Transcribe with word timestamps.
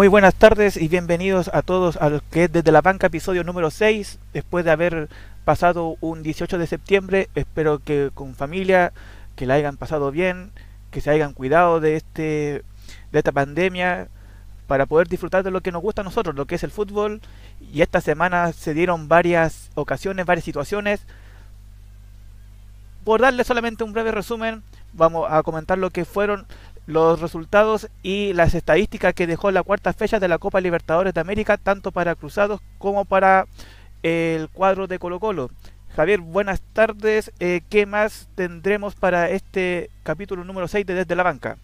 Muy 0.00 0.08
buenas 0.08 0.34
tardes 0.34 0.78
y 0.78 0.88
bienvenidos 0.88 1.50
a 1.52 1.60
todos 1.60 1.98
a 1.98 2.08
los 2.08 2.22
que 2.22 2.44
es 2.44 2.52
desde 2.52 2.72
la 2.72 2.80
banca 2.80 3.08
episodio 3.08 3.44
número 3.44 3.70
6, 3.70 4.18
después 4.32 4.64
de 4.64 4.70
haber 4.70 5.10
pasado 5.44 5.98
un 6.00 6.22
18 6.22 6.56
de 6.56 6.66
septiembre, 6.66 7.28
espero 7.34 7.80
que 7.80 8.10
con 8.14 8.34
familia, 8.34 8.94
que 9.36 9.44
la 9.44 9.52
hayan 9.56 9.76
pasado 9.76 10.10
bien, 10.10 10.52
que 10.90 11.02
se 11.02 11.10
hayan 11.10 11.34
cuidado 11.34 11.80
de 11.80 11.96
este 11.96 12.64
de 13.12 13.18
esta 13.18 13.30
pandemia 13.30 14.08
para 14.66 14.86
poder 14.86 15.06
disfrutar 15.06 15.42
de 15.42 15.50
lo 15.50 15.60
que 15.60 15.70
nos 15.70 15.82
gusta 15.82 16.00
a 16.00 16.04
nosotros, 16.04 16.34
lo 16.34 16.46
que 16.46 16.54
es 16.54 16.64
el 16.64 16.70
fútbol. 16.70 17.20
Y 17.70 17.82
esta 17.82 18.00
semana 18.00 18.54
se 18.54 18.72
dieron 18.72 19.06
varias 19.06 19.68
ocasiones, 19.74 20.24
varias 20.24 20.46
situaciones. 20.46 21.02
Por 23.04 23.20
darle 23.20 23.44
solamente 23.44 23.84
un 23.84 23.92
breve 23.92 24.12
resumen, 24.12 24.62
vamos 24.94 25.26
a 25.30 25.42
comentar 25.42 25.76
lo 25.76 25.90
que 25.90 26.06
fueron 26.06 26.46
los 26.90 27.20
resultados 27.20 27.88
y 28.02 28.32
las 28.32 28.54
estadísticas 28.54 29.14
que 29.14 29.26
dejó 29.26 29.50
la 29.50 29.62
cuarta 29.62 29.92
fecha 29.92 30.18
de 30.18 30.28
la 30.28 30.38
Copa 30.38 30.60
Libertadores 30.60 31.14
de 31.14 31.20
América, 31.20 31.56
tanto 31.56 31.92
para 31.92 32.16
Cruzados 32.16 32.60
como 32.78 33.04
para 33.04 33.46
el 34.02 34.48
cuadro 34.48 34.86
de 34.86 34.98
Colo 34.98 35.20
Colo. 35.20 35.50
Javier, 35.94 36.20
buenas 36.20 36.60
tardes. 36.72 37.32
Eh, 37.38 37.62
¿Qué 37.68 37.86
más 37.86 38.28
tendremos 38.34 38.94
para 38.94 39.30
este 39.30 39.90
capítulo 40.02 40.44
número 40.44 40.66
6 40.66 40.84
de 40.84 40.94
Desde 40.94 41.16
la 41.16 41.22
Banca? 41.22 41.58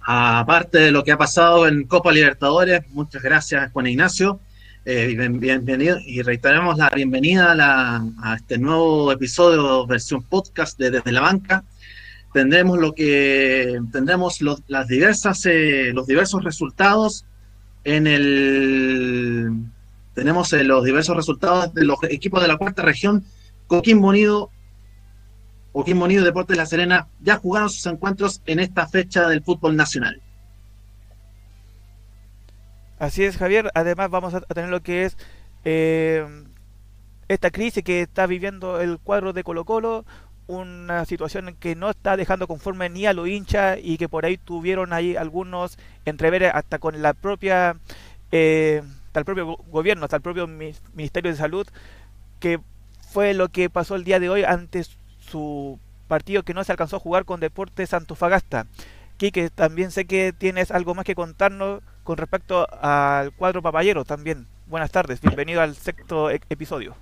Aparte 0.00 0.78
de 0.78 0.90
lo 0.90 1.04
que 1.04 1.12
ha 1.12 1.18
pasado 1.18 1.66
en 1.66 1.84
Copa 1.84 2.12
Libertadores, 2.12 2.82
muchas 2.90 3.22
gracias 3.22 3.70
Juan 3.72 3.86
Ignacio. 3.86 4.40
Eh, 4.86 5.14
bienvenido 5.30 5.98
y 6.04 6.20
reiteramos 6.20 6.76
la 6.76 6.90
bienvenida 6.90 7.54
a, 8.22 8.34
este 8.34 8.58
nuevo 8.58 9.10
episodio 9.12 9.86
versión 9.86 10.22
podcast 10.22 10.78
de 10.78 10.90
Desde 10.90 11.10
la 11.12 11.22
Banca. 11.22 11.64
Tendremos 12.34 12.80
lo 12.80 12.94
que 12.94 13.80
tendremos 13.92 14.40
las 14.66 14.88
diversas 14.88 15.46
eh, 15.46 15.92
los 15.94 16.08
diversos 16.08 16.42
resultados 16.42 17.24
en 17.84 18.08
el 18.08 19.52
tenemos 20.14 20.52
eh, 20.52 20.64
los 20.64 20.84
diversos 20.84 21.14
resultados 21.14 21.72
de 21.74 21.84
los 21.84 22.02
equipos 22.02 22.42
de 22.42 22.48
la 22.48 22.56
cuarta 22.56 22.82
región. 22.82 23.24
Coquimbo 23.68 24.08
Unido, 24.08 24.50
Coquimbo 25.70 26.06
Unido 26.06 26.24
Deportes 26.24 26.56
de 26.56 26.60
La 26.60 26.66
Serena 26.66 27.06
ya 27.20 27.36
jugaron 27.36 27.70
sus 27.70 27.86
encuentros 27.86 28.42
en 28.46 28.58
esta 28.58 28.88
fecha 28.88 29.28
del 29.28 29.44
fútbol 29.44 29.76
nacional. 29.76 30.20
Así 32.98 33.22
es, 33.22 33.36
Javier. 33.36 33.70
Además 33.76 34.10
vamos 34.10 34.34
a 34.34 34.40
tener 34.40 34.70
lo 34.70 34.82
que 34.82 35.04
es 35.04 35.16
eh, 35.64 36.26
esta 37.28 37.52
crisis 37.52 37.84
que 37.84 38.02
está 38.02 38.26
viviendo 38.26 38.80
el 38.80 38.98
cuadro 38.98 39.32
de 39.32 39.44
Colo 39.44 39.64
Colo, 39.64 40.04
una 40.46 41.04
situación 41.04 41.56
que 41.58 41.74
no 41.74 41.90
está 41.90 42.16
dejando 42.16 42.46
conforme 42.46 42.90
ni 42.90 43.06
a 43.06 43.12
los 43.12 43.28
hinchas 43.28 43.78
y 43.82 43.96
que 43.98 44.08
por 44.08 44.26
ahí 44.26 44.36
tuvieron 44.36 44.92
ahí 44.92 45.16
algunos 45.16 45.78
entreveres 46.04 46.52
hasta 46.54 46.78
con 46.78 47.02
la 47.02 47.14
propia... 47.14 47.76
Eh, 48.32 48.82
el 49.18 49.24
propio 49.24 49.56
gobierno, 49.68 50.04
hasta 50.04 50.16
el 50.16 50.22
propio 50.22 50.48
Ministerio 50.48 51.30
de 51.30 51.36
Salud, 51.36 51.66
que 52.40 52.60
fue 53.12 53.32
lo 53.32 53.48
que 53.48 53.70
pasó 53.70 53.94
el 53.94 54.04
día 54.04 54.18
de 54.18 54.28
hoy 54.28 54.42
ante 54.42 54.84
su 55.20 55.78
partido 56.08 56.42
que 56.42 56.54
no 56.54 56.64
se 56.64 56.72
alcanzó 56.72 56.96
a 56.96 57.00
jugar 57.00 57.24
con 57.24 57.40
Deportes 57.40 57.94
Antofagasta. 57.94 58.66
Quique, 59.16 59.50
también 59.50 59.92
sé 59.92 60.06
que 60.06 60.32
tienes 60.32 60.72
algo 60.72 60.94
más 60.94 61.04
que 61.04 61.14
contarnos 61.14 61.80
con 62.02 62.16
respecto 62.16 62.66
al 62.80 63.32
cuadro 63.32 63.62
papayero 63.62 64.04
también. 64.04 64.48
Buenas 64.66 64.90
tardes, 64.90 65.20
bienvenido 65.20 65.60
al 65.60 65.76
sexto 65.76 66.30
e-, 66.30 66.40
episodio. 66.50 66.96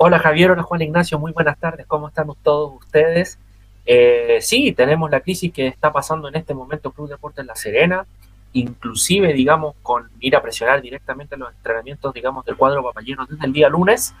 Hola 0.00 0.20
Javier, 0.20 0.52
hola 0.52 0.62
Juan 0.62 0.80
Ignacio, 0.80 1.18
muy 1.18 1.32
buenas 1.32 1.58
tardes, 1.58 1.84
¿cómo 1.84 2.06
están 2.06 2.28
todos 2.44 2.72
ustedes? 2.72 3.36
Eh, 3.84 4.38
sí, 4.40 4.70
tenemos 4.70 5.10
la 5.10 5.18
crisis 5.18 5.52
que 5.52 5.66
está 5.66 5.92
pasando 5.92 6.28
en 6.28 6.36
este 6.36 6.54
momento 6.54 6.92
Club 6.92 7.08
Deportes 7.08 7.44
La 7.44 7.56
Serena, 7.56 8.06
inclusive, 8.52 9.32
digamos, 9.32 9.74
con 9.82 10.08
ir 10.20 10.36
a 10.36 10.40
presionar 10.40 10.80
directamente 10.80 11.36
los 11.36 11.52
entrenamientos, 11.52 12.14
digamos, 12.14 12.44
del 12.44 12.56
cuadro 12.56 12.84
papayero 12.84 13.26
desde 13.26 13.44
el 13.44 13.52
día 13.52 13.68
lunes. 13.68 14.14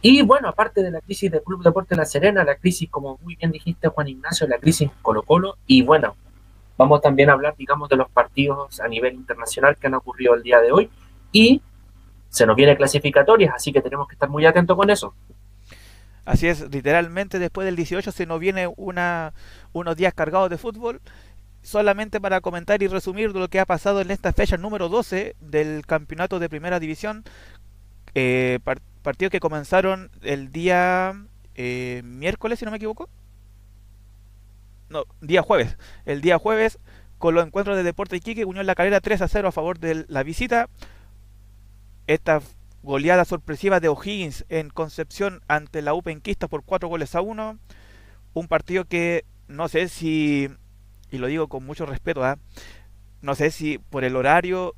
Y 0.00 0.22
bueno, 0.22 0.48
aparte 0.48 0.82
de 0.82 0.90
la 0.90 1.02
crisis 1.02 1.30
del 1.30 1.42
Club 1.42 1.62
Deporte 1.62 1.94
La 1.94 2.06
Serena, 2.06 2.42
la 2.42 2.54
crisis, 2.54 2.88
como 2.88 3.18
muy 3.20 3.36
bien 3.36 3.52
dijiste, 3.52 3.88
Juan 3.88 4.08
Ignacio, 4.08 4.48
la 4.48 4.56
crisis 4.56 4.88
Colo 5.02 5.24
Colo, 5.24 5.58
y 5.66 5.82
bueno, 5.82 6.16
vamos 6.78 7.02
también 7.02 7.28
a 7.28 7.34
hablar, 7.34 7.54
digamos, 7.58 7.90
de 7.90 7.96
los 7.96 8.08
partidos 8.08 8.80
a 8.80 8.88
nivel 8.88 9.12
internacional 9.12 9.76
que 9.76 9.88
han 9.88 9.94
ocurrido 9.94 10.34
el 10.34 10.42
día 10.42 10.58
de 10.62 10.72
hoy, 10.72 10.90
y 11.32 11.60
se 12.32 12.46
nos 12.46 12.56
viene 12.56 12.76
clasificatorias, 12.76 13.54
así 13.54 13.72
que 13.72 13.82
tenemos 13.82 14.08
que 14.08 14.14
estar 14.14 14.28
muy 14.28 14.46
atentos 14.46 14.74
con 14.74 14.88
eso. 14.88 15.14
Así 16.24 16.48
es, 16.48 16.60
literalmente 16.72 17.38
después 17.38 17.66
del 17.66 17.76
18 17.76 18.10
se 18.10 18.26
nos 18.26 18.40
viene 18.40 18.72
una, 18.76 19.34
unos 19.72 19.96
días 19.96 20.14
cargados 20.14 20.48
de 20.48 20.56
fútbol 20.56 21.02
solamente 21.60 22.20
para 22.22 22.40
comentar 22.40 22.82
y 22.82 22.86
resumir 22.86 23.32
lo 23.32 23.48
que 23.48 23.60
ha 23.60 23.66
pasado 23.66 24.00
en 24.00 24.10
esta 24.10 24.32
fecha 24.32 24.56
número 24.56 24.88
12 24.88 25.36
del 25.40 25.84
campeonato 25.84 26.38
de 26.38 26.48
primera 26.48 26.80
división, 26.80 27.22
eh, 28.14 28.60
partidos 29.02 29.30
que 29.30 29.40
comenzaron 29.40 30.10
el 30.22 30.50
día 30.50 31.14
eh, 31.54 32.00
miércoles, 32.02 32.58
si 32.58 32.64
no 32.64 32.70
me 32.70 32.78
equivoco. 32.78 33.10
No, 34.88 35.04
día 35.20 35.42
jueves. 35.42 35.76
El 36.06 36.22
día 36.22 36.38
jueves, 36.38 36.78
con 37.18 37.34
los 37.34 37.46
encuentros 37.46 37.76
de 37.76 37.82
Deporte 37.82 38.16
Iquique, 38.16 38.46
Unión 38.46 38.64
La 38.64 38.74
Calera 38.74 39.00
3 39.00 39.20
a 39.20 39.28
0 39.28 39.48
a 39.48 39.52
favor 39.52 39.78
de 39.78 40.06
la 40.08 40.22
visita. 40.22 40.70
Esta 42.12 42.42
goleada 42.82 43.24
sorpresiva 43.24 43.80
de 43.80 43.88
O'Higgins 43.88 44.44
en 44.50 44.68
Concepción 44.68 45.40
ante 45.48 45.80
la 45.80 45.94
U 45.94 46.02
Penquista 46.02 46.46
por 46.46 46.62
4 46.62 46.86
goles 46.86 47.14
a 47.14 47.22
1. 47.22 47.58
Un 48.34 48.48
partido 48.48 48.84
que 48.84 49.24
no 49.48 49.68
sé 49.68 49.88
si 49.88 50.50
y 51.10 51.16
lo 51.16 51.26
digo 51.26 51.48
con 51.48 51.64
mucho 51.64 51.86
respeto, 51.86 52.22
¿ah? 52.22 52.38
no 53.22 53.34
sé 53.34 53.50
si 53.50 53.78
por 53.78 54.04
el 54.04 54.16
horario, 54.16 54.74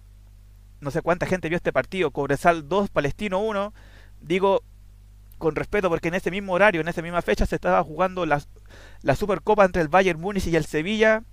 no 0.81 0.93
sé 0.93 1.03
cuánta 1.03 1.27
gente 1.27 1.49
vio 1.49 1.57
este 1.57 1.73
partido, 1.73 2.13
Cobresal 2.13 2.69
2, 2.69 2.91
Palestino 2.91 3.41
1, 3.41 3.73
digo 4.21 4.63
con 5.39 5.57
respeto 5.57 5.89
porque 5.89 6.09
en 6.09 6.15
ese 6.15 6.31
mismo 6.31 6.53
horario, 6.53 6.81
en 6.81 6.89
esa 6.89 7.03
misma 7.03 7.21
fecha 7.21 7.47
se 7.47 7.57
estaba 7.57 7.83
jugando 7.83 8.27
la, 8.27 8.43
la 9.03 9.17
Supercopa 9.17 9.65
entre 9.65 9.83
el 9.83 9.89
Bayern 9.89 10.21
Múnich 10.21 10.47
y 10.47 10.55
el 10.55 10.67
Sevilla. 10.67 11.25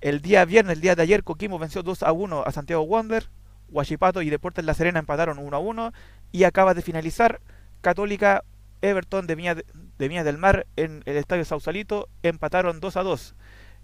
El 0.00 0.22
día 0.22 0.44
viernes, 0.46 0.76
el 0.76 0.80
día 0.80 0.96
de 0.96 1.02
ayer, 1.02 1.22
Coquimbo 1.22 1.58
venció 1.58 1.82
2 1.82 2.02
a 2.02 2.12
1 2.12 2.44
a 2.44 2.50
Santiago 2.50 2.82
Wander, 2.82 3.28
Huachipato 3.72 4.22
y 4.22 4.30
Deportes 4.30 4.64
La 4.64 4.74
Serena 4.74 5.00
empataron 5.00 5.38
1 5.38 5.56
a 5.56 5.60
1 5.60 5.92
y 6.30 6.44
acaba 6.44 6.74
de 6.74 6.82
finalizar 6.82 7.40
Católica 7.80 8.44
Everton 8.82 9.26
de 9.26 9.34
Viña, 9.34 9.54
de 9.54 10.08
Viña 10.08 10.24
del 10.24 10.38
Mar 10.38 10.66
en 10.76 11.02
el 11.06 11.16
Estadio 11.16 11.44
Sausalito 11.44 12.08
empataron 12.22 12.80
2 12.80 12.96
a 12.96 13.02
2. 13.02 13.34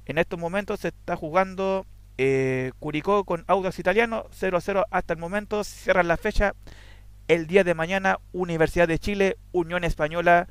En 0.06 0.18
estos 0.18 0.38
momentos 0.38 0.80
se 0.80 0.88
está 0.88 1.16
jugando 1.16 1.86
eh, 2.18 2.72
Curicó 2.80 3.24
con 3.24 3.44
Audax 3.46 3.78
Italiano 3.78 4.26
0 4.32 4.56
a 4.56 4.60
0 4.60 4.84
hasta 4.90 5.14
el 5.14 5.20
momento. 5.20 5.62
Cierran 5.64 6.08
la 6.08 6.16
fecha 6.16 6.54
el 7.28 7.46
día 7.46 7.62
de 7.62 7.74
mañana 7.74 8.18
Universidad 8.32 8.88
de 8.88 8.98
Chile, 8.98 9.36
Unión 9.52 9.84
Española. 9.84 10.48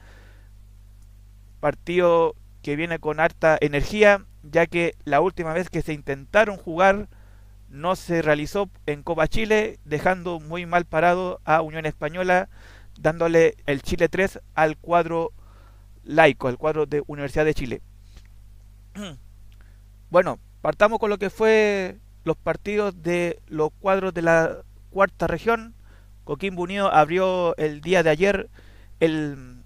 Partido 1.59 2.35
que 2.61 2.75
viene 2.75 2.99
con 2.99 3.19
harta 3.19 3.57
energía, 3.59 4.25
ya 4.43 4.65
que 4.67 4.95
la 5.03 5.19
última 5.19 5.53
vez 5.53 5.69
que 5.69 5.81
se 5.81 5.93
intentaron 5.93 6.57
jugar 6.57 7.09
no 7.69 7.95
se 7.95 8.21
realizó 8.21 8.69
en 8.85 9.03
Copa 9.03 9.27
Chile, 9.27 9.79
dejando 9.85 10.39
muy 10.39 10.65
mal 10.65 10.85
parado 10.85 11.41
a 11.45 11.61
Unión 11.61 11.85
Española, 11.85 12.49
dándole 12.99 13.55
el 13.65 13.81
Chile 13.81 14.09
3 14.09 14.39
al 14.55 14.77
cuadro 14.77 15.31
laico, 16.03 16.47
al 16.47 16.57
cuadro 16.57 16.85
de 16.85 17.03
Universidad 17.07 17.45
de 17.45 17.53
Chile. 17.53 17.81
Bueno, 20.09 20.39
partamos 20.61 20.99
con 20.99 21.09
lo 21.09 21.17
que 21.17 21.29
fue 21.29 21.97
los 22.23 22.37
partidos 22.37 23.03
de 23.03 23.41
los 23.47 23.71
cuadros 23.81 24.13
de 24.13 24.21
la 24.21 24.59
cuarta 24.89 25.27
región. 25.27 25.75
Coquimbo 26.23 26.63
Unido 26.63 26.93
abrió 26.93 27.57
el 27.57 27.81
día 27.81 28.03
de 28.03 28.09
ayer 28.09 28.49
el, 29.01 29.63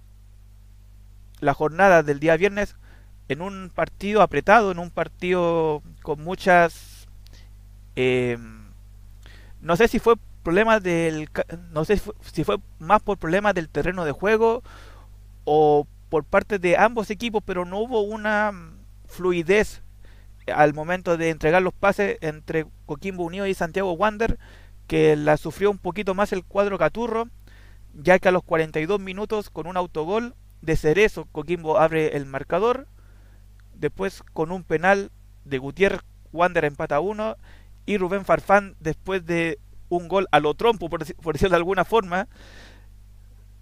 la 1.39 1.54
jornada 1.54 2.01
del 2.01 2.19
día 2.19 2.38
viernes 2.38 2.75
en 3.27 3.42
un 3.42 3.71
partido 3.74 4.21
apretado, 4.21 4.71
en 4.71 4.80
un 4.80 4.89
partido 4.89 5.81
con 6.01 6.24
muchas... 6.24 6.91
Eh, 7.96 8.38
no 9.62 9.76
sé 9.76 9.88
si 9.88 10.00
fue 10.00 10.16
problemas 10.44 10.82
del... 10.84 11.30
No 11.72 11.86
sé 11.86 12.02
si 12.22 12.44
fue 12.44 12.58
más 12.80 13.02
por 13.02 13.18
problemas 13.18 13.54
del 13.54 13.70
terreno 13.70 14.06
de 14.06 14.12
juego 14.12 14.64
o 15.46 15.88
por 16.10 16.26
parte 16.26 16.60
de 16.60 16.78
ambos 16.78 17.10
equipos, 17.10 17.42
pero 17.46 17.66
no 17.66 17.80
hubo 17.80 18.02
una 18.02 18.52
fluidez 19.06 19.82
al 20.48 20.74
momento 20.74 21.18
de 21.18 21.30
entregar 21.30 21.62
los 21.62 21.74
pases 21.74 22.18
entre 22.22 22.66
Coquimbo 22.86 23.24
Unido 23.24 23.48
y 23.48 23.54
Santiago 23.54 23.94
Wander, 23.94 24.38
que 24.88 25.16
la 25.16 25.38
sufrió 25.38 25.72
un 25.72 25.78
poquito 25.78 26.14
más 26.14 26.34
el 26.34 26.44
cuadro 26.44 26.78
Caturro, 26.78 27.30
ya 27.94 28.20
que 28.20 28.28
a 28.28 28.32
los 28.32 28.44
42 28.44 29.00
minutos 29.00 29.50
con 29.50 29.68
un 29.68 29.78
autogol 29.78 30.36
de 30.62 30.76
Cerezo 30.76 31.28
Coquimbo 31.32 31.80
abre 31.80 32.18
el 32.18 32.26
marcador, 32.26 32.88
después 33.76 34.24
con 34.34 34.52
un 34.52 34.64
penal 34.64 35.12
de 35.46 35.58
Gutiérrez 35.60 36.02
Wander 36.34 36.66
empata 36.66 37.00
1 37.00 37.38
y 37.92 37.98
Rubén 37.98 38.26
Farfán 38.26 38.76
después 38.80 39.26
de 39.26 39.60
un 39.90 40.08
gol 40.08 40.28
a 40.32 40.40
lo 40.40 40.54
trompo, 40.54 40.90
por, 40.90 41.04
decirlo 41.04 41.50
de 41.50 41.56
alguna 41.56 41.84
forma, 41.84 42.30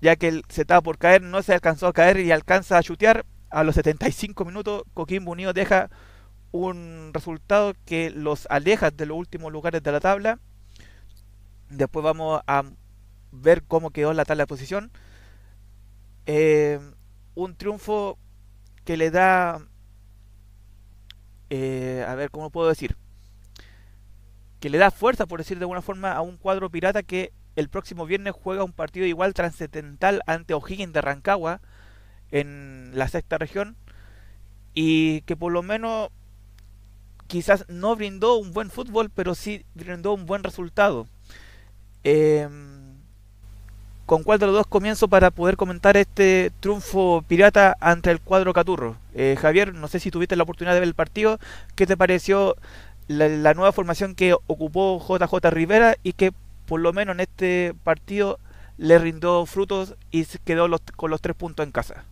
ya 0.01 0.15
que 0.15 0.41
se 0.49 0.61
estaba 0.61 0.81
por 0.81 0.99
caer, 0.99 1.23
no 1.23 1.41
se 1.41 1.53
alcanzó 1.53 1.87
a 1.87 1.93
caer 1.93 2.19
y 2.19 2.31
alcanza 2.31 2.77
a 2.77 2.83
chutear. 2.83 3.25
A 3.49 3.63
los 3.63 3.73
75 3.73 4.45
minutos 4.45 4.83
Coquimbo 4.93 5.31
Unido 5.31 5.53
deja 5.53 5.89
un 6.51 7.09
resultado 7.13 7.73
que 7.83 8.11
los 8.11 8.45
aleja 8.51 8.91
de 8.91 9.07
los 9.07 9.17
últimos 9.17 9.51
lugares 9.51 9.81
de 9.81 9.91
la 9.91 9.99
tabla. 9.99 10.39
Después 11.69 12.03
vamos 12.03 12.41
a 12.45 12.63
ver 13.31 13.63
cómo 13.63 13.89
quedó 13.89 14.13
la 14.13 14.25
tabla 14.25 14.43
de 14.43 14.47
posición. 14.47 14.91
Eh, 16.27 16.79
un 17.33 17.55
triunfo 17.55 18.19
que 18.85 18.97
le 18.97 19.09
da, 19.09 19.65
eh, 21.49 22.05
a 22.07 22.13
ver 22.13 22.29
cómo 22.29 22.51
puedo 22.51 22.69
decir, 22.69 22.95
que 24.59 24.69
le 24.69 24.77
da 24.77 24.91
fuerza, 24.91 25.25
por 25.25 25.39
decir 25.39 25.57
de 25.57 25.63
alguna 25.63 25.81
forma, 25.81 26.13
a 26.13 26.21
un 26.21 26.37
cuadro 26.37 26.69
pirata 26.69 27.03
que 27.03 27.31
el 27.55 27.69
próximo 27.69 28.05
viernes 28.05 28.33
juega 28.33 28.63
un 28.63 28.71
partido 28.71 29.05
igual 29.05 29.33
trascendental 29.33 30.21
ante 30.25 30.53
O'Higgins 30.53 30.93
de 30.93 31.01
Rancagua 31.01 31.61
en 32.31 32.91
la 32.93 33.07
sexta 33.07 33.37
región 33.37 33.75
y 34.73 35.21
que 35.21 35.35
por 35.35 35.51
lo 35.51 35.63
menos 35.63 36.09
quizás 37.27 37.65
no 37.67 37.95
brindó 37.95 38.35
un 38.35 38.53
buen 38.53 38.69
fútbol, 38.69 39.09
pero 39.09 39.35
sí 39.35 39.65
brindó 39.75 40.13
un 40.13 40.25
buen 40.25 40.43
resultado. 40.43 41.07
Eh, 42.03 42.47
¿Con 44.09 44.23
cuál 44.23 44.39
de 44.39 44.47
los 44.47 44.55
dos 44.55 44.65
comienzo 44.65 45.07
para 45.07 45.29
poder 45.29 45.55
comentar 45.55 45.95
este 45.95 46.51
triunfo 46.61 47.23
pirata 47.27 47.77
ante 47.79 48.09
el 48.09 48.19
cuadro 48.19 48.53
Caturro? 48.53 48.97
Eh, 49.13 49.37
Javier, 49.39 49.75
no 49.75 49.87
sé 49.87 49.99
si 49.99 50.09
tuviste 50.09 50.35
la 50.35 50.41
oportunidad 50.41 50.73
de 50.73 50.79
ver 50.79 50.87
el 50.87 50.95
partido. 50.95 51.39
¿Qué 51.75 51.85
te 51.85 51.95
pareció 51.95 52.55
la, 53.09 53.53
nueva 53.53 53.71
formación 53.71 54.15
que 54.15 54.33
ocupó 54.33 54.99
JJ 54.99 55.49
Rivera 55.49 55.97
y 56.03 56.13
que 56.13 56.31
por 56.65 56.79
lo 56.79 56.93
menos 56.93 57.15
en 57.15 57.21
este 57.21 57.73
partido 57.83 58.39
le 58.77 58.99
rindó 58.99 59.45
frutos 59.45 59.95
y 60.11 60.25
quedó 60.45 60.67
los, 60.67 60.81
con 60.95 61.09
los 61.09 61.19
tres 61.19 61.35
puntos 61.35 61.65
en 61.65 61.71
casa? 61.71 62.05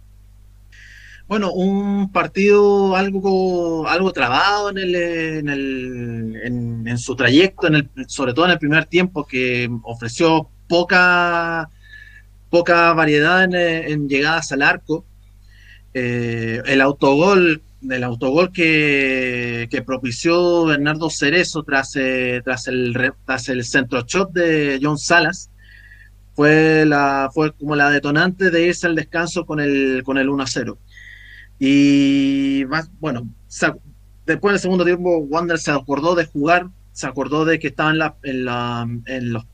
Bueno, 1.27 1.51
un 1.51 2.11
partido 2.11 2.95
algo, 2.95 3.87
algo 3.87 4.11
trabado 4.11 4.71
en, 4.71 4.77
el, 4.77 4.95
en, 4.95 5.49
el, 5.49 6.83
en, 6.87 6.97
su 6.97 7.15
trayecto, 7.15 7.67
en 7.67 7.75
el, 7.75 7.89
sobre 8.07 8.33
todo 8.33 8.45
en 8.45 8.51
el 8.51 8.59
primer 8.59 8.85
tiempo, 8.85 9.25
que 9.25 9.69
ofreció 9.83 10.49
poca 10.67 11.69
poca 12.49 12.93
variedad 12.93 13.43
en, 13.43 13.55
en 13.55 14.09
llegadas 14.09 14.51
al 14.51 14.61
arco. 14.61 15.05
Eh, 15.93 16.61
el 16.65 16.81
autogol, 16.81 17.61
el 17.89 18.03
autogol 18.03 18.51
que, 18.51 19.67
que, 19.69 19.81
propició 19.81 20.65
Bernardo 20.65 21.09
Cerezo 21.09 21.63
tras, 21.63 21.95
eh, 21.95 22.41
tras, 22.43 22.67
el, 22.67 23.13
tras 23.25 23.49
el 23.49 23.63
centro 23.63 24.01
shot 24.01 24.31
de 24.31 24.79
John 24.81 24.97
Salas 24.97 25.51
fue, 26.35 26.85
la, 26.85 27.29
fue 27.33 27.53
como 27.53 27.75
la 27.75 27.89
detonante 27.89 28.51
de 28.51 28.67
irse 28.67 28.87
al 28.87 28.95
descanso 28.95 29.45
con 29.45 29.59
el, 29.59 30.03
con 30.03 30.17
el 30.17 30.27
1-0. 30.29 30.77
Y 31.59 32.63
más, 32.67 32.91
bueno, 32.99 33.27
después 34.25 34.53
del 34.53 34.59
segundo 34.59 34.85
tiempo, 34.85 35.17
Wander 35.17 35.57
se 35.57 35.71
acordó 35.71 36.15
de 36.15 36.25
jugar, 36.25 36.67
se 36.91 37.07
acordó 37.07 37.45
de 37.45 37.57
que 37.59 37.67
estaba 37.67 37.91
en 37.91 37.97
la, 37.97 38.15
en 38.23 38.45
la, 38.45 38.87
en 39.05 39.33
los, 39.33 39.45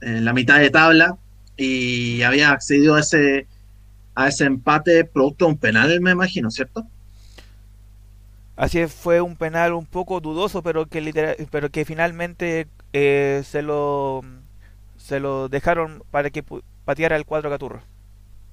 en 0.00 0.24
la 0.24 0.32
mitad 0.32 0.60
de 0.60 0.70
tabla, 0.70 1.18
y 1.56 2.22
había 2.22 2.52
accedido 2.52 2.94
a 2.94 3.00
ese, 3.00 3.48
a 4.14 4.28
ese 4.28 4.44
empate 4.44 5.04
producto 5.04 5.44
de 5.44 5.50
un 5.50 5.58
penal, 5.58 6.00
me 6.00 6.12
imagino, 6.12 6.50
¿cierto? 6.50 6.86
Así 8.58 8.84
fue 8.88 9.20
un 9.20 9.36
penal 9.36 9.72
un 9.72 9.86
poco 9.86 10.18
dudoso, 10.18 10.64
pero 10.64 10.86
que 10.86 11.00
literal, 11.00 11.36
pero 11.52 11.70
que 11.70 11.84
finalmente 11.84 12.66
eh, 12.92 13.42
se 13.44 13.62
lo 13.62 14.24
se 14.96 15.20
lo 15.20 15.48
dejaron 15.48 16.02
para 16.10 16.30
que 16.30 16.44
pateara 16.84 17.14
el 17.14 17.24
cuadro 17.24 17.50
Caturro. 17.50 17.82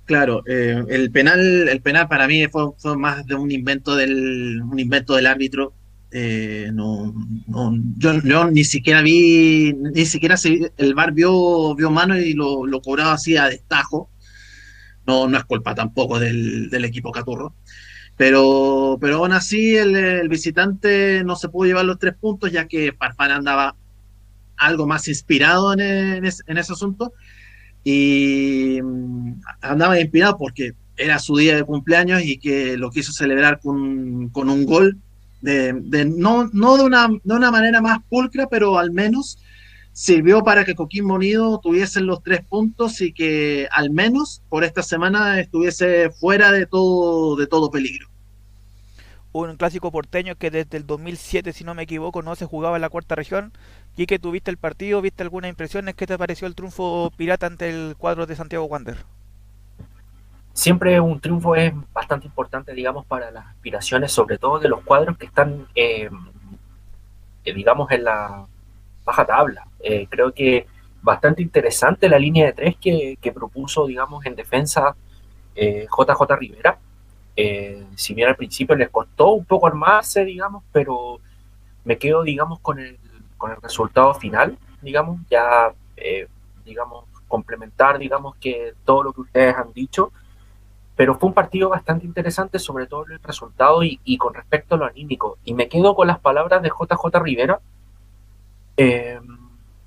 Claro, 0.05 0.43
eh, 0.47 0.83
el 0.89 1.09
penal, 1.09 1.67
el 1.67 1.81
penal 1.81 2.07
para 2.07 2.27
mí 2.27 2.45
fue, 2.47 2.95
más 2.95 3.25
de 3.25 3.33
un 3.33 3.51
invento 3.51 3.95
del 3.95 4.61
un 4.61 4.79
invento 4.79 5.15
del 5.15 5.25
árbitro. 5.25 5.73
Eh, 6.11 6.69
no, 6.71 7.11
no 7.47 7.73
yo, 7.97 8.51
ni 8.51 8.63
siquiera 8.63 9.01
vi, 9.01 9.73
ni 9.73 10.05
siquiera 10.05 10.37
se, 10.37 10.71
el 10.77 10.93
VAR 10.93 11.13
vio, 11.13 11.73
vio 11.73 11.89
mano 11.89 12.15
y 12.15 12.33
lo, 12.33 12.67
lo, 12.67 12.79
cobraba 12.79 13.13
así 13.13 13.37
a 13.37 13.49
destajo. 13.49 14.11
No, 15.07 15.27
no 15.27 15.35
es 15.35 15.45
culpa 15.45 15.73
tampoco 15.73 16.19
del, 16.19 16.69
del 16.69 16.85
equipo 16.85 17.11
Caturro. 17.11 17.55
Pero, 18.17 18.97
pero 19.01 19.17
aún 19.17 19.33
así 19.33 19.75
el, 19.75 19.95
el, 19.95 20.29
visitante 20.29 21.23
no 21.25 21.35
se 21.35 21.49
pudo 21.49 21.67
llevar 21.67 21.85
los 21.85 21.99
tres 21.99 22.15
puntos 22.15 22.51
ya 22.51 22.65
que 22.67 22.93
Farfán 22.93 23.31
andaba 23.31 23.75
algo 24.57 24.87
más 24.87 25.07
inspirado 25.09 25.73
en, 25.73 25.81
en, 25.81 26.25
ese, 26.25 26.43
en 26.47 26.57
ese 26.57 26.73
asunto. 26.73 27.13
Y 27.83 28.79
andaba 29.61 29.99
inspirado 29.99 30.37
porque 30.37 30.73
era 30.97 31.19
su 31.19 31.35
día 31.35 31.55
de 31.55 31.63
cumpleaños 31.63 32.23
y 32.23 32.37
que 32.37 32.77
lo 32.77 32.89
quiso 32.89 33.11
celebrar 33.11 33.59
con, 33.59 34.29
con 34.29 34.49
un 34.49 34.65
gol 34.65 34.97
de, 35.41 35.73
de, 35.73 36.05
no, 36.05 36.49
no 36.53 36.77
de, 36.77 36.83
una, 36.83 37.07
de 37.23 37.33
una 37.33 37.51
manera 37.51 37.81
más 37.81 37.99
pulcra, 38.09 38.47
pero 38.49 38.79
al 38.79 38.91
menos 38.91 39.37
sirvió 39.95 40.43
para 40.43 40.65
que 40.65 40.75
Coquimbo 40.75 41.13
Unido 41.13 41.57
tuviese 41.63 42.01
los 42.01 42.21
tres 42.21 42.41
puntos 42.45 42.99
y 42.99 43.13
que 43.13 43.69
al 43.71 43.91
menos 43.91 44.43
por 44.49 44.65
esta 44.65 44.83
semana 44.83 45.39
estuviese 45.39 46.09
fuera 46.09 46.51
de 46.51 46.65
todo, 46.65 47.37
de 47.37 47.47
todo 47.47 47.71
peligro. 47.71 48.09
Un 49.31 49.55
clásico 49.55 49.91
porteño 49.91 50.35
que 50.35 50.51
desde 50.51 50.75
el 50.75 50.85
2007, 50.85 51.53
si 51.53 51.63
no 51.63 51.75
me 51.75 51.83
equivoco, 51.83 52.21
no 52.21 52.35
se 52.35 52.45
jugaba 52.45 52.75
en 52.75 52.81
la 52.81 52.89
cuarta 52.89 53.15
región. 53.15 53.53
Y 53.95 54.05
que 54.05 54.19
tuviste 54.19 54.51
el 54.51 54.57
partido, 54.57 55.01
viste 55.01 55.23
algunas 55.23 55.49
impresiones, 55.49 55.95
¿qué 55.95 56.05
te 56.05 56.17
pareció 56.17 56.45
el 56.47 56.55
triunfo 56.55 57.09
pirata 57.15 57.47
ante 57.47 57.69
el 57.69 57.95
cuadro 57.97 58.25
de 58.25 58.35
Santiago 58.35 58.65
Wander? 58.65 58.97
siempre 60.55 61.01
un 61.01 61.19
triunfo 61.19 61.55
es 61.55 61.73
bastante 61.93 62.27
importante, 62.27 62.73
digamos, 62.73 63.05
para 63.05 63.29
las 63.29 63.45
aspiraciones, 63.47 64.11
sobre 64.11 64.37
todo 64.37 64.57
de 64.57 64.69
los 64.69 64.81
cuadros 64.83 65.17
que 65.17 65.25
están, 65.25 65.67
eh, 65.75 66.09
digamos, 67.43 67.91
en 67.91 68.05
la 68.05 68.45
baja 69.05 69.25
tabla. 69.25 69.67
Eh, 69.79 70.07
creo 70.09 70.33
que 70.33 70.67
bastante 71.01 71.41
interesante 71.41 72.09
la 72.09 72.19
línea 72.19 72.47
de 72.47 72.53
tres 72.53 72.75
que, 72.81 73.31
propuso, 73.33 73.85
digamos, 73.85 74.25
en 74.25 74.35
defensa 74.35 74.95
eh, 75.55 75.85
JJ 75.85 76.35
Rivera. 76.37 76.79
si 77.95 78.13
bien 78.13 78.29
al 78.29 78.35
principio 78.35 78.75
les 78.75 78.89
costó 78.89 79.31
un 79.31 79.45
poco 79.45 79.67
armarse, 79.67 80.25
digamos, 80.25 80.63
pero 80.71 81.19
me 81.83 81.97
quedo, 81.97 82.23
digamos, 82.23 82.59
con 82.59 82.79
el, 82.79 82.97
con 83.37 83.51
el 83.51 83.61
resultado 83.61 84.13
final, 84.15 84.57
digamos, 84.81 85.19
ya, 85.29 85.73
digamos, 86.65 87.05
complementar, 87.27 87.99
digamos, 87.99 88.35
que 88.37 88.73
todo 88.83 89.03
lo 89.03 89.13
que 89.13 89.21
ustedes 89.21 89.55
han 89.55 89.73
dicho, 89.73 90.11
pero 90.95 91.15
fue 91.15 91.27
un 91.27 91.33
partido 91.33 91.69
bastante 91.69 92.05
interesante, 92.05 92.59
sobre 92.59 92.87
todo 92.87 93.05
el 93.05 93.19
resultado 93.21 93.83
y, 93.83 93.99
y, 94.05 94.17
con 94.17 94.33
respecto 94.33 94.75
a 94.75 94.77
lo 94.77 94.85
anímico. 94.85 95.37
Y 95.43 95.53
me 95.53 95.67
quedo 95.67 95.95
con 95.95 96.07
las 96.07 96.19
palabras 96.19 96.61
de 96.61 96.69
JJ 96.69 97.19
Rivera, 97.21 97.59
eh, 98.77 99.19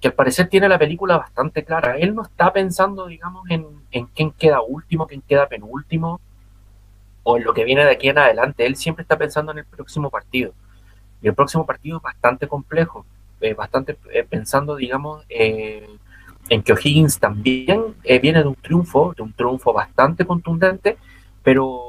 que 0.00 0.08
al 0.08 0.14
parecer 0.14 0.48
tiene 0.48 0.68
la 0.68 0.78
película 0.78 1.16
bastante 1.18 1.64
clara. 1.64 1.98
Él 1.98 2.14
no 2.14 2.22
está 2.22 2.52
pensando, 2.52 3.06
digamos, 3.06 3.48
en, 3.50 3.66
en 3.90 4.06
quién 4.06 4.30
queda 4.30 4.60
último, 4.60 5.06
quién 5.06 5.22
queda 5.22 5.48
penúltimo, 5.48 6.20
o 7.24 7.36
en 7.36 7.44
lo 7.44 7.52
que 7.52 7.64
viene 7.64 7.84
de 7.84 7.90
aquí 7.90 8.08
en 8.08 8.18
adelante. 8.18 8.64
Él 8.64 8.76
siempre 8.76 9.02
está 9.02 9.18
pensando 9.18 9.52
en 9.52 9.58
el 9.58 9.64
próximo 9.64 10.10
partido. 10.10 10.52
Y 11.20 11.28
el 11.28 11.34
próximo 11.34 11.66
partido 11.66 11.96
es 11.96 12.02
bastante 12.02 12.46
complejo, 12.46 13.04
eh, 13.40 13.54
bastante 13.54 13.98
eh, 14.12 14.24
pensando, 14.28 14.76
digamos, 14.76 15.24
eh, 15.28 15.88
en 16.48 16.62
que 16.62 16.72
O'Higgins 16.72 17.18
también 17.18 17.96
eh, 18.04 18.18
viene 18.18 18.40
de 18.42 18.48
un 18.48 18.54
triunfo, 18.54 19.14
de 19.16 19.22
un 19.22 19.32
triunfo 19.32 19.72
bastante 19.72 20.24
contundente, 20.24 20.96
pero 21.42 21.84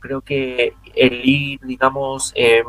creo 0.00 0.20
que 0.20 0.74
el 0.94 1.24
ir, 1.24 1.60
digamos, 1.60 2.32
eh, 2.34 2.62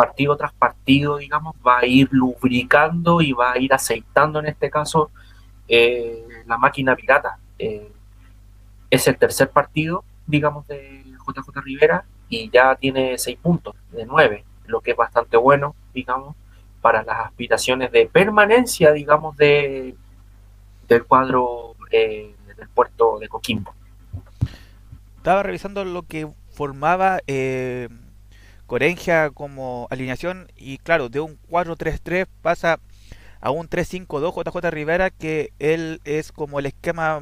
partido 0.00 0.34
tras 0.34 0.54
partido, 0.54 1.18
digamos, 1.18 1.54
va 1.66 1.80
a 1.80 1.84
ir 1.84 2.08
lubricando 2.10 3.20
y 3.20 3.34
va 3.34 3.52
a 3.52 3.58
ir 3.58 3.74
aceitando 3.74 4.38
en 4.38 4.46
este 4.46 4.70
caso 4.70 5.10
eh, 5.68 6.24
la 6.46 6.56
máquina 6.56 6.96
pirata. 6.96 7.38
es 7.58 9.06
el 9.06 9.18
tercer 9.18 9.50
partido, 9.50 10.02
digamos, 10.26 10.66
de 10.68 11.04
JJ 11.26 11.60
Rivera 11.62 12.04
y 12.30 12.48
ya 12.48 12.74
tiene 12.76 13.18
seis 13.18 13.36
puntos 13.36 13.74
de 13.92 14.06
nueve, 14.06 14.44
lo 14.64 14.80
que 14.80 14.92
es 14.92 14.96
bastante 14.96 15.36
bueno, 15.36 15.74
digamos, 15.92 16.34
para 16.80 17.02
las 17.02 17.26
aspiraciones 17.26 17.92
de 17.92 18.06
permanencia, 18.06 18.92
digamos, 18.92 19.36
de 19.36 19.94
del 20.88 21.04
cuadro 21.04 21.76
eh, 21.90 22.34
del 22.56 22.68
puerto 22.70 23.18
de 23.18 23.28
Coquimbo. 23.28 23.74
Estaba 25.18 25.42
revisando 25.42 25.84
lo 25.84 26.04
que 26.04 26.26
formaba 26.48 27.20
eh, 27.26 27.88
Corengia 28.70 29.30
como 29.30 29.88
alineación 29.90 30.46
y 30.56 30.78
claro, 30.78 31.08
de 31.08 31.18
un 31.18 31.40
4-3-3 31.50 32.28
pasa 32.40 32.78
a 33.40 33.50
un 33.50 33.68
3-5-2 33.68 34.32
JJ 34.32 34.70
Rivera 34.70 35.10
que 35.10 35.52
él 35.58 36.00
es 36.04 36.30
como 36.30 36.60
el 36.60 36.66
esquema 36.66 37.18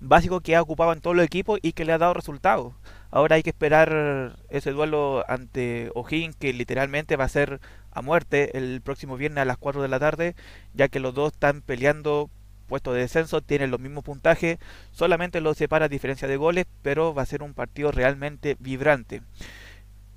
básico 0.00 0.40
que 0.40 0.56
ha 0.56 0.60
ocupado 0.60 0.92
en 0.92 1.00
todos 1.00 1.14
los 1.14 1.24
equipos 1.24 1.60
y 1.62 1.70
que 1.70 1.84
le 1.84 1.92
ha 1.92 1.98
dado 1.98 2.14
resultados. 2.14 2.74
Ahora 3.12 3.36
hay 3.36 3.44
que 3.44 3.50
esperar 3.50 4.40
ese 4.50 4.72
duelo 4.72 5.24
ante 5.28 5.92
O'Higgins 5.94 6.34
que 6.34 6.52
literalmente 6.52 7.14
va 7.14 7.26
a 7.26 7.28
ser 7.28 7.60
a 7.92 8.02
muerte 8.02 8.58
el 8.58 8.80
próximo 8.80 9.16
viernes 9.16 9.42
a 9.42 9.44
las 9.44 9.56
4 9.56 9.80
de 9.80 9.88
la 9.88 10.00
tarde, 10.00 10.34
ya 10.74 10.88
que 10.88 10.98
los 10.98 11.14
dos 11.14 11.32
están 11.32 11.62
peleando 11.62 12.28
puesto 12.66 12.92
de 12.92 13.02
descenso, 13.02 13.40
tienen 13.40 13.70
los 13.70 13.78
mismos 13.78 14.02
puntajes, 14.02 14.58
solamente 14.90 15.40
los 15.40 15.56
separa 15.56 15.84
a 15.84 15.88
diferencia 15.88 16.26
de 16.26 16.36
goles, 16.36 16.66
pero 16.82 17.14
va 17.14 17.22
a 17.22 17.26
ser 17.26 17.44
un 17.44 17.54
partido 17.54 17.92
realmente 17.92 18.56
vibrante. 18.58 19.22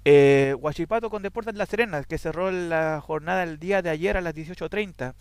Eh, 0.03 0.55
Huachipato 0.59 1.09
con 1.09 1.21
Deportes 1.21 1.55
La 1.55 1.65
Serena, 1.65 2.03
que 2.03 2.17
cerró 2.17 2.49
la 2.51 3.01
jornada 3.01 3.43
el 3.43 3.59
día 3.59 3.81
de 3.81 3.91
ayer 3.91 4.17
a 4.17 4.21
las 4.21 4.33
18.30. 4.33 5.13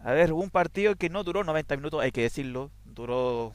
A 0.00 0.12
ver, 0.12 0.32
un 0.32 0.50
partido 0.50 0.96
que 0.96 1.08
no 1.08 1.22
duró 1.22 1.44
90 1.44 1.76
minutos, 1.76 2.02
hay 2.02 2.10
que 2.10 2.22
decirlo, 2.22 2.70
duró 2.84 3.54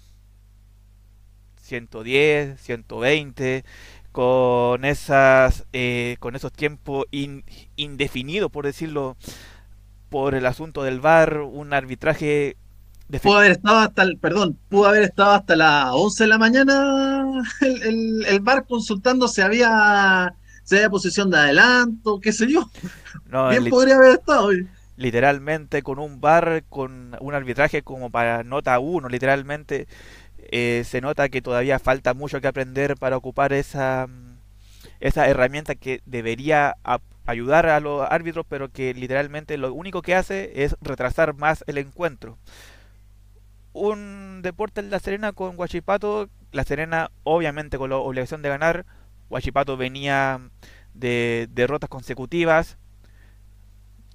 110, 1.58 2.62
120, 2.62 3.66
con 4.14 4.86
esas, 4.86 5.66
eh, 5.74 6.16
con 6.20 6.36
esos 6.36 6.54
tiempos 6.54 7.06
in, 7.12 7.44
indefinidos, 7.76 8.50
por 8.50 8.66
decirlo, 8.66 9.18
por 10.10 10.34
el 10.34 10.46
asunto 10.46 10.84
del 10.84 11.02
VAR, 11.02 11.40
un 11.40 11.74
arbitraje 11.74 12.56
pudo 13.22 13.38
haber 13.38 13.52
estado 13.52 13.78
hasta 13.80 14.04
el, 14.04 14.18
perdón, 14.18 14.58
pudo 14.70 14.88
haber 14.88 15.04
estado 15.04 15.32
hasta 15.32 15.56
las 15.56 15.90
11 15.92 16.24
de 16.24 16.28
la 16.28 16.38
mañana 16.38 17.44
el, 17.62 17.84
el, 17.84 18.26
el 18.26 18.40
bar 18.42 18.66
consultando 18.68 19.28
si 19.28 19.42
había, 19.42 20.36
si 20.64 20.76
había 20.76 20.90
posición 20.90 21.30
de 21.30 21.38
adelanto, 21.38 22.20
qué 22.20 22.34
sé 22.34 22.52
yo. 22.52 22.70
No, 23.30 23.50
Bien 23.50 23.70
podría 23.70 23.96
haber 23.96 24.20
estado. 24.20 24.50
Literalmente 24.98 25.84
con 25.84 26.00
un 26.00 26.20
bar, 26.20 26.64
con 26.70 27.16
un 27.20 27.34
arbitraje 27.34 27.82
como 27.84 28.10
para 28.10 28.44
nota 28.44 28.80
1, 28.80 29.10
literalmente 29.10 29.88
eh, 30.52 30.84
se 30.86 31.02
nota 31.02 31.30
que 31.30 31.42
todavía 31.42 31.80
falta 31.80 32.14
mucho 32.14 32.42
que 32.42 32.48
aprender 32.48 32.98
para 32.98 33.18
ocupar 33.18 33.54
esa, 33.54 34.08
esa 35.00 35.28
herramienta 35.28 35.76
que 35.76 36.02
debería 36.06 36.76
ayudar 37.26 37.68
a 37.68 37.80
los 37.80 38.08
árbitros, 38.10 38.46
pero 38.50 38.70
que 38.70 38.94
literalmente 38.94 39.58
lo 39.58 39.74
único 39.74 40.02
que 40.02 40.16
hace 40.16 40.64
es 40.64 40.76
retrasar 40.82 41.36
más 41.36 41.64
el 41.68 41.78
encuentro 41.78 42.38
un 43.78 44.42
deporte 44.42 44.82
La 44.82 45.00
Serena 45.00 45.34
con 45.34 45.56
Guachipato. 45.56 46.30
La 46.52 46.64
Serena, 46.64 47.12
obviamente, 47.24 47.78
con 47.78 47.90
la 47.90 47.98
obligación 47.98 48.42
de 48.42 48.50
ganar. 48.50 48.86
Guachipato 49.30 49.78
venía 49.78 50.42
de 50.94 51.48
derrotas 51.52 51.90
consecutivas. 51.90 52.78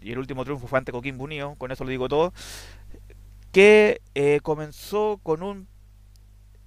Y 0.00 0.12
el 0.12 0.18
último 0.18 0.44
triunfo 0.44 0.66
fue 0.66 0.78
ante 0.78 0.92
Coquimbo 0.92 1.24
Unido, 1.24 1.54
con 1.56 1.70
eso 1.70 1.84
lo 1.84 1.90
digo 1.90 2.08
todo. 2.08 2.32
Que 3.52 4.00
eh, 4.14 4.40
comenzó 4.42 5.20
con 5.22 5.42
un 5.42 5.68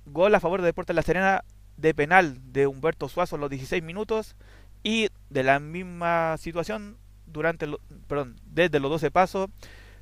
gol 0.05 0.33
a 0.33 0.39
favor 0.39 0.61
de 0.61 0.67
Deportes 0.67 0.95
La 0.95 1.01
Serena 1.01 1.43
de 1.77 1.93
penal 1.93 2.39
de 2.53 2.67
Humberto 2.67 3.09
Suazo 3.09 3.35
en 3.35 3.41
los 3.41 3.49
16 3.49 3.83
minutos. 3.83 4.35
Y 4.83 5.09
de 5.29 5.43
la 5.43 5.59
misma 5.59 6.37
situación, 6.37 6.97
durante 7.25 7.67
perdón, 8.07 8.39
desde 8.45 8.79
los 8.79 8.91
12 8.91 9.11
pasos, 9.11 9.49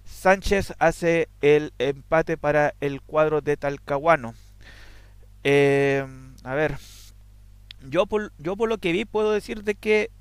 Sánchez 0.06 0.74
hace 0.80 1.30
el 1.42 1.74
empate 1.80 2.38
para 2.38 2.76
el 2.82 3.02
cuadro 3.02 3.42
de 3.42 3.58
Talcahuano. 3.58 4.34
Eh, 5.44 6.06
a 6.44 6.56
ver, 6.56 6.78
yo 7.90 8.06
por, 8.06 8.32
yo 8.38 8.56
por 8.56 8.70
lo 8.70 8.78
que 8.78 8.92
vi 8.92 9.06
puedo 9.06 9.32
decir 9.32 9.64
de 9.64 9.76
que 9.76 10.12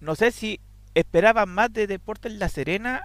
no 0.00 0.14
sé 0.14 0.30
si 0.30 0.60
esperaba 0.94 1.46
más 1.46 1.72
de 1.72 1.86
Deportes 1.86 2.32
La 2.32 2.48
Serena 2.48 3.02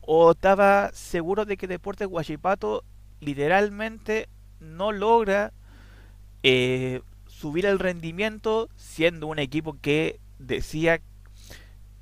o 0.00 0.32
estaba 0.32 0.90
seguro 0.92 1.44
de 1.44 1.56
que 1.56 1.66
Deportes 1.66 2.08
Guachipato 2.08 2.84
literalmente 3.20 4.28
no 4.60 4.92
logra 4.92 5.52
eh, 6.42 7.02
subir 7.26 7.66
el 7.66 7.78
rendimiento 7.78 8.68
siendo 8.76 9.26
un 9.26 9.38
equipo 9.38 9.76
que 9.80 10.20
decía 10.38 11.00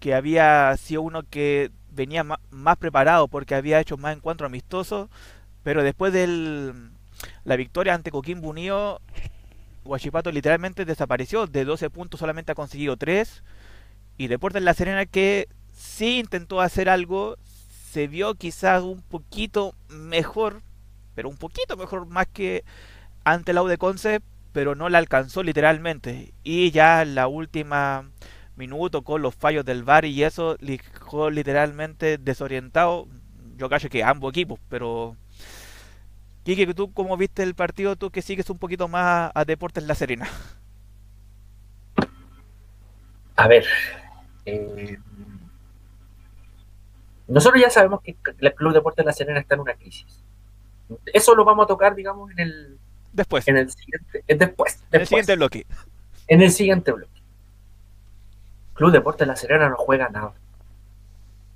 que 0.01 0.15
había 0.15 0.77
sido 0.77 1.03
uno 1.03 1.23
que 1.23 1.71
venía 1.95 2.25
más 2.25 2.77
preparado 2.79 3.29
porque 3.29 3.55
había 3.55 3.81
hecho 3.81 3.97
más 3.97 4.17
encuentros 4.17 4.47
amistosos, 4.47 5.09
pero 5.63 5.83
después 5.83 6.13
de 6.13 6.73
la 7.45 7.57
victoria 7.57 7.95
ante 7.95 8.11
Coquimbo 8.11 8.49
Unido, 8.49 9.01
Guachipato 9.85 10.31
literalmente 10.31 10.85
desapareció, 10.85 11.47
de 11.47 11.65
12 11.65 11.91
puntos 11.91 12.21
solamente 12.21 12.53
ha 12.53 12.57
conseguido 12.57 12.97
3, 12.97 13.43
y 14.17 14.29
Deportes 14.29 14.63
La 14.63 14.75
Serena 14.75 15.07
que 15.07 15.49
sí 15.73 16.19
intentó 16.19 16.61
hacer 16.61 16.89
algo, 16.89 17.37
se 17.91 18.07
vio 18.07 18.35
quizás 18.35 18.83
un 18.83 19.03
poquito 19.03 19.75
mejor, 19.89 20.63
pero 21.15 21.29
un 21.29 21.37
poquito 21.37 21.77
mejor 21.77 22.07
más 22.07 22.27
que 22.27 22.65
ante 23.25 23.53
la 23.53 23.63
U 23.63 23.69
de 23.69 23.79
pero 24.53 24.75
no 24.75 24.89
la 24.89 24.99
alcanzó 24.99 25.43
literalmente, 25.43 26.33
y 26.45 26.71
ya 26.71 27.05
la 27.05 27.27
última 27.27 28.11
minuto 28.57 29.03
con 29.03 29.23
los 29.23 29.35
fallos 29.35 29.65
del 29.65 29.85
VAR 29.85 30.05
y 30.05 30.23
eso 30.25 30.57
dejó 30.61 31.31
literalmente 31.31 32.19
desorientado. 32.19 33.09
Yo 33.57 33.69
cacho 33.69 33.89
que 33.89 34.03
ambos 34.03 34.31
equipos, 34.31 34.59
pero. 34.69 35.17
Kike, 36.45 36.75
¿tú 36.75 36.93
cómo 36.93 37.17
viste 37.17 37.43
el 37.43 37.55
partido? 37.55 37.97
Tú 37.97 38.11
que 38.11 38.23
sigues 38.23 38.51
un 38.51 38.59
poquito 38.59 38.89
más 38.89 39.31
a 39.35 39.45
Deportes 39.45 39.85
La 39.85 39.95
Serena. 39.95 40.29
A 43.37 43.49
ver. 43.49 43.65
Eh, 44.45 44.99
nosotros 47.29 47.63
ya 47.63 47.71
sabemos 47.71 48.03
que 48.03 48.17
el 48.41 48.55
Club 48.55 48.73
Deportes 48.73 49.07
La 49.07 49.13
Serena 49.13 49.41
está 49.41 49.55
en 49.55 49.61
una 49.61 49.75
crisis. 49.75 50.23
Eso 51.07 51.35
lo 51.35 51.45
vamos 51.45 51.65
a 51.65 51.69
tocar, 51.69 51.95
digamos, 51.95 52.31
en 52.33 52.41
el. 52.41 52.79
Después. 53.13 53.47
En 53.47 53.57
el 53.57 53.71
siguiente, 53.71 54.25
después, 54.27 54.83
después. 54.91 54.93
En 54.93 55.01
el 55.01 55.07
siguiente 55.07 55.37
bloque. 55.37 55.67
En 56.29 56.43
el 56.43 56.51
siguiente 56.51 56.93
bloque. 56.93 57.12
Club 58.75 58.91
Deportes 58.91 59.27
La 59.27 59.37
Serena 59.37 59.69
no 59.69 59.77
juega 59.77 60.07
a 60.07 60.11
nada. 60.11 60.33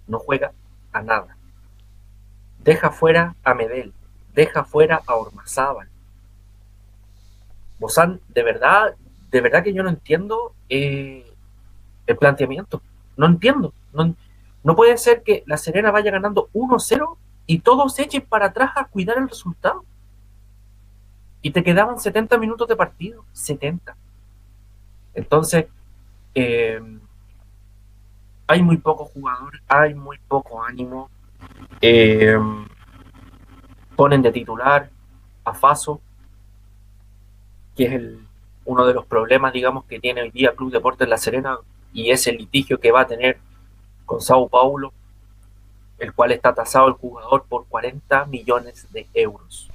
No 0.07 0.19
juega 0.19 0.53
a 0.93 1.03
nada. 1.03 1.37
Deja 2.59 2.91
fuera 2.91 3.35
a 3.45 3.55
Medel. 3.55 3.93
Deja 4.35 4.65
fuera 4.65 5.03
a 5.07 5.15
Ormazábal. 5.15 5.89
Bozán, 7.79 8.21
de 8.29 8.43
verdad, 8.43 8.95
de 9.31 9.41
verdad 9.41 9.63
que 9.63 9.73
yo 9.73 9.83
no 9.83 9.89
entiendo 9.89 10.55
eh, 10.69 11.27
el 12.07 12.17
planteamiento. 12.17 12.83
No 13.17 13.27
entiendo. 13.27 13.73
No, 13.93 14.15
no 14.63 14.77
puede 14.77 14.97
ser 14.99 15.23
que 15.23 15.43
La 15.47 15.57
Serena 15.57 15.91
vaya 15.91 16.11
ganando 16.11 16.49
1-0 16.53 17.17
y 17.47 17.61
todos 17.61 17.95
se 17.95 18.03
echen 18.03 18.23
para 18.23 18.47
atrás 18.47 18.73
a 18.77 18.87
cuidar 18.87 19.19
el 19.19 19.29
resultado. 19.29 19.85
Y 21.41 21.53
te 21.53 21.63
quedaban 21.63 21.99
70 21.99 22.37
minutos 22.39 22.69
de 22.69 22.77
partido. 22.77 23.25
70. 23.33 23.97
Entonces, 25.15 25.67
eh, 26.35 26.81
hay 28.47 28.63
muy 28.63 28.77
pocos 28.77 29.11
jugadores, 29.11 29.61
hay 29.69 29.95
muy 29.95 30.19
poco 30.29 30.63
ánimo. 30.63 31.11
Eh, 31.81 32.39
ponen 33.97 34.23
de 34.23 34.33
titular 34.33 34.91
a 35.45 35.55
Faso, 35.55 36.01
que 37.75 37.85
es 37.85 37.93
el, 37.93 38.21
uno 38.65 38.87
de 38.87 38.95
los 38.95 39.07
problemas, 39.07 39.53
digamos, 39.53 39.85
que 39.85 40.01
tiene 40.01 40.23
hoy 40.23 40.31
día 40.31 40.55
Club 40.55 40.73
Deportes 40.73 41.09
La 41.09 41.19
Serena 41.19 41.59
y 41.93 42.11
es 42.11 42.27
el 42.27 42.37
litigio 42.37 42.79
que 42.79 42.93
va 42.93 43.03
a 43.03 43.07
tener 43.07 43.39
con 44.05 44.21
Sao 44.21 44.49
Paulo, 44.49 44.93
el 45.99 46.13
cual 46.13 46.33
está 46.33 46.55
tasado 46.55 46.89
el 46.89 46.95
jugador 46.95 47.45
por 47.49 47.67
40 47.67 48.27
millones 48.27 48.87
de 48.93 49.07
euros. 49.15 49.71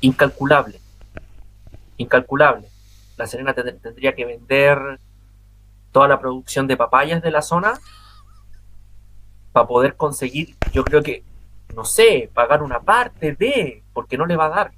Incalculable. 0.00 0.80
Incalculable. 1.96 2.68
La 3.16 3.26
Serena 3.26 3.54
tendría 3.54 4.14
que 4.14 4.24
vender 4.24 4.98
toda 5.92 6.08
la 6.08 6.20
producción 6.20 6.66
de 6.66 6.76
papayas 6.76 7.22
de 7.22 7.30
la 7.30 7.42
zona 7.42 7.78
para 9.52 9.66
poder 9.66 9.96
conseguir, 9.96 10.56
yo 10.72 10.84
creo 10.84 11.02
que, 11.02 11.24
no 11.74 11.84
sé, 11.84 12.30
pagar 12.32 12.62
una 12.62 12.80
parte 12.80 13.34
de, 13.34 13.82
porque 13.92 14.16
no 14.16 14.26
le 14.26 14.36
va 14.36 14.46
a 14.46 14.50
dar. 14.50 14.72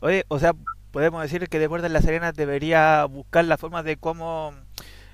Oye, 0.00 0.24
o 0.28 0.38
sea, 0.38 0.54
podemos 0.92 1.22
decir 1.22 1.48
que 1.48 1.58
Deportes 1.58 1.90
La 1.90 2.02
Serena 2.02 2.32
debería 2.32 3.04
buscar 3.06 3.44
la 3.44 3.58
forma 3.58 3.82
de 3.82 3.96
cómo 3.96 4.52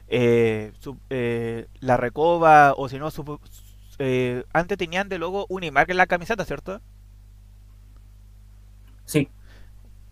eh, 0.08 0.72
eh, 1.10 1.66
la 1.80 1.96
recoba, 1.96 2.74
o 2.76 2.88
si 2.88 2.98
no, 2.98 3.08
eh, 3.98 4.44
antes 4.52 4.78
tenían 4.78 5.08
de 5.08 5.18
luego 5.18 5.46
una 5.48 5.66
imagen 5.66 5.92
en 5.92 5.96
la 5.98 6.06
camiseta, 6.06 6.44
¿cierto? 6.44 6.80
Sí. 9.04 9.28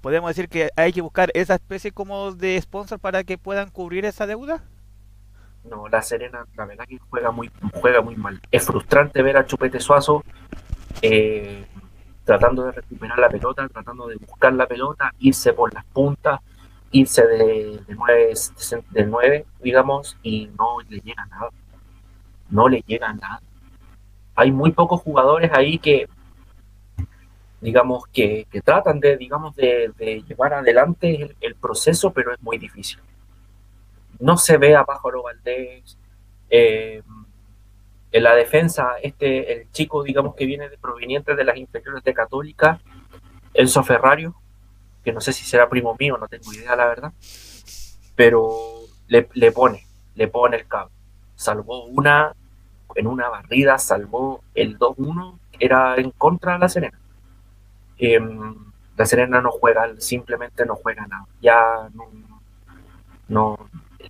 Podemos 0.00 0.30
decir 0.30 0.48
que 0.48 0.70
hay 0.76 0.92
que 0.92 1.02
buscar 1.02 1.30
esa 1.34 1.54
especie 1.54 1.92
como 1.92 2.32
de 2.32 2.60
sponsor 2.60 2.98
para 2.98 3.24
que 3.24 3.38
puedan 3.38 3.70
cubrir 3.70 4.04
esa 4.04 4.26
deuda. 4.26 4.64
No, 5.68 5.88
la 5.88 6.02
Serena, 6.02 6.46
la 6.56 6.64
verdad 6.64 6.84
que 6.86 6.98
juega 7.10 7.30
muy, 7.30 7.50
juega 7.80 8.00
muy 8.00 8.16
mal. 8.16 8.40
Es 8.50 8.64
frustrante 8.64 9.22
ver 9.22 9.36
a 9.36 9.46
Chupete 9.46 9.80
Suazo 9.80 10.22
eh, 11.02 11.64
tratando 12.24 12.64
de 12.64 12.72
recuperar 12.72 13.18
la 13.18 13.28
pelota, 13.28 13.68
tratando 13.68 14.06
de 14.06 14.16
buscar 14.16 14.52
la 14.52 14.66
pelota, 14.66 15.12
irse 15.18 15.52
por 15.52 15.72
las 15.74 15.84
puntas, 15.86 16.40
irse 16.92 17.26
de, 17.26 17.80
de, 17.86 17.94
nueve, 17.94 18.32
de 18.90 19.06
nueve, 19.06 19.46
digamos, 19.60 20.16
y 20.22 20.46
no 20.58 20.80
le 20.88 21.00
llega 21.00 21.26
nada. 21.26 21.50
No 22.50 22.68
le 22.68 22.82
llega 22.86 23.12
nada. 23.12 23.40
Hay 24.36 24.52
muy 24.52 24.70
pocos 24.70 25.00
jugadores 25.00 25.50
ahí 25.52 25.78
que, 25.78 26.08
digamos, 27.60 28.06
que, 28.12 28.46
tratan 28.64 29.00
de, 29.00 29.16
digamos, 29.16 29.56
de, 29.56 29.92
llevar 30.28 30.54
adelante 30.54 31.34
el 31.40 31.54
proceso, 31.56 32.12
pero 32.12 32.32
es 32.32 32.40
muy 32.40 32.58
difícil 32.58 33.00
no 34.18 34.36
se 34.36 34.56
ve 34.58 34.76
a 34.76 34.84
Pájaro 34.84 35.22
Valdés. 35.22 35.98
Eh, 36.48 37.02
en 38.12 38.22
la 38.22 38.34
defensa, 38.34 38.94
este, 39.02 39.52
el 39.52 39.70
chico, 39.72 40.02
digamos, 40.02 40.34
que 40.34 40.46
viene 40.46 40.68
de, 40.68 40.78
proveniente 40.78 41.34
de 41.34 41.44
las 41.44 41.56
inferiores 41.56 42.02
de 42.02 42.14
Católica, 42.14 42.80
Enzo 43.52 43.82
Ferrario, 43.82 44.34
que 45.04 45.12
no 45.12 45.20
sé 45.20 45.32
si 45.32 45.44
será 45.44 45.68
primo 45.68 45.96
mío, 45.98 46.16
no 46.16 46.28
tengo 46.28 46.52
idea, 46.52 46.74
la 46.76 46.86
verdad. 46.86 47.12
Pero 48.14 48.80
le, 49.08 49.28
le 49.34 49.52
pone, 49.52 49.86
le 50.14 50.28
pone 50.28 50.56
el 50.56 50.66
cabo. 50.66 50.90
Salvó 51.34 51.84
una, 51.84 52.32
en 52.94 53.06
una 53.06 53.28
barrida, 53.28 53.78
salvó 53.78 54.42
el 54.54 54.78
2-1, 54.78 55.38
era 55.60 55.96
en 55.96 56.10
contra 56.12 56.54
de 56.54 56.58
La 56.58 56.68
Serena. 56.68 56.98
Em, 57.98 58.54
la 58.96 59.06
Serena 59.06 59.40
no 59.40 59.50
juega, 59.50 59.88
simplemente 59.98 60.64
no 60.64 60.76
juega 60.76 61.06
nada. 61.06 61.26
Ya 61.40 61.88
no, 61.94 62.08
no, 63.28 63.58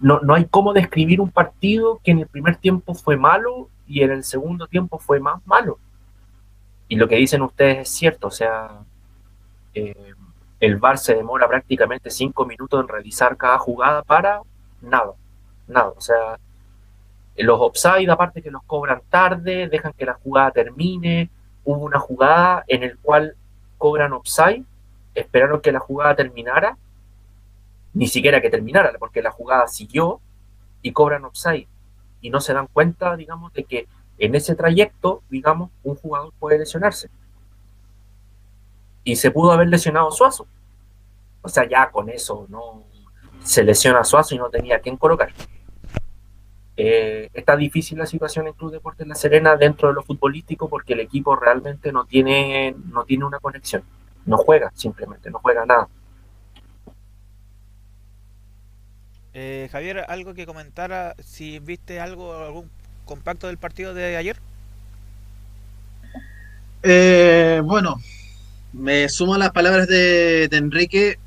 no, 0.01 0.21
no, 0.21 0.35
hay 0.35 0.47
cómo 0.47 0.73
describir 0.73 1.21
un 1.21 1.31
partido 1.31 2.01
que 2.03 2.11
en 2.11 2.21
el 2.21 2.27
primer 2.27 2.57
tiempo 2.57 2.95
fue 2.95 3.17
malo 3.17 3.69
y 3.87 4.03
en 4.03 4.11
el 4.11 4.25
segundo 4.25 4.67
tiempo 4.67 4.99
fue 4.99 5.21
más 5.21 5.45
malo. 5.47 5.79
Y 6.89 6.97
lo 6.97 7.09
que 7.09 7.17
dicen 7.17 7.43
ustedes 7.43 7.79
es 7.79 7.89
cierto, 7.89 8.29
o 8.29 8.31
sea, 8.31 8.81
eh, 9.75 10.15
el 10.61 10.77
VAR 10.77 10.99
se 10.99 11.15
demora 11.15 11.49
prácticamente 11.49 12.11
cinco 12.11 12.47
minutos 12.47 12.81
en 12.81 12.89
realizar 12.89 13.37
cada 13.37 13.59
jugada 13.59 14.03
para 14.03 14.41
nada, 14.81 15.13
nada. 15.67 15.89
O 15.97 16.01
sea, 16.01 16.39
los 17.37 17.61
offside, 17.61 18.09
aparte 18.09 18.43
que 18.43 18.51
los 18.51 18.63
cobran 18.65 19.03
tarde, 19.11 19.69
dejan 19.69 19.93
que 19.93 20.07
la 20.07 20.15
jugada 20.15 20.51
termine. 20.53 21.31
Hubo 21.65 21.85
una 21.85 21.99
jugada 21.99 22.65
en 22.69 22.83
el 22.83 22.97
cual 22.99 23.37
cobran 23.77 24.13
offside, 24.13 24.65
esperaron 25.15 25.61
que 25.61 25.73
la 25.73 25.81
jugada 25.81 26.15
terminara, 26.15 26.79
ni 27.97 28.09
siquiera 28.09 28.43
que 28.43 28.51
terminara, 28.51 28.93
porque 28.99 29.23
la 29.23 29.31
jugada 29.31 29.67
siguió 29.69 30.21
y 30.83 30.93
cobran 30.93 31.25
offside. 31.25 31.67
Y 32.21 32.29
no 32.29 32.43
se 32.43 32.53
dan 32.53 32.67
cuenta, 32.67 33.17
digamos, 33.17 33.55
de 33.55 33.65
que 33.65 33.89
en 34.19 34.35
ese 34.35 34.55
trayecto, 34.55 35.23
digamos, 35.31 35.71
un 35.83 35.97
jugador 35.97 36.35
puede 36.39 36.59
lesionarse. 36.59 37.09
Y 39.03 39.17
se 39.17 39.31
pudo 39.31 39.53
haber 39.53 39.69
lesionado 39.69 40.11
Suazo. 40.11 40.47
O 41.41 41.49
sea, 41.49 41.67
ya 41.67 41.91
con 41.91 42.11
eso 42.11 42.47
no 42.51 42.85
se 43.43 43.65
lesiona 43.65 44.05
Suazo 44.05 44.35
y 44.35 44.39
no 44.39 44.51
tenía 44.51 44.79
quien 44.81 44.99
colocar. 44.99 45.33
Eh, 46.77 47.31
está 47.33 47.57
difícil 47.57 47.97
la 47.97 48.05
situación 48.05 48.47
en 48.47 48.53
Club 48.53 48.73
Deportes 48.73 49.07
La 49.07 49.15
Serena 49.15 49.57
dentro 49.57 49.89
de 49.89 49.95
lo 49.95 50.03
futbolístico 50.03 50.69
porque 50.69 50.93
el 50.93 51.01
equipo 51.01 51.35
realmente 51.35 51.93
no 51.93 52.05
tiene, 52.05 52.77
no 52.93 53.05
tiene 53.05 53.25
una 53.25 53.39
conexión. 53.39 53.83
No 54.27 54.37
juega, 54.37 54.71
simplemente, 54.75 55.31
no 55.31 55.39
juega 55.39 55.65
nada. 55.65 55.89
Eh, 59.39 59.69
Javier, 59.71 60.07
algo 60.09 60.33
que 60.33 60.47
comentara, 60.47 61.15
si 61.23 61.59
viste 61.59 62.01
algo, 62.01 62.35
algún 62.35 62.71
compacto 63.05 63.49
del 63.49 63.59
partido 63.59 63.93
de 63.93 64.17
ayer? 64.17 64.39
Eh, 66.83 67.61
bueno, 67.63 68.01
me 68.73 69.11
sumo 69.11 69.35
a 69.35 69.39
las 69.39 69.51
palabras 69.51 69.89
de, 69.89 70.49
Enrique, 70.53 71.19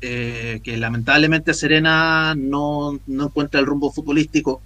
eh, 0.00 0.60
que 0.64 0.76
lamentablemente 0.76 1.54
Serena 1.54 2.34
no, 2.36 2.98
encuentra 3.06 3.60
el 3.60 3.66
rumbo 3.66 3.92
futbolístico, 3.92 4.60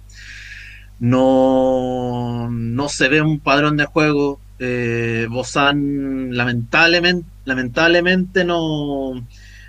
no, 0.99 2.49
no 2.49 2.89
se 2.89 3.09
ve 3.09 3.21
un 3.21 3.39
padrón 3.39 3.77
de 3.77 3.85
juego. 3.85 4.39
Eh, 4.57 5.27
Bozán 5.29 6.35
lamentablemente, 6.35 7.29
lamentablemente 7.45 8.43
no, 8.43 9.23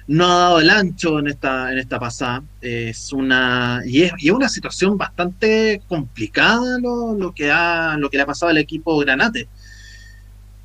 no 0.08 0.24
ha 0.24 0.38
dado 0.38 0.60
el 0.60 0.70
ancho 0.70 1.18
en 1.18 1.28
esta, 1.28 1.70
en 1.70 1.78
esta 1.78 2.00
pasada. 2.00 2.42
Es 2.60 3.12
una, 3.12 3.82
y 3.84 4.02
es, 4.02 4.12
y 4.18 4.30
una 4.30 4.48
situación 4.48 4.96
bastante 4.96 5.82
complicada 5.86 6.78
lo, 6.80 7.32
que 7.34 7.50
ha, 7.50 7.96
lo 7.98 8.10
que 8.10 8.16
le 8.16 8.22
ha 8.22 8.26
pasado 8.26 8.50
al 8.50 8.58
equipo 8.58 8.98
Granate. 8.98 9.48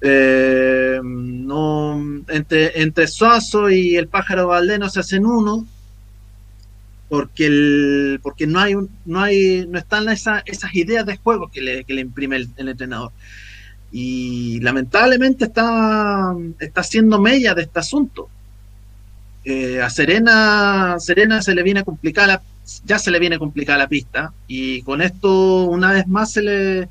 Eh, 0.01 0.99
no, 1.03 2.01
entre, 2.29 2.81
entre 2.81 3.07
Suazo 3.07 3.69
y 3.69 3.95
el 3.95 4.07
pájaro 4.07 4.47
Valdés 4.47 4.79
no 4.79 4.89
se 4.89 4.99
hacen 4.99 5.25
uno 5.25 5.65
porque 7.09 7.45
el, 7.45 8.19
porque 8.23 8.47
no 8.47 8.59
hay 8.59 8.75
no 9.05 9.21
hay 9.21 9.65
no 9.67 9.77
están 9.77 10.09
esas 10.09 10.43
ideas 10.73 11.05
de 11.05 11.17
juego 11.17 11.49
que 11.49 11.61
le, 11.61 11.83
que 11.85 11.93
le 11.93 12.01
imprime 12.01 12.35
el, 12.37 12.67
entrenador 12.69 13.11
y 13.93 14.59
lamentablemente 14.61 15.45
está 15.45 16.35
está 16.59 16.81
haciendo 16.81 17.21
mella 17.21 17.53
de 17.53 17.61
este 17.61 17.79
asunto 17.79 18.29
eh, 19.45 19.81
a 19.81 19.89
Serena, 19.89 20.95
Serena 20.99 21.41
se 21.41 21.53
le 21.53 21.63
viene 21.63 21.83
complicada 21.83 22.41
ya 22.85 22.99
se 22.99 23.11
le 23.11 23.19
viene 23.19 23.39
complicada 23.39 23.79
la 23.79 23.87
pista. 23.87 24.33
Y 24.47 24.81
con 24.83 25.01
esto 25.01 25.65
una 25.65 25.91
vez 25.91 26.07
más 26.07 26.31
se 26.31 26.41
le 26.41 26.89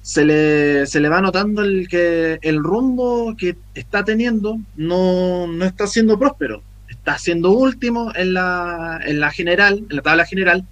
se 0.00 0.24
le, 0.24 0.86
se 0.86 0.98
le 0.98 1.08
va 1.08 1.20
notando 1.20 1.62
el 1.62 1.86
que 1.88 2.40
el 2.42 2.58
rumbo 2.62 3.36
que 3.36 3.56
está 3.74 4.04
teniendo 4.04 4.58
no, 4.76 5.46
no 5.46 5.64
está 5.64 5.86
siendo 5.86 6.18
próspero. 6.18 6.62
Está 6.88 7.18
siendo 7.18 7.50
último 7.52 8.12
en 8.14 8.34
la, 8.34 9.00
en 9.04 9.20
la 9.20 9.30
general 9.30 9.84
en 9.88 9.96
la 9.96 10.02
tabla 10.02 10.26
general. 10.26 10.64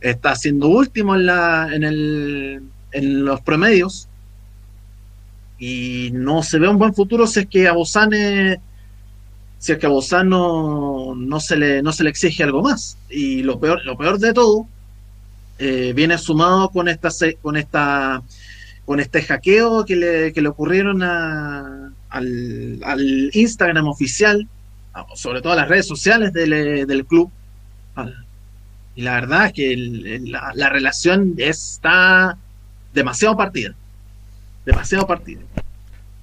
Está 0.00 0.34
siendo 0.34 0.68
último 0.68 1.14
en 1.14 1.26
la 1.26 1.70
en 1.72 1.84
el 1.84 2.62
en 2.92 3.24
los 3.24 3.40
promedios. 3.40 4.08
Y 5.58 6.10
no 6.12 6.42
se 6.42 6.58
ve 6.58 6.68
un 6.68 6.78
buen 6.78 6.92
futuro 6.94 7.26
si 7.26 7.40
es 7.40 7.46
que 7.46 7.66
a 7.66 7.72
Bosane 7.72 8.60
si 9.58 9.72
es 9.72 9.78
que 9.78 9.86
a 9.86 9.90
Bozán 9.90 10.28
no, 10.28 11.40
se 11.40 11.56
le, 11.56 11.82
no 11.82 11.92
se 11.92 12.04
le 12.04 12.10
exige 12.10 12.42
algo 12.42 12.62
más. 12.62 12.98
Y 13.08 13.42
lo 13.42 13.58
peor, 13.58 13.84
lo 13.84 13.96
peor 13.96 14.18
de 14.18 14.32
todo 14.32 14.66
eh, 15.58 15.92
viene 15.94 16.18
sumado 16.18 16.70
con 16.70 16.88
esta, 16.88 17.08
con 17.42 17.56
esta 17.56 18.22
con 18.86 19.00
este 19.00 19.20
hackeo 19.22 19.84
que 19.84 19.96
le, 19.96 20.32
que 20.32 20.40
le 20.40 20.48
ocurrieron 20.48 21.02
a, 21.02 21.90
al, 22.08 23.30
Instagram 23.32 23.88
oficial, 23.88 24.46
sobre 25.14 25.42
todo 25.42 25.52
a 25.52 25.56
las 25.56 25.68
redes 25.68 25.88
sociales 25.88 26.32
del, 26.32 26.86
del 26.86 27.04
club. 27.04 27.30
Y 28.94 29.02
la 29.02 29.14
verdad 29.14 29.46
es 29.46 29.52
que 29.52 29.76
la, 30.24 30.52
la, 30.54 30.70
relación 30.70 31.34
está 31.36 32.38
demasiado 32.94 33.36
partida. 33.36 33.74
Demasiado 34.64 35.06
partida. 35.06 35.40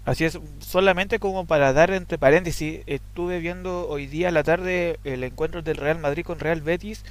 Así 0.06 0.26
es, 0.26 0.38
solamente 0.60 1.20
como 1.20 1.46
para 1.46 1.72
dar 1.72 1.92
entre 1.92 2.18
paréntesis, 2.18 2.82
estuve 2.88 3.40
viendo 3.40 3.88
hoy 3.88 4.06
día 4.06 4.28
a 4.28 4.32
la 4.32 4.44
tarde 4.44 5.00
el 5.06 5.24
encuentro 5.24 5.62
del 5.62 5.78
Real 5.78 6.00
Madrid 6.00 6.26
con 6.26 6.40
Real 6.40 6.62
Betis. 6.62 7.06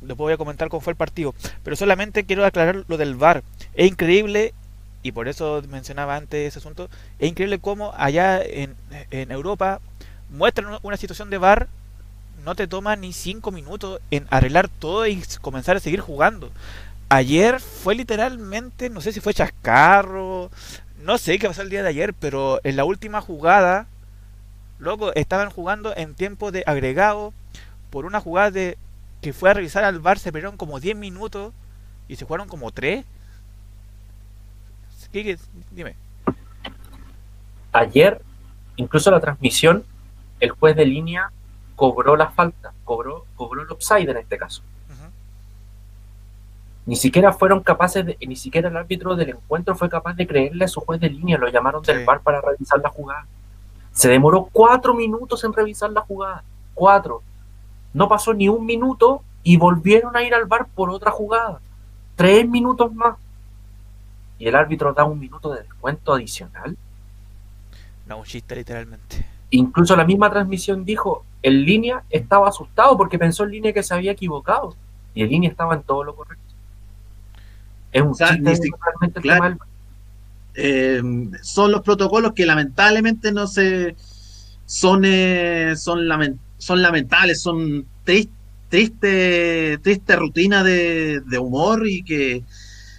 Después 0.00 0.18
voy 0.18 0.32
a 0.32 0.36
comentar 0.36 0.68
cómo 0.68 0.80
fue 0.80 0.92
el 0.92 0.96
partido. 0.96 1.34
Pero 1.62 1.76
solamente 1.76 2.24
quiero 2.24 2.44
aclarar 2.44 2.84
lo 2.88 2.96
del 2.96 3.14
VAR. 3.14 3.44
Es 3.74 3.86
increíble, 3.86 4.54
y 5.04 5.12
por 5.12 5.28
eso 5.28 5.62
mencionaba 5.68 6.16
antes 6.16 6.48
ese 6.48 6.58
asunto, 6.58 6.90
es 7.20 7.28
increíble 7.28 7.60
cómo 7.60 7.92
allá 7.96 8.42
en, 8.42 8.74
Europa 9.30 9.80
muestran 10.28 10.80
una 10.82 10.96
situación 10.96 11.30
de 11.30 11.38
VAR, 11.38 11.68
no 12.44 12.56
te 12.56 12.66
toma 12.66 12.96
ni 12.96 13.12
cinco 13.12 13.52
minutos 13.52 14.00
en 14.10 14.26
arreglar 14.30 14.68
todo 14.68 15.06
y 15.06 15.22
comenzar 15.40 15.76
a 15.76 15.80
seguir 15.80 16.00
jugando. 16.00 16.50
Ayer 17.08 17.60
fue 17.60 17.94
literalmente, 17.94 18.90
no 18.90 19.00
sé 19.00 19.12
si 19.12 19.20
fue 19.20 19.32
chascarro, 19.32 20.50
no 21.06 21.18
sé 21.18 21.38
qué 21.38 21.46
pasó 21.46 21.62
el 21.62 21.70
día 21.70 21.84
de 21.84 21.88
ayer, 21.88 22.12
pero 22.14 22.60
en 22.64 22.74
la 22.74 22.84
última 22.84 23.20
jugada, 23.20 23.86
loco, 24.80 25.14
estaban 25.14 25.50
jugando 25.50 25.96
en 25.96 26.14
tiempo 26.14 26.50
de 26.50 26.64
agregado 26.66 27.32
por 27.90 28.06
una 28.06 28.20
jugada 28.20 28.50
de 28.50 28.76
que 29.22 29.32
fue 29.32 29.50
a 29.50 29.54
revisar 29.54 29.84
al 29.84 30.00
bar, 30.00 30.18
se 30.18 30.32
perdieron 30.32 30.56
como 30.56 30.80
10 30.80 30.96
minutos 30.96 31.52
y 32.08 32.16
se 32.16 32.24
jugaron 32.24 32.48
como 32.48 32.72
3. 32.72 33.04
Dime. 35.70 35.94
Ayer, 37.72 38.20
incluso 38.74 39.10
la 39.10 39.20
transmisión, 39.20 39.84
el 40.40 40.50
juez 40.50 40.74
de 40.74 40.86
línea 40.86 41.30
cobró 41.76 42.16
la 42.16 42.30
falta, 42.30 42.72
cobró, 42.84 43.26
cobró 43.36 43.62
el 43.62 43.70
upside 43.70 44.10
en 44.10 44.16
este 44.16 44.36
caso. 44.36 44.62
Ni 46.86 46.94
siquiera 46.94 47.32
fueron 47.32 47.60
capaces, 47.64 48.06
de, 48.06 48.16
ni 48.26 48.36
siquiera 48.36 48.68
el 48.68 48.76
árbitro 48.76 49.16
del 49.16 49.30
encuentro 49.30 49.74
fue 49.74 49.88
capaz 49.88 50.14
de 50.14 50.26
creerle 50.26 50.64
a 50.64 50.68
su 50.68 50.80
juez 50.80 51.00
de 51.00 51.10
línea, 51.10 51.36
lo 51.36 51.48
llamaron 51.48 51.82
del 51.82 52.04
bar 52.04 52.20
para 52.20 52.40
revisar 52.40 52.80
la 52.80 52.88
jugada. 52.88 53.26
Se 53.90 54.08
demoró 54.08 54.48
cuatro 54.52 54.94
minutos 54.94 55.42
en 55.42 55.52
revisar 55.52 55.90
la 55.90 56.02
jugada, 56.02 56.44
cuatro. 56.74 57.22
No 57.92 58.08
pasó 58.08 58.32
ni 58.32 58.48
un 58.48 58.64
minuto 58.64 59.22
y 59.42 59.56
volvieron 59.56 60.16
a 60.16 60.22
ir 60.22 60.32
al 60.32 60.44
bar 60.44 60.68
por 60.74 60.90
otra 60.90 61.10
jugada, 61.10 61.60
tres 62.14 62.48
minutos 62.48 62.94
más. 62.94 63.16
Y 64.38 64.46
el 64.46 64.54
árbitro 64.54 64.92
da 64.92 65.04
un 65.04 65.18
minuto 65.18 65.52
de 65.52 65.62
descuento 65.62 66.14
adicional. 66.14 66.76
No, 68.06 68.18
un 68.18 68.24
chiste 68.24 68.54
literalmente. 68.54 69.26
Incluso 69.50 69.96
la 69.96 70.04
misma 70.04 70.30
transmisión 70.30 70.84
dijo, 70.84 71.24
en 71.42 71.64
línea 71.64 72.04
estaba 72.10 72.48
asustado 72.48 72.96
porque 72.96 73.18
pensó 73.18 73.44
en 73.44 73.50
línea 73.50 73.72
que 73.72 73.82
se 73.82 73.94
había 73.94 74.12
equivocado. 74.12 74.76
Y 75.14 75.22
en 75.22 75.30
línea 75.30 75.50
estaba 75.50 75.74
en 75.74 75.82
todo 75.82 76.04
lo 76.04 76.14
correcto. 76.14 76.45
Es 77.96 78.02
un 78.02 79.58
eh, 80.58 81.02
son 81.42 81.70
los 81.70 81.82
protocolos 81.82 82.32
que 82.32 82.46
lamentablemente 82.46 83.30
no 83.30 83.46
se 83.46 83.94
son 84.64 85.02
eh, 85.04 85.74
son, 85.76 86.08
son 86.58 86.82
lamentables, 86.82 87.42
son 87.42 87.86
triste, 88.04 89.78
triste 89.78 90.16
rutina 90.16 90.64
de, 90.64 91.22
humor 91.38 91.86
y 91.86 92.02
que, 92.02 92.42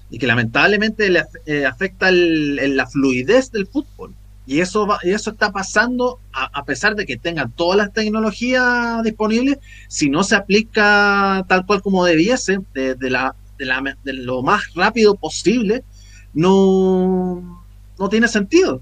y 0.10 0.20
que 0.20 0.28
lamentablemente 0.28 1.10
le 1.10 1.24
eh, 1.46 1.66
afecta 1.66 2.12
la 2.12 2.88
fluidez 2.88 3.52
del 3.52 3.68
fútbol. 3.68 4.14
Y 4.46 4.62
eso, 4.62 4.88
va, 4.88 4.98
y 5.04 5.10
eso 5.10 5.32
está 5.32 5.52
pasando 5.52 6.20
a, 6.32 6.64
pesar 6.64 6.96
de 6.96 7.06
que 7.06 7.18
tengan 7.18 7.52
todas 7.52 7.78
las 7.78 7.92
tecnologías 7.92 9.04
disponibles, 9.04 9.58
si 9.90 10.10
no 10.10 10.24
se 10.24 10.38
aplica 10.38 11.44
tal 11.50 11.66
cual 11.66 11.82
como 11.82 12.06
debiese, 12.06 12.60
de, 12.74 13.10
la, 13.10 13.36
de, 13.58 13.66
la, 13.66 13.82
lo 14.04 14.44
más 14.44 14.74
rápido 14.76 15.16
posible, 15.16 15.84
no, 16.34 17.66
no 17.98 18.10
tiene 18.10 18.28
sentido. 18.28 18.82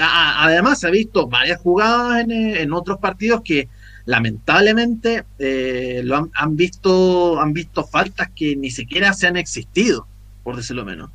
Además, 0.00 0.80
se 0.80 0.86
ha 0.86 0.90
visto 0.90 1.28
varias 1.28 1.60
jugadas 1.60 2.24
en, 2.28 2.72
otros 2.72 2.98
partidos 2.98 3.42
que 3.44 3.68
lamentablemente 4.06 5.24
eh, 5.38 6.00
lo 6.04 6.30
han, 6.32 6.56
visto, 6.56 7.40
han 7.40 7.52
visto 7.52 7.84
faltas 7.84 8.30
que 8.34 8.56
ni 8.56 8.70
siquiera 8.70 9.12
se 9.12 9.26
han 9.26 9.36
existido, 9.36 10.06
por 10.42 10.56
decirlo 10.56 10.84
menos. 10.84 11.10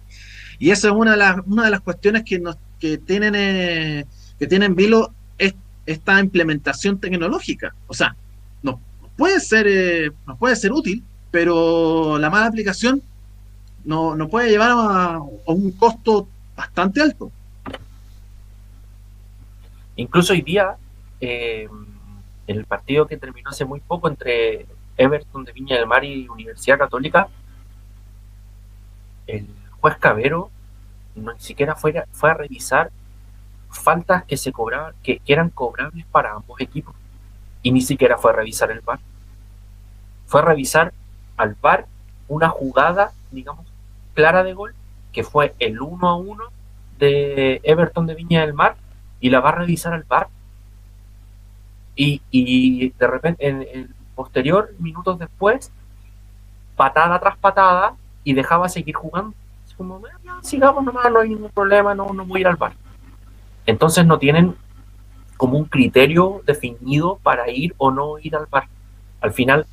Y 0.60 0.70
esa 0.70 0.90
es 0.90 0.94
una 0.94 1.12
de 1.12 1.18
las, 1.18 1.38
una 1.46 1.66
de 1.66 1.72
las 1.72 1.82
cuestiones 1.82 2.24
que, 2.24 2.40
nos, 2.40 2.58
que 2.80 2.98
tienen 2.98 3.34
eh, 3.36 4.06
que 4.40 4.48
tienen 4.48 4.76
Vilo 4.76 5.14
es 5.38 5.56
esta 5.86 6.20
implementación 6.20 7.00
tecnológica. 7.00 7.74
O 7.88 7.94
sea, 7.94 8.16
no 8.62 8.80
puede 9.16 9.40
ser, 9.40 9.68
eh, 9.68 10.12
no 10.26 10.38
puede 10.38 10.56
ser 10.56 10.72
útil, 10.72 11.04
pero 11.32 12.18
la 12.18 12.30
mala 12.30 12.48
aplicación 12.48 13.02
no, 13.86 14.16
no 14.16 14.28
puede 14.28 14.50
llevar 14.50 14.72
a 14.72 15.20
un 15.46 15.72
costo 15.72 16.28
bastante 16.56 17.02
alto. 17.02 17.32
Incluso 19.96 20.34
hoy 20.34 20.42
día, 20.42 20.76
eh, 21.20 21.68
el 22.46 22.66
partido 22.66 23.08
que 23.08 23.18
terminó 23.18 23.50
hace 23.50 23.66
muy 23.66 23.80
poco 23.80 24.08
entre 24.08 24.66
Everton 24.96 25.44
de 25.44 25.52
Viña 25.52 25.76
del 25.76 25.88
Mar 25.88 26.04
y 26.04 26.28
Universidad 26.28 26.78
Católica, 26.78 27.28
el 29.26 29.48
juez 29.80 29.98
Cabero 29.98 30.52
no 31.18 31.34
ni 31.34 31.40
siquiera 31.40 31.76
fue, 31.76 32.04
fue 32.12 32.32
a 32.32 32.36
revisar 32.36 32.92
faltas 33.70 34.24
que 34.26 34.38
se 34.38 34.52
cobraban, 34.52 34.94
que, 35.04 35.22
eran 35.26 35.50
cobrables 35.50 36.06
para 36.06 36.34
ambos 36.34 36.60
equipos. 36.62 36.96
Y 37.64 37.72
ni 37.72 37.82
siquiera 37.82 38.18
fue 38.18 38.32
a 38.32 38.36
revisar 38.36 38.72
el 38.72 38.82
VAR. 38.82 39.00
Fue 40.26 40.42
a 40.42 40.46
revisar 40.46 40.94
al 41.38 41.56
VAR 41.62 41.86
una 42.28 42.50
jugada, 42.50 43.12
digamos, 43.32 43.66
clara 44.14 44.44
de 44.44 44.54
gol, 44.54 44.74
que 45.14 45.24
fue 45.24 45.56
el 45.60 45.80
1 45.80 46.08
a 46.08 46.16
1 46.16 46.44
de 47.00 47.62
Everton 47.64 48.08
de 48.08 48.16
Viña 48.16 48.42
del 48.42 48.54
Mar 48.54 48.76
y 49.20 49.30
la 49.30 49.40
va 49.40 49.50
a 49.50 49.56
revisar 49.56 49.94
al 49.94 50.04
bar. 50.04 50.28
Y, 51.96 52.22
y 52.30 52.90
de 52.90 53.08
repente, 53.08 53.48
en 53.48 53.62
el 53.62 53.90
posterior, 54.16 54.74
minutos 54.80 55.18
después, 55.18 55.72
patada 56.76 57.20
tras 57.20 57.38
patada 57.38 57.96
y 58.24 58.34
dejaba 58.34 58.70
seguir 58.70 58.96
jugando. 58.96 59.34
Es 59.68 59.74
como, 59.74 60.02
sigamos 60.42 60.84
nomás, 60.84 61.12
no 61.12 61.20
hay 61.20 61.30
ningún 61.30 61.50
problema, 61.50 61.96
no, 61.96 62.14
no 62.14 62.26
voy 62.26 62.40
a 62.40 62.42
ir 62.42 62.48
al 62.48 62.56
bar. 62.56 62.74
Entonces 63.66 64.06
no 64.06 64.20
tienen 64.20 64.56
como 65.38 65.58
un 65.58 65.66
criterio 65.66 66.42
definido 66.46 67.20
para 67.22 67.50
ir 67.50 67.74
o 67.78 67.92
no 67.92 68.20
ir 68.20 68.36
al 68.36 68.46
bar. 68.46 68.68
Al 69.22 69.34
final 69.34 69.66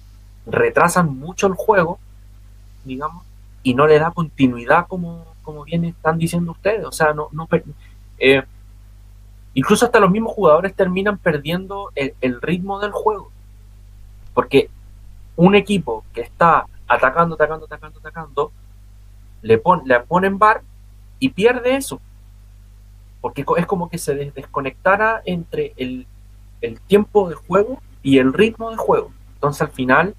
retrasan 0.46 1.18
mucho 1.18 1.46
el 1.46 1.54
juego, 1.54 1.98
digamos, 2.84 3.24
y 3.62 3.74
no 3.74 3.86
le 3.86 3.98
da 3.98 4.10
continuidad 4.10 4.86
como, 4.86 5.24
como 5.42 5.64
bien 5.64 5.84
están 5.84 6.18
diciendo 6.18 6.52
ustedes. 6.52 6.84
O 6.84 6.92
sea, 6.92 7.12
no, 7.14 7.28
no 7.32 7.48
eh, 8.18 8.42
incluso 9.54 9.86
hasta 9.86 10.00
los 10.00 10.10
mismos 10.10 10.32
jugadores 10.32 10.74
terminan 10.74 11.18
perdiendo 11.18 11.90
el, 11.94 12.40
ritmo 12.42 12.80
del 12.80 12.92
juego. 12.92 13.30
Porque 14.34 14.68
un 15.36 15.54
equipo 15.54 16.04
que 16.12 16.20
está 16.20 16.66
atacando, 16.86 17.34
atacando, 17.36 17.66
atacando, 17.66 17.98
atacando, 18.00 18.52
le, 19.42 19.60
le 19.84 20.00
ponen 20.00 20.38
bar 20.38 20.62
y 21.18 21.30
pierde 21.30 21.76
eso. 21.76 22.00
Porque 23.20 23.44
es 23.56 23.66
como 23.66 23.88
que 23.88 23.96
se 23.96 24.14
desconectara 24.14 25.22
entre 25.24 25.72
el, 25.76 26.06
tiempo 26.86 27.28
de 27.28 27.34
juego 27.34 27.80
y 28.02 28.18
el 28.18 28.32
ritmo 28.32 28.70
de 28.70 28.76
juego. 28.76 29.10
Entonces 29.34 29.62
al 29.62 29.70
final 29.70 30.14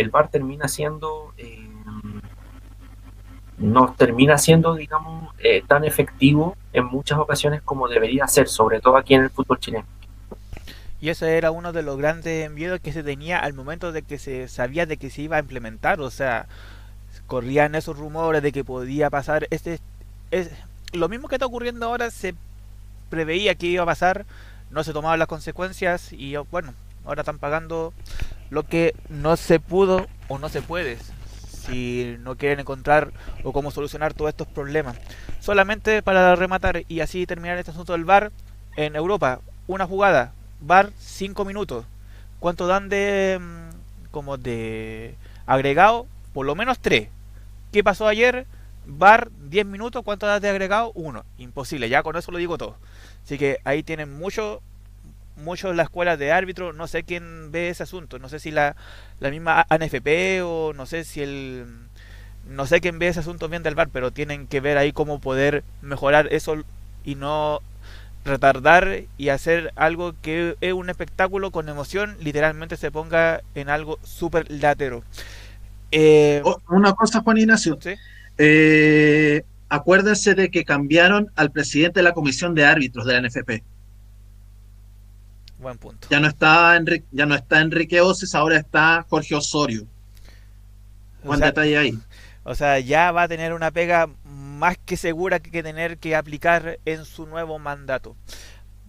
el 0.00 0.10
bar 0.10 0.28
termina 0.30 0.68
siendo... 0.68 1.32
Eh, 1.36 1.66
no 3.58 3.92
termina 3.92 4.38
siendo, 4.38 4.74
digamos, 4.74 5.34
eh, 5.38 5.62
tan 5.66 5.84
efectivo 5.84 6.56
en 6.72 6.86
muchas 6.86 7.18
ocasiones 7.18 7.60
como 7.60 7.88
debería 7.88 8.26
ser, 8.26 8.48
sobre 8.48 8.80
todo 8.80 8.96
aquí 8.96 9.14
en 9.14 9.24
el 9.24 9.30
fútbol 9.30 9.60
chileno. 9.60 9.84
Y 10.98 11.10
ese 11.10 11.36
era 11.36 11.50
uno 11.50 11.72
de 11.72 11.82
los 11.82 11.98
grandes 11.98 12.50
miedos 12.50 12.80
que 12.80 12.92
se 12.92 13.02
tenía 13.02 13.38
al 13.38 13.52
momento 13.52 13.92
de 13.92 14.00
que 14.00 14.18
se 14.18 14.48
sabía 14.48 14.86
de 14.86 14.96
que 14.96 15.10
se 15.10 15.22
iba 15.22 15.36
a 15.36 15.40
implementar, 15.40 16.00
o 16.00 16.10
sea, 16.10 16.46
corrían 17.26 17.74
esos 17.74 17.98
rumores 17.98 18.42
de 18.42 18.50
que 18.50 18.64
podía 18.64 19.10
pasar 19.10 19.46
este 19.50 19.78
es 20.30 20.50
lo 20.92 21.08
mismo 21.08 21.28
que 21.28 21.36
está 21.36 21.46
ocurriendo 21.46 21.86
ahora 21.86 22.10
se 22.10 22.34
preveía 23.08 23.54
que 23.54 23.66
iba 23.66 23.82
a 23.82 23.86
pasar, 23.86 24.26
no 24.70 24.84
se 24.84 24.92
tomaban 24.92 25.18
las 25.18 25.28
consecuencias 25.28 26.12
y 26.12 26.36
bueno, 26.50 26.74
ahora 27.04 27.22
están 27.22 27.38
pagando 27.38 27.92
lo 28.50 28.64
que 28.64 28.94
no 29.08 29.36
se 29.36 29.60
pudo 29.60 30.06
o 30.28 30.38
no 30.38 30.48
se 30.48 30.62
puede 30.62 30.98
si 31.70 32.16
no 32.20 32.36
quieren 32.36 32.60
encontrar 32.60 33.12
o 33.44 33.52
cómo 33.52 33.70
solucionar 33.70 34.14
todos 34.14 34.30
estos 34.30 34.48
problemas. 34.48 34.96
Solamente 35.40 36.02
para 36.02 36.34
rematar 36.34 36.82
y 36.88 37.00
así 37.00 37.26
terminar 37.26 37.58
este 37.58 37.70
asunto 37.70 37.92
del 37.92 38.04
bar 38.04 38.32
en 38.76 38.96
Europa, 38.96 39.40
una 39.66 39.86
jugada, 39.86 40.32
bar 40.60 40.90
5 40.98 41.44
minutos. 41.44 41.86
¿Cuánto 42.38 42.66
dan 42.66 42.88
de 42.88 43.38
mm, 43.40 44.10
como 44.10 44.36
de 44.36 45.14
agregado? 45.46 46.06
Por 46.32 46.46
lo 46.46 46.54
menos 46.54 46.78
3. 46.78 47.08
¿Qué 47.72 47.84
pasó 47.84 48.08
ayer? 48.08 48.46
Bar 48.86 49.30
10 49.48 49.66
minutos, 49.66 50.02
¿cuánto 50.02 50.26
da 50.26 50.40
de 50.40 50.48
agregado? 50.48 50.92
1. 50.94 51.24
Imposible, 51.38 51.88
ya 51.88 52.02
con 52.02 52.16
eso 52.16 52.32
lo 52.32 52.38
digo 52.38 52.58
todo. 52.58 52.76
Así 53.24 53.38
que 53.38 53.58
ahí 53.64 53.82
tienen 53.82 54.12
mucho 54.12 54.62
mucho 55.36 55.72
la 55.72 55.84
escuela 55.84 56.16
de 56.16 56.32
árbitro, 56.32 56.72
no 56.72 56.86
sé 56.86 57.02
quién 57.02 57.50
ve 57.52 57.68
ese 57.68 57.82
asunto, 57.82 58.18
no 58.18 58.28
sé 58.28 58.38
si 58.38 58.50
la, 58.50 58.76
la 59.20 59.30
misma 59.30 59.66
ANFP 59.68 60.42
o 60.44 60.72
no 60.74 60.86
sé 60.86 61.04
si 61.04 61.22
el... 61.22 61.66
No 62.48 62.66
sé 62.66 62.80
quién 62.80 62.98
ve 62.98 63.08
ese 63.08 63.20
asunto 63.20 63.48
bien 63.48 63.62
del 63.62 63.74
bar, 63.74 63.90
pero 63.92 64.10
tienen 64.10 64.46
que 64.46 64.60
ver 64.60 64.78
ahí 64.78 64.92
cómo 64.92 65.20
poder 65.20 65.62
mejorar 65.82 66.28
eso 66.32 66.56
y 67.04 67.14
no 67.14 67.60
retardar 68.24 69.02
y 69.16 69.28
hacer 69.28 69.72
algo 69.76 70.14
que 70.20 70.56
es 70.60 70.72
un 70.72 70.90
espectáculo 70.90 71.50
con 71.50 71.68
emoción, 71.68 72.16
literalmente 72.20 72.76
se 72.76 72.90
ponga 72.90 73.42
en 73.54 73.68
algo 73.68 73.98
súper 74.02 74.50
latero. 74.50 75.02
Eh, 75.92 76.42
oh, 76.44 76.60
una 76.68 76.94
cosa, 76.94 77.20
Juan 77.20 77.38
Ignacio. 77.38 77.78
Eh, 78.38 79.42
acuérdense 79.68 80.34
de 80.34 80.50
que 80.50 80.64
cambiaron 80.64 81.30
al 81.36 81.50
presidente 81.50 82.00
de 82.00 82.04
la 82.04 82.12
comisión 82.12 82.54
de 82.54 82.64
árbitros 82.64 83.06
de 83.06 83.12
la 83.12 83.28
NFP. 83.28 83.62
Buen 85.60 85.76
punto. 85.76 86.08
Ya 86.10 86.20
no 86.20 86.28
está 86.28 86.74
Enrique, 86.76 87.06
ya 87.12 87.26
no 87.26 87.34
está 87.34 87.60
Enrique 87.60 88.00
Oces, 88.00 88.34
ahora 88.34 88.56
está 88.56 89.04
Jorge 89.08 89.34
Osorio. 89.34 89.86
Buen 91.22 91.40
detalle 91.40 91.76
ahí. 91.76 91.98
O 92.44 92.54
sea, 92.54 92.78
ya 92.78 93.12
va 93.12 93.24
a 93.24 93.28
tener 93.28 93.52
una 93.52 93.70
pega 93.70 94.08
más 94.24 94.78
que 94.78 94.96
segura 94.96 95.38
que 95.40 95.62
tener 95.62 95.98
que 95.98 96.16
aplicar 96.16 96.78
en 96.86 97.04
su 97.04 97.26
nuevo 97.26 97.58
mandato. 97.58 98.16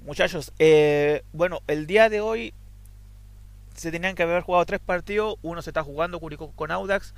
Muchachos, 0.06 0.54
eh, 0.60 1.24
bueno, 1.34 1.62
el 1.68 1.88
día 1.88 2.10
de 2.10 2.22
hoy 2.22 2.54
se 3.76 3.92
tenían 3.92 4.16
que 4.16 4.24
haber 4.24 4.42
jugado 4.42 4.66
tres 4.66 4.80
partidos. 4.80 5.36
Uno 5.42 5.62
se 5.62 5.72
está 5.72 5.84
jugando 5.84 6.20
Curicó 6.20 6.52
con 6.52 6.72
Audax. 6.72 7.14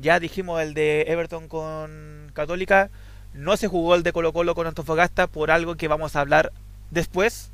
Ya 0.00 0.18
dijimos 0.18 0.60
el 0.60 0.74
de 0.74 1.02
Everton 1.02 1.46
con 1.46 2.30
Católica. 2.34 2.90
No 3.34 3.56
se 3.56 3.68
jugó 3.68 3.94
el 3.94 4.02
de 4.02 4.12
Colo 4.12 4.32
Colo 4.32 4.54
con 4.54 4.66
Antofagasta 4.66 5.28
por 5.28 5.52
algo 5.52 5.76
que 5.76 5.88
vamos 5.88 6.16
a 6.16 6.20
hablar 6.20 6.52
después. 6.90 7.52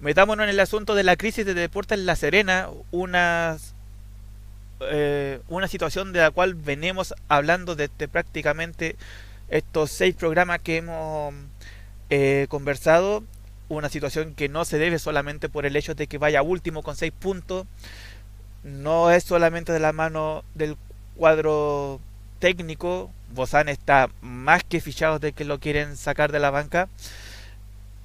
Metámonos 0.00 0.44
en 0.44 0.50
el 0.50 0.60
asunto 0.60 0.94
de 0.94 1.02
la 1.02 1.16
crisis 1.16 1.44
de 1.44 1.54
deportes 1.54 1.98
en 1.98 2.06
La 2.06 2.14
Serena, 2.14 2.68
una, 2.92 3.56
eh, 4.80 5.40
una 5.48 5.66
situación 5.66 6.12
de 6.12 6.20
la 6.20 6.30
cual 6.30 6.54
venimos 6.54 7.14
hablando 7.26 7.74
desde 7.74 8.06
prácticamente 8.06 8.94
estos 9.48 9.90
seis 9.90 10.14
programas 10.14 10.60
que 10.60 10.76
hemos 10.76 11.34
eh, 12.10 12.46
conversado. 12.48 13.24
Una 13.68 13.88
situación 13.88 14.34
que 14.34 14.48
no 14.48 14.64
se 14.64 14.78
debe 14.78 15.00
solamente 15.00 15.48
por 15.48 15.66
el 15.66 15.74
hecho 15.74 15.96
de 15.96 16.06
que 16.06 16.16
vaya 16.16 16.42
último 16.42 16.84
con 16.84 16.94
seis 16.94 17.12
puntos. 17.18 17.66
No 18.62 19.10
es 19.10 19.24
solamente 19.24 19.72
de 19.72 19.80
la 19.80 19.92
mano 19.92 20.44
del 20.54 20.76
cuadro 21.16 22.00
técnico. 22.38 23.10
Bozán 23.34 23.68
está 23.68 24.08
más 24.20 24.62
que 24.62 24.80
fichado 24.80 25.18
de 25.18 25.32
que 25.32 25.44
lo 25.44 25.58
quieren 25.58 25.96
sacar 25.96 26.30
de 26.30 26.38
la 26.38 26.50
banca 26.50 26.88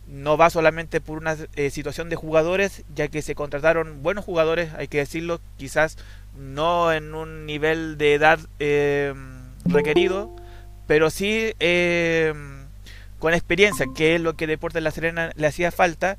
no 0.07 0.37
va 0.37 0.49
solamente 0.49 1.01
por 1.01 1.17
una 1.17 1.37
eh, 1.55 1.69
situación 1.69 2.09
de 2.09 2.15
jugadores, 2.15 2.83
ya 2.93 3.07
que 3.07 3.21
se 3.21 3.35
contrataron 3.35 4.03
buenos 4.03 4.25
jugadores, 4.25 4.73
hay 4.73 4.87
que 4.87 4.99
decirlo, 4.99 5.39
quizás 5.57 5.97
no 6.37 6.91
en 6.91 7.13
un 7.15 7.45
nivel 7.45 7.97
de 7.97 8.13
edad 8.13 8.39
eh, 8.59 9.13
requerido, 9.65 10.35
pero 10.87 11.09
sí 11.09 11.53
eh, 11.59 12.33
con 13.19 13.33
experiencia, 13.33 13.85
que 13.95 14.15
es 14.15 14.21
lo 14.21 14.35
que 14.35 14.47
Deportes 14.47 14.83
La 14.83 14.91
Serena 14.91 15.31
le 15.35 15.47
hacía 15.47 15.71
falta, 15.71 16.17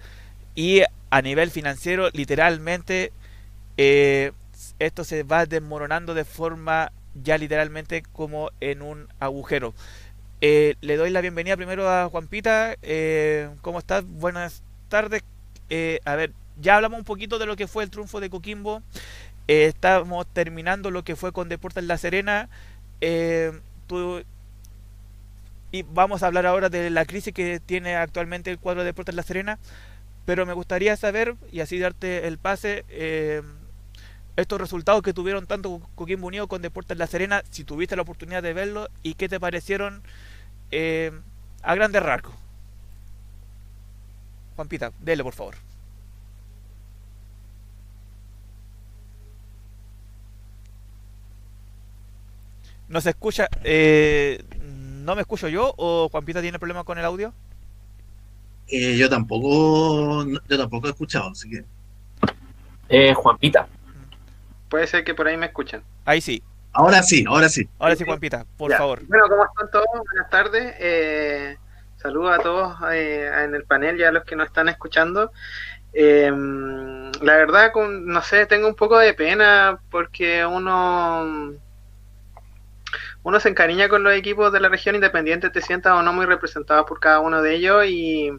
y 0.55 0.83
a 1.11 1.23
nivel 1.23 1.51
financiero, 1.51 2.09
literalmente, 2.12 3.12
esto 3.77 5.05
se 5.05 5.23
va 5.25 5.47
desmoronando 5.47 6.14
de 6.14 6.25
forma 6.25 6.92
ya 7.14 7.38
literalmente 7.38 8.03
como 8.12 8.51
en 8.61 8.83
un 8.83 9.09
agujero. 9.20 9.75
Eh, 10.47 10.77
le 10.83 10.99
doy 10.99 11.09
la 11.09 11.23
bienvenida 11.23 11.57
primero 11.57 11.89
a 11.89 12.07
Juan 12.11 12.27
Pita. 12.27 12.77
Eh, 12.83 13.49
¿Cómo 13.63 13.79
estás? 13.79 14.05
Buenas 14.05 14.63
tardes. 14.91 15.23
Eh, 15.71 16.01
a 16.05 16.17
ver, 16.17 16.33
ya 16.61 16.77
hablamos 16.77 16.99
un 16.99 17.07
poquito 17.07 17.39
de 17.39 17.47
lo 17.47 17.57
que 17.57 17.67
fue 17.67 17.83
el 17.83 17.89
triunfo 17.89 18.21
de 18.21 18.29
Coquimbo. 18.29 18.83
Eh, 19.49 19.65
estamos 19.65 20.27
terminando 20.35 20.91
lo 20.91 21.03
que 21.03 21.17
fue 21.17 21.33
con 21.33 21.49
Deportes 21.49 21.85
La 21.85 21.97
Serena. 21.97 22.51
Eh, 23.01 23.59
tú- 23.87 24.23
y 25.73 25.83
vamos 25.83 26.23
a 26.23 26.27
hablar 26.27 26.45
ahora 26.45 26.69
de 26.69 26.91
la 26.91 27.07
crisis 27.07 27.33
que 27.33 27.59
tiene 27.59 27.97
actualmente 27.97 28.51
el 28.51 28.59
cuadro 28.59 28.83
de 28.83 28.89
Deportes 28.89 29.15
La 29.15 29.23
Serena. 29.23 29.59
Pero 30.27 30.45
me 30.45 30.53
gustaría 30.53 30.95
saber, 30.99 31.37
y 31.53 31.61
así 31.61 31.79
darte 31.79 32.27
el 32.29 32.37
pase, 32.37 32.85
eh, 32.91 33.41
estos 34.37 34.61
resultados 34.61 35.01
que 35.01 35.15
tuvieron 35.15 35.47
tanto 35.47 35.81
Coquimbo 35.95 36.27
Unido 36.27 36.49
con 36.49 36.61
Deportes 36.61 36.99
La 36.99 37.07
Serena, 37.07 37.43
si 37.49 37.65
tuviste 37.65 37.97
la 37.97 38.03
oportunidad 38.03 38.43
de 38.43 38.53
verlo 38.53 38.89
y 39.03 39.15
qué 39.15 39.27
te 39.27 39.41
parecieron 39.41 40.03
eh, 40.70 41.12
a 41.62 41.74
grandes 41.74 42.03
rasgos. 42.03 42.35
Juanpita, 44.57 44.92
dele 45.00 45.22
por 45.24 45.33
favor. 45.35 45.55
¿No 52.88 53.00
se 53.00 53.11
escucha? 53.11 53.48
eh, 53.64 54.42
¿No 54.62 55.14
me 55.14 55.22
escucho 55.22 55.48
yo 55.48 55.74
o 55.77 56.09
Juanpita 56.11 56.40
tiene 56.40 56.59
problemas 56.59 56.85
con 56.85 56.98
el 56.98 57.05
audio? 57.05 57.33
Eh, 58.68 58.96
yo 58.96 59.09
tampoco, 59.11 60.24
yo 60.27 60.59
tampoco 60.59 60.87
he 60.87 60.90
escuchado, 60.90 61.31
así 61.31 61.50
que 61.50 61.64
Eh, 62.88 63.12
Juanpita, 63.14 63.66
Puede 64.68 64.87
ser 64.87 65.05
que 65.05 65.14
por 65.14 65.29
ahí 65.29 65.37
me 65.37 65.46
escuchen. 65.46 65.83
Ahí 66.05 66.20
sí, 66.20 66.42
ahora 66.75 67.03
sí, 67.03 67.25
ahora 67.27 67.49
sí. 67.49 67.69
ahora 67.79 67.97
sí 67.97 68.05
Juanpita, 68.05 68.45
por 68.57 68.71
Ya. 68.71 68.79
favor. 68.79 69.01
Bueno, 69.07 69.25
¿cómo 69.29 69.45
están 69.45 69.71
todos? 69.71 69.87
Buenas 70.05 70.31
tardes. 70.31 70.75
Eh, 70.79 71.57
saludos 71.97 72.39
a 72.39 72.43
todos 72.43 72.77
eh, 72.93 73.31
en 73.45 73.55
el 73.55 73.65
panel 73.65 73.99
y 73.99 74.05
a 74.05 74.13
los 74.13 74.25
que 74.25 74.37
nos 74.37 74.47
están 74.49 74.69
escuchando. 74.69 75.33
Eh, 75.93 76.31
la 77.21 77.37
verdad, 77.37 77.71
con, 77.73 78.07
no 78.07 78.21
sé, 78.23 78.47
tengo 78.47 78.67
un 78.69 78.75
poco 78.75 78.99
de 78.99 79.15
pena 79.15 79.79
porque 79.91 80.45
uno 80.45 81.53
uno 83.23 83.41
se 83.41 83.49
encariña 83.49 83.89
con 83.89 84.03
los 84.03 84.13
equipos 84.13 84.53
de 84.53 84.61
la 84.61 84.69
región 84.69 84.95
independiente, 84.97 85.49
te 85.49 85.63
sientas 85.63 85.95
o 85.95 86.03
no 86.03 86.13
muy 86.13 86.27
representado 86.27 86.85
por 86.85 87.01
cada 87.01 87.21
uno 87.21 87.41
de 87.41 87.55
ellos 87.55 87.85
y, 87.87 88.31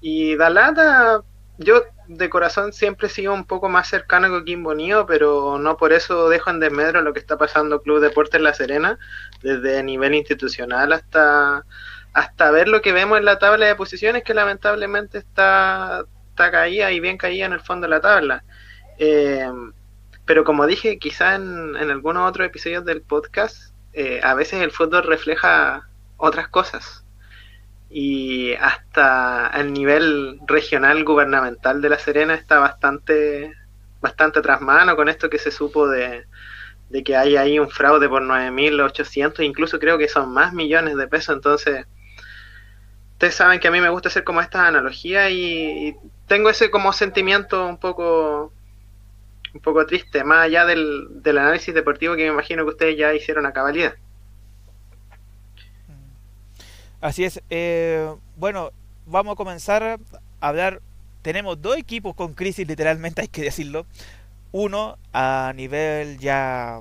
y 0.00 0.36
da 0.36 0.48
lata. 0.48 1.22
Yo 1.64 1.82
de 2.08 2.30
corazón 2.30 2.72
siempre 2.72 3.06
he 3.06 3.10
sido 3.10 3.32
un 3.32 3.44
poco 3.44 3.68
más 3.68 3.88
cercano 3.88 4.26
a 4.26 4.30
Coquimbo 4.30 4.70
Unido, 4.70 5.06
pero 5.06 5.58
no 5.58 5.76
por 5.76 5.92
eso 5.92 6.28
dejo 6.28 6.50
en 6.50 6.60
desmedro 6.60 7.02
lo 7.02 7.12
que 7.12 7.18
está 7.18 7.38
pasando 7.38 7.82
Club 7.82 8.00
Deportes 8.00 8.40
La 8.40 8.54
Serena, 8.54 8.98
desde 9.42 9.82
nivel 9.82 10.14
institucional 10.14 10.92
hasta, 10.92 11.64
hasta 12.12 12.50
ver 12.50 12.68
lo 12.68 12.82
que 12.82 12.92
vemos 12.92 13.18
en 13.18 13.24
la 13.24 13.38
tabla 13.38 13.66
de 13.66 13.76
posiciones, 13.76 14.24
que 14.24 14.34
lamentablemente 14.34 15.18
está, 15.18 16.04
está 16.30 16.50
caída 16.50 16.90
y 16.92 17.00
bien 17.00 17.18
caída 17.18 17.46
en 17.46 17.52
el 17.52 17.60
fondo 17.60 17.86
de 17.86 17.90
la 17.90 18.00
tabla. 18.00 18.44
Eh, 18.98 19.50
pero 20.24 20.44
como 20.44 20.66
dije, 20.66 20.98
quizá 20.98 21.34
en, 21.34 21.76
en 21.76 21.90
algunos 21.90 22.28
otros 22.28 22.46
episodios 22.46 22.84
del 22.84 23.02
podcast, 23.02 23.72
eh, 23.92 24.20
a 24.22 24.34
veces 24.34 24.62
el 24.62 24.70
fútbol 24.70 25.02
refleja 25.04 25.88
otras 26.16 26.48
cosas. 26.48 27.01
Y 27.94 28.54
hasta 28.54 29.50
el 29.54 29.72
nivel 29.72 30.40
regional 30.46 31.04
gubernamental 31.04 31.82
de 31.82 31.90
La 31.90 31.98
Serena 31.98 32.34
está 32.34 32.58
bastante, 32.58 33.52
bastante 34.00 34.40
tras 34.40 34.62
mano 34.62 34.96
con 34.96 35.10
esto 35.10 35.28
que 35.28 35.38
se 35.38 35.50
supo 35.50 35.88
de, 35.88 36.24
de 36.92 37.02
que 37.02 37.16
hay 37.16 37.36
ahí 37.36 37.58
un 37.58 37.70
fraude 37.70 38.08
por 38.08 38.22
9.800, 38.22 39.44
incluso 39.44 39.78
creo 39.78 39.98
que 39.98 40.08
son 40.08 40.32
más 40.32 40.52
millones 40.52 40.96
de 40.96 41.08
pesos. 41.08 41.34
Entonces, 41.34 41.86
ustedes 43.12 43.34
saben 43.34 43.60
que 43.60 43.68
a 43.68 43.70
mí 43.70 43.80
me 43.80 43.88
gusta 43.88 44.08
hacer 44.08 44.24
como 44.24 44.40
estas 44.40 44.62
analogías 44.62 45.30
y, 45.30 45.96
tengo 46.26 46.50
ese 46.50 46.70
como 46.70 46.92
sentimiento 46.92 47.66
un 47.66 47.78
poco 47.78 48.52
un 49.54 49.60
poco 49.60 49.84
triste, 49.84 50.24
más 50.24 50.46
allá 50.46 50.64
del, 50.64 51.22
del 51.22 51.36
análisis 51.36 51.74
deportivo 51.74 52.16
que 52.16 52.22
me 52.22 52.32
imagino 52.32 52.64
que 52.64 52.70
ustedes 52.70 52.96
ya 52.96 53.12
hicieron 53.12 53.44
a 53.44 53.52
cabalidad. 53.52 53.94
Así 57.02 57.24
es. 57.24 57.42
eh, 57.50 58.14
bueno, 58.36 58.70
vamos 59.06 59.32
a 59.32 59.36
comenzar 59.36 59.82
a 59.82 59.98
hablar. 60.40 60.80
Tenemos 61.22 61.60
dos 61.60 61.76
equipos 61.76 62.14
con 62.14 62.34
crisis, 62.34 62.66
literalmente, 62.66 63.20
hay 63.22 63.28
que 63.28 63.42
decirlo. 63.42 63.86
Uno 64.52 64.98
a 65.12 65.52
nivel 65.56 66.18
ya 66.18 66.80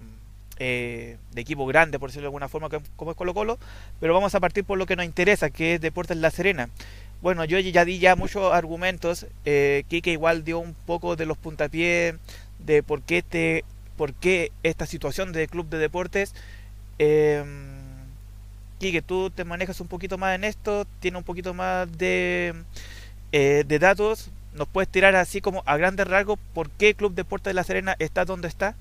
eh, 0.60 1.18
de 1.32 1.42
equipo 1.42 1.66
grande, 1.66 1.98
por 1.98 2.10
decirlo 2.10 2.26
de 2.26 2.28
alguna 2.28 2.50
forma, 2.50 2.70
como 2.96 3.12
es 3.12 3.18
Colo 3.18 3.34
Colo. 3.34 3.58
Pero 4.00 4.14
vamos 4.14 4.36
a 4.36 4.40
partir 4.40 4.64
por 4.64 4.78
lo 4.78 4.86
que 4.86 4.96
nos 4.96 5.06
interesa, 5.06 5.50
que 5.50 5.76
es 5.76 5.82
Deportes 5.82 6.18
La 6.18 6.30
Serena. 6.30 6.70
Bueno, 7.24 7.44
yo 7.46 7.58
ya 7.58 7.84
di 7.84 7.98
ya 7.98 8.16
muchos 8.16 8.54
argumentos. 8.54 9.26
Eh, 9.46 9.86
Kike 9.88 10.12
igual 10.12 10.44
dio 10.44 10.60
un 10.60 10.76
poco 10.86 11.16
de 11.16 11.26
los 11.26 11.38
puntapiés 11.38 12.16
de 12.60 12.84
por 12.84 13.02
qué, 13.02 13.20
este, 13.20 13.66
por 13.98 14.14
qué 14.14 14.52
esta 14.62 14.86
situación 14.86 15.32
de 15.32 15.48
club 15.48 15.68
de 15.68 15.80
deportes. 15.80 16.36
Eh, 17.00 17.44
Quique, 18.82 19.04
tú 19.04 19.30
te 19.30 19.46
manejas 19.46 19.80
un 19.80 19.88
poquito 19.88 20.18
más 20.18 20.34
en 20.34 20.44
esto, 20.44 20.86
tienes 21.00 21.20
un 21.20 21.24
poquito 21.24 21.54
más 21.54 21.88
de, 22.00 22.56
eh, 23.32 23.64
de 23.68 23.78
datos. 23.78 24.32
¿Nos 24.56 24.68
puedes 24.68 24.90
tirar 24.90 25.16
así 25.16 25.40
como 25.40 25.62
a 25.68 25.78
grandes 25.78 26.08
rasgos 26.08 26.40
por 26.56 26.72
qué 26.72 26.96
Club 26.96 27.14
Deportes 27.14 27.52
de 27.52 27.54
La 27.54 27.64
Serena 27.64 27.96
está 28.00 28.26
donde 28.26 28.48
está? 28.48 28.76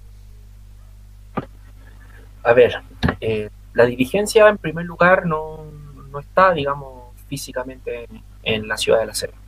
a 2.42 2.52
ver, 2.54 2.80
eh, 3.20 3.50
la 3.74 3.84
dirigencia 3.84 4.48
en 4.48 4.56
primer 4.56 4.86
lugar 4.86 5.26
no, 5.26 5.66
no 6.10 6.18
está, 6.18 6.54
digamos, 6.54 7.14
físicamente 7.28 8.08
en, 8.42 8.66
la 8.66 8.78
ciudad 8.78 9.00
de 9.00 9.06
La 9.06 9.14
Serena. 9.14 9.38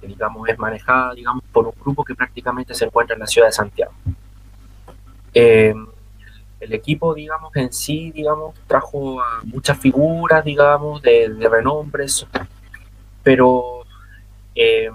Que, 0.00 0.06
digamos, 0.06 0.48
es 0.48 0.58
manejada, 0.58 1.12
digamos, 1.12 1.44
por 1.52 1.66
un 1.66 1.74
grupo 1.78 2.02
que 2.02 2.14
prácticamente 2.14 2.72
se 2.72 2.86
encuentra 2.86 3.12
en 3.12 3.20
la 3.20 3.26
ciudad 3.26 3.48
de 3.48 3.52
Santiago. 3.52 3.92
Eh, 5.34 5.74
el 6.60 6.72
equipo, 6.74 7.14
digamos, 7.14 7.54
en 7.56 7.72
sí, 7.72 8.10
digamos, 8.12 8.54
trajo 8.66 9.20
a 9.20 9.40
muchas 9.44 9.78
figuras, 9.78 10.44
digamos, 10.44 11.00
de, 11.02 11.28
de 11.30 11.48
renombres, 11.48 12.26
pero 13.22 13.84
eh, 14.54 14.90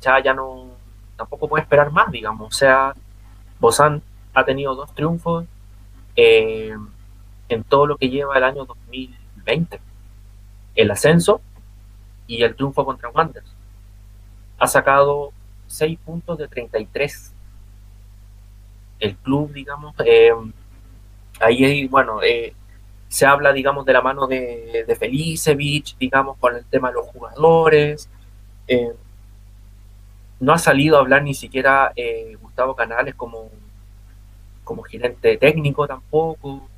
ya 0.00 0.34
no, 0.34 0.68
tampoco 1.16 1.48
puede 1.48 1.62
esperar 1.62 1.90
más, 1.90 2.10
digamos. 2.10 2.48
O 2.48 2.56
sea, 2.56 2.94
Bozán 3.60 4.02
ha 4.32 4.44
tenido 4.44 4.74
dos 4.74 4.94
triunfos 4.94 5.44
eh, 6.16 6.74
en 7.48 7.64
todo 7.64 7.86
lo 7.86 7.96
que 7.96 8.08
lleva 8.08 8.36
el 8.36 8.44
año 8.44 8.64
2020. 8.64 9.80
El 10.74 10.90
ascenso 10.90 11.40
y 12.26 12.42
el 12.42 12.56
triunfo 12.56 12.84
contra 12.84 13.10
Wanderers. 13.10 13.52
Ha 14.58 14.66
sacado 14.66 15.32
6 15.66 15.98
puntos 16.04 16.38
de 16.38 16.48
33. 16.48 17.32
El 19.00 19.16
club, 19.16 19.52
digamos, 19.52 19.94
eh, 20.04 20.32
ahí, 21.40 21.86
bueno, 21.88 22.22
eh, 22.22 22.54
se 23.08 23.26
habla, 23.26 23.52
digamos, 23.52 23.84
de 23.84 23.92
la 23.92 24.02
mano 24.02 24.26
de, 24.26 24.84
de 24.86 24.96
Felicevich, 24.96 25.96
digamos, 25.98 26.36
con 26.38 26.56
el 26.56 26.64
tema 26.66 26.88
de 26.88 26.94
los 26.94 27.06
jugadores. 27.06 28.08
Eh, 28.66 28.92
no 30.40 30.52
ha 30.52 30.58
salido 30.58 30.96
a 30.96 31.00
hablar 31.00 31.22
ni 31.22 31.34
siquiera 31.34 31.92
eh, 31.96 32.36
Gustavo 32.40 32.74
Canales 32.74 33.14
como, 33.14 33.50
como 34.64 34.82
gerente 34.82 35.36
técnico 35.36 35.86
tampoco. 35.86 36.68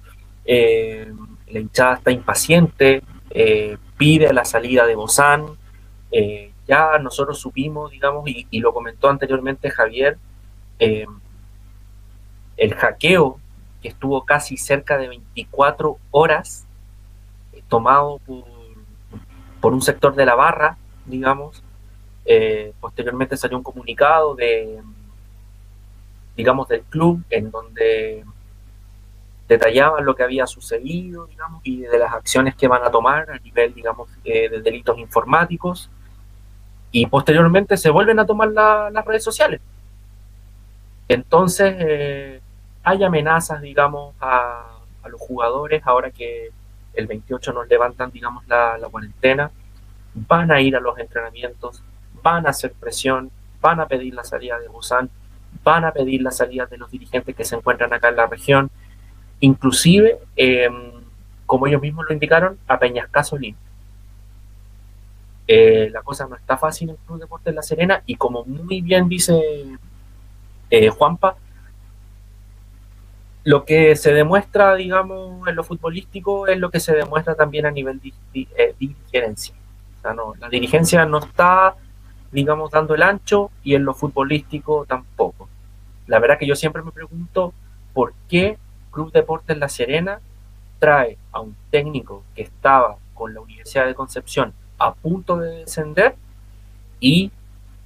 La 0.47 1.61
hinchada 1.61 1.95
está 1.95 2.11
impaciente, 2.13 3.03
pide 3.97 4.33
la 4.33 4.45
salida 4.45 4.87
de 4.87 4.95
Bozán. 4.95 5.47
Ya 6.69 6.99
nosotros 6.99 7.39
supimos, 7.39 7.91
digamos, 7.91 8.29
y, 8.29 8.47
y 8.51 8.61
lo 8.61 8.73
comentó 8.73 9.09
anteriormente 9.09 9.71
Javier, 9.71 10.19
el 10.79 11.07
hackeo 12.75 13.41
estuvo 13.87 14.25
casi 14.25 14.57
cerca 14.57 14.99
de 14.99 15.09
24 15.09 15.99
horas 16.11 16.67
eh, 17.53 17.63
tomado 17.69 18.21
por, 18.27 19.73
un 19.73 19.83
sector 19.83 20.15
de 20.15 20.25
la 20.25 20.37
barra, 20.37 20.77
digamos. 21.07 21.63
Eh, 22.25 22.73
posteriormente 22.81 23.37
salió 23.37 23.57
un 23.57 23.65
comunicado 23.65 24.37
de, 24.37 24.81
digamos, 26.37 26.69
del 26.69 26.83
club 26.83 27.25
en 27.31 27.51
donde 27.51 28.25
detallaban 29.49 30.05
lo 30.05 30.15
que 30.15 30.23
había 30.23 30.47
sucedido, 30.47 31.27
digamos, 31.27 31.61
y 31.65 31.81
de 31.81 31.99
las 31.99 32.13
acciones 32.13 32.55
que 32.55 32.69
van 32.69 32.85
a 32.85 32.91
tomar 32.91 33.31
a 33.31 33.39
nivel, 33.39 33.75
digamos, 33.75 34.09
eh, 34.25 34.49
de 34.49 34.61
delitos 34.61 34.99
informáticos. 34.99 35.91
Y 36.93 37.07
posteriormente 37.07 37.77
se 37.77 37.91
vuelven 37.91 38.21
a 38.21 38.27
tomar 38.27 38.53
la, 38.53 38.91
las 38.91 39.05
redes 39.05 39.25
sociales. 39.25 39.61
Entonces, 41.09 42.41
hay 42.87 43.03
amenazas, 43.03 43.61
digamos, 43.61 44.15
a, 44.21 44.73
los 45.09 45.21
jugadores 45.21 45.83
ahora 45.85 46.11
que 46.11 46.51
el 46.95 47.07
28 47.07 47.53
nos 47.53 47.69
levantan, 47.69 48.11
digamos, 48.13 48.47
la, 48.47 48.79
la 48.79 48.89
cuarentena. 48.89 49.51
Van 50.15 50.51
a 50.51 50.61
ir 50.61 50.77
a 50.77 50.81
los 50.81 50.97
entrenamientos, 50.99 51.83
van 52.23 52.47
a 52.47 52.51
hacer 52.51 52.73
presión, 52.73 53.31
van 53.61 53.81
a 53.81 53.87
pedir 53.87 54.15
la 54.15 54.25
salida 54.25 54.59
de 54.61 54.69
Busan, 54.69 55.11
van 55.65 55.85
a 55.85 55.93
pedir 55.93 56.23
la 56.23 56.31
salida 56.31 56.67
de 56.67 56.79
los 56.79 56.91
dirigentes 56.91 57.35
que 57.35 57.45
se 57.45 57.57
encuentran 57.57 57.93
acá 57.93 58.09
en 58.09 58.17
la 58.17 58.27
región. 58.27 58.71
Inclusive 59.41 60.19
eh, 60.37 60.69
como 61.45 61.67
ellos 61.67 61.83
mismos 61.83 62.05
lo 62.07 62.13
indicaron, 62.13 62.57
a 62.69 62.79
Peñascaso 62.79 63.37
Limpio. 63.37 63.67
Eh, 65.49 65.89
la 65.93 66.03
cosa 66.03 66.27
no 66.29 66.37
está 66.37 66.57
fácil 66.57 66.91
en 66.91 66.97
el 66.97 67.01
Club 67.07 67.21
Deportes 67.21 67.55
La 67.55 67.63
Serena 67.63 68.03
y 68.07 68.17
como 68.17 68.45
muy 68.45 68.81
bien 68.81 69.09
dice 69.09 69.79
eh, 70.71 70.89
Juanpa, 70.89 71.37
lo 73.47 73.65
que 73.65 73.95
se 73.95 74.13
demuestra, 74.13 74.75
digamos, 74.75 75.47
en 75.47 75.55
lo 75.55 75.63
futbolístico 75.63 76.49
es 76.49 76.59
lo 76.59 76.69
que 76.69 76.81
se 76.81 76.93
demuestra 76.97 77.37
también 77.37 77.65
a 77.65 77.71
nivel 77.71 78.01
de, 78.01 78.13
eh, 78.35 78.75
dirigencia. 78.77 79.55
O 79.99 80.03
sea, 80.03 80.15
no, 80.15 80.35
la 80.41 80.49
dirigencia 80.49 81.07
no 81.07 81.19
está, 81.19 81.77
digamos, 82.33 82.73
dando 82.73 82.97
el 82.97 83.05
ancho 83.05 83.53
y 83.63 83.77
en 83.77 83.85
lo 83.85 83.95
futbolístico 83.95 84.85
tampoco. 84.85 85.49
La 86.09 86.19
verdad 86.19 86.41
que 86.41 86.47
yo 86.49 86.57
siempre 86.57 86.83
me 86.83 86.91
pregunto 86.91 87.55
por 87.95 88.15
qué 88.29 88.59
Club 88.91 89.13
Deportes 89.13 89.57
La 89.59 89.69
Serena 89.69 90.19
trae 90.81 91.17
a 91.31 91.39
un 91.39 91.55
técnico 91.71 92.25
que 92.35 92.43
estaba 92.43 92.97
con 93.15 93.33
la 93.33 93.43
Universidad 93.43 93.87
de 93.87 93.95
Concepción 93.95 94.55
a 94.77 94.93
punto 94.93 95.37
de 95.37 95.59
descender 95.59 96.17
y 96.99 97.31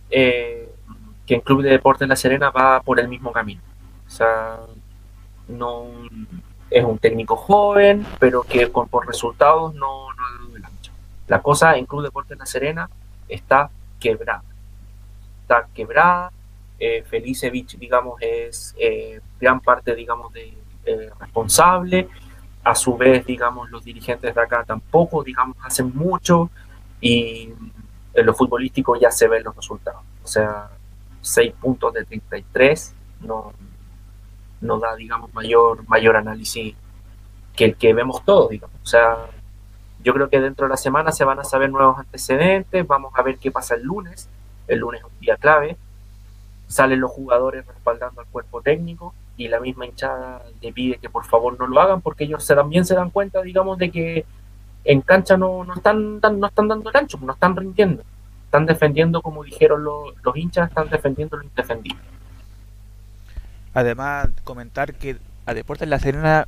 eh, 0.08 0.72
que 1.26 1.34
en 1.34 1.42
Club 1.42 1.60
de 1.60 1.68
Deportes 1.68 2.08
La 2.08 2.16
Serena 2.16 2.48
va 2.48 2.80
por 2.80 2.98
el 2.98 3.08
mismo 3.08 3.30
camino. 3.30 3.60
O 4.06 4.10
sea, 4.10 4.58
no 5.50 5.86
es 6.70 6.84
un 6.84 6.98
técnico 6.98 7.36
joven, 7.36 8.06
pero 8.18 8.42
que 8.42 8.70
con, 8.70 8.88
por 8.88 9.06
resultados 9.06 9.74
no, 9.74 10.12
no 10.12 10.26
ha 10.26 10.38
dado 10.38 10.56
el 10.56 10.64
ancho. 10.64 10.92
La 11.26 11.42
cosa 11.42 11.76
en 11.76 11.86
Club 11.86 12.02
Deportes 12.02 12.38
La 12.38 12.46
Serena 12.46 12.88
está 13.28 13.70
quebrada. 13.98 14.44
Está 15.42 15.66
quebrada. 15.74 16.32
Eh, 16.78 17.04
Felicevich, 17.06 17.76
digamos, 17.78 18.20
es 18.20 18.74
eh, 18.78 19.20
gran 19.38 19.60
parte, 19.60 19.94
digamos, 19.94 20.32
de 20.32 20.54
eh, 20.86 21.10
responsable. 21.18 22.08
A 22.62 22.74
su 22.74 22.96
vez, 22.96 23.24
digamos, 23.26 23.70
los 23.70 23.84
dirigentes 23.84 24.34
de 24.34 24.40
acá 24.40 24.64
tampoco, 24.64 25.22
digamos, 25.22 25.56
hacen 25.62 25.92
mucho 25.94 26.50
y 27.00 27.52
en 28.12 28.26
lo 28.26 28.34
futbolístico 28.34 28.96
ya 28.96 29.10
se 29.10 29.28
ven 29.28 29.44
los 29.44 29.56
resultados. 29.56 30.02
O 30.22 30.26
sea, 30.26 30.68
6 31.22 31.54
puntos 31.60 31.94
de 31.94 32.04
33 32.04 32.94
no, 33.20 33.52
no 34.60 34.78
da, 34.78 34.94
digamos, 34.96 35.32
mayor, 35.34 35.88
mayor 35.88 36.16
análisis 36.16 36.74
que 37.56 37.64
el 37.64 37.76
que 37.76 37.94
vemos 37.94 38.24
todos, 38.24 38.50
digamos. 38.50 38.76
O 38.82 38.86
sea, 38.86 39.16
yo 40.02 40.14
creo 40.14 40.28
que 40.30 40.40
dentro 40.40 40.66
de 40.66 40.70
la 40.70 40.76
semana 40.76 41.12
se 41.12 41.24
van 41.24 41.38
a 41.38 41.44
saber 41.44 41.70
nuevos 41.70 41.98
antecedentes, 41.98 42.86
vamos 42.86 43.12
a 43.16 43.22
ver 43.22 43.38
qué 43.38 43.50
pasa 43.50 43.74
el 43.74 43.82
lunes, 43.82 44.28
el 44.68 44.78
lunes 44.78 45.00
es 45.00 45.06
un 45.06 45.20
día 45.20 45.36
clave, 45.36 45.76
salen 46.68 47.00
los 47.00 47.10
jugadores 47.10 47.66
respaldando 47.66 48.20
al 48.20 48.26
cuerpo 48.28 48.62
técnico 48.62 49.12
y 49.36 49.48
la 49.48 49.60
misma 49.60 49.86
hinchada 49.86 50.42
le 50.60 50.72
pide 50.72 50.98
que 50.98 51.10
por 51.10 51.24
favor 51.24 51.58
no 51.58 51.66
lo 51.66 51.80
hagan 51.80 52.00
porque 52.00 52.24
ellos 52.24 52.46
también 52.46 52.84
se 52.84 52.94
dan 52.94 53.10
cuenta, 53.10 53.42
digamos, 53.42 53.78
de 53.78 53.90
que 53.90 54.24
en 54.84 55.00
cancha 55.02 55.36
no, 55.36 55.64
no, 55.64 55.74
están, 55.74 56.20
no 56.20 56.46
están 56.46 56.68
dando 56.68 56.90
el 56.90 56.96
ancho, 56.96 57.18
no 57.20 57.32
están 57.32 57.56
rindiendo, 57.56 58.02
están 58.44 58.66
defendiendo, 58.66 59.20
como 59.20 59.44
dijeron 59.44 59.84
los, 59.84 60.14
los 60.22 60.36
hinchas, 60.36 60.68
están 60.68 60.88
defendiendo 60.88 61.36
lo 61.36 61.42
indefendible. 61.42 62.00
Además, 63.74 64.28
comentar 64.44 64.94
que 64.94 65.16
a 65.46 65.54
Deportes 65.54 65.88
La 65.88 65.98
Serena 65.98 66.46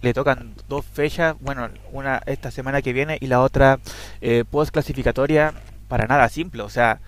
le 0.00 0.14
tocan 0.14 0.54
dos 0.68 0.84
fechas, 0.84 1.36
bueno, 1.40 1.68
una 1.92 2.22
esta 2.26 2.50
semana 2.50 2.82
que 2.82 2.92
viene 2.92 3.18
y 3.20 3.26
la 3.26 3.40
otra 3.40 3.78
eh, 4.20 4.44
post 4.48 4.72
clasificatoria 4.72 5.54
para 5.88 6.06
nada 6.06 6.28
simple, 6.28 6.62
o 6.62 6.68
sea, 6.68 7.00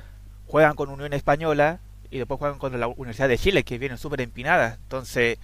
juegan 0.47 0.77
con 0.77 0.91
Unión 0.91 1.13
Española 1.13 1.81
y 2.11 2.19
después 2.19 2.39
juegan 2.39 2.59
con 2.59 2.79
la 2.79 2.87
Universidad 2.87 3.29
de 3.29 3.39
Chile, 3.39 3.65
que 3.65 3.79
vienen 3.79 3.99
súper 3.99 4.21
empinadas, 4.21 4.79
entonces, 4.79 5.39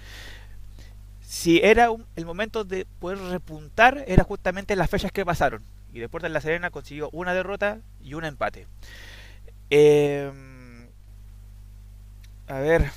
si 1.23 1.61
era 1.62 1.90
un, 1.90 2.07
el 2.14 2.27
momento 2.27 2.64
de 2.64 2.87
poder 3.01 3.19
repuntar, 3.19 4.05
era 4.07 4.23
justamente 4.23 4.77
las 4.77 4.88
fechas 4.88 5.11
que 5.11 5.25
pasaron, 5.25 5.64
y 5.93 5.99
Deportes 5.99 6.31
La 6.31 6.40
Serena 6.40 6.71
consiguió 6.71 7.11
una 7.12 7.35
derrota 7.35 7.79
y 8.01 8.14
un 8.14 8.25
empate. 8.25 8.69
Eh, 9.71 10.31
a 12.47 12.59
ver, 12.59 12.90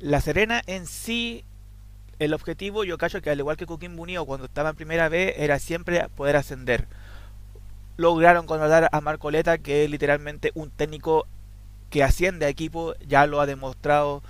la 0.00 0.20
Serena 0.20 0.62
en 0.66 0.86
sí, 0.86 1.44
el 2.18 2.34
objetivo, 2.34 2.84
yo 2.84 2.98
cacho 2.98 3.20
que 3.20 3.30
al 3.30 3.38
igual 3.38 3.56
que 3.56 3.66
Coquimbo 3.66 4.02
Unido 4.02 4.26
cuando 4.26 4.46
estaba 4.46 4.70
en 4.70 4.76
primera 4.76 5.08
vez, 5.08 5.34
era 5.36 5.58
siempre 5.58 6.08
poder 6.10 6.36
ascender. 6.36 6.86
Lograron 7.96 8.46
contratar 8.46 8.88
a 8.92 9.00
Marcoleta, 9.00 9.58
que 9.58 9.84
es 9.84 9.90
literalmente 9.90 10.52
un 10.54 10.70
técnico 10.70 11.26
que 11.90 12.04
asciende 12.04 12.46
a 12.46 12.48
equipo, 12.48 12.94
ya 13.06 13.26
lo 13.26 13.40
ha 13.40 13.46
demostrado 13.46 14.22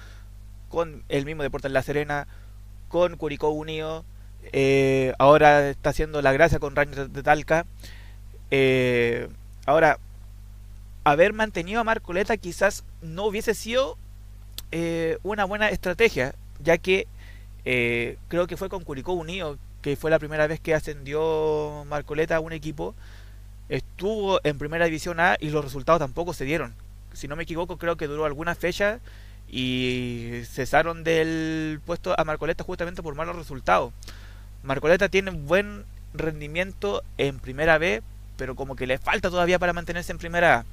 con 0.68 1.02
el 1.08 1.24
mismo 1.24 1.42
Deportes 1.42 1.72
La 1.72 1.82
Serena, 1.82 2.26
con 2.88 3.16
Curicó 3.16 3.50
Unido, 3.50 4.04
eh, 4.52 5.12
ahora 5.18 5.68
está 5.68 5.90
haciendo 5.90 6.22
la 6.22 6.32
gracia 6.32 6.58
con 6.58 6.76
Rangers 6.76 7.12
de 7.12 7.22
Talca. 7.22 7.66
Eh, 8.50 9.28
ahora, 9.66 9.98
haber 11.04 11.32
mantenido 11.32 11.80
a 11.80 11.84
Marcoleta 11.84 12.36
quizás 12.36 12.84
no 13.02 13.24
hubiese 13.24 13.54
sido 13.54 13.98
eh, 14.72 15.18
una 15.22 15.44
buena 15.44 15.68
estrategia, 15.68 16.34
ya 16.62 16.78
que 16.78 17.06
eh, 17.64 18.18
creo 18.28 18.46
que 18.46 18.56
fue 18.56 18.68
con 18.68 18.84
Curicó 18.84 19.12
Unido, 19.12 19.58
que 19.82 19.96
fue 19.96 20.10
la 20.10 20.18
primera 20.18 20.46
vez 20.46 20.60
que 20.60 20.74
ascendió 20.74 21.84
Marcoleta 21.88 22.36
a 22.36 22.40
un 22.40 22.52
equipo, 22.52 22.94
estuvo 23.68 24.40
en 24.44 24.58
primera 24.58 24.86
división 24.86 25.20
A 25.20 25.36
y 25.40 25.50
los 25.50 25.64
resultados 25.64 26.00
tampoco 26.00 26.32
se 26.32 26.44
dieron. 26.44 26.74
Si 27.12 27.28
no 27.28 27.36
me 27.36 27.42
equivoco, 27.44 27.78
creo 27.78 27.96
que 27.96 28.06
duró 28.06 28.24
algunas 28.24 28.58
fechas 28.58 29.00
y 29.48 30.42
cesaron 30.44 31.04
del 31.04 31.80
puesto 31.84 32.18
a 32.18 32.24
Marcoleta 32.24 32.64
justamente 32.64 33.02
por 33.02 33.14
malos 33.14 33.36
resultados. 33.36 33.92
Marcoleta 34.62 35.08
tiene 35.08 35.30
buen 35.30 35.84
rendimiento 36.14 37.02
en 37.16 37.38
primera 37.38 37.78
B, 37.78 38.02
pero 38.36 38.56
como 38.56 38.76
que 38.76 38.86
le 38.86 38.98
falta 38.98 39.30
todavía 39.30 39.58
para 39.58 39.72
mantenerse 39.72 40.12
en 40.12 40.18
primera 40.18 40.58
A. 40.58 40.64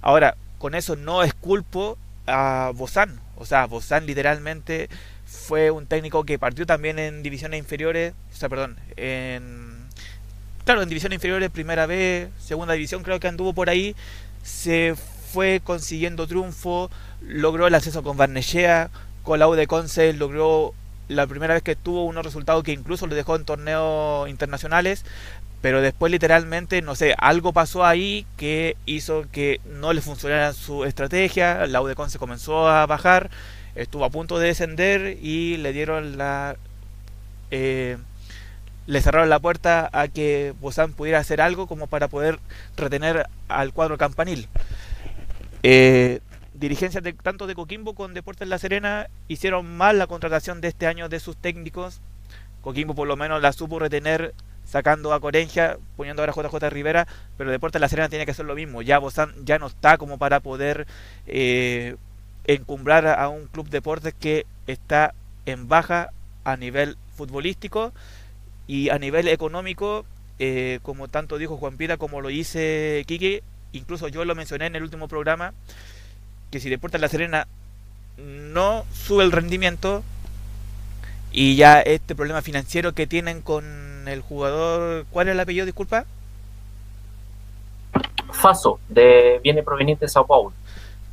Ahora, 0.00 0.36
con 0.58 0.74
eso 0.74 0.96
no 0.96 1.22
esculpo 1.22 1.98
a 2.26 2.72
Bozán. 2.74 3.20
O 3.38 3.46
sea, 3.46 3.66
Bozán 3.66 4.06
literalmente 4.06 4.88
fue 5.24 5.70
un 5.70 5.86
técnico 5.86 6.24
que 6.24 6.38
partió 6.38 6.66
también 6.66 6.98
en 6.98 7.22
divisiones 7.22 7.58
inferiores, 7.58 8.14
o 8.32 8.36
sea, 8.36 8.48
perdón, 8.48 8.76
claro, 10.64 10.82
en 10.82 10.88
divisiones 10.88 11.16
inferiores, 11.16 11.50
primera 11.50 11.86
vez, 11.86 12.30
segunda 12.38 12.74
división, 12.74 13.02
creo 13.02 13.20
que 13.20 13.28
anduvo 13.28 13.52
por 13.52 13.70
ahí, 13.70 13.94
se 14.42 14.94
fue 15.32 15.60
consiguiendo 15.62 16.26
triunfo, 16.26 16.90
logró 17.20 17.66
el 17.66 17.74
acceso 17.74 18.02
con 18.02 18.16
Barnechea, 18.16 18.90
con 19.22 19.38
la 19.38 19.48
U 19.48 19.54
de 19.54 19.66
Conce 19.66 20.12
logró 20.14 20.74
la 21.08 21.26
primera 21.26 21.54
vez 21.54 21.62
que 21.62 21.76
tuvo 21.76 22.04
unos 22.04 22.24
resultados 22.24 22.64
que 22.64 22.72
incluso 22.72 23.06
lo 23.06 23.14
dejó 23.14 23.36
en 23.36 23.44
torneos 23.44 24.28
internacionales, 24.28 25.04
pero 25.60 25.80
después 25.80 26.12
literalmente, 26.12 26.82
no 26.82 26.94
sé, 26.94 27.14
algo 27.18 27.52
pasó 27.52 27.84
ahí 27.84 28.26
que 28.36 28.76
hizo 28.86 29.26
que 29.32 29.60
no 29.66 29.92
le 29.92 30.00
funcionara 30.00 30.52
su 30.52 30.84
estrategia, 30.84 31.66
la 31.66 31.82
UDECON 31.82 32.10
se 32.10 32.18
comenzó 32.18 32.68
a 32.68 32.86
bajar, 32.86 33.30
estuvo 33.74 34.04
a 34.04 34.10
punto 34.10 34.38
de 34.38 34.48
descender 34.48 35.18
y 35.22 35.56
le 35.56 35.72
dieron 35.72 36.16
la... 36.16 36.56
Eh, 37.50 37.98
cerraron 39.00 39.28
la 39.28 39.38
puerta 39.38 39.90
a 39.92 40.08
que 40.08 40.54
Bozán 40.60 40.92
pudiera 40.92 41.18
hacer 41.18 41.40
algo 41.40 41.66
como 41.66 41.88
para 41.88 42.08
poder 42.08 42.38
retener 42.76 43.26
al 43.48 43.72
cuadro 43.72 43.98
campanil. 43.98 44.48
Eh, 45.62 46.20
dirigencias 46.54 47.02
de, 47.02 47.12
tanto 47.12 47.46
de 47.46 47.54
Coquimbo 47.54 47.94
con 47.94 48.14
Deportes 48.14 48.48
La 48.48 48.58
Serena 48.58 49.08
hicieron 49.28 49.76
mal 49.76 49.98
la 49.98 50.06
contratación 50.06 50.60
de 50.60 50.68
este 50.68 50.86
año 50.86 51.08
de 51.08 51.20
sus 51.20 51.36
técnicos. 51.36 52.00
Coquimbo 52.62 52.94
por 52.94 53.06
lo 53.06 53.16
menos 53.16 53.42
la 53.42 53.52
supo 53.52 53.78
retener 53.78 54.34
sacando 54.68 55.14
a 55.14 55.20
Corenja, 55.20 55.78
poniendo 55.96 56.22
ahora 56.22 56.32
a 56.32 56.48
JJ 56.48 56.70
Rivera, 56.70 57.08
pero 57.38 57.50
Deportes 57.50 57.80
La 57.80 57.88
Serena 57.88 58.10
tiene 58.10 58.26
que 58.26 58.32
hacer 58.32 58.44
lo 58.44 58.54
mismo. 58.54 58.82
Ya 58.82 58.98
Bozán 58.98 59.32
ya 59.44 59.58
no 59.58 59.66
está 59.66 59.96
como 59.96 60.18
para 60.18 60.40
poder 60.40 60.86
eh, 61.26 61.96
encumbrar 62.44 63.06
a 63.06 63.28
un 63.28 63.46
club 63.46 63.70
deportes 63.70 64.14
que 64.14 64.44
está 64.66 65.14
en 65.46 65.68
baja 65.68 66.10
a 66.44 66.56
nivel 66.56 66.98
futbolístico 67.16 67.92
y 68.66 68.90
a 68.90 68.98
nivel 68.98 69.28
económico, 69.28 70.04
eh, 70.38 70.80
como 70.82 71.08
tanto 71.08 71.38
dijo 71.38 71.56
Juan 71.56 71.78
Pita 71.78 71.96
como 71.96 72.20
lo 72.20 72.28
dice 72.28 73.04
Kiki, 73.06 73.40
incluso 73.72 74.08
yo 74.08 74.26
lo 74.26 74.34
mencioné 74.34 74.66
en 74.66 74.76
el 74.76 74.82
último 74.82 75.08
programa, 75.08 75.54
que 76.50 76.60
si 76.60 76.68
Deportes 76.68 77.00
La 77.00 77.08
Serena 77.08 77.48
no 78.18 78.84
sube 78.92 79.24
el 79.24 79.32
rendimiento 79.32 80.04
y 81.32 81.56
ya 81.56 81.80
este 81.80 82.14
problema 82.14 82.42
financiero 82.42 82.92
que 82.92 83.06
tienen 83.06 83.40
con 83.40 83.87
el 84.06 84.20
jugador. 84.20 85.06
¿Cuál 85.10 85.28
es 85.28 85.32
el 85.32 85.40
apellido, 85.40 85.66
disculpa? 85.66 86.04
Faso, 88.32 88.78
de 88.88 89.40
viene 89.42 89.62
proveniente 89.62 90.04
de 90.04 90.08
Sao 90.08 90.26
Paulo. 90.26 90.52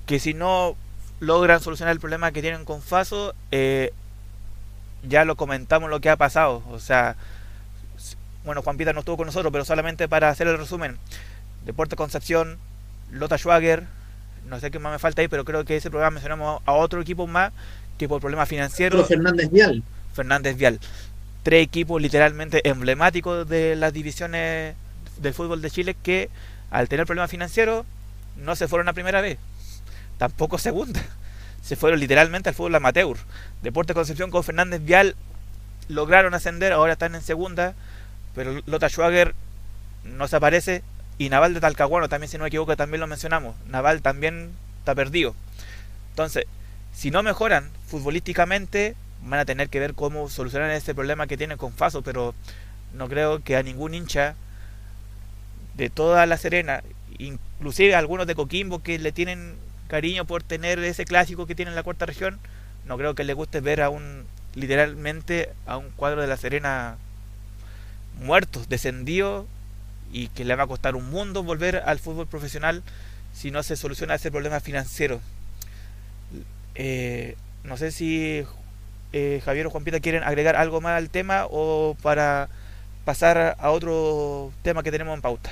Que 0.06 0.20
si 0.20 0.34
no 0.34 0.76
logran 1.20 1.62
solucionar 1.62 1.94
el 1.94 2.00
problema 2.00 2.32
que 2.32 2.42
tienen 2.42 2.66
con 2.66 2.82
Faso, 2.82 3.34
eh, 3.52 3.94
ya 5.08 5.26
lo 5.26 5.36
comentamos 5.36 5.90
lo 5.90 6.02
que 6.02 6.10
ha 6.10 6.18
pasado. 6.18 6.62
O 6.70 6.80
sea, 6.80 7.16
bueno, 8.44 8.62
Juan 8.62 8.78
Pita 8.78 8.94
no 8.94 9.00
estuvo 9.00 9.18
con 9.18 9.26
nosotros, 9.26 9.52
pero 9.52 9.66
solamente 9.66 10.08
para 10.08 10.30
hacer 10.30 10.48
el 10.48 10.58
resumen. 10.58 10.98
Deporte 11.66 11.96
Concepción, 11.96 12.60
Lota 13.10 13.38
Schwager, 13.38 13.86
no 14.48 14.60
sé 14.60 14.70
qué 14.70 14.78
más 14.78 14.92
me 14.92 15.00
falta 15.00 15.22
ahí, 15.22 15.28
pero 15.28 15.46
creo 15.46 15.66
que 15.66 15.78
ese 15.78 15.90
programa 15.90 16.16
mencionamos 16.16 16.62
a 16.66 16.74
otro 16.74 17.02
equipo 17.02 17.26
más 17.26 17.52
que 17.98 18.08
por 18.08 18.20
problemas 18.22 18.50
financieros. 18.50 19.08
Fernández 19.08 19.50
Vial. 19.50 19.84
Fernández 20.14 20.58
Vial 20.58 20.80
tres 21.46 21.64
equipos 21.64 22.02
literalmente 22.02 22.68
emblemáticos 22.68 23.48
de 23.48 23.76
las 23.76 23.94
divisiones 23.94 24.74
del 25.20 25.34
fútbol 25.36 25.62
de 25.62 25.70
Chile 25.70 25.96
que 26.02 26.32
al 26.72 26.90
tener 26.90 27.06
problemas 27.06 27.30
financieros 27.30 27.86
no 28.36 28.56
se 28.56 28.68
fueron 28.68 28.90
a 28.90 28.94
primera 28.94 29.22
vez, 29.22 29.38
tampoco 30.18 30.58
segunda, 30.58 31.00
se 31.62 31.76
fueron 31.76 32.00
literalmente 32.00 32.50
al 32.50 32.56
fútbol 32.56 32.74
amateur. 32.74 33.18
Deporte 33.62 33.94
Concepción 33.94 34.32
con 34.32 34.44
Fernández 34.44 34.84
Vial 34.84 35.16
lograron 35.88 36.34
ascender, 36.34 36.74
ahora 36.74 36.94
están 36.94 37.14
en 37.14 37.22
segunda, 37.22 37.76
pero 38.34 38.64
Lota 38.66 38.90
Schwager 38.90 39.36
no 40.04 40.28
se 40.28 40.38
aparece 40.38 40.82
y 41.20 41.30
Naval 41.30 41.54
de 41.54 41.60
Talcahuano 41.60 42.10
también 42.10 42.32
si 42.32 42.40
no 42.40 42.46
me 42.46 42.48
equivoco 42.48 42.76
también 42.76 43.02
lo 43.02 43.08
mencionamos, 43.08 43.56
Naval 43.68 44.02
también 44.02 44.50
está 44.80 44.96
perdido. 44.96 45.36
Entonces, 46.10 46.46
si 46.92 47.12
no 47.12 47.22
mejoran 47.22 47.70
futbolísticamente, 47.86 48.96
van 49.26 49.40
a 49.40 49.46
tener 49.46 49.70
que 49.70 49.80
ver 49.80 49.94
cómo 49.94 50.30
solucionar 50.30 50.70
ese 50.72 50.96
problema 50.96 51.28
que 51.28 51.38
tienen 51.38 51.58
con 51.58 51.74
Faso, 51.74 52.02
pero 52.02 52.34
no 52.94 53.10
creo 53.10 53.44
que 53.44 53.56
a 53.56 53.64
ningún 53.64 53.94
hincha 53.94 54.36
de 55.76 55.90
toda 55.90 56.26
La 56.26 56.38
Serena, 56.38 56.84
inclusive 57.18 57.96
algunos 57.96 58.28
de 58.28 58.36
Coquimbo 58.36 58.82
que 58.82 59.00
le 59.00 59.12
tienen 59.12 59.56
cariño 59.88 60.26
por 60.26 60.44
tener 60.44 60.80
ese 60.80 61.06
clásico 61.06 61.46
que 61.46 61.56
tiene 61.56 61.70
en 61.70 61.76
la 61.76 61.84
cuarta 61.84 62.06
región, 62.06 62.40
no 62.86 62.98
creo 62.98 63.16
que 63.16 63.24
le 63.24 63.34
guste 63.34 63.60
ver 63.62 63.82
a 63.82 63.90
un 63.90 64.26
literalmente 64.54 65.50
a 65.66 65.76
un 65.76 65.90
cuadro 65.92 66.22
de 66.22 66.28
La 66.28 66.38
Serena 66.38 66.98
muertos, 68.20 68.70
descendido 68.70 69.46
y 70.14 70.30
que 70.30 70.46
le 70.46 70.56
va 70.56 70.64
a 70.64 70.68
costar 70.68 70.96
un 70.96 71.10
mundo 71.10 71.44
volver 71.44 71.84
al 71.86 72.00
fútbol 72.00 72.28
profesional 72.28 72.84
si 73.34 73.52
no 73.52 73.64
se 73.64 73.76
soluciona 73.76 74.16
ese 74.16 74.32
problema 74.32 74.60
financiero. 74.62 75.20
Eh, 76.76 77.36
no 77.64 77.76
sé 77.78 77.92
si 77.92 78.46
eh, 79.16 79.42
Javier 79.46 79.68
o 79.68 79.70
Juan 79.70 79.86
Pita 79.86 80.02
quieren 80.02 80.24
agregar 80.24 80.58
algo 80.58 80.82
más 80.82 80.98
al 80.98 81.10
tema 81.10 81.48
o 81.50 81.96
para 82.02 82.50
pasar 83.06 83.56
a 83.58 83.72
otro 83.72 84.52
tema 84.62 84.84
que 84.84 84.92
tenemos 84.92 85.16
en 85.16 85.22
pauta. 85.22 85.52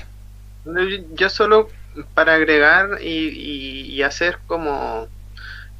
Yo 1.14 1.30
solo 1.30 1.70
para 2.12 2.34
agregar 2.34 3.02
y, 3.02 4.02
hacer 4.02 4.38
como 4.46 5.08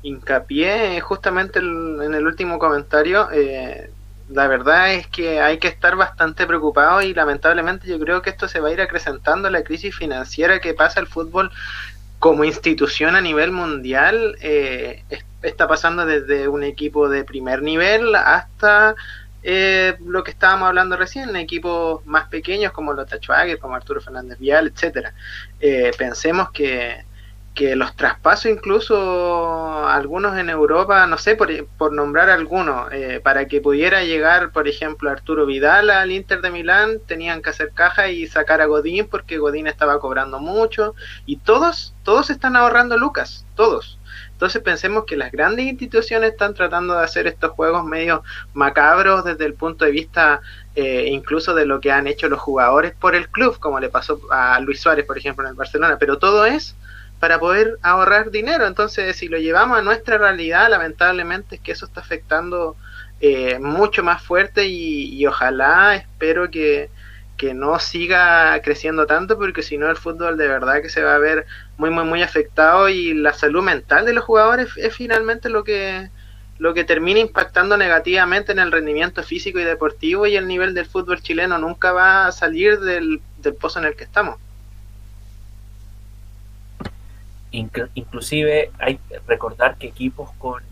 hincapié 0.02 0.98
justamente 1.02 1.58
en 1.58 2.14
el 2.14 2.26
último 2.26 2.58
comentario, 2.58 3.28
eh, 3.32 3.90
la 4.30 4.48
verdad 4.48 4.94
es 4.94 5.06
que 5.06 5.42
hay 5.42 5.58
que 5.58 5.68
estar 5.68 5.94
bastante 5.94 6.46
preocupado 6.46 7.02
y 7.02 7.12
lamentablemente 7.12 7.86
yo 7.86 7.98
creo 7.98 8.22
que 8.22 8.30
esto 8.30 8.48
se 8.48 8.60
va 8.60 8.68
a 8.68 8.72
ir 8.72 8.80
acrecentando 8.80 9.50
la 9.50 9.62
crisis 9.62 9.94
financiera 9.94 10.60
que 10.60 10.72
pasa 10.72 11.00
el 11.00 11.06
fútbol 11.06 11.50
como 12.24 12.42
institución 12.46 13.16
a 13.16 13.20
nivel 13.20 13.52
mundial. 13.52 14.38
Eh, 14.40 15.04
está 15.42 15.68
pasando 15.68 16.06
desde 16.06 16.48
un 16.48 16.62
equipo 16.62 17.10
de 17.10 17.22
primer 17.22 17.60
nivel 17.60 18.14
hasta 18.14 18.94
eh, 19.42 19.94
lo 20.06 20.24
que 20.24 20.30
estábamos 20.30 20.68
hablando 20.68 20.96
recién, 20.96 21.36
equipos 21.36 22.00
más 22.06 22.28
pequeños 22.28 22.72
como 22.72 22.94
los 22.94 23.06
Tachuague, 23.06 23.58
como 23.58 23.74
Arturo 23.74 24.00
Fernández 24.00 24.38
Vial, 24.38 24.68
etcétera. 24.68 25.12
Eh, 25.60 25.90
pensemos 25.98 26.50
que, 26.50 27.03
que 27.54 27.76
los 27.76 27.94
traspasos, 27.94 28.46
incluso 28.46 29.86
algunos 29.88 30.36
en 30.36 30.50
Europa, 30.50 31.06
no 31.06 31.16
sé, 31.18 31.36
por, 31.36 31.92
nombrar 31.92 32.28
algunos, 32.28 32.92
eh, 32.92 33.20
para 33.22 33.46
que 33.46 33.60
pudiera 33.60 34.02
llegar, 34.02 34.50
por 34.50 34.66
ejemplo, 34.66 35.08
Arturo 35.08 35.46
Vidal 35.46 35.90
al 35.90 36.10
Inter 36.10 36.40
de 36.40 36.50
Milán, 36.50 36.98
tenían 37.06 37.42
que 37.42 37.50
hacer 37.50 37.70
caja 37.72 38.08
y 38.08 38.26
sacar 38.26 38.60
a 38.60 38.66
Godín 38.66 39.06
porque 39.08 39.38
Godín 39.38 39.68
estaba 39.68 40.00
cobrando 40.00 40.40
mucho 40.40 40.94
y 41.26 41.36
todos, 41.36 41.94
todos 42.02 42.28
están 42.30 42.56
ahorrando 42.56 42.98
lucas, 42.98 43.46
todos. 43.54 44.00
Entonces 44.32 44.60
pensemos 44.62 45.04
que 45.04 45.16
las 45.16 45.30
grandes 45.30 45.66
instituciones 45.66 46.32
están 46.32 46.54
tratando 46.54 46.94
de 46.94 47.04
hacer 47.04 47.28
estos 47.28 47.52
juegos 47.52 47.84
medio 47.84 48.24
macabros 48.52 49.24
desde 49.24 49.44
el 49.44 49.54
punto 49.54 49.84
de 49.84 49.92
vista 49.92 50.40
eh, 50.74 51.06
incluso 51.08 51.54
de 51.54 51.66
lo 51.66 51.80
que 51.80 51.92
han 51.92 52.08
hecho 52.08 52.28
los 52.28 52.40
jugadores 52.40 52.94
por 52.94 53.14
el 53.14 53.28
club, 53.28 53.60
como 53.60 53.78
le 53.78 53.90
pasó 53.90 54.20
a 54.32 54.58
Luis 54.58 54.80
Suárez, 54.80 55.06
por 55.06 55.16
ejemplo, 55.16 55.44
en 55.44 55.50
el 55.50 55.56
Barcelona, 55.56 55.98
pero 56.00 56.18
todo 56.18 56.44
es 56.46 56.74
para 57.24 57.38
poder 57.40 57.78
ahorrar 57.80 58.30
dinero. 58.30 58.66
Entonces, 58.66 59.16
si 59.16 59.28
lo 59.28 59.38
llevamos 59.38 59.78
a 59.78 59.82
nuestra 59.82 60.18
realidad, 60.18 60.68
lamentablemente 60.68 61.54
es 61.54 61.60
que 61.62 61.72
eso 61.72 61.86
está 61.86 62.02
afectando 62.02 62.76
eh, 63.22 63.58
mucho 63.58 64.02
más 64.02 64.22
fuerte 64.22 64.66
y 64.66 65.26
ojalá, 65.26 65.96
espero 65.96 66.50
que, 66.50 66.90
que 67.38 67.54
no 67.54 67.78
siga 67.78 68.60
creciendo 68.62 69.06
tanto 69.06 69.38
porque 69.38 69.62
si 69.62 69.78
no 69.78 69.88
el 69.88 69.96
fútbol 69.96 70.36
de 70.36 70.48
verdad 70.48 70.82
que 70.82 70.90
se 70.90 71.02
va 71.02 71.14
a 71.14 71.18
ver 71.18 71.46
muy 71.78 71.88
muy 71.88 72.04
muy 72.04 72.22
afectado 72.22 72.90
y 72.90 73.14
la 73.14 73.32
salud 73.32 73.62
mental 73.62 74.04
de 74.04 74.12
los 74.12 74.24
jugadores 74.24 74.68
es 74.76 74.94
finalmente 74.94 75.48
lo 75.48 75.64
que 75.64 76.10
lo 76.58 76.74
que 76.74 76.84
termina 76.84 77.20
impactando 77.20 77.78
negativamente 77.78 78.52
en 78.52 78.58
el 78.58 78.70
rendimiento 78.70 79.22
físico 79.22 79.58
y 79.58 79.64
deportivo 79.64 80.26
y 80.26 80.36
el 80.36 80.46
nivel 80.46 80.74
del 80.74 80.86
fútbol 80.86 81.22
chileno 81.22 81.58
nunca 81.58 81.92
va 81.92 82.26
a 82.26 82.32
salir 82.32 82.80
del, 82.80 83.20
pozo 83.60 83.80
en 83.80 83.86
el 83.86 83.96
que 83.96 84.04
estamos. 84.04 84.38
Inclusive 87.54 88.70
hay 88.78 88.98
recordar 89.26 89.76
que 89.76 89.86
equipos 89.86 90.30
con, 90.38 90.62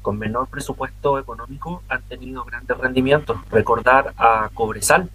con 0.00 0.18
menor 0.18 0.48
presupuesto 0.48 1.18
económico 1.18 1.82
han 1.88 2.02
tenido 2.02 2.44
grandes 2.44 2.76
rendimientos. 2.78 3.36
Recordar 3.50 4.14
a 4.16 4.50
Cobresal, 4.54 5.10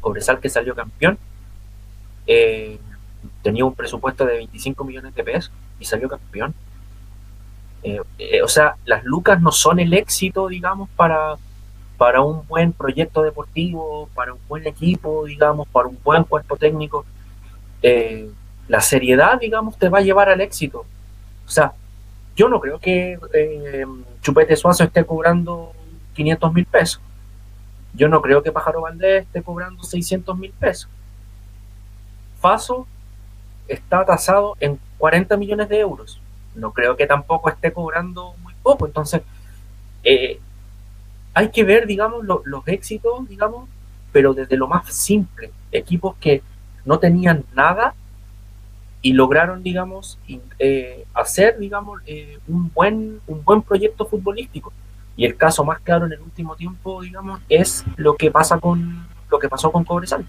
Cobresal 0.00 0.40
que 0.40 0.48
salió 0.48 0.74
campeón, 0.74 1.18
eh, 2.26 2.78
tenía 3.42 3.64
un 3.64 3.74
presupuesto 3.74 4.24
de 4.24 4.34
25 4.38 4.84
millones 4.84 5.14
de 5.14 5.24
pesos 5.24 5.52
y 5.78 5.84
salió 5.84 6.08
campeón. 6.08 6.54
Eh, 7.82 8.00
eh, 8.18 8.42
o 8.42 8.48
sea, 8.48 8.76
las 8.84 9.04
lucas 9.04 9.40
no 9.40 9.52
son 9.52 9.80
el 9.80 9.94
éxito, 9.94 10.48
digamos, 10.48 10.88
para, 10.96 11.36
para 11.96 12.22
un 12.22 12.46
buen 12.46 12.72
proyecto 12.72 13.22
deportivo, 13.22 14.08
para 14.14 14.32
un 14.34 14.40
buen 14.48 14.66
equipo, 14.66 15.24
digamos, 15.26 15.68
para 15.68 15.88
un 15.88 15.98
buen 16.02 16.24
cuerpo 16.24 16.56
técnico. 16.56 17.04
La 18.70 18.80
seriedad, 18.80 19.40
digamos, 19.40 19.76
te 19.76 19.88
va 19.88 19.98
a 19.98 20.02
llevar 20.02 20.28
al 20.28 20.40
éxito. 20.40 20.86
O 21.44 21.50
sea, 21.50 21.72
yo 22.36 22.48
no 22.48 22.60
creo 22.60 22.78
que 22.78 23.18
Chupete 24.22 24.54
Suazo 24.54 24.84
esté 24.84 25.04
cobrando 25.04 25.72
500 26.14 26.52
mil 26.54 26.66
pesos. 26.66 27.02
Yo 27.94 28.08
no 28.08 28.22
creo 28.22 28.44
que 28.44 28.52
Pájaro 28.52 28.82
Valdés 28.82 29.24
esté 29.24 29.42
cobrando 29.42 29.82
600 29.82 30.38
mil 30.38 30.52
pesos. 30.52 30.88
Faso 32.38 32.86
está 33.66 34.04
tasado 34.04 34.56
en 34.60 34.78
40 34.98 35.36
millones 35.36 35.68
de 35.68 35.80
euros. 35.80 36.20
No 36.54 36.72
creo 36.72 36.96
que 36.96 37.08
tampoco 37.08 37.50
esté 37.50 37.72
cobrando 37.72 38.36
muy 38.40 38.54
poco. 38.62 38.86
Entonces, 38.86 39.22
eh, 40.04 40.38
hay 41.34 41.50
que 41.50 41.64
ver, 41.64 41.88
digamos, 41.88 42.24
los 42.24 42.68
éxitos, 42.68 43.28
digamos, 43.28 43.68
pero 44.12 44.32
desde 44.32 44.56
lo 44.56 44.68
más 44.68 44.94
simple. 44.94 45.50
Equipos 45.72 46.14
que 46.20 46.44
no 46.84 47.00
tenían 47.00 47.44
nada 47.52 47.96
y 49.02 49.12
lograron, 49.14 49.62
digamos, 49.62 50.18
eh, 50.58 51.04
hacer, 51.14 51.58
digamos, 51.58 52.00
eh, 52.06 52.38
un, 52.48 52.70
buen, 52.72 53.20
un 53.26 53.44
buen 53.44 53.62
proyecto 53.62 54.04
futbolístico. 54.06 54.72
Y 55.16 55.24
el 55.24 55.36
caso 55.36 55.64
más 55.64 55.80
claro 55.80 56.06
en 56.06 56.12
el 56.12 56.20
último 56.20 56.56
tiempo, 56.56 57.02
digamos, 57.02 57.40
es 57.48 57.84
lo 57.96 58.16
que 58.16 58.30
pasa 58.30 58.58
con 58.58 59.06
lo 59.30 59.38
que 59.38 59.48
pasó 59.48 59.70
con 59.70 59.84
Cobresal. 59.84 60.26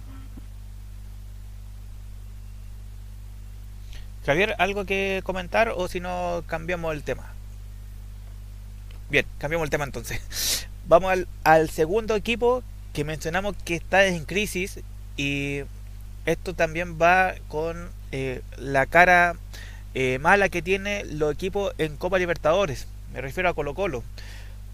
Javier, 4.25 4.55
¿algo 4.59 4.85
que 4.85 5.21
comentar 5.23 5.73
o 5.75 5.87
si 5.87 5.99
no 5.99 6.43
cambiamos 6.45 6.93
el 6.93 7.03
tema? 7.03 7.33
Bien, 9.09 9.25
cambiamos 9.39 9.65
el 9.65 9.71
tema 9.71 9.83
entonces. 9.83 10.67
Vamos 10.87 11.25
al, 11.43 11.69
segundo 11.69 12.15
equipo 12.15 12.63
que 12.93 13.03
mencionamos 13.03 13.55
que 13.65 13.75
está 13.75 14.05
en 14.05 14.25
crisis 14.25 14.81
y 15.17 15.61
esto 16.25 16.53
también 16.53 16.97
va 17.01 17.35
con 17.47 17.89
eh, 18.11 18.41
la 18.57 18.85
cara 18.85 19.35
eh, 19.93 20.19
mala 20.19 20.49
que 20.49 20.61
tiene 20.61 21.05
los 21.05 21.33
equipos 21.33 21.73
en 21.77 21.97
Copa 21.97 22.19
Libertadores. 22.19 22.87
Me 23.13 23.21
refiero 23.21 23.49
a 23.49 23.53
Colo 23.53 23.73
Colo 23.73 24.03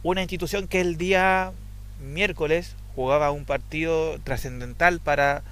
una 0.03 0.21
institución 0.21 0.67
que 0.67 0.79
el 0.79 0.97
día 0.97 1.51
miércoles 1.99 2.75
jugaba 2.95 3.31
un 3.31 3.45
partido 3.45 4.19
trascendental 4.19 4.99
para 4.99 5.43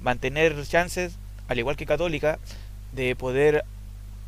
mantener 0.00 0.54
chances, 0.66 1.16
al 1.48 1.58
igual 1.58 1.76
que 1.76 1.86
Católica, 1.86 2.38
de 2.92 3.16
poder 3.16 3.64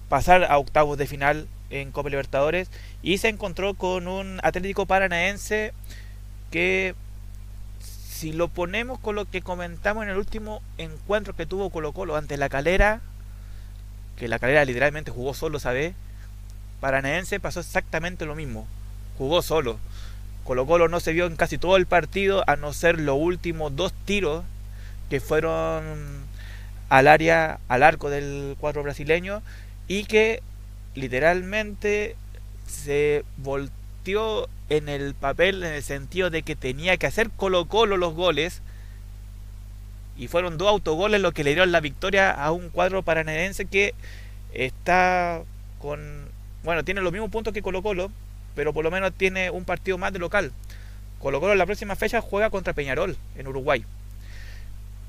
pasar 0.09 0.45
a 0.45 0.59
octavos 0.59 0.99
de 0.99 1.07
final 1.07 1.47
en 1.71 1.93
Copa 1.93 2.11
Libertadores 2.11 2.71
y 3.03 3.19
se 3.19 3.29
encontró 3.29 3.75
con 3.75 4.09
un 4.09 4.41
Atlético 4.43 4.87
Paranaense 4.87 5.73
que 6.51 6.95
si 8.17 8.33
lo 8.33 8.49
ponemos 8.49 8.99
con 8.99 9.15
lo 9.15 9.27
que 9.27 9.43
comentamos 9.43 10.05
en 10.05 10.11
el 10.11 10.17
último 10.17 10.63
encuentro 10.79 11.37
que 11.37 11.45
tuvo 11.45 11.69
Colo 11.71 11.93
Colo 11.93 12.17
ante 12.17 12.39
la 12.39 12.49
Calera, 12.49 13.03
que 14.17 14.27
la 14.27 14.39
Calera 14.39 14.65
literalmente 14.65 15.11
jugó 15.11 15.35
solo, 15.35 15.59
¿sabe? 15.59 15.95
Paranaense 16.81 17.41
pasó 17.41 17.61
exactamente 17.61 18.25
lo 18.25 18.35
mismo 18.35 18.67
jugó 19.19 19.43
solo. 19.43 19.79
Colo 20.45 20.67
Colo 20.67 20.89
no 20.89 21.01
se 21.01 21.13
vio 21.13 21.27
en 21.27 21.37
casi 21.37 21.59
todo 21.59 21.77
el 21.77 21.87
partido, 21.87 22.45
a 22.47 22.57
no 22.57 22.73
ser 22.73 23.01
los 23.01 23.19
últimos 23.19 23.75
dos 23.75 23.93
tiros 24.05 24.45
que 25.11 25.21
fueron 25.21 25.85
al 26.89 27.09
área, 27.09 27.59
al 27.69 27.83
arco 27.83 28.11
del 28.11 28.57
cuadro 28.59 28.83
brasileño, 28.83 29.43
y 29.89 30.05
que 30.05 30.43
literalmente 30.95 32.17
se 32.67 33.25
partió 33.45 34.49
en 34.69 34.89
el 34.89 35.15
papel 35.15 35.63
en 35.63 35.73
el 35.75 35.83
sentido 35.83 36.31
de 36.31 36.43
que 36.43 36.57
tenía 36.57 36.97
que 36.97 37.07
hacer 37.07 37.31
Colo 37.31 37.67
Colo 37.67 37.97
los 37.97 38.15
goles. 38.15 38.63
Y 40.17 40.29
fueron 40.29 40.59
dos 40.59 40.69
autogoles 40.69 41.21
los 41.21 41.35
que 41.35 41.45
le 41.45 41.51
dieron 41.51 41.73
la 41.73 41.81
victoria 41.81 42.31
a 42.31 42.51
un 42.51 42.71
cuadro 42.71 43.03
paranaense 43.03 43.67
que 43.67 43.95
está 44.53 45.43
con... 45.79 46.01
Bueno, 46.65 46.85
tiene 46.85 47.03
los 47.03 47.13
mismos 47.13 47.31
puntos 47.31 47.53
que 47.53 47.63
Colo 47.63 47.83
Colo, 47.83 48.11
pero 48.55 48.73
por 48.73 48.83
lo 48.83 48.91
menos 48.91 49.13
tiene 49.13 49.51
un 49.51 49.65
partido 49.65 49.99
más 49.99 50.13
de 50.13 50.19
local. 50.19 50.53
Colo 51.21 51.41
Colo 51.41 51.53
en 51.53 51.59
la 51.59 51.67
próxima 51.67 51.97
fecha 51.97 52.21
juega 52.21 52.51
contra 52.51 52.73
Peñarol 52.73 53.17
en 53.37 53.47
Uruguay. 53.47 53.85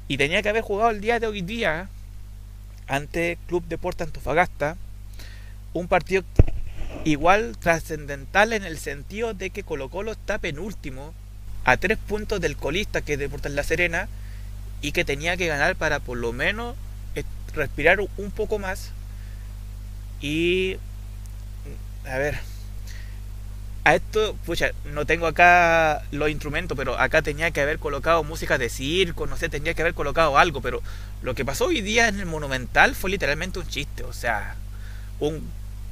Y 0.09 0.17
tenía 0.17 0.41
que 0.41 0.49
haber 0.49 0.61
jugado 0.61 0.91
el 0.91 1.01
día 1.01 1.19
de 1.19 1.27
hoy 1.27 1.41
día 1.41 1.89
ante 2.87 3.37
Club 3.47 3.65
Deporte 3.67 4.03
Antofagasta. 4.03 4.77
Un 5.73 5.87
partido 5.87 6.23
igual 7.03 7.57
trascendental 7.57 8.53
en 8.53 8.63
el 8.63 8.77
sentido 8.77 9.33
de 9.33 9.49
que 9.49 9.63
Colo 9.63 9.89
Colo 9.89 10.11
está 10.11 10.37
penúltimo 10.37 11.13
a 11.63 11.77
tres 11.77 11.97
puntos 11.97 12.41
del 12.41 12.57
colista 12.57 13.01
que 13.01 13.13
es 13.13 13.19
Deportes 13.19 13.51
La 13.51 13.63
Serena 13.63 14.07
y 14.81 14.91
que 14.91 15.05
tenía 15.05 15.37
que 15.37 15.47
ganar 15.47 15.75
para 15.75 15.99
por 15.99 16.17
lo 16.17 16.33
menos 16.33 16.75
respirar 17.53 17.99
un 17.99 18.31
poco 18.31 18.59
más. 18.59 18.91
Y 20.21 20.77
a 22.05 22.17
ver 22.17 22.39
a 23.83 23.95
esto, 23.95 24.35
pucha, 24.45 24.71
no 24.93 25.05
tengo 25.05 25.27
acá 25.27 26.03
los 26.11 26.29
instrumentos, 26.29 26.77
pero 26.77 26.99
acá 26.99 27.21
tenía 27.21 27.51
que 27.51 27.61
haber 27.61 27.79
colocado 27.79 28.21
música 28.21 28.57
de 28.57 28.67
circo, 28.67 29.27
no 29.27 29.37
sé, 29.37 29.47
tenía 29.47 29.73
que 29.73 29.81
haber 29.81 29.93
colocado 29.93 30.37
algo, 30.37 30.59
pero 30.59 30.81
lo 31.21 31.35
que 31.35 31.45
pasó 31.45 31.67
hoy 31.67 31.79
día 31.79 32.09
en 32.09 32.19
el 32.19 32.25
Monumental 32.25 32.95
fue 32.95 33.09
literalmente 33.09 33.59
un 33.59 33.67
chiste, 33.67 34.03
o 34.03 34.11
sea, 34.11 34.55
un 35.21 35.41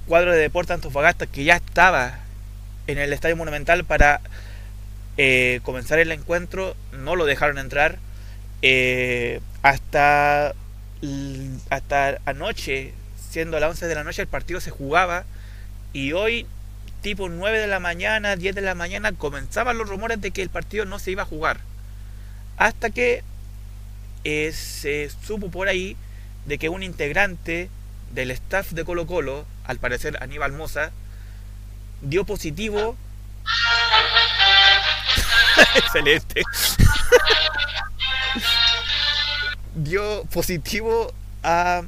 cuadro 0.07 0.31
de 0.31 0.39
deporte 0.39 0.73
Antofagasta 0.73 1.27
que 1.27 1.43
ya 1.43 1.55
estaba 1.55 2.19
en 2.87 2.97
el 2.97 3.13
Estadio 3.13 3.35
Monumental 3.35 3.83
para 3.83 4.21
eh, 5.17 5.59
comenzar 5.63 5.99
el 5.99 6.11
encuentro, 6.11 6.75
no 6.91 7.15
lo 7.15 7.25
dejaron 7.25 7.57
entrar, 7.57 7.97
eh, 8.61 9.39
hasta, 9.61 10.53
hasta 11.69 12.19
anoche, 12.25 12.93
siendo 13.29 13.57
a 13.57 13.59
las 13.59 13.71
11 13.71 13.87
de 13.87 13.95
la 13.95 14.03
noche, 14.03 14.21
el 14.21 14.27
partido 14.27 14.59
se 14.59 14.71
jugaba 14.71 15.25
y 15.93 16.13
hoy 16.13 16.45
tipo 17.01 17.29
9 17.29 17.59
de 17.59 17.67
la 17.67 17.79
mañana, 17.79 18.35
10 18.35 18.55
de 18.55 18.61
la 18.61 18.75
mañana, 18.75 19.11
comenzaban 19.11 19.77
los 19.77 19.87
rumores 19.87 20.21
de 20.21 20.31
que 20.31 20.41
el 20.41 20.49
partido 20.49 20.85
no 20.85 20.99
se 20.99 21.11
iba 21.11 21.23
a 21.23 21.27
jugar. 21.27 21.59
Hasta 22.57 22.89
que 22.89 23.23
eh, 24.23 24.51
se 24.53 25.09
supo 25.23 25.51
por 25.51 25.67
ahí 25.67 25.95
de 26.45 26.57
que 26.57 26.69
un 26.69 26.83
integrante 26.83 27.69
del 28.11 28.31
staff 28.31 28.71
de 28.71 28.83
Colo 28.85 29.05
Colo, 29.05 29.45
al 29.67 29.79
parecer 29.79 30.17
Aníbal 30.21 30.51
Moza, 30.51 30.91
dio 32.01 32.25
positivo. 32.25 32.95
Excelente. 35.75 36.43
dio 39.75 40.23
positivo 40.25 41.13
a 41.43 41.83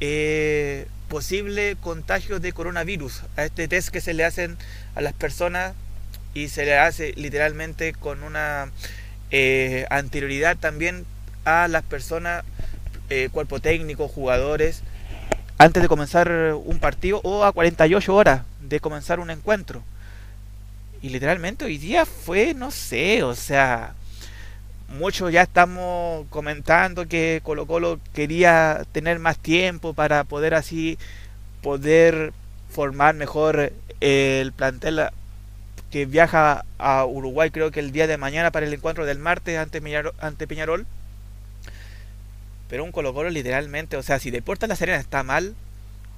eh, 0.00 0.86
posible 1.08 1.76
contagio 1.80 2.40
de 2.40 2.52
coronavirus, 2.52 3.22
a 3.36 3.44
este 3.44 3.68
test 3.68 3.88
que 3.88 4.00
se 4.00 4.14
le 4.14 4.24
hacen 4.24 4.56
a 4.94 5.00
las 5.00 5.14
personas 5.14 5.74
y 6.34 6.48
se 6.48 6.64
le 6.64 6.78
hace 6.78 7.12
literalmente 7.14 7.92
con 7.92 8.22
una 8.22 8.70
eh, 9.30 9.86
anterioridad 9.90 10.56
también 10.56 11.06
a 11.44 11.68
las 11.68 11.82
personas, 11.82 12.44
eh, 13.08 13.30
cuerpo 13.32 13.60
técnico, 13.60 14.08
jugadores, 14.08 14.82
antes 15.58 15.82
de 15.82 15.88
comenzar 15.88 16.30
un 16.64 16.78
partido 16.78 17.20
o 17.24 17.44
a 17.44 17.52
48 17.52 18.14
horas 18.14 18.42
de 18.60 18.80
comenzar 18.80 19.20
un 19.20 19.30
encuentro. 19.30 19.82
Y 21.02 21.10
literalmente 21.10 21.64
hoy 21.64 21.78
día 21.78 22.06
fue, 22.06 22.54
no 22.54 22.70
sé, 22.70 23.22
o 23.22 23.34
sea, 23.34 23.94
muchos 24.88 25.32
ya 25.32 25.42
estamos 25.42 26.26
comentando 26.30 27.06
que 27.06 27.40
Colo 27.44 27.66
Colo 27.66 28.00
quería 28.14 28.84
tener 28.92 29.18
más 29.18 29.38
tiempo 29.38 29.94
para 29.94 30.24
poder 30.24 30.54
así 30.54 30.98
poder 31.62 32.32
formar 32.70 33.14
mejor 33.14 33.72
el 34.00 34.52
plantel 34.52 35.08
que 35.90 36.06
viaja 36.06 36.64
a 36.78 37.04
Uruguay 37.04 37.50
creo 37.50 37.70
que 37.70 37.80
el 37.80 37.92
día 37.92 38.06
de 38.06 38.16
mañana 38.16 38.50
para 38.50 38.66
el 38.66 38.74
encuentro 38.74 39.06
del 39.06 39.18
martes 39.18 39.58
ante 39.58 40.46
Peñarol. 40.46 40.86
Pero 42.68 42.84
un 42.84 42.92
Colo 42.92 43.14
Colo 43.14 43.30
literalmente, 43.30 43.96
o 43.96 44.02
sea, 44.02 44.18
si 44.18 44.30
Deportes 44.30 44.68
La 44.68 44.76
Serena 44.76 44.98
está 44.98 45.22
mal, 45.22 45.54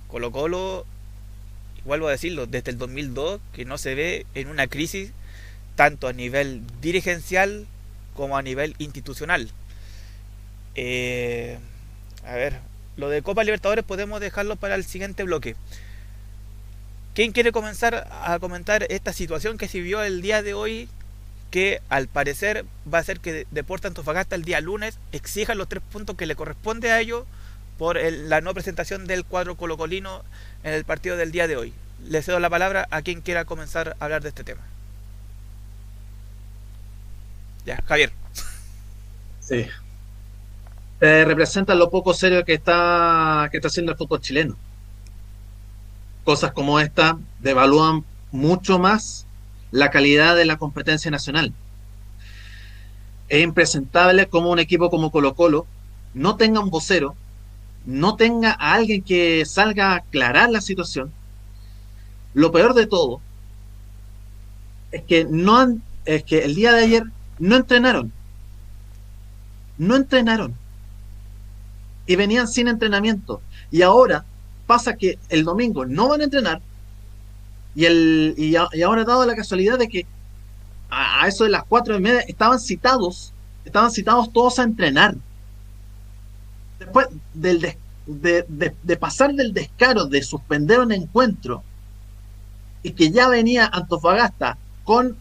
Colo 0.09 0.32
Colo, 0.32 0.84
vuelvo 1.84 2.09
a 2.09 2.12
decirlo, 2.12 2.46
desde 2.46 2.72
el 2.72 2.78
2002 2.78 3.40
que 3.53 3.64
no 3.64 3.78
se 3.78 3.94
ve 3.94 4.26
en 4.34 4.48
una 4.48 4.66
crisis 4.66 5.12
tanto 5.76 6.09
a 6.09 6.12
nivel 6.12 6.62
dirigencial 6.80 7.66
como 8.14 8.36
a 8.36 8.42
nivel 8.42 8.74
institucional. 8.78 9.51
Eh, 10.74 11.59
a 12.24 12.34
ver, 12.34 12.59
lo 12.96 13.09
de 13.09 13.22
Copa 13.22 13.44
Libertadores 13.44 13.84
podemos 13.84 14.20
dejarlo 14.20 14.57
para 14.57 14.74
el 14.74 14.84
siguiente 14.84 15.22
bloque. 15.22 15.57
¿Quién 17.14 17.32
quiere 17.32 17.53
comenzar 17.53 18.09
a 18.11 18.38
comentar 18.38 18.86
esta 18.88 19.12
situación 19.12 19.59
que 19.59 19.68
se 19.68 19.80
vio 19.80 20.03
el 20.03 20.22
día 20.22 20.42
de 20.42 20.55
hoy? 20.55 20.88
Que 21.51 21.82
al 21.88 22.09
parecer 22.09 22.64
va 22.92 22.98
a 22.98 23.05
ser 23.05 23.20
que 23.20 23.46
Deportes 23.51 23.88
Antofagasta 23.88 24.36
el 24.36 24.44
día 24.44 24.61
lunes 24.61 24.98
exija 25.12 25.55
los 25.55 25.68
tres 25.68 25.82
puntos 25.90 26.16
que 26.16 26.26
le 26.26 26.36
corresponde 26.36 26.92
a 26.92 27.01
ellos 27.01 27.24
por 27.78 27.98
la 28.01 28.40
no 28.40 28.53
presentación 28.53 29.07
del 29.07 29.24
cuadro 29.24 29.57
colocolino 29.57 30.22
en 30.64 30.74
el 30.74 30.84
partido 30.84 31.16
del 31.16 31.32
día 31.32 31.48
de 31.48 31.57
hoy. 31.57 31.72
Le 32.05 32.22
cedo 32.22 32.38
la 32.38 32.51
palabra 32.51 32.86
a 32.90 33.03
quien 33.03 33.20
quiera 33.20 33.44
comenzar 33.44 33.96
a 33.98 34.05
hablar 34.05 34.22
de 34.22 34.28
este 34.28 34.44
tema. 34.44 34.61
Ya, 37.64 37.82
Javier. 37.86 38.12
Sí. 39.40 39.66
Eh, 41.01 41.24
representa 41.26 41.74
lo 41.74 41.90
poco 41.90 42.12
serio 42.12 42.44
que 42.44 42.55
está, 42.55 43.48
que 43.51 43.57
está 43.57 43.68
haciendo 43.68 43.92
el 43.92 43.98
fútbol 43.98 44.20
chileno. 44.20 44.57
Cosas 46.24 46.53
como 46.53 46.78
esta 46.78 47.18
devalúan 47.38 48.05
mucho 48.30 48.78
más 48.78 49.26
la 49.70 49.90
calidad 49.90 50.36
de 50.36 50.44
la 50.44 50.58
competencia 50.58 51.10
nacional. 51.10 51.52
Es 53.28 53.42
impresentable 53.42 54.26
como 54.26 54.50
un 54.50 54.58
equipo 54.58 54.90
como 54.90 55.10
Colo 55.10 55.34
Colo 55.34 55.66
no 56.14 56.36
tenga 56.36 56.60
un 56.60 56.70
vocero, 56.70 57.14
no 57.86 58.16
tenga 58.16 58.52
a 58.52 58.74
alguien 58.74 59.02
que 59.02 59.44
salga 59.46 59.92
a 59.92 59.96
aclarar 59.96 60.50
la 60.50 60.60
situación. 60.60 61.12
Lo 62.34 62.52
peor 62.52 62.74
de 62.74 62.86
todo 62.86 63.20
es 64.92 65.02
que 65.04 65.24
no 65.24 65.56
han, 65.58 65.82
es 66.04 66.24
que 66.24 66.44
el 66.44 66.54
día 66.54 66.72
de 66.72 66.84
ayer 66.84 67.04
no 67.38 67.56
entrenaron. 67.56 68.12
No 69.78 69.96
entrenaron. 69.96 70.54
Y 72.06 72.16
venían 72.16 72.48
sin 72.48 72.68
entrenamiento. 72.68 73.40
Y 73.70 73.82
ahora 73.82 74.24
pasa 74.66 74.96
que 74.96 75.18
el 75.28 75.44
domingo 75.44 75.86
no 75.86 76.08
van 76.08 76.20
a 76.20 76.24
entrenar. 76.24 76.60
Y, 77.80 77.86
el, 77.86 78.34
y, 78.36 78.56
ahora 78.56 79.04
dado 79.06 79.24
la 79.24 79.34
casualidad 79.34 79.78
de 79.78 79.88
que 79.88 80.06
a, 80.90 81.26
eso 81.26 81.44
de 81.44 81.50
las 81.50 81.64
cuatro 81.64 81.96
y 81.96 82.00
media 82.00 82.20
estaban 82.28 82.60
citados, 82.60 83.32
estaban 83.64 83.90
citados 83.90 84.30
todos 84.34 84.58
a 84.58 84.64
entrenar. 84.64 85.14
Después 86.78 87.06
del 87.32 87.74
de, 88.06 88.44
de, 88.82 88.96
pasar 88.98 89.32
del 89.32 89.54
descaro 89.54 90.04
de 90.04 90.22
suspender 90.22 90.80
un 90.80 90.92
encuentro 90.92 91.62
y 92.82 92.90
que 92.90 93.10
ya 93.12 93.28
venía 93.28 93.64
Antofagasta 93.72 94.58
con, 94.84 95.16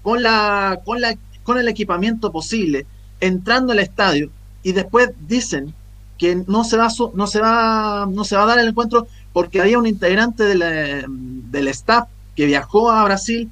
con, 0.00 0.22
la, 0.22 0.80
con 0.82 1.02
la 1.02 1.14
con 1.42 1.58
el 1.58 1.68
equipamiento 1.68 2.32
posible, 2.32 2.86
entrando 3.20 3.74
al 3.74 3.80
estadio 3.80 4.30
y 4.62 4.72
después 4.72 5.10
dicen 5.28 5.74
que 6.16 6.42
no 6.46 6.64
se 6.64 6.78
va, 6.78 6.88
no 7.12 7.26
se 7.26 7.38
va, 7.38 8.08
no 8.10 8.24
se 8.24 8.34
va 8.34 8.44
a 8.44 8.46
dar 8.46 8.60
el 8.60 8.68
encuentro 8.68 9.06
porque 9.36 9.60
había 9.60 9.78
un 9.78 9.86
integrante 9.86 10.44
del 10.44 11.68
staff 11.68 12.08
que 12.34 12.46
viajó 12.46 12.90
a 12.90 13.04
Brasil 13.04 13.50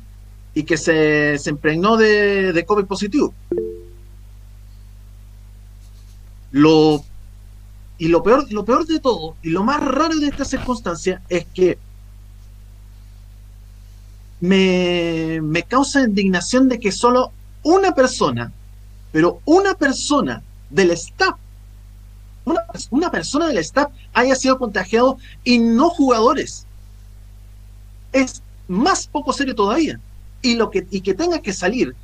y 0.55 0.63
que 0.63 0.79
se, 0.79 1.37
se 1.37 1.51
impregnó 1.51 1.99
de, 1.99 2.55
de, 2.55 2.65
COVID 2.65 2.87
positivo. 2.87 3.35
Lo, 6.53 7.05
y 7.99 8.09
lo 8.09 8.23
peor, 8.23 8.51
lo 8.51 8.65
peor 8.65 8.87
de 8.87 8.99
todo, 8.99 9.37
y 9.43 9.51
lo 9.51 9.63
más 9.63 9.85
raro 9.85 10.17
de 10.17 10.29
esta 10.29 10.47
circunstancia, 10.47 11.21
es 11.29 11.45
que 11.53 11.77
me, 14.41 15.43
me 15.43 15.65
causa 15.65 16.01
indignación 16.01 16.67
de 16.71 16.81
que 16.81 16.93
solo 16.93 17.31
una 17.63 17.95
persona, 17.95 18.51
pero 19.13 19.43
una 19.45 19.75
persona 19.75 20.43
del 20.71 20.93
staff, 20.93 21.37
una, 22.91 23.11
persona 23.11 23.49
del 23.49 23.59
staff 23.59 23.91
haya 24.13 24.35
sido 24.35 24.59
contagiado 24.59 25.19
y 25.45 25.59
no 25.59 25.91
jugadores. 25.91 26.67
Es 28.13 28.43
más 28.69 29.07
poco 29.07 29.33
serio 29.33 29.55
todavía. 29.55 29.99
Y, 30.43 30.57
lo 30.57 30.71
que, 30.71 30.87
y 30.91 31.01
que 31.01 31.15
tenga 31.15 31.41
que 31.41 31.53
salir 31.53 31.95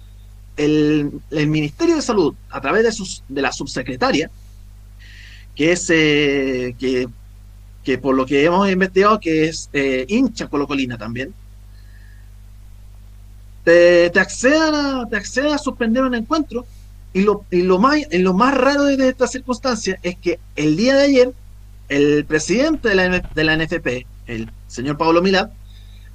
el, 0.57 1.21
Ministerio 1.31 1.97
de 1.97 2.03
Salud 2.03 2.35
a 2.51 2.61
través 2.61 2.85
de, 2.85 2.93
sus, 2.93 3.23
de 3.29 3.43
la 3.43 3.53
subsecretaria, 3.53 4.31
que 5.55 5.73
es 5.73 5.91
eh, 5.91 6.75
que, 6.79 7.09
que, 7.85 7.99
por 7.99 8.15
lo 8.15 8.25
que 8.25 8.45
hemos 8.45 8.71
investigado 8.71 9.21
que 9.21 9.47
es 9.47 9.69
eh, 9.73 10.07
hincha 10.09 10.49
colocolina 10.49 10.97
también, 10.97 11.35
te, 13.65 14.09
te, 14.11 14.21
a, 14.21 15.07
te 15.11 15.17
a 15.49 15.59
suspender 15.59 16.03
un 16.03 16.15
encuentro 16.15 16.67
y 17.13 17.23
lo, 17.23 17.45
y 17.51 17.63
lo, 17.63 17.79
más, 17.79 17.99
lo 18.13 18.35
más 18.35 18.55
raro 18.55 18.85
de 18.85 19.09
esta 19.09 19.27
circunstancia 19.27 19.99
es 20.03 20.17
que 20.17 20.39
el 20.57 20.77
día 20.77 20.97
de 20.97 21.03
ayer 21.03 21.33
el 21.89 22.25
presidente 22.25 22.89
de 22.89 22.95
la, 22.95 23.19
de 23.19 23.45
la 23.45 23.57
NFP, 23.57 24.07
el 24.27 24.51
señor 24.69 24.97
Pablo 24.97 25.21
Milán, 25.21 25.51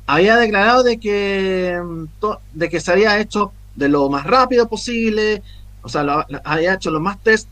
había 0.08 0.38
declarado 0.38 0.84
de 0.84 1.00
que, 1.00 1.80
mm, 1.84 2.06
de 2.54 2.70
que 2.70 2.80
se 2.80 2.92
había 2.92 3.20
hecho 3.20 3.52
de 3.76 3.90
lo 3.90 4.10
más 4.10 4.26
rápido 4.26 4.70
posible, 4.70 5.44
o 5.82 5.90
sea, 5.90 6.04
lo, 6.04 6.26
había 6.44 6.76
hecho 6.76 6.92
los 6.92 7.02
más 7.02 7.22
test, 7.22 7.48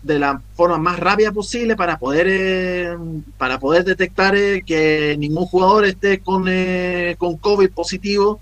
de 0.00 0.16
la 0.16 0.40
forma 0.54 0.78
más 0.78 1.00
rápida 1.00 1.32
posible 1.32 1.74
para 1.74 1.98
poder 1.98 2.28
eh, 2.30 2.96
para 3.36 3.58
poder 3.58 3.84
detectar 3.84 4.36
eh, 4.36 4.62
que 4.64 5.16
ningún 5.18 5.44
jugador 5.46 5.84
esté 5.86 6.20
con, 6.20 6.44
eh, 6.46 7.16
con 7.18 7.36
COVID 7.36 7.70
positivo 7.70 8.38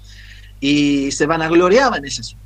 y 0.60 1.10
se 1.12 1.24
van 1.24 1.40
a 1.40 1.48
gloriar 1.48 1.96
en 1.96 2.04
ese 2.04 2.20
asunto. 2.20 2.45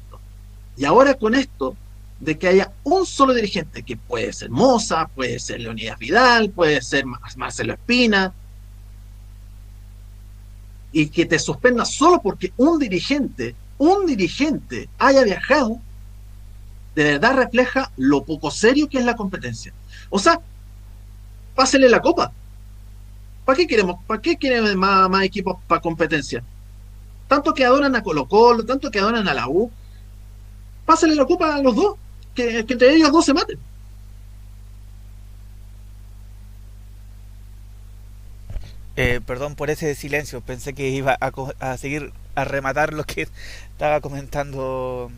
Y 0.80 0.86
ahora 0.86 1.12
con 1.12 1.34
esto, 1.34 1.76
de 2.20 2.38
que 2.38 2.48
haya 2.48 2.72
un 2.84 3.04
solo 3.04 3.34
dirigente, 3.34 3.82
que 3.82 3.98
puede 3.98 4.32
ser 4.32 4.48
Moza, 4.48 5.08
puede 5.08 5.38
ser 5.38 5.60
Leonidas 5.60 5.98
Vidal, 5.98 6.48
puede 6.48 6.80
ser 6.80 7.04
Marcelo 7.36 7.74
Espina, 7.74 8.32
y 10.90 11.08
que 11.08 11.26
te 11.26 11.38
suspenda 11.38 11.84
solo 11.84 12.22
porque 12.22 12.54
un 12.56 12.78
dirigente, 12.78 13.54
un 13.76 14.06
dirigente 14.06 14.88
haya 14.98 15.22
viajado, 15.22 15.78
de 16.94 17.04
verdad 17.04 17.34
refleja 17.34 17.92
lo 17.98 18.24
poco 18.24 18.50
serio 18.50 18.88
que 18.88 18.96
es 18.96 19.04
la 19.04 19.16
competencia. 19.16 19.74
O 20.08 20.18
sea, 20.18 20.40
pásele 21.54 21.90
la 21.90 22.00
copa. 22.00 22.32
¿Para 23.44 23.58
qué 23.58 23.66
queremos? 23.66 24.02
¿Para 24.06 24.22
qué 24.22 24.38
quieren 24.38 24.78
más, 24.78 25.10
más 25.10 25.24
equipos 25.24 25.58
para 25.68 25.82
competencia? 25.82 26.42
Tanto 27.28 27.52
que 27.52 27.66
adoran 27.66 27.94
a 27.96 28.02
Colo 28.02 28.26
Colo, 28.26 28.64
tanto 28.64 28.90
que 28.90 28.98
adoran 28.98 29.28
a 29.28 29.34
la 29.34 29.46
U. 29.46 29.70
Pásale 30.90 31.14
la 31.14 31.24
copa 31.24 31.54
a 31.54 31.62
los 31.62 31.76
dos 31.76 31.94
que, 32.34 32.58
entre 32.58 32.92
ellos 32.92 33.12
dos 33.12 33.24
se 33.24 33.32
maten. 33.32 33.56
Eh, 38.96 39.20
perdón 39.24 39.54
por 39.54 39.70
ese 39.70 39.94
silencio, 39.94 40.40
pensé 40.40 40.74
que 40.74 40.88
iba 40.88 41.16
a, 41.20 41.30
a, 41.60 41.76
seguir 41.76 42.12
a 42.34 42.42
rematar 42.42 42.92
lo 42.92 43.04
que 43.04 43.28
estaba 43.70 44.00
comentando 44.00 45.12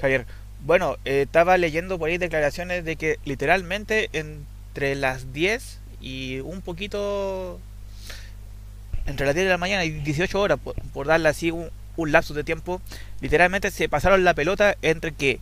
Javier. 0.00 0.26
Bueno, 0.66 0.96
eh, 1.04 1.22
estaba 1.22 1.56
leyendo 1.56 2.00
por 2.00 2.08
ahí 2.08 2.18
declaraciones 2.18 2.84
de 2.84 2.96
que 2.96 3.20
literalmente 3.24 4.10
entre 4.12 4.96
las 4.96 5.32
10 5.32 5.78
y 6.00 6.40
un 6.40 6.62
poquito, 6.62 7.60
entre 9.06 9.26
las 9.26 9.36
10 9.36 9.46
de 9.46 9.50
la 9.52 9.58
mañana 9.58 9.84
y 9.84 9.90
18 9.90 10.40
horas, 10.40 10.58
por, 10.58 10.74
por 10.92 11.06
darle 11.06 11.28
así 11.28 11.52
un, 11.52 11.70
un 11.96 12.12
lapso 12.12 12.34
de 12.34 12.44
tiempo, 12.44 12.80
literalmente 13.20 13.70
se 13.70 13.88
pasaron 13.88 14.24
la 14.24 14.34
pelota 14.34 14.76
entre 14.82 15.12
que 15.12 15.40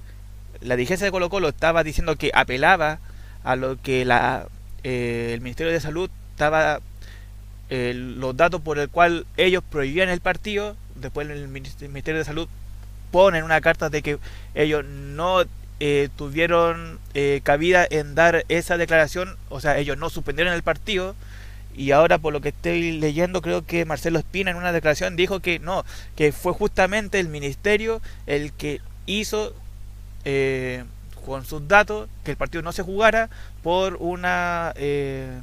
la 0.60 0.76
dirigencia 0.76 1.04
de 1.04 1.10
Colo 1.10 1.30
Colo 1.30 1.48
estaba 1.48 1.84
diciendo 1.84 2.16
que 2.16 2.30
apelaba 2.34 2.98
a 3.44 3.56
lo 3.56 3.80
que 3.80 4.04
la, 4.04 4.46
eh, 4.84 5.30
el 5.34 5.40
Ministerio 5.40 5.72
de 5.72 5.80
Salud 5.80 6.10
estaba 6.32 6.80
eh, 7.70 7.92
los 7.94 8.36
datos 8.36 8.60
por 8.60 8.78
el 8.78 8.88
cual 8.88 9.26
ellos 9.36 9.62
prohibían 9.68 10.08
el 10.08 10.20
partido, 10.20 10.76
después 10.96 11.28
el 11.30 11.48
Ministerio 11.48 12.18
de 12.18 12.24
Salud 12.24 12.48
pone 13.10 13.42
una 13.42 13.60
carta 13.60 13.90
de 13.90 14.02
que 14.02 14.18
ellos 14.54 14.84
no 14.84 15.44
eh, 15.82 16.08
tuvieron 16.16 16.98
eh, 17.14 17.40
cabida 17.42 17.86
en 17.88 18.14
dar 18.14 18.44
esa 18.48 18.76
declaración, 18.76 19.36
o 19.48 19.60
sea, 19.60 19.78
ellos 19.78 19.96
no 19.96 20.10
suspendieron 20.10 20.52
el 20.52 20.62
partido. 20.62 21.14
Y 21.80 21.92
ahora 21.92 22.18
por 22.18 22.34
lo 22.34 22.42
que 22.42 22.50
estoy 22.50 22.92
leyendo 22.92 23.40
creo 23.40 23.64
que 23.64 23.86
Marcelo 23.86 24.18
Espina 24.18 24.50
en 24.50 24.58
una 24.58 24.70
declaración 24.70 25.16
dijo 25.16 25.40
que 25.40 25.58
no, 25.60 25.86
que 26.14 26.30
fue 26.30 26.52
justamente 26.52 27.18
el 27.18 27.28
ministerio 27.28 28.02
el 28.26 28.52
que 28.52 28.82
hizo 29.06 29.54
eh, 30.26 30.84
con 31.24 31.46
sus 31.46 31.66
datos 31.68 32.10
que 32.22 32.32
el 32.32 32.36
partido 32.36 32.60
no 32.60 32.72
se 32.72 32.82
jugara 32.82 33.30
por 33.62 33.96
una 33.98 34.74
eh, 34.76 35.38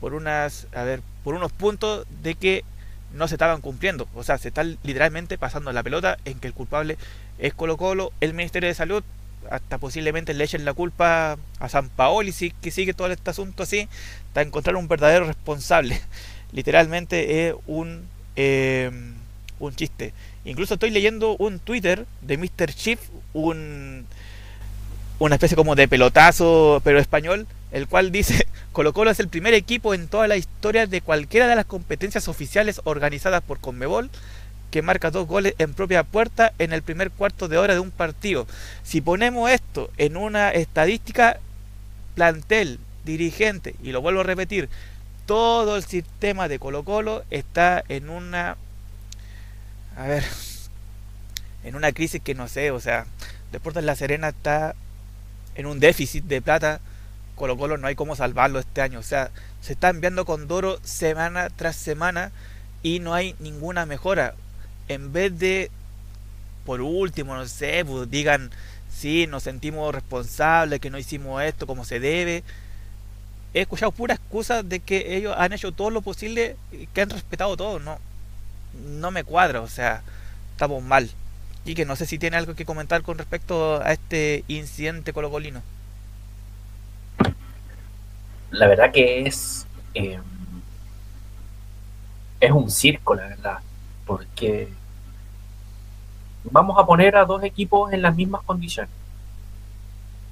por 0.00 0.14
unas 0.14 0.68
a 0.74 0.84
ver 0.84 1.02
por 1.22 1.34
unos 1.34 1.52
puntos 1.52 2.06
de 2.22 2.34
que 2.34 2.64
no 3.12 3.28
se 3.28 3.34
estaban 3.34 3.60
cumpliendo. 3.60 4.08
O 4.14 4.24
sea 4.24 4.38
se 4.38 4.48
está 4.48 4.64
literalmente 4.64 5.36
pasando 5.36 5.70
la 5.70 5.82
pelota 5.82 6.16
en 6.24 6.40
que 6.40 6.46
el 6.46 6.54
culpable 6.54 6.96
es 7.38 7.52
Colo 7.52 7.76
Colo 7.76 8.10
el 8.22 8.32
Ministerio 8.32 8.70
de 8.70 8.74
Salud 8.74 9.04
hasta 9.50 9.78
posiblemente 9.78 10.34
le 10.34 10.44
echen 10.44 10.64
la 10.64 10.74
culpa 10.74 11.38
a 11.58 11.68
San 11.68 11.88
Paoli 11.88 12.32
si 12.32 12.50
que 12.50 12.70
sigue 12.70 12.94
todo 12.94 13.10
este 13.10 13.30
asunto 13.30 13.62
así 13.62 13.88
para 14.32 14.46
encontrar 14.46 14.76
un 14.76 14.88
verdadero 14.88 15.26
responsable 15.26 16.00
literalmente 16.52 17.48
es 17.48 17.54
un 17.66 18.06
eh, 18.36 18.90
un 19.58 19.74
chiste 19.74 20.12
incluso 20.44 20.74
estoy 20.74 20.90
leyendo 20.90 21.36
un 21.36 21.58
Twitter 21.58 22.06
de 22.20 22.38
Mr. 22.38 22.72
Chief 22.72 22.98
un, 23.32 24.06
una 25.18 25.36
especie 25.36 25.56
como 25.56 25.74
de 25.74 25.88
pelotazo, 25.88 26.80
pero 26.84 26.98
español, 26.98 27.46
el 27.70 27.86
cual 27.86 28.10
dice, 28.10 28.46
Colo 28.72 28.92
Colo 28.92 29.10
es 29.10 29.20
el 29.20 29.28
primer 29.28 29.54
equipo 29.54 29.94
en 29.94 30.08
toda 30.08 30.26
la 30.26 30.36
historia 30.36 30.86
de 30.86 31.00
cualquiera 31.00 31.46
de 31.46 31.56
las 31.56 31.66
competencias 31.66 32.28
oficiales 32.28 32.80
organizadas 32.84 33.42
por 33.42 33.60
Conmebol 33.60 34.10
que 34.72 34.82
marca 34.82 35.10
dos 35.10 35.28
goles 35.28 35.54
en 35.58 35.74
propia 35.74 36.02
puerta 36.02 36.54
en 36.58 36.72
el 36.72 36.82
primer 36.82 37.10
cuarto 37.10 37.46
de 37.46 37.58
hora 37.58 37.74
de 37.74 37.80
un 37.80 37.90
partido. 37.90 38.46
Si 38.82 39.02
ponemos 39.02 39.50
esto 39.50 39.90
en 39.98 40.16
una 40.16 40.50
estadística, 40.50 41.38
plantel, 42.16 42.80
dirigente, 43.04 43.76
y 43.82 43.92
lo 43.92 44.00
vuelvo 44.00 44.20
a 44.20 44.24
repetir, 44.24 44.70
todo 45.26 45.76
el 45.76 45.84
sistema 45.84 46.48
de 46.48 46.58
Colo 46.58 46.84
Colo 46.84 47.22
está 47.30 47.84
en 47.88 48.08
una... 48.08 48.56
A 49.94 50.06
ver, 50.06 50.24
en 51.64 51.76
una 51.76 51.92
crisis 51.92 52.22
que 52.22 52.34
no 52.34 52.48
sé, 52.48 52.70
o 52.70 52.80
sea, 52.80 53.04
Deportes 53.52 53.84
La 53.84 53.94
Serena 53.94 54.30
está 54.30 54.74
en 55.54 55.66
un 55.66 55.80
déficit 55.80 56.24
de 56.24 56.40
plata, 56.40 56.80
Colo 57.36 57.58
Colo 57.58 57.76
no 57.76 57.88
hay 57.88 57.94
cómo 57.94 58.16
salvarlo 58.16 58.58
este 58.58 58.80
año, 58.80 59.00
o 59.00 59.02
sea, 59.02 59.30
se 59.60 59.74
está 59.74 59.90
enviando 59.90 60.24
con 60.24 60.48
Doro 60.48 60.78
semana 60.82 61.50
tras 61.50 61.76
semana 61.76 62.32
y 62.82 63.00
no 63.00 63.12
hay 63.12 63.36
ninguna 63.38 63.84
mejora. 63.84 64.34
En 64.88 65.12
vez 65.12 65.38
de, 65.38 65.70
por 66.64 66.80
último, 66.80 67.34
no 67.34 67.46
sé, 67.46 67.84
pues 67.84 68.10
digan, 68.10 68.50
sí, 68.90 69.26
nos 69.26 69.42
sentimos 69.42 69.94
responsables, 69.94 70.80
que 70.80 70.90
no 70.90 70.98
hicimos 70.98 71.42
esto 71.42 71.66
como 71.66 71.84
se 71.84 72.00
debe. 72.00 72.42
He 73.54 73.62
escuchado 73.62 73.92
pura 73.92 74.14
excusa 74.14 74.62
de 74.62 74.80
que 74.80 75.16
ellos 75.16 75.34
han 75.36 75.52
hecho 75.52 75.72
todo 75.72 75.90
lo 75.90 76.02
posible, 76.02 76.56
que 76.94 77.02
han 77.02 77.10
respetado 77.10 77.56
todo, 77.56 77.78
no, 77.78 77.98
no 78.86 79.10
me 79.10 79.24
cuadra, 79.24 79.60
o 79.60 79.68
sea, 79.68 80.02
estamos 80.52 80.82
mal. 80.82 81.10
Y 81.64 81.74
que 81.74 81.84
no 81.84 81.96
sé 81.96 82.06
si 82.06 82.18
tiene 82.18 82.36
algo 82.36 82.54
que 82.54 82.64
comentar 82.64 83.02
con 83.02 83.18
respecto 83.18 83.82
a 83.82 83.92
este 83.92 84.44
incidente 84.48 85.12
colocolino. 85.12 85.62
La 88.50 88.66
verdad 88.66 88.92
que 88.92 89.22
es. 89.26 89.66
Eh, 89.94 90.18
es 92.40 92.50
un 92.50 92.70
circo, 92.70 93.14
la 93.14 93.28
verdad. 93.28 93.58
Porque 94.12 94.68
vamos 96.44 96.78
a 96.78 96.84
poner 96.84 97.16
a 97.16 97.24
dos 97.24 97.42
equipos 97.44 97.92
en 97.94 98.02
las 98.02 98.14
mismas 98.14 98.42
condiciones. 98.42 98.92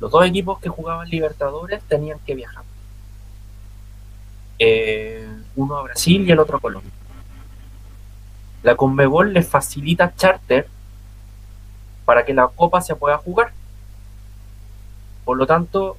Los 0.00 0.10
dos 0.10 0.26
equipos 0.26 0.58
que 0.60 0.68
jugaban 0.68 1.08
Libertadores 1.08 1.82
tenían 1.84 2.18
que 2.26 2.34
viajar. 2.34 2.64
Eh, 4.58 5.26
uno 5.56 5.78
a 5.78 5.82
Brasil 5.82 6.26
y 6.28 6.30
el 6.30 6.38
otro 6.38 6.58
a 6.58 6.60
Colombia. 6.60 6.92
La 8.62 8.76
Conmebol 8.76 9.32
les 9.32 9.48
facilita 9.48 10.14
charter 10.14 10.68
para 12.04 12.26
que 12.26 12.34
la 12.34 12.48
copa 12.48 12.82
se 12.82 12.94
pueda 12.94 13.16
jugar. 13.16 13.52
Por 15.24 15.38
lo 15.38 15.46
tanto, 15.46 15.96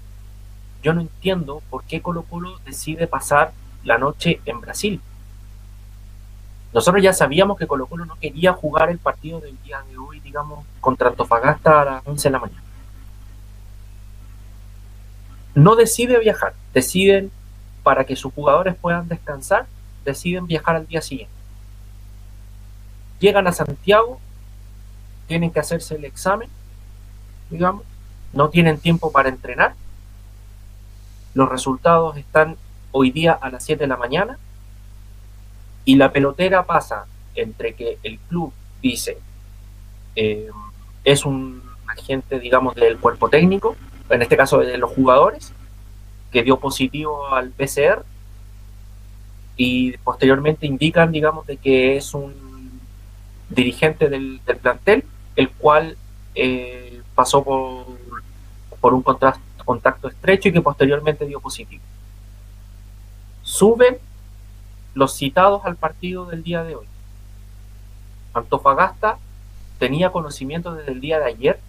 yo 0.83 0.93
no 0.93 1.01
entiendo 1.01 1.63
por 1.71 1.83
qué 1.85 2.01
Colo 2.01 2.21
Colo 2.23 2.59
decide 2.59 3.07
pasar 3.07 3.53
la 3.83 3.97
noche 3.97 4.39
en 4.45 4.61
Brasil. 4.61 5.01
Nosotros 6.73 7.03
ya 7.03 7.13
sabíamos 7.13 7.57
que 7.57 7.67
Colo 7.67 7.85
Colo 7.85 8.05
no 8.05 8.15
quería 8.15 8.53
jugar 8.53 8.89
el 8.89 8.97
partido 8.97 9.41
del 9.41 9.61
día 9.63 9.81
de 9.89 9.97
hoy, 9.97 10.19
digamos, 10.21 10.65
contra 10.79 11.09
Antofagasta 11.09 11.81
a 11.81 11.85
las 11.85 12.07
11 12.07 12.27
de 12.27 12.31
la 12.31 12.39
mañana. 12.39 12.63
No 15.53 15.75
decide 15.75 16.17
viajar, 16.19 16.53
deciden 16.73 17.29
para 17.83 18.05
que 18.05 18.15
sus 18.15 18.33
jugadores 18.33 18.75
puedan 18.75 19.09
descansar, 19.09 19.65
deciden 20.05 20.47
viajar 20.47 20.77
al 20.77 20.87
día 20.87 21.01
siguiente. 21.01 21.33
Llegan 23.19 23.47
a 23.47 23.51
Santiago 23.51 24.19
tienen 25.31 25.51
que 25.51 25.61
hacerse 25.61 25.95
el 25.95 26.03
examen, 26.03 26.49
digamos, 27.49 27.83
no 28.33 28.49
tienen 28.49 28.77
tiempo 28.77 29.13
para 29.13 29.29
entrenar. 29.29 29.75
Los 31.33 31.47
resultados 31.47 32.17
están 32.17 32.57
hoy 32.91 33.11
día 33.11 33.31
a 33.31 33.49
las 33.49 33.63
7 33.63 33.81
de 33.81 33.87
la 33.87 33.95
mañana 33.95 34.37
y 35.85 35.95
la 35.95 36.11
pelotera 36.11 36.65
pasa 36.65 37.05
entre 37.35 37.73
que 37.73 37.97
el 38.03 38.19
club 38.19 38.53
dice 38.81 39.17
eh, 40.15 40.49
es 41.03 41.25
un 41.25 41.61
agente, 41.87 42.39
digamos, 42.39 42.75
del 42.75 42.97
cuerpo 42.97 43.29
técnico, 43.29 43.75
en 44.09 44.21
este 44.21 44.37
caso 44.37 44.59
de 44.59 44.77
los 44.77 44.91
jugadores, 44.91 45.53
que 46.31 46.43
dio 46.43 46.59
positivo 46.59 47.27
al 47.27 47.49
PCR 47.51 48.05
y 49.57 49.97
posteriormente 49.97 50.65
indican, 50.65 51.11
digamos, 51.11 51.45
de 51.47 51.57
que 51.57 51.97
es 51.97 52.13
un 52.13 52.33
dirigente 53.49 54.09
del, 54.09 54.39
plantel, 54.61 55.03
el 55.35 55.49
cual 55.49 55.97
eh, 56.35 57.01
pasó 57.15 57.43
por, 57.43 57.85
por 58.79 58.93
un 58.93 59.01
contacto 59.01 60.07
estrecho 60.07 60.49
y 60.49 60.53
que 60.53 60.61
posteriormente 60.61 61.25
dio 61.25 61.39
positivo. 61.39 61.83
Suben 63.43 63.97
los 64.93 65.15
citados 65.15 65.65
al 65.65 65.75
partido 65.75 66.25
del 66.25 66.43
día 66.43 66.63
de 66.63 66.75
hoy. 66.75 66.85
Antofagasta 68.33 69.17
tenía 69.79 70.11
conocimiento 70.11 70.73
desde 70.73 70.91
el 70.91 71.01
día 71.01 71.19
de 71.19 71.25
ayer 71.25 71.59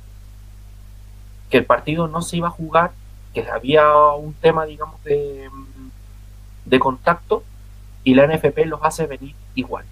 que 1.51 1.59
el 1.59 1.67
partido 1.67 2.09
no 2.09 2.23
se 2.23 2.39
iba 2.39 2.49
a 2.49 2.53
jugar, 2.53 2.93
que 3.35 3.49
había 3.49 3.95
un 4.13 4.33
tema, 4.35 4.65
digamos, 4.65 5.03
de, 5.05 5.51
de 6.65 6.79
contacto 6.79 7.43
y 8.05 8.15
la 8.15 8.27
NFP 8.27 8.67
los 8.67 8.81
hace 8.83 9.07
venir 9.07 9.35
igual. 9.55 9.85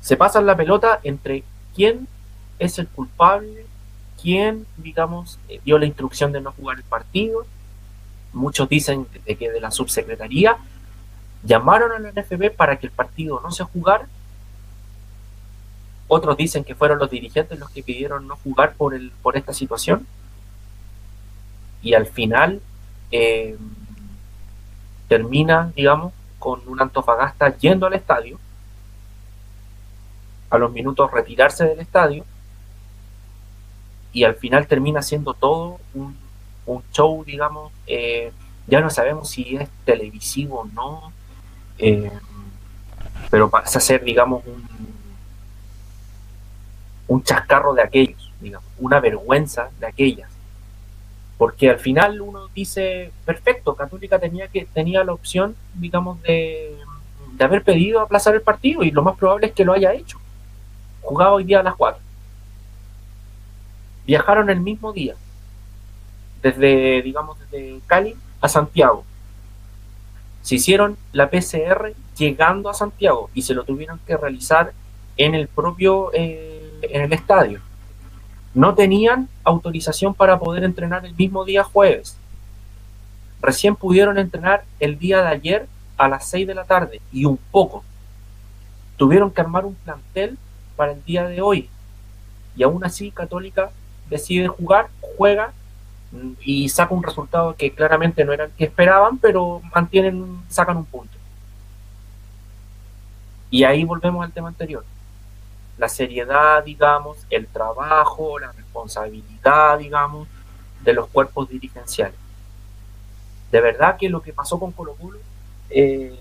Se 0.00 0.16
pasan 0.16 0.46
la 0.46 0.56
pelota 0.56 1.00
entre 1.02 1.42
quién 1.74 2.06
es 2.58 2.78
el 2.78 2.88
culpable, 2.88 3.66
quién, 4.20 4.66
digamos, 4.76 5.38
eh, 5.48 5.60
dio 5.64 5.78
la 5.78 5.86
instrucción 5.86 6.32
de 6.32 6.40
no 6.40 6.52
jugar 6.52 6.78
el 6.78 6.84
partido. 6.84 7.46
Muchos 8.32 8.68
dicen 8.68 9.06
de 9.24 9.36
que 9.36 9.50
de 9.50 9.60
la 9.60 9.70
subsecretaría 9.70 10.58
llamaron 11.46 11.92
a 11.92 11.98
la 11.98 12.10
NFP 12.10 12.54
para 12.56 12.78
que 12.78 12.86
el 12.86 12.92
partido 12.92 13.40
no 13.40 13.50
se 13.50 13.64
jugara 13.64 14.06
otros 16.08 16.36
dicen 16.36 16.64
que 16.64 16.74
fueron 16.74 16.98
los 16.98 17.10
dirigentes 17.10 17.58
los 17.58 17.70
que 17.70 17.82
pidieron 17.82 18.28
no 18.28 18.36
jugar 18.36 18.74
por, 18.74 18.94
el, 18.94 19.10
por 19.22 19.36
esta 19.36 19.52
situación. 19.52 20.06
Y 21.82 21.94
al 21.94 22.06
final 22.06 22.60
eh, 23.10 23.56
termina, 25.08 25.72
digamos, 25.74 26.12
con 26.38 26.60
un 26.68 26.80
Antofagasta 26.80 27.56
yendo 27.56 27.86
al 27.86 27.94
estadio. 27.94 28.38
A 30.48 30.58
los 30.58 30.70
minutos 30.70 31.10
retirarse 31.10 31.64
del 31.64 31.80
estadio. 31.80 32.24
Y 34.12 34.24
al 34.24 34.36
final 34.36 34.66
termina 34.68 35.02
siendo 35.02 35.34
todo 35.34 35.80
un, 35.92 36.16
show, 36.92 37.24
digamos. 37.24 37.72
Eh, 37.88 38.32
ya 38.68 38.80
no 38.80 38.90
sabemos 38.90 39.28
si 39.28 39.56
es 39.56 39.68
televisivo 39.84 40.60
o 40.60 40.66
no. 40.66 41.12
Eh, 41.78 42.10
pero 43.30 43.50
pasa 43.50 43.78
a 43.78 43.82
ser, 43.82 44.04
digamos, 44.04 44.44
un, 44.46 44.66
un 47.08 47.22
chascarro 47.22 47.74
de 47.74 47.82
aquellos, 47.82 48.32
digamos, 48.40 48.68
una 48.78 49.00
vergüenza 49.00 49.70
de 49.78 49.86
aquellas. 49.86 50.30
Porque 51.38 51.68
al 51.68 51.78
final 51.78 52.20
uno 52.20 52.48
dice, 52.54 53.12
perfecto, 53.24 53.74
Católica 53.74 54.18
tenía, 54.18 54.48
que, 54.48 54.64
tenía 54.72 55.04
la 55.04 55.12
opción, 55.12 55.54
digamos, 55.74 56.20
de, 56.22 56.76
de 57.36 57.44
haber 57.44 57.62
pedido 57.62 58.00
aplazar 58.00 58.34
el 58.34 58.40
partido 58.40 58.82
y 58.82 58.90
lo 58.90 59.02
más 59.02 59.16
probable 59.16 59.48
es 59.48 59.52
que 59.52 59.64
lo 59.64 59.74
haya 59.74 59.92
hecho. 59.92 60.18
Jugaba 61.02 61.34
hoy 61.34 61.44
día 61.44 61.60
a 61.60 61.62
las 61.62 61.74
4. 61.76 62.00
Viajaron 64.06 64.48
el 64.50 64.60
mismo 64.60 64.92
día, 64.92 65.14
desde, 66.42 67.02
digamos, 67.02 67.38
desde 67.38 67.80
Cali 67.86 68.16
a 68.40 68.48
Santiago. 68.48 69.04
Se 70.46 70.54
hicieron 70.54 70.96
la 71.10 71.28
PCR 71.28 71.92
llegando 72.16 72.70
a 72.70 72.74
Santiago 72.74 73.30
y 73.34 73.42
se 73.42 73.52
lo 73.52 73.64
tuvieron 73.64 73.98
que 74.06 74.16
realizar 74.16 74.72
en 75.16 75.34
el 75.34 75.48
propio... 75.48 76.12
Eh, 76.14 76.70
en 76.82 77.02
el 77.02 77.12
estadio. 77.12 77.60
No 78.54 78.76
tenían 78.76 79.28
autorización 79.42 80.14
para 80.14 80.38
poder 80.38 80.62
entrenar 80.62 81.04
el 81.04 81.16
mismo 81.16 81.44
día 81.44 81.64
jueves. 81.64 82.16
Recién 83.42 83.74
pudieron 83.74 84.18
entrenar 84.18 84.62
el 84.78 85.00
día 85.00 85.20
de 85.22 85.28
ayer 85.30 85.66
a 85.96 86.06
las 86.06 86.28
6 86.28 86.46
de 86.46 86.54
la 86.54 86.62
tarde 86.62 87.00
y 87.10 87.24
un 87.24 87.38
poco. 87.50 87.82
Tuvieron 88.96 89.32
que 89.32 89.40
armar 89.40 89.64
un 89.64 89.74
plantel 89.74 90.38
para 90.76 90.92
el 90.92 91.04
día 91.04 91.26
de 91.26 91.40
hoy. 91.40 91.68
Y 92.56 92.62
aún 92.62 92.84
así 92.84 93.10
Católica 93.10 93.72
decide 94.08 94.46
jugar, 94.46 94.90
juega 95.16 95.52
y 96.40 96.68
saca 96.68 96.94
un 96.94 97.02
resultado 97.02 97.54
que 97.56 97.72
claramente 97.72 98.24
no 98.24 98.32
era 98.32 98.44
el 98.44 98.50
que 98.52 98.64
esperaban, 98.64 99.18
pero 99.18 99.60
mantienen, 99.74 100.42
sacan 100.48 100.76
un 100.76 100.84
punto. 100.84 101.16
Y 103.50 103.64
ahí 103.64 103.84
volvemos 103.84 104.24
al 104.24 104.32
tema 104.32 104.48
anterior 104.48 104.84
la 105.78 105.88
seriedad, 105.88 106.64
digamos, 106.64 107.18
el 107.30 107.46
trabajo, 107.46 108.38
la 108.38 108.52
responsabilidad, 108.52 109.78
digamos, 109.78 110.28
de 110.82 110.92
los 110.92 111.08
cuerpos 111.08 111.48
dirigenciales. 111.48 112.16
De 113.50 113.60
verdad 113.60 113.96
que 113.96 114.08
lo 114.08 114.22
que 114.22 114.32
pasó 114.32 114.58
con 114.58 114.72
Colo 114.72 114.94
Colo, 114.94 115.18
eh, 115.70 116.18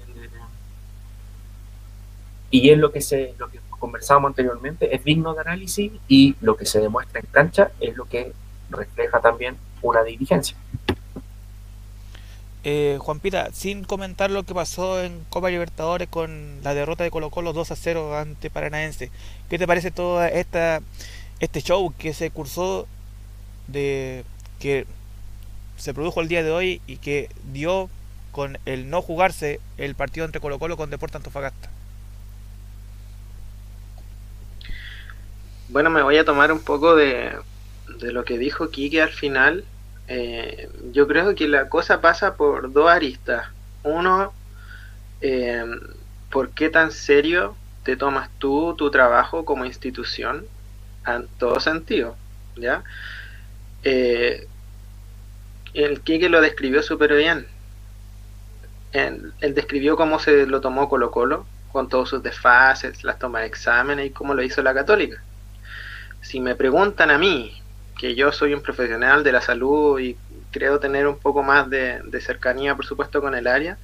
y 2.51 2.69
es 2.69 2.77
lo 2.77 2.91
que, 2.91 3.01
se, 3.01 3.33
lo 3.37 3.49
que 3.49 3.59
conversábamos 3.79 4.29
anteriormente, 4.29 4.93
es 4.95 5.03
digno 5.03 5.33
de 5.33 5.41
análisis 5.41 5.91
y 6.07 6.35
lo 6.41 6.55
que 6.55 6.65
se 6.65 6.79
demuestra 6.79 7.19
en 7.19 7.25
cancha 7.27 7.71
es 7.79 7.95
lo 7.95 8.05
que 8.05 8.33
refleja 8.69 9.19
también 9.19 9.57
una 9.82 10.03
dirigencia. 10.03 10.57
Eh, 12.67 12.97
Juan 12.99 13.19
Pita, 13.19 13.51
sin 13.53 13.84
comentar 13.84 14.32
lo 14.32 14.41
que 14.41 14.55
pasó 14.55 14.99
en 14.99 15.23
Copa 15.30 15.51
Libertadores 15.51 16.07
con 16.07 16.59
la 16.63 16.73
derrota 16.73 17.03
de 17.03 17.11
Colo 17.11 17.30
Colo 17.30 17.53
2 17.53 17.69
a 17.69 17.76
0 17.76 18.17
ante 18.17 18.49
Paranaense, 18.49 19.11
¿qué 19.51 19.59
te 19.59 19.67
parece 19.67 19.91
todo 19.91 20.23
esta, 20.26 20.82
este 21.39 21.61
show 21.61 21.93
que 21.95 22.15
se 22.15 22.32
cursó 22.32 22.88
de 23.67 24.26
que 24.59 24.88
se 25.78 25.93
produjo 25.93 26.21
el 26.21 26.28
día 26.28 26.41
de 26.41 26.49
hoy 26.49 26.82
y 26.88 26.97
que 26.97 27.30
dio 27.53 27.88
con 28.32 28.57
el 28.65 28.89
no 28.89 29.03
jugarse 29.03 29.59
el 29.78 29.93
partido 29.93 30.26
entre 30.26 30.41
Colo 30.41 30.57
Colo 30.57 30.76
con 30.76 30.89
Deportes 30.89 31.17
Antofagasta? 31.17 31.69
Bueno, 35.69 35.91
me 35.91 36.01
voy 36.01 36.17
a 36.17 36.26
tomar 36.26 36.51
un 36.51 36.61
poco 36.61 36.95
de, 36.95 37.32
de 37.99 38.11
lo 38.11 38.23
que 38.23 38.37
dijo 38.37 38.69
Kike 38.69 39.01
al 39.01 39.09
final 39.09 39.65
eh, 40.07 40.69
yo 40.91 41.07
creo 41.07 41.33
que 41.35 41.47
la 41.47 41.69
cosa 41.69 42.01
pasa 42.01 42.35
por 42.35 42.71
dos 42.71 42.89
aristas. 42.89 43.47
Uno, 43.83 44.33
eh, 45.21 45.65
¿por 46.31 46.51
qué 46.51 46.69
tan 46.69 46.91
serio 46.91 47.55
te 47.83 47.97
tomas 47.97 48.29
tú 48.39 48.75
tu 48.77 48.91
trabajo 48.91 49.45
como 49.45 49.65
institución? 49.65 50.45
En 51.07 51.27
todo 51.37 51.59
sentido, 51.59 52.15
¿ya? 52.55 52.83
Eh, 53.83 54.47
el 55.73 56.01
Kike 56.01 56.29
lo 56.29 56.41
describió 56.41 56.81
súper 56.81 57.15
bien. 57.15 57.47
Él, 58.93 59.33
él, 59.41 59.53
describió 59.53 59.97
cómo 59.97 60.19
se 60.19 60.47
lo 60.47 60.61
tomó 60.61 60.87
Colo 60.89 61.11
Colo, 61.11 61.45
con 61.71 61.89
todos 61.89 62.09
sus 62.09 62.23
desfases, 62.23 63.03
las 63.03 63.19
tomas 63.19 63.41
de 63.41 63.47
exámenes 63.47 64.07
y 64.07 64.09
cómo 64.11 64.33
lo 64.33 64.41
hizo 64.41 64.63
la 64.63 64.73
Católica. 64.73 65.21
Si 66.21 66.39
me 66.39 66.55
preguntan 66.55 67.11
a 67.11 67.17
mí, 67.17 67.61
que 68.06 68.14
yo 68.14 68.32
soy 68.32 68.53
un 68.53 68.62
profesional 68.62 69.24
de 69.24 69.32
la 69.32 69.41
salud 69.41 69.99
y 69.99 70.16
creo 70.51 70.80
tener 70.80 71.08
un 71.08 71.18
poco 71.18 71.41
más 71.41 71.68
de, 71.72 72.03
cercanía, 72.22 72.76
por 72.76 72.86
supuesto, 72.86 73.20
con 73.20 73.34
el 73.34 73.47
área, 73.47 73.80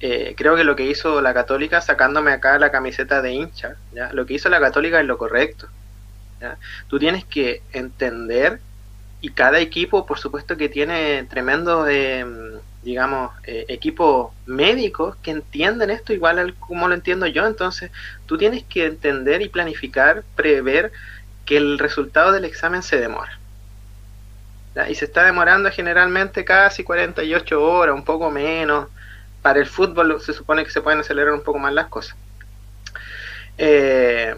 eh, 0.00 0.34
creo 0.36 0.56
que 0.56 0.64
lo 0.64 0.76
que 0.76 0.84
hizo 0.84 1.22
la 1.22 1.32
Católica, 1.32 1.80
sacándome 1.80 2.32
acá 2.32 2.58
la 2.58 2.70
camiseta 2.70 3.22
de 3.22 3.32
hincha, 3.32 3.76
lo 4.12 4.26
que 4.26 4.34
hizo 4.34 4.50
la 4.50 4.60
Católica 4.60 5.00
es 5.00 5.06
lo 5.06 5.16
correcto. 5.16 5.68
Tú 6.88 6.98
tienes 6.98 7.24
que 7.24 7.62
entender, 7.72 8.60
y 9.22 9.30
cada 9.30 9.58
equipo, 9.58 10.04
por 10.04 10.18
supuesto, 10.18 10.58
que 10.58 10.68
tiene 10.68 11.24
tremendos, 11.30 11.88
eh, 11.88 12.26
digamos, 12.82 13.32
eh, 13.46 13.64
equipos 13.68 14.32
médicos 14.44 15.16
que 15.22 15.30
entienden 15.30 15.88
esto 15.88 16.12
igual 16.12 16.54
como 16.58 16.88
lo 16.88 16.94
entiendo 16.94 17.26
yo, 17.26 17.46
entonces 17.46 17.90
tú 18.26 18.36
tienes 18.36 18.64
que 18.64 18.84
entender 18.84 19.40
y 19.40 19.48
planificar, 19.48 20.24
prever 20.36 20.92
que 21.46 21.56
el 21.56 21.78
resultado 21.78 22.32
del 22.32 22.44
examen 22.44 22.82
se 22.82 22.98
demora. 22.98 23.38
Y 24.88 24.94
se 24.94 25.04
está 25.04 25.24
demorando 25.24 25.70
generalmente 25.70 26.44
casi 26.44 26.82
48 26.82 27.62
horas, 27.62 27.94
un 27.94 28.04
poco 28.04 28.30
menos. 28.30 28.88
Para 29.42 29.58
el 29.58 29.66
fútbol 29.66 30.20
se 30.20 30.32
supone 30.32 30.64
que 30.64 30.70
se 30.70 30.80
pueden 30.80 31.00
acelerar 31.00 31.34
un 31.34 31.42
poco 31.42 31.58
más 31.58 31.72
las 31.72 31.88
cosas. 31.88 32.16
Eh, 33.58 34.34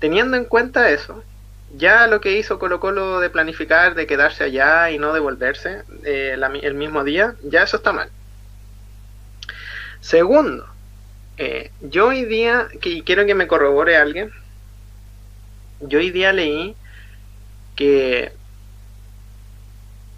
teniendo 0.00 0.36
en 0.36 0.46
cuenta 0.46 0.90
eso, 0.90 1.22
ya 1.76 2.06
lo 2.06 2.20
que 2.20 2.36
hizo 2.38 2.58
Colo 2.58 2.80
Colo 2.80 3.20
de 3.20 3.30
planificar, 3.30 3.94
de 3.94 4.06
quedarse 4.06 4.44
allá 4.44 4.90
y 4.90 4.98
no 4.98 5.12
devolverse 5.12 5.82
eh, 6.04 6.36
el 6.62 6.74
mismo 6.74 7.04
día, 7.04 7.34
ya 7.42 7.62
eso 7.62 7.76
está 7.76 7.92
mal. 7.92 8.10
Segundo, 10.00 10.66
eh, 11.38 11.70
yo 11.80 12.08
hoy 12.08 12.24
día, 12.24 12.68
que 12.80 13.02
quiero 13.02 13.26
que 13.26 13.34
me 13.34 13.46
corrobore 13.46 13.96
alguien, 13.96 14.32
yo 15.80 15.98
hoy 15.98 16.10
día 16.10 16.32
leí 16.32 16.74
que 17.74 18.32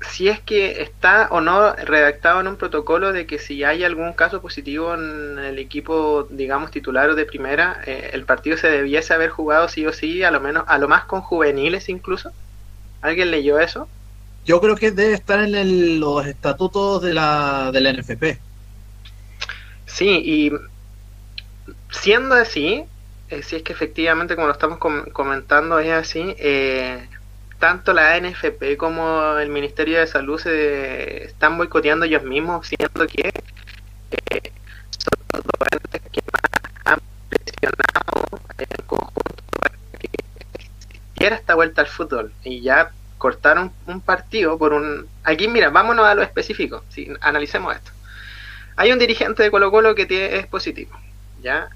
si 0.00 0.28
es 0.28 0.40
que 0.40 0.82
está 0.82 1.28
o 1.30 1.40
no 1.40 1.74
redactado 1.74 2.40
en 2.40 2.46
un 2.46 2.56
protocolo 2.56 3.12
de 3.12 3.26
que 3.26 3.38
si 3.38 3.64
hay 3.64 3.82
algún 3.82 4.12
caso 4.12 4.40
positivo 4.40 4.94
en 4.94 5.38
el 5.38 5.58
equipo, 5.58 6.28
digamos, 6.30 6.70
titular 6.70 7.10
o 7.10 7.14
de 7.14 7.24
primera, 7.24 7.80
eh, 7.84 8.10
el 8.12 8.24
partido 8.24 8.56
se 8.56 8.68
debiese 8.68 9.12
haber 9.14 9.30
jugado 9.30 9.68
sí 9.68 9.86
o 9.86 9.92
sí, 9.92 10.22
a 10.22 10.30
lo 10.30 10.40
menos, 10.40 10.64
a 10.68 10.78
lo 10.78 10.88
más 10.88 11.04
con 11.04 11.20
juveniles 11.20 11.88
incluso. 11.88 12.30
¿Alguien 13.00 13.30
leyó 13.30 13.58
eso? 13.58 13.88
Yo 14.44 14.60
creo 14.60 14.76
que 14.76 14.92
debe 14.92 15.14
estar 15.14 15.40
en 15.40 16.00
los 16.00 16.26
estatutos 16.26 17.02
de 17.02 17.14
la, 17.14 17.70
de 17.72 17.80
la 17.80 17.92
NFP. 17.92 18.38
Sí, 19.86 20.08
y 20.08 20.52
siendo 21.90 22.34
así, 22.34 22.84
eh, 23.30 23.42
si 23.42 23.56
es 23.56 23.62
que 23.62 23.72
efectivamente, 23.72 24.36
como 24.36 24.46
lo 24.46 24.52
estamos 24.52 24.78
comentando, 24.78 25.78
es 25.80 25.90
así, 25.90 26.34
eh, 26.38 27.08
tanto 27.58 27.92
la 27.92 28.18
NFP 28.18 28.76
como 28.76 29.36
el 29.38 29.48
Ministerio 29.48 29.98
de 29.98 30.06
Salud 30.06 30.38
se 30.38 31.24
están 31.24 31.58
boicoteando 31.58 32.06
ellos 32.06 32.22
mismos, 32.22 32.66
siendo 32.66 33.06
que 33.06 33.28
eh, 34.10 34.52
son 34.90 35.18
los 35.32 35.44
docentes 35.44 36.02
que 36.12 36.20
más 36.32 36.72
han 36.84 37.00
presionado 37.28 38.40
en 38.58 38.86
conjunto 38.86 39.44
para 39.60 39.74
que 39.98 40.08
existiera 40.54 41.36
esta 41.36 41.54
vuelta 41.54 41.82
al 41.82 41.88
fútbol 41.88 42.32
y 42.44 42.60
ya 42.60 42.92
cortaron 43.18 43.72
un 43.86 44.00
partido 44.00 44.56
por 44.56 44.72
un... 44.72 45.08
Aquí, 45.24 45.48
mira, 45.48 45.70
vámonos 45.70 46.06
a 46.06 46.14
lo 46.14 46.22
específico, 46.22 46.84
si 46.88 47.10
analicemos 47.20 47.74
esto. 47.74 47.90
Hay 48.76 48.92
un 48.92 48.98
dirigente 49.00 49.42
de 49.42 49.50
Colo 49.50 49.72
Colo 49.72 49.96
que 49.96 50.06
tiene, 50.06 50.36
es 50.36 50.46
positivo, 50.46 50.96
¿ya? 51.42 51.68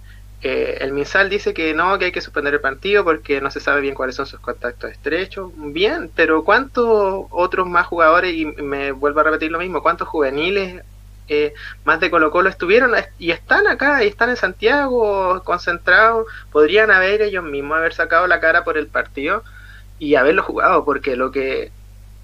El 0.42 0.92
MinSal 0.92 1.30
dice 1.30 1.54
que 1.54 1.72
no, 1.72 1.98
que 1.98 2.06
hay 2.06 2.12
que 2.12 2.20
suspender 2.20 2.54
el 2.54 2.60
partido 2.60 3.04
porque 3.04 3.40
no 3.40 3.50
se 3.50 3.60
sabe 3.60 3.80
bien 3.80 3.94
cuáles 3.94 4.16
son 4.16 4.26
sus 4.26 4.40
contactos 4.40 4.90
estrechos. 4.90 5.52
Bien, 5.56 6.10
pero 6.14 6.42
¿cuántos 6.44 7.26
otros 7.30 7.68
más 7.68 7.86
jugadores, 7.86 8.34
y 8.34 8.46
me 8.46 8.90
vuelvo 8.92 9.20
a 9.20 9.24
repetir 9.24 9.52
lo 9.52 9.60
mismo, 9.60 9.82
cuántos 9.82 10.08
juveniles 10.08 10.82
eh, 11.28 11.54
más 11.84 12.00
de 12.00 12.10
Colo 12.10 12.32
Colo 12.32 12.48
estuvieron 12.48 12.92
y 13.18 13.30
están 13.30 13.68
acá, 13.68 14.02
y 14.02 14.08
están 14.08 14.30
en 14.30 14.36
Santiago 14.36 15.42
concentrados? 15.44 16.26
Podrían 16.50 16.90
haber 16.90 17.22
ellos 17.22 17.44
mismos 17.44 17.78
haber 17.78 17.94
sacado 17.94 18.26
la 18.26 18.40
cara 18.40 18.64
por 18.64 18.76
el 18.76 18.88
partido 18.88 19.44
y 20.00 20.16
haberlo 20.16 20.42
jugado, 20.42 20.84
porque 20.84 21.14
lo 21.14 21.30
que 21.30 21.70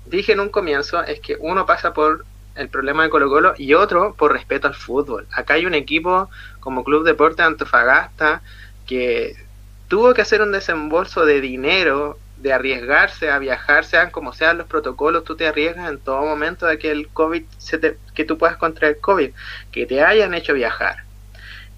dije 0.06 0.32
en 0.32 0.40
un 0.40 0.48
comienzo 0.48 1.04
es 1.04 1.20
que 1.20 1.36
uno 1.38 1.66
pasa 1.66 1.92
por 1.92 2.24
el 2.58 2.68
problema 2.68 3.04
de 3.04 3.10
Colo 3.10 3.28
Colo 3.28 3.54
y 3.56 3.74
otro 3.74 4.14
por 4.14 4.32
respeto 4.32 4.66
al 4.66 4.74
fútbol. 4.74 5.26
Acá 5.32 5.54
hay 5.54 5.66
un 5.66 5.74
equipo 5.74 6.28
como 6.60 6.84
Club 6.84 7.04
Deporte 7.04 7.42
Antofagasta 7.42 8.42
que 8.86 9.36
tuvo 9.88 10.12
que 10.12 10.22
hacer 10.22 10.42
un 10.42 10.52
desembolso 10.52 11.24
de 11.24 11.40
dinero, 11.40 12.18
de 12.36 12.52
arriesgarse 12.52 13.30
a 13.30 13.38
viajar, 13.38 13.84
sean 13.84 14.10
como 14.10 14.32
sean 14.32 14.58
los 14.58 14.66
protocolos, 14.66 15.24
tú 15.24 15.36
te 15.36 15.46
arriesgas 15.46 15.90
en 15.90 15.98
todo 15.98 16.22
momento 16.22 16.66
de 16.66 16.78
que 16.78 16.90
el 16.90 17.08
COVID, 17.08 17.44
se 17.58 17.78
te, 17.78 17.96
que 18.14 18.24
tú 18.24 18.38
puedas 18.38 18.56
contraer 18.56 19.00
COVID, 19.00 19.30
que 19.72 19.86
te 19.86 20.02
hayan 20.02 20.34
hecho 20.34 20.54
viajar, 20.54 21.04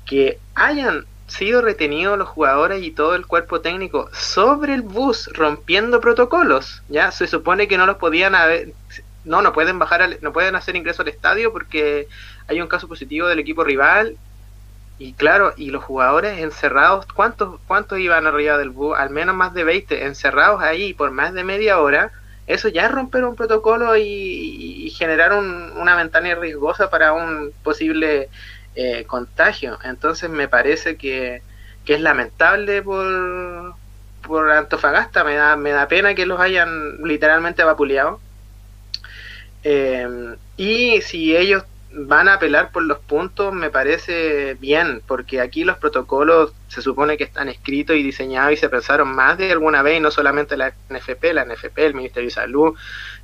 que 0.04 0.38
hayan 0.54 1.06
sido 1.26 1.62
retenidos 1.62 2.18
los 2.18 2.28
jugadores 2.28 2.82
y 2.82 2.90
todo 2.90 3.14
el 3.14 3.26
cuerpo 3.26 3.60
técnico 3.60 4.10
sobre 4.12 4.74
el 4.74 4.82
bus 4.82 5.30
rompiendo 5.32 6.00
protocolos, 6.00 6.82
ya 6.88 7.12
se 7.12 7.26
supone 7.26 7.68
que 7.68 7.78
no 7.78 7.86
los 7.86 7.96
podían 7.96 8.34
haber, 8.34 8.72
no, 9.24 9.42
no 9.42 9.52
pueden 9.52 9.78
bajar, 9.78 10.18
no 10.22 10.32
pueden 10.32 10.56
hacer 10.56 10.76
ingreso 10.76 11.02
al 11.02 11.08
estadio 11.08 11.52
porque 11.52 12.08
hay 12.48 12.60
un 12.60 12.68
caso 12.68 12.88
positivo 12.88 13.26
del 13.28 13.38
equipo 13.38 13.64
rival. 13.64 14.16
Y 14.98 15.14
claro, 15.14 15.54
y 15.56 15.70
los 15.70 15.82
jugadores 15.82 16.38
encerrados, 16.40 17.06
¿cuántos, 17.06 17.58
cuántos 17.66 17.98
iban 17.98 18.26
arriba 18.26 18.58
del 18.58 18.68
bus? 18.70 18.98
Al 18.98 19.10
menos 19.10 19.34
más 19.34 19.54
de 19.54 19.64
20, 19.64 20.04
encerrados 20.04 20.62
ahí 20.62 20.92
por 20.92 21.10
más 21.10 21.32
de 21.32 21.42
media 21.42 21.80
hora. 21.80 22.12
Eso 22.46 22.68
ya 22.68 22.86
es 22.86 22.92
romper 22.92 23.24
un 23.24 23.36
protocolo 23.36 23.96
y, 23.96 24.92
generar 24.98 25.32
una 25.32 25.96
ventana 25.96 26.34
riesgosa 26.34 26.90
para 26.90 27.14
un 27.14 27.52
posible 27.62 28.28
eh, 28.74 29.04
contagio. 29.06 29.78
Entonces 29.84 30.28
me 30.28 30.48
parece 30.48 30.96
que, 30.96 31.42
que 31.86 31.94
es 31.94 32.00
lamentable 32.02 32.82
por, 32.82 33.74
por 34.26 34.50
Antofagasta. 34.50 35.24
Me 35.24 35.36
da, 35.36 35.56
me 35.56 35.70
da 35.70 35.88
pena 35.88 36.14
que 36.14 36.26
los 36.26 36.40
hayan 36.40 37.02
literalmente 37.02 37.64
vapuleado 37.64 38.20
eh, 39.64 40.36
y 40.56 41.00
si 41.02 41.36
ellos 41.36 41.64
van 41.92 42.28
a 42.28 42.34
apelar 42.34 42.70
por 42.70 42.84
los 42.84 42.98
puntos, 43.00 43.52
me 43.52 43.70
parece 43.70 44.54
bien, 44.54 45.02
porque 45.06 45.40
aquí 45.40 45.64
los 45.64 45.78
protocolos 45.78 46.52
se 46.68 46.82
supone 46.82 47.16
que 47.16 47.24
están 47.24 47.48
escritos 47.48 47.96
y 47.96 48.02
diseñados 48.02 48.52
y 48.52 48.56
se 48.56 48.68
pensaron 48.68 49.08
más 49.08 49.38
de 49.38 49.50
alguna 49.50 49.82
vez, 49.82 49.98
y 49.98 50.00
no 50.00 50.10
solamente 50.10 50.56
la 50.56 50.72
NFP, 50.88 51.32
la 51.32 51.44
NFP, 51.44 51.78
el 51.78 51.94
Ministerio 51.94 52.28
de 52.28 52.34
Salud, 52.34 52.74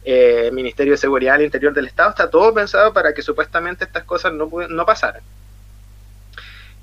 eh, 0.05 0.47
el 0.47 0.53
Ministerio 0.53 0.95
de 0.95 0.99
Seguridad 0.99 1.35
del 1.35 1.45
Interior 1.45 1.73
del 1.73 1.87
Estado, 1.87 2.11
está 2.11 2.29
todo 2.29 2.53
pensado 2.53 2.93
para 2.93 3.15
que 3.15 3.23
supuestamente 3.23 3.85
estas 3.85 4.05
cosas 4.05 4.33
no, 4.33 4.51
no 4.69 4.87
pasaran. 4.87 5.23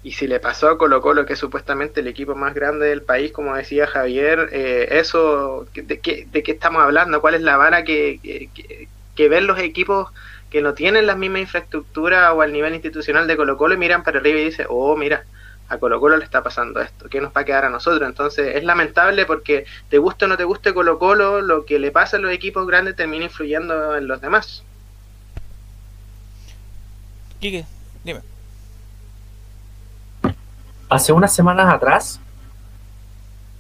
Y 0.04 0.12
si 0.12 0.28
le 0.28 0.40
pasó 0.42 0.70
a 0.70 0.78
Colo 0.78 1.02
Colo, 1.02 1.26
que 1.26 1.34
es 1.34 1.40
supuestamente 1.40 2.02
el 2.02 2.08
equipo 2.08 2.36
más 2.36 2.54
grande 2.54 2.88
del 2.88 3.04
país, 3.04 3.32
como 3.32 3.56
decía 3.56 3.88
Javier, 3.88 4.50
eh, 4.52 4.88
eso, 4.92 5.66
¿de 5.74 6.00
qué, 6.00 6.28
¿de 6.30 6.44
qué 6.44 6.52
estamos 6.52 6.84
hablando? 6.84 7.22
¿Cuál 7.22 7.36
es 7.36 7.42
la 7.42 7.56
vara 7.56 7.86
que, 7.86 8.20
que 8.22 8.90
ver 9.18 9.44
los 9.44 9.60
equipos 9.60 10.12
que 10.50 10.62
no 10.62 10.74
tienen 10.74 11.08
la 11.08 11.16
misma 11.16 11.40
infraestructura 11.40 12.32
o 12.34 12.42
al 12.42 12.54
nivel 12.54 12.76
institucional 12.76 13.26
de 13.26 13.36
Colo 13.36 13.58
Colo 13.58 13.74
y 13.74 13.78
miran 13.78 14.04
para 14.04 14.20
arriba 14.20 14.40
y 14.40 14.46
dicen, 14.46 14.68
oh, 14.70 14.96
mira, 14.96 15.26
a 15.68 15.78
Colo 15.78 16.00
Colo 16.00 16.18
le 16.18 16.26
está 16.26 16.44
pasando 16.44 16.80
esto, 16.80 17.10
¿qué 17.10 17.22
nos 17.22 17.36
va 17.36 17.42
a 17.42 17.46
quedar 17.46 17.66
a 17.66 17.70
nosotros? 17.70 18.08
Entonces 18.08 18.56
es 18.56 18.64
lamentable 18.64 19.26
porque 19.26 19.66
te 19.90 19.98
guste 19.98 20.26
o 20.26 20.28
no 20.28 20.38
te 20.38 20.44
guste 20.44 20.74
Colo 20.74 21.00
Colo, 21.00 21.42
lo 21.42 21.66
que 21.66 21.80
le 21.80 21.92
pasa 21.92 22.18
a 22.18 22.20
los 22.20 22.32
equipos 22.32 22.68
grandes 22.68 22.96
termina 22.96 23.26
influyendo 23.26 23.96
en 23.98 24.08
los 24.08 24.22
demás. 24.22 24.64
Quique, 27.40 27.66
dime. 28.04 28.22
Hace 30.88 31.12
unas 31.12 31.34
semanas 31.34 31.74
atrás, 31.74 32.20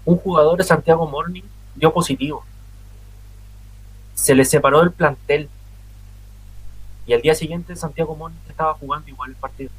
un 0.05 0.17
jugador 0.17 0.57
de 0.57 0.63
Santiago 0.63 1.07
Morning 1.07 1.41
dio 1.75 1.91
positivo 1.91 2.45
se 4.15 4.35
le 4.35 4.45
separó 4.45 4.79
del 4.81 4.91
plantel. 4.91 5.49
Y 7.05 7.13
al 7.13 7.21
día 7.21 7.35
siguiente 7.35 7.75
Santiago 7.75 8.15
Moni 8.15 8.35
estaba 8.47 8.73
jugando 8.75 9.09
igual 9.09 9.31
el 9.31 9.35
partido. 9.35 9.71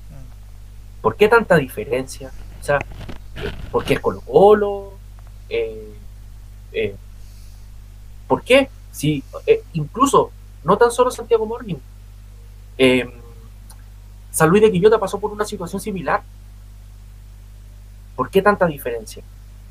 ¿Por 1.00 1.16
qué 1.16 1.28
tanta 1.28 1.56
diferencia? 1.56 2.30
O 2.60 2.64
sea, 2.64 2.78
¿por 3.70 3.84
qué 3.84 3.94
es 3.94 4.00
Colo 4.00 4.20
Colo? 4.20 4.92
Eh, 5.48 5.94
eh, 6.72 6.96
¿Por 8.26 8.42
qué? 8.42 8.68
Si, 8.90 9.22
eh, 9.46 9.62
incluso, 9.74 10.30
no 10.64 10.76
tan 10.78 10.90
solo 10.90 11.10
Santiago 11.10 11.46
Morning, 11.46 11.76
San 14.30 14.48
Luis 14.48 14.62
de 14.62 14.72
Quillota 14.72 14.98
pasó 14.98 15.20
por 15.20 15.30
una 15.30 15.44
situación 15.44 15.80
similar. 15.80 16.22
¿Por 18.16 18.30
qué 18.30 18.42
tanta 18.42 18.66
diferencia? 18.66 19.22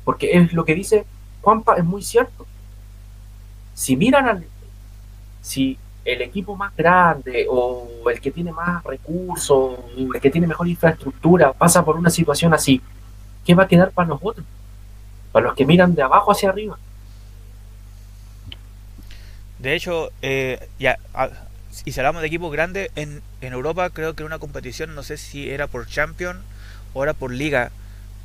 Porque 0.04 0.38
es 0.38 0.52
lo 0.52 0.64
que 0.64 0.74
dice 0.74 1.04
Juanpa, 1.42 1.74
es 1.74 1.84
muy 1.84 2.02
cierto. 2.02 2.46
Si 3.74 3.96
miran 3.96 4.28
al, 4.28 4.46
si 5.44 5.78
el 6.06 6.22
equipo 6.22 6.56
más 6.56 6.74
grande 6.74 7.46
o 7.50 7.86
el 8.10 8.18
que 8.20 8.30
tiene 8.30 8.50
más 8.50 8.82
recursos, 8.82 9.78
el 9.96 10.20
que 10.20 10.30
tiene 10.30 10.46
mejor 10.46 10.66
infraestructura 10.66 11.52
pasa 11.52 11.84
por 11.84 11.96
una 11.96 12.08
situación 12.08 12.54
así, 12.54 12.80
¿qué 13.44 13.54
va 13.54 13.64
a 13.64 13.68
quedar 13.68 13.90
para 13.90 14.08
nosotros? 14.08 14.44
Para 15.32 15.46
los 15.46 15.54
que 15.54 15.66
miran 15.66 15.94
de 15.94 16.02
abajo 16.02 16.32
hacia 16.32 16.48
arriba. 16.48 16.78
De 19.58 19.74
hecho, 19.74 20.10
eh, 20.22 20.66
ya, 20.78 20.98
y 21.84 21.92
si 21.92 22.00
hablamos 22.00 22.22
de 22.22 22.28
equipos 22.28 22.50
grandes, 22.50 22.90
en, 22.96 23.20
en 23.42 23.52
Europa 23.52 23.90
creo 23.90 24.14
que 24.14 24.24
una 24.24 24.38
competición, 24.38 24.94
no 24.94 25.02
sé 25.02 25.18
si 25.18 25.50
era 25.50 25.66
por 25.66 25.86
Champions 25.86 26.40
o 26.94 27.02
era 27.02 27.12
por 27.12 27.30
Liga, 27.30 27.70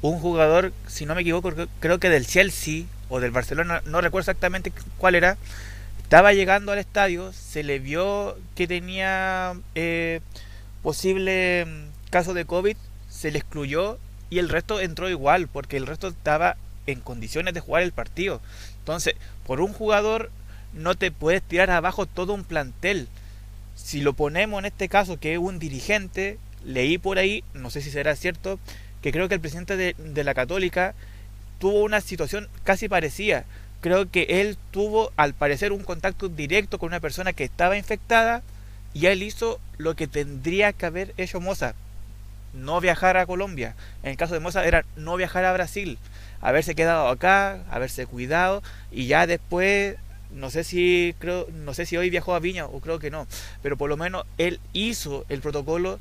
un 0.02 0.20
jugador, 0.20 0.72
si 0.88 1.06
no 1.06 1.16
me 1.16 1.22
equivoco, 1.22 1.52
creo 1.82 2.00
que 2.00 2.10
del 2.10 2.26
Chelsea 2.26 2.86
o 3.10 3.20
del 3.20 3.32
Barcelona, 3.32 3.82
no 3.86 4.00
recuerdo 4.00 4.32
exactamente 4.32 4.72
cuál 4.98 5.16
era, 5.16 5.38
estaba 6.10 6.34
llegando 6.34 6.72
al 6.72 6.80
estadio, 6.80 7.32
se 7.34 7.62
le 7.62 7.78
vio 7.78 8.36
que 8.56 8.66
tenía 8.66 9.54
eh, 9.76 10.22
posible 10.82 11.66
mm, 11.68 12.10
caso 12.10 12.34
de 12.34 12.46
COVID, 12.46 12.76
se 13.08 13.30
le 13.30 13.38
excluyó 13.38 14.00
y 14.32 14.40
el 14.40 14.50
resto 14.50 14.82
entró 14.82 15.08
igual, 15.08 15.48
porque 15.48 15.78
el 15.78 15.86
resto 15.86 16.08
estaba 16.08 16.58
en 16.88 17.00
condiciones 17.00 17.54
de 17.54 17.60
jugar 17.60 17.84
el 17.84 17.92
partido. 17.92 18.42
Entonces, 18.80 19.14
por 19.46 19.62
un 19.62 19.72
jugador 19.72 20.32
no 20.74 20.96
te 20.96 21.12
puedes 21.12 21.44
tirar 21.44 21.70
abajo 21.70 22.08
todo 22.08 22.34
un 22.34 22.44
plantel. 22.44 23.08
Si 23.76 24.02
lo 24.02 24.14
ponemos 24.14 24.58
en 24.58 24.66
este 24.66 24.90
caso, 24.90 25.20
que 25.20 25.34
es 25.34 25.40
un 25.40 25.60
dirigente, 25.60 26.40
leí 26.66 26.98
por 26.98 27.20
ahí, 27.20 27.44
no 27.54 27.70
sé 27.70 27.82
si 27.82 27.92
será 27.92 28.16
cierto, 28.16 28.60
que 29.04 29.12
creo 29.12 29.30
que 29.30 29.36
el 29.36 29.42
presidente 29.42 29.78
de, 29.78 29.96
de 30.00 30.24
la 30.24 30.34
Católica 30.34 30.96
tuvo 31.60 31.84
una 31.84 32.02
situación 32.02 32.50
casi 32.64 32.90
parecida 32.90 33.46
creo 33.82 34.10
que 34.10 34.42
él 34.42 34.58
tuvo 34.72 35.12
al 35.16 35.34
parecer 35.34 35.72
un 35.72 35.84
contacto 35.84 36.30
directo 36.30 36.80
con 36.80 36.88
una 36.88 37.00
persona 37.00 37.34
que 37.34 37.44
estaba 37.44 37.78
infectada 37.78 38.42
y 38.94 39.06
él 39.06 39.24
hizo 39.24 39.60
lo 39.78 39.96
que 39.96 40.08
tendría 40.08 40.74
que 40.74 40.86
haber 40.86 41.14
hecho 41.18 41.40
Moza, 41.40 41.76
no 42.54 42.82
viajar 42.82 43.18
a 43.18 43.26
Colombia. 43.26 43.76
En 44.04 44.12
el 44.12 44.18
caso 44.18 44.34
de 44.34 44.40
Moza 44.40 44.66
era 44.66 44.84
no 44.96 45.16
viajar 45.16 45.46
a 45.46 45.54
Brasil, 45.54 45.98
haberse 46.42 46.76
quedado 46.76 47.08
acá, 47.08 47.64
haberse 47.70 48.06
cuidado 48.06 48.64
y 48.92 49.08
ya 49.08 49.28
después 49.28 49.96
no 50.32 50.52
sé 50.52 50.64
si 50.64 51.16
creo 51.18 51.48
no 51.52 51.74
sé 51.74 51.88
si 51.88 51.98
hoy 51.98 52.12
viajó 52.12 52.36
a 52.36 52.40
Viña 52.40 52.66
o 52.66 52.80
creo 52.82 53.00
que 53.00 53.12
no, 53.12 53.28
pero 53.62 53.78
por 53.78 53.90
lo 53.90 53.98
menos 53.98 54.26
él 54.38 54.60
hizo 54.74 55.26
el 55.30 55.42
protocolo 55.42 56.00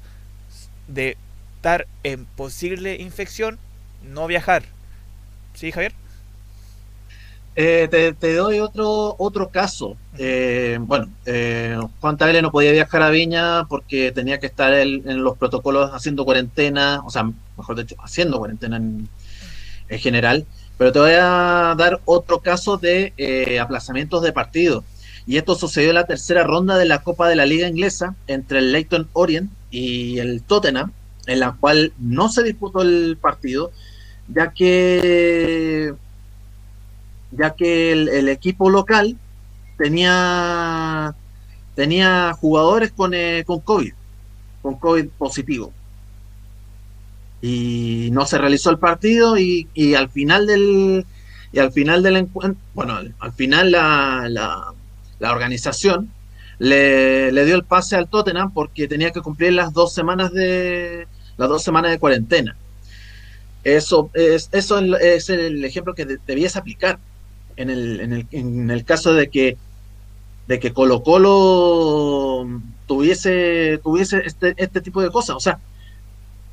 de 0.87 1.17
estar 1.57 1.87
en 2.05 2.25
posible 2.25 2.97
infección, 2.97 3.59
no 4.03 4.27
viajar. 4.27 4.65
¿Sí, 5.55 5.73
Javier? 5.73 5.93
Eh, 7.61 7.89
te, 7.91 8.35
doy 8.37 8.61
otro 8.61 9.17
otro 9.19 9.49
caso. 9.49 9.97
Eh, 10.17 10.79
bueno, 10.81 11.09
eh, 11.27 11.77
Juan 12.01 12.17
Tagle 12.17 12.41
no 12.41 12.53
podía 12.53 12.71
viajar 12.71 13.03
a 13.03 13.11
Viña 13.11 13.65
porque 13.69 14.13
tenía 14.13 14.39
que 14.39 14.47
estar 14.47 14.73
en 14.73 15.25
los 15.25 15.37
protocolos 15.37 15.91
haciendo 15.93 16.25
cuarentena, 16.25 17.03
o 17.05 17.11
sea, 17.11 17.29
mejor 17.57 17.75
dicho, 17.75 17.97
haciendo 17.99 18.39
cuarentena 18.39 18.77
en, 18.77 19.09
en 19.89 19.99
general, 19.99 20.47
pero 20.77 20.93
te 20.93 21.01
voy 21.01 21.15
a 21.21 21.75
dar 21.77 22.01
otro 22.05 22.39
caso 22.39 22.77
de 22.77 23.13
eh, 23.17 23.59
aplazamientos 23.59 24.23
de 24.23 24.33
partido. 24.33 24.85
Y 25.27 25.37
esto 25.37 25.57
sucedió 25.57 25.89
en 25.89 25.97
la 25.97 26.07
tercera 26.07 26.45
ronda 26.45 26.79
de 26.79 26.85
la 26.85 27.03
Copa 27.03 27.29
de 27.29 27.35
la 27.35 27.45
Liga 27.45 27.67
Inglesa 27.67 28.15
entre 28.29 28.61
el 28.61 28.71
Leighton 28.71 29.09
Orient 29.15 29.51
y 29.73 30.21
el 30.21 30.43
Tottenham, 30.43 30.93
en 31.27 31.41
la 31.41 31.57
cual 31.59 31.93
no 31.99 32.29
se 32.29 32.45
disputó 32.45 32.83
el 32.83 33.19
partido, 33.21 33.73
ya 34.29 34.53
que, 34.53 35.93
ya 37.33 37.55
que 37.55 37.93
el, 37.93 38.29
equipo 38.29 38.71
local 38.71 39.17
tenía, 39.77 41.15
tenía 41.75 42.33
jugadores 42.35 42.93
con, 42.93 43.15
eh, 43.15 43.45
con 43.47 43.61
COVID, 43.61 43.93
con 44.63 44.79
COVID 44.79 45.09
positivo 45.19 45.73
y 47.41 48.09
no 48.13 48.27
se 48.27 48.39
realizó 48.39 48.71
el 48.71 48.79
partido 48.79 49.39
y, 49.39 49.69
y 49.75 49.95
al 49.95 50.09
final 50.09 50.47
del 50.47 51.07
y 51.53 51.61
al 51.61 51.73
final 51.73 52.03
del 52.03 52.17
encuentro, 52.17 52.61
bueno, 52.75 52.99
al, 53.21 53.33
final 53.33 53.71
la, 53.71 54.29
la, 54.29 55.33
organización 55.33 56.11
le, 56.59 57.33
le, 57.33 57.45
dio 57.47 57.55
el 57.55 57.65
pase 57.65 57.97
al 57.97 58.09
Tottenham 58.09 58.53
porque 58.53 58.87
tenía 58.87 59.13
que 59.13 59.23
cumplir 59.23 59.55
las 59.55 59.73
dos 59.73 59.95
semanas 59.95 60.31
de 60.33 61.07
las 61.39 61.49
dos 61.49 61.63
semanas 61.63 61.91
de 61.91 61.99
cuarentena. 61.99 62.55
Eso 63.65 64.11
es, 64.13 64.51
eso 64.53 64.79
es 64.79 65.31
el 65.31 65.65
ejemplo 65.65 65.95
que 65.95 66.05
debiese 66.27 66.59
aplicar 66.59 66.99
en 67.59 67.71
el, 67.71 68.01
en 68.01 68.13
el, 68.13 68.27
en 68.31 68.71
el 68.71 68.85
caso 68.85 69.13
de 69.13 69.29
que 69.29 69.57
de 70.49 70.59
que 70.59 70.73
Colo 70.73 71.03
Colo 71.03 72.49
tuviese, 72.87 73.79
tuviese 73.85 74.23
este, 74.25 74.55
este 74.57 74.81
tipo 74.81 75.03
de 75.03 75.11
cosas. 75.11 75.37
O 75.37 75.41
sea, 75.41 75.61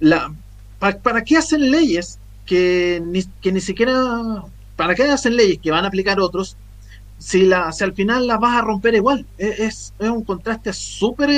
la, 0.01 0.33
¿para, 0.79 1.23
qué 1.23 1.37
hacen 1.37 1.71
leyes 1.71 2.19
que 2.45 3.01
ni, 3.03 3.23
que 3.41 3.53
ni 3.53 3.61
siquiera, 3.61 4.43
para 4.75 4.93
qué 4.93 5.03
hacen 5.03 5.37
leyes 5.37 5.59
que 5.59 5.71
van 5.71 5.85
a 5.85 5.87
aplicar 5.87 6.19
otros 6.19 6.57
si, 7.17 7.43
la, 7.43 7.71
si 7.71 7.85
al 7.85 7.93
final 7.93 8.27
las 8.27 8.39
vas 8.39 8.57
a 8.57 8.61
romper 8.61 8.95
igual? 8.95 9.25
Es, 9.37 9.93
es 9.97 10.09
un 10.09 10.25
contraste 10.25 10.73
súper 10.73 11.29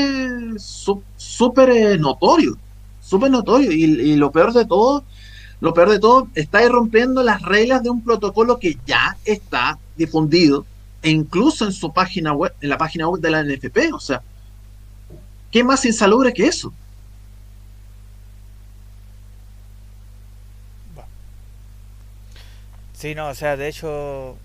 súper 0.60 2.00
notorio, 2.00 2.58
súper 3.00 3.30
notorio. 3.30 3.72
Y, 3.72 3.84
y, 3.84 4.16
lo 4.16 4.32
peor 4.32 4.52
de 4.52 4.66
todo, 4.66 5.04
lo 5.60 5.74
peor 5.74 5.90
de 5.90 6.00
todo, 6.00 6.28
está 6.36 6.68
rompiendo 6.68 7.24
las 7.24 7.42
reglas 7.42 7.84
de 7.84 7.90
un 7.90 8.04
protocolo 8.04 8.60
que 8.60 8.78
ya 8.86 9.18
está 9.26 9.80
difundido 9.96 10.66
e 11.02 11.10
incluso 11.10 11.66
en 11.66 11.72
su 11.72 11.92
página 11.94 12.34
web, 12.34 12.54
en 12.62 12.70
la 12.70 12.78
página 12.78 13.08
web 13.08 13.22
de 13.22 13.32
la 13.32 13.44
NFP. 13.44 13.94
O 13.94 14.00
sea, 14.00 14.22
¿qué 15.52 15.64
más 15.64 15.86
insalubre 15.86 16.34
que 16.34 16.48
eso? 16.48 16.74
Sí, 22.94 23.14
no, 23.14 23.30
o 23.30 23.36
sea, 23.36 23.56
de 23.58 23.68
hecho, 23.68 24.38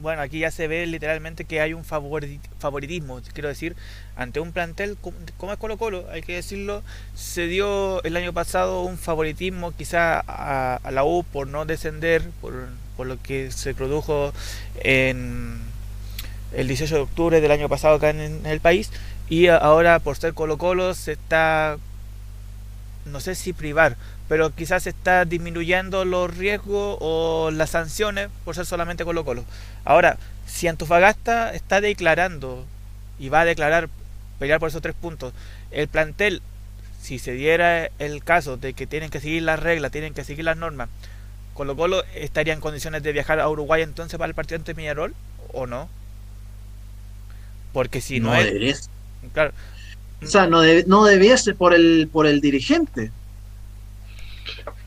bueno, 0.00 0.22
aquí 0.22 0.40
ya 0.40 0.50
se 0.50 0.68
ve 0.68 0.86
literalmente 0.86 1.44
que 1.44 1.60
hay 1.60 1.72
un 1.72 1.84
favoritismo, 1.84 3.20
quiero 3.32 3.48
decir, 3.48 3.76
ante 4.16 4.40
un 4.40 4.52
plantel 4.52 4.96
como 5.36 5.52
es 5.52 5.58
Colo 5.58 5.76
Colo, 5.76 6.06
hay 6.10 6.22
que 6.22 6.34
decirlo, 6.34 6.82
se 7.14 7.46
dio 7.46 8.02
el 8.02 8.16
año 8.16 8.32
pasado 8.32 8.82
un 8.82 8.98
favoritismo 8.98 9.72
quizá 9.72 10.20
a, 10.26 10.90
la 10.90 11.04
U 11.04 11.24
por 11.24 11.46
no 11.46 11.64
descender, 11.64 12.22
por, 12.40 12.68
por, 12.96 13.06
lo 13.06 13.20
que 13.22 13.50
se 13.50 13.74
produjo 13.74 14.32
en 14.82 15.58
el 16.52 16.68
18 16.68 16.94
de 16.94 17.00
octubre 17.00 17.40
del 17.40 17.50
año 17.50 17.68
pasado 17.68 17.96
acá 17.96 18.10
en 18.10 18.44
el 18.46 18.60
país, 18.60 18.90
y 19.28 19.46
ahora 19.46 20.00
por 20.00 20.16
ser 20.16 20.34
Colo 20.34 20.58
Colo 20.58 20.94
se 20.94 21.12
está, 21.12 21.78
no 23.06 23.20
sé 23.20 23.34
si 23.34 23.52
privar, 23.52 23.96
pero 24.30 24.54
quizás 24.54 24.86
está 24.86 25.24
disminuyendo 25.24 26.04
los 26.04 26.36
riesgos 26.36 26.98
o 27.00 27.50
las 27.52 27.70
sanciones 27.70 28.28
por 28.44 28.54
ser 28.54 28.64
solamente 28.64 29.04
Colo 29.04 29.24
Colo. 29.24 29.44
Ahora, 29.84 30.18
si 30.46 30.68
Antofagasta 30.68 31.52
está 31.52 31.80
declarando 31.80 32.64
y 33.18 33.28
va 33.28 33.40
a 33.40 33.44
declarar 33.44 33.88
pelear 34.38 34.60
por 34.60 34.68
esos 34.68 34.82
tres 34.82 34.94
puntos, 34.94 35.34
el 35.72 35.88
plantel, 35.88 36.42
si 37.02 37.18
se 37.18 37.32
diera 37.32 37.90
el 37.98 38.22
caso 38.22 38.56
de 38.56 38.72
que 38.72 38.86
tienen 38.86 39.10
que 39.10 39.18
seguir 39.18 39.42
las 39.42 39.58
reglas, 39.58 39.90
tienen 39.90 40.14
que 40.14 40.22
seguir 40.22 40.44
las 40.44 40.56
normas, 40.56 40.90
Colo 41.52 41.74
Colo 41.74 42.04
estaría 42.14 42.54
en 42.54 42.60
condiciones 42.60 43.02
de 43.02 43.12
viajar 43.12 43.40
a 43.40 43.48
Uruguay 43.48 43.82
entonces 43.82 44.16
para 44.16 44.28
el 44.28 44.36
partido 44.36 44.58
ante 44.58 44.76
Peñarol 44.76 45.12
o 45.52 45.66
no? 45.66 45.88
Porque 47.72 48.00
si 48.00 48.20
no, 48.20 48.28
no 48.28 48.36
es... 48.36 48.90
Claro. 49.32 49.52
O 50.22 50.26
sea, 50.26 50.46
no, 50.46 50.62
no 50.86 51.04
debiese 51.04 51.52
por 51.52 51.74
el, 51.74 52.08
por 52.12 52.28
el 52.28 52.40
dirigente 52.40 53.10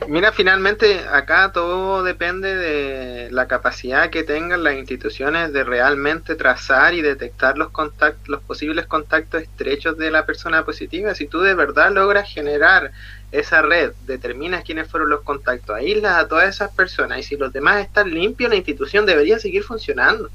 Mira, 0.08 0.32
finalmente 0.32 0.99
acá 1.10 1.51
todo 1.51 2.04
depende 2.04 2.56
de 2.56 3.32
la 3.32 3.47
capacidad 3.47 4.10
que 4.10 4.24
tengan 4.24 4.64
las 4.64 4.76
instituciones 4.76 5.54
de 5.54 5.64
realmente 5.64 6.36
trazar 6.36 6.93
y 6.93 7.01
detectar 7.01 7.58
los 7.58 7.70
contactos, 7.70 8.28
los 8.28 8.41
posibles 8.41 8.86
contactos 8.86 9.43
estrechos 9.43 9.97
de 9.97 10.12
la 10.12 10.26
persona 10.26 10.66
positiva. 10.66 11.16
Si 11.16 11.28
tú 11.28 11.41
de 11.41 11.54
verdad 11.54 11.91
logras 11.91 12.30
generar 12.30 12.91
esa 13.32 13.62
red, 13.62 13.93
determinas 14.06 14.64
quiénes 14.64 14.89
fueron 14.89 15.10
los 15.10 15.22
contactos, 15.22 15.76
aíslas 15.76 16.18
a 16.18 16.28
todas 16.28 16.49
esas 16.49 16.72
personas 16.72 17.20
y 17.20 17.24
si 17.24 17.38
los 17.38 17.54
demás 17.54 17.82
están 17.82 18.14
limpios, 18.14 18.49
la 18.49 18.58
institución 18.58 19.06
debería 19.06 19.39
seguir 19.39 19.64
funcionando. 19.64 20.30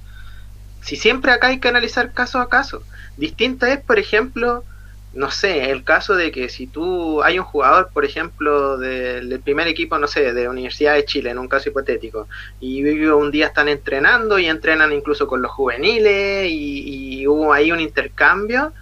Si 0.80 0.96
siempre 0.96 1.32
acá 1.32 1.48
hay 1.48 1.60
que 1.60 1.68
analizar 1.68 2.12
caso 2.12 2.38
a 2.40 2.48
caso. 2.48 2.82
Distinta 3.16 3.72
es, 3.72 3.80
por 3.80 3.98
ejemplo, 3.98 4.64
no 5.14 5.30
sé, 5.30 5.70
el 5.70 5.84
caso 5.84 6.14
de 6.14 6.30
que 6.30 6.48
si 6.48 6.66
tú 6.66 7.22
hay 7.22 7.38
un 7.38 7.44
jugador, 7.44 7.90
por 7.92 8.04
ejemplo, 8.04 8.76
del, 8.76 9.40
primer 9.40 9.66
equipo, 9.66 9.98
no 9.98 10.06
sé, 10.06 10.32
de 10.32 10.48
Universidad 10.48 10.94
de 10.94 11.04
Chile, 11.04 11.30
en 11.30 11.38
un 11.38 11.48
caso 11.48 11.70
hipotético, 11.70 12.28
y 12.60 13.06
un 13.06 13.30
día 13.30 13.46
están 13.46 13.68
entrenando 13.68 14.38
y 14.38 14.46
entrenan 14.46 14.92
incluso 14.92 15.26
con 15.26 15.42
los 15.42 15.50
juveniles 15.50 16.46
y, 16.50 17.20
y 17.20 17.26
hubo 17.26 17.52
ahí 17.52 17.72
un 17.72 17.80
intercambio, 17.80 18.72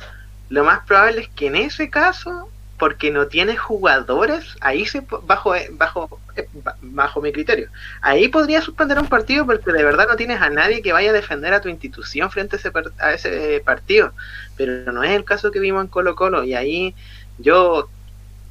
lo 0.49 0.65
más 0.65 0.85
probable 0.87 1.23
es 1.23 1.29
que 1.29 1.47
en 1.47 1.57
ese 1.57 1.91
caso 1.91 2.49
porque 2.79 3.11
no 3.11 3.27
tiene 3.27 3.57
jugadores, 3.57 4.57
ahí 4.61 4.85
se 4.85 5.03
bajo 5.23 5.55
eh, 5.55 5.69
bajo 5.73 6.21
eh, 6.37 6.49
bajo 6.83 7.21
mi 7.23 7.33
criterio. 7.33 7.69
Ahí 8.03 8.29
podría 8.29 8.61
suspender 8.61 8.99
un 8.99 9.09
partido 9.09 9.47
porque 9.47 9.73
de 9.73 9.85
verdad 9.85 10.07
no 10.09 10.17
tienes 10.17 10.41
a 10.41 10.51
nadie 10.51 10.83
que 10.83 10.93
vaya 10.93 11.11
a 11.11 11.15
defender 11.15 11.55
a 11.55 11.61
tu 11.61 11.69
institución 11.69 12.31
frente 12.31 12.57
a 12.57 12.59
ese, 12.59 12.73
a 12.99 13.13
ese 13.15 13.63
partido. 13.65 14.13
Pero 14.57 14.93
no 14.93 15.03
es 15.03 15.11
el 15.11 15.25
caso 15.25 15.51
que 15.51 15.61
vimos 15.61 15.83
en 15.85 15.89
Colo 15.89 16.15
Colo 16.15 16.45
y 16.45 16.55
ahí 16.55 16.95
yo 17.39 17.89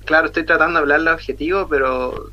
claro, 0.05 0.27
estoy 0.27 0.43
tratando 0.43 0.79
de 0.79 0.83
hablarle 0.83 1.11
objetivo, 1.11 1.67
pero 1.67 2.29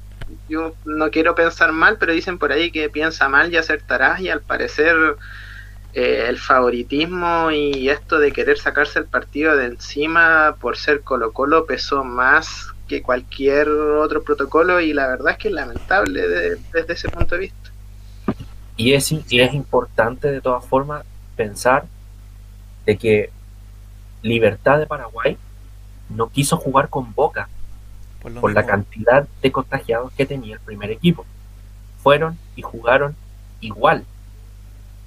yo 0.49 0.75
no 0.85 1.11
quiero 1.11 1.35
pensar 1.35 1.73
mal, 1.73 1.97
pero 1.99 2.13
dicen 2.13 2.39
por 2.39 2.53
ahí 2.53 2.71
que 2.71 2.89
piensa 2.89 3.29
mal 3.29 3.53
y 3.53 3.57
acertarás 3.57 4.21
y 4.21 4.29
al 4.29 4.41
parecer 4.41 4.97
eh, 5.95 6.27
el 6.29 6.39
favoritismo 6.39 7.51
y 7.51 7.91
esto 7.91 8.19
de 8.19 8.33
querer 8.33 8.59
sacarse 8.59 8.99
el 8.99 9.05
partido 9.05 9.57
de 9.57 9.67
encima 9.67 10.57
por 10.59 10.79
ser 10.79 11.03
Colo 11.03 11.33
Colo 11.33 11.67
pesó 11.67 12.03
más 12.03 12.69
que 12.89 13.03
cualquier 13.03 13.69
otro 13.69 14.23
protocolo 14.23 14.81
y 14.81 14.95
la 14.95 15.07
verdad 15.07 15.33
es 15.33 15.39
que 15.39 15.49
es 15.49 15.55
lamentable 15.55 16.27
desde 16.73 16.93
ese 16.93 17.09
punto 17.11 17.35
de 17.35 17.41
vista. 17.43 17.71
Y 18.77 18.95
es, 18.95 19.13
y 19.13 19.41
es 19.41 19.53
importante 19.53 20.31
de 20.31 20.41
todas 20.41 20.65
formas 20.65 21.05
pensar 21.37 21.85
de 22.87 22.97
que 22.97 23.31
Libertad 24.23 24.79
de 24.79 24.87
Paraguay 24.87 25.37
no 26.09 26.31
quiso 26.31 26.57
jugar 26.57 26.89
con 26.89 27.13
Boca 27.15 27.49
por 28.41 28.53
la 28.53 28.65
cantidad 28.65 29.27
de 29.43 29.53
contagiados 29.53 30.13
que 30.13 30.25
tenía 30.25 30.55
el 30.55 30.61
primer 30.61 30.91
equipo. 30.91 31.27
Fueron 32.03 32.39
y 32.57 32.63
jugaron 32.63 33.15
igual 33.61 34.05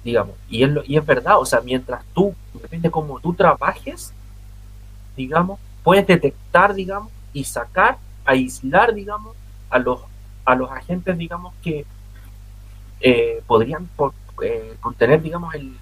digamos. 0.06 0.36
Y 0.48 0.62
es, 0.62 0.70
y 0.86 0.96
es 0.96 1.04
verdad, 1.04 1.38
o 1.40 1.44
sea, 1.44 1.60
mientras 1.60 2.04
tú, 2.14 2.32
depende 2.54 2.90
cómo 2.90 3.18
tú 3.18 3.34
trabajes, 3.34 4.12
digamos, 5.16 5.58
puedes 5.82 6.06
detectar, 6.06 6.74
digamos, 6.74 7.10
y 7.32 7.42
sacar, 7.42 7.98
aislar, 8.24 8.94
digamos, 8.94 9.34
a 9.68 9.80
los, 9.80 10.00
a 10.44 10.54
los 10.54 10.70
agentes, 10.70 11.18
digamos, 11.18 11.52
que 11.60 11.84
eh, 13.00 13.42
podrían 13.48 13.88
eh, 14.42 14.76
contener, 14.80 15.20
digamos, 15.20 15.52
el, 15.56 15.76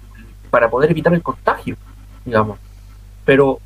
para 0.49 0.69
poder 0.71 0.89
evitar 0.89 1.13
el 1.13 1.21
contagio, 1.21 1.77
digamos. 2.25 2.57
Pero 3.25 3.59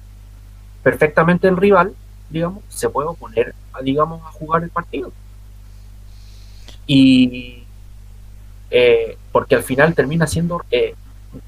perfectamente 0.84 1.48
el 1.48 1.56
rival, 1.56 1.96
digamos, 2.30 2.64
se 2.68 2.90
puede 2.90 3.08
oponer, 3.08 3.56
digamos, 3.82 4.22
a 4.24 4.32
jugar 4.32 4.64
el 4.64 4.70
partido. 4.70 5.14
Y, 6.86 7.59
eh, 8.72 9.18
porque 9.32 9.56
al 9.56 9.64
final 9.64 9.94
termina 9.96 10.28
siendo 10.28 10.64
eh, 10.72 10.96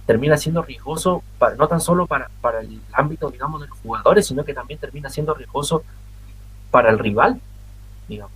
termina 0.06 0.38
siendo 0.38 0.62
riesgoso 0.62 1.24
para, 1.38 1.56
no 1.56 1.68
tan 1.68 1.82
solo 1.82 2.08
para, 2.08 2.30
para 2.42 2.62
el 2.62 2.80
ámbito 2.94 3.30
digamos 3.30 3.62
de 3.62 3.68
los 3.68 3.78
jugadores 3.80 4.28
sino 4.28 4.44
que 4.44 4.54
también 4.54 4.80
termina 4.80 5.10
siendo 5.10 5.34
riesgoso 5.34 5.84
para 6.72 6.90
el 6.90 7.00
rival 7.00 7.40
digamos. 8.08 8.34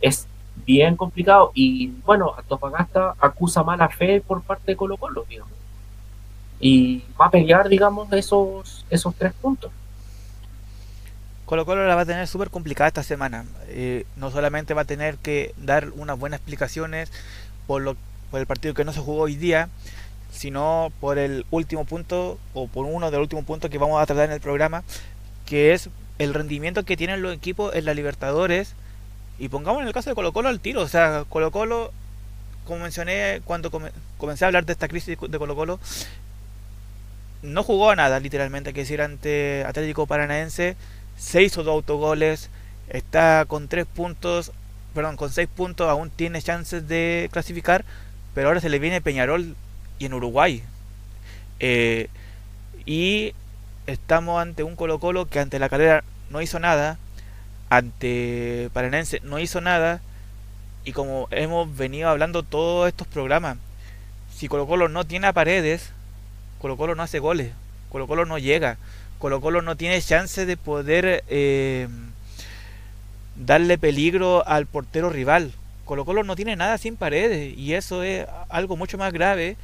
Es 0.00 0.26
bien 0.66 0.96
complicado 0.96 1.50
y 1.54 1.88
bueno 2.04 2.34
Antofagasta 2.36 3.14
acusa 3.18 3.62
mala 3.62 3.88
fe 3.88 4.20
por 4.20 4.42
parte 4.42 4.72
de 4.72 4.76
Colo 4.76 4.96
Colo 4.96 5.24
digamos. 5.28 5.52
Y 6.60 7.04
va 7.20 7.26
a 7.26 7.30
pelear 7.30 7.68
digamos 7.68 8.10
esos 8.12 8.86
esos 8.90 9.14
tres 9.14 9.32
puntos. 9.34 9.70
Colo 11.44 11.66
Colo 11.66 11.86
la 11.86 11.94
va 11.94 12.02
a 12.02 12.06
tener 12.06 12.26
súper 12.26 12.48
complicada 12.48 12.88
esta 12.88 13.02
semana. 13.02 13.44
Eh, 13.68 14.06
no 14.16 14.30
solamente 14.30 14.72
va 14.72 14.82
a 14.82 14.86
tener 14.86 15.18
que 15.18 15.54
dar 15.58 15.90
unas 15.90 16.18
buenas 16.18 16.38
explicaciones 16.38 17.12
por, 17.66 17.82
lo, 17.82 17.96
por 18.30 18.40
el 18.40 18.46
partido 18.46 18.74
que 18.74 18.84
no 18.84 18.92
se 18.92 19.00
jugó 19.00 19.22
hoy 19.22 19.36
día, 19.36 19.68
sino 20.32 20.92
por 21.00 21.18
el 21.18 21.46
último 21.50 21.84
punto 21.84 22.38
o 22.52 22.66
por 22.66 22.86
uno 22.86 23.10
de 23.10 23.16
los 23.16 23.22
últimos 23.22 23.44
puntos 23.44 23.70
que 23.70 23.78
vamos 23.78 24.02
a 24.02 24.06
tratar 24.06 24.26
en 24.26 24.32
el 24.32 24.40
programa, 24.40 24.82
que 25.46 25.72
es 25.72 25.88
el 26.18 26.34
rendimiento 26.34 26.84
que 26.84 26.96
tienen 26.96 27.22
los 27.22 27.34
equipos 27.34 27.74
en 27.74 27.84
la 27.84 27.94
Libertadores. 27.94 28.74
Y 29.38 29.48
pongamos 29.48 29.82
en 29.82 29.88
el 29.88 29.94
caso 29.94 30.10
de 30.10 30.14
Colo 30.14 30.32
Colo 30.32 30.48
al 30.48 30.60
tiro, 30.60 30.80
o 30.80 30.88
sea, 30.88 31.24
Colo 31.28 31.50
Colo, 31.50 31.92
como 32.64 32.80
mencioné 32.80 33.42
cuando 33.44 33.70
comencé 34.16 34.44
a 34.44 34.48
hablar 34.48 34.64
de 34.64 34.72
esta 34.72 34.88
crisis 34.88 35.18
de 35.18 35.38
Colo 35.38 35.56
Colo, 35.56 35.80
no 37.42 37.62
jugó 37.62 37.94
nada, 37.94 38.20
literalmente, 38.20 38.72
que 38.72 38.80
decir, 38.80 39.02
ante 39.02 39.64
Atlético 39.66 40.06
Paranaense, 40.06 40.76
se 41.16 41.42
hizo 41.42 41.62
dos 41.62 41.74
autogoles, 41.74 42.48
está 42.88 43.44
con 43.46 43.68
tres 43.68 43.86
puntos, 43.86 44.52
perdón, 44.94 45.16
con 45.16 45.30
seis 45.30 45.48
puntos, 45.54 45.88
aún 45.88 46.10
tiene 46.10 46.40
chances 46.40 46.88
de 46.88 47.28
clasificar, 47.32 47.84
pero 48.34 48.48
ahora 48.48 48.60
se 48.60 48.68
le 48.68 48.78
viene 48.78 49.00
Peñarol 49.00 49.56
y 49.98 50.06
en 50.06 50.14
Uruguay. 50.14 50.62
Eh, 51.60 52.08
y 52.86 53.34
estamos 53.86 54.40
ante 54.40 54.62
un 54.62 54.76
Colo 54.76 54.98
Colo 54.98 55.26
que 55.26 55.40
ante 55.40 55.58
la 55.58 55.68
carrera 55.68 56.04
no 56.30 56.42
hizo 56.42 56.58
nada, 56.58 56.98
ante 57.70 58.70
Paranense 58.72 59.20
no 59.22 59.38
hizo 59.38 59.60
nada, 59.60 60.00
y 60.84 60.92
como 60.92 61.28
hemos 61.30 61.74
venido 61.76 62.08
hablando 62.08 62.42
todos 62.42 62.88
estos 62.88 63.06
programas, 63.06 63.56
si 64.34 64.48
Colo 64.48 64.66
Colo 64.66 64.88
no 64.88 65.04
tiene 65.04 65.28
a 65.28 65.32
paredes, 65.32 65.92
Colo 66.60 66.76
Colo 66.76 66.94
no 66.94 67.02
hace 67.02 67.18
goles, 67.18 67.52
Colo 67.90 68.06
Colo 68.06 68.26
no 68.26 68.38
llega, 68.38 68.76
Colo 69.18 69.40
Colo 69.40 69.62
no 69.62 69.76
tiene 69.76 70.02
chance 70.02 70.44
de 70.44 70.56
poder 70.56 71.24
eh, 71.28 71.88
darle 73.36 73.78
peligro 73.78 74.46
al 74.46 74.66
portero 74.66 75.08
rival. 75.08 75.52
Colo 75.84 76.04
Colo 76.04 76.24
no 76.24 76.36
tiene 76.36 76.56
nada 76.56 76.78
sin 76.78 76.96
paredes 76.96 77.56
y 77.56 77.74
eso 77.74 78.02
es 78.02 78.26
algo 78.48 78.76
mucho 78.76 78.98
más 78.98 79.12
grave 79.12 79.56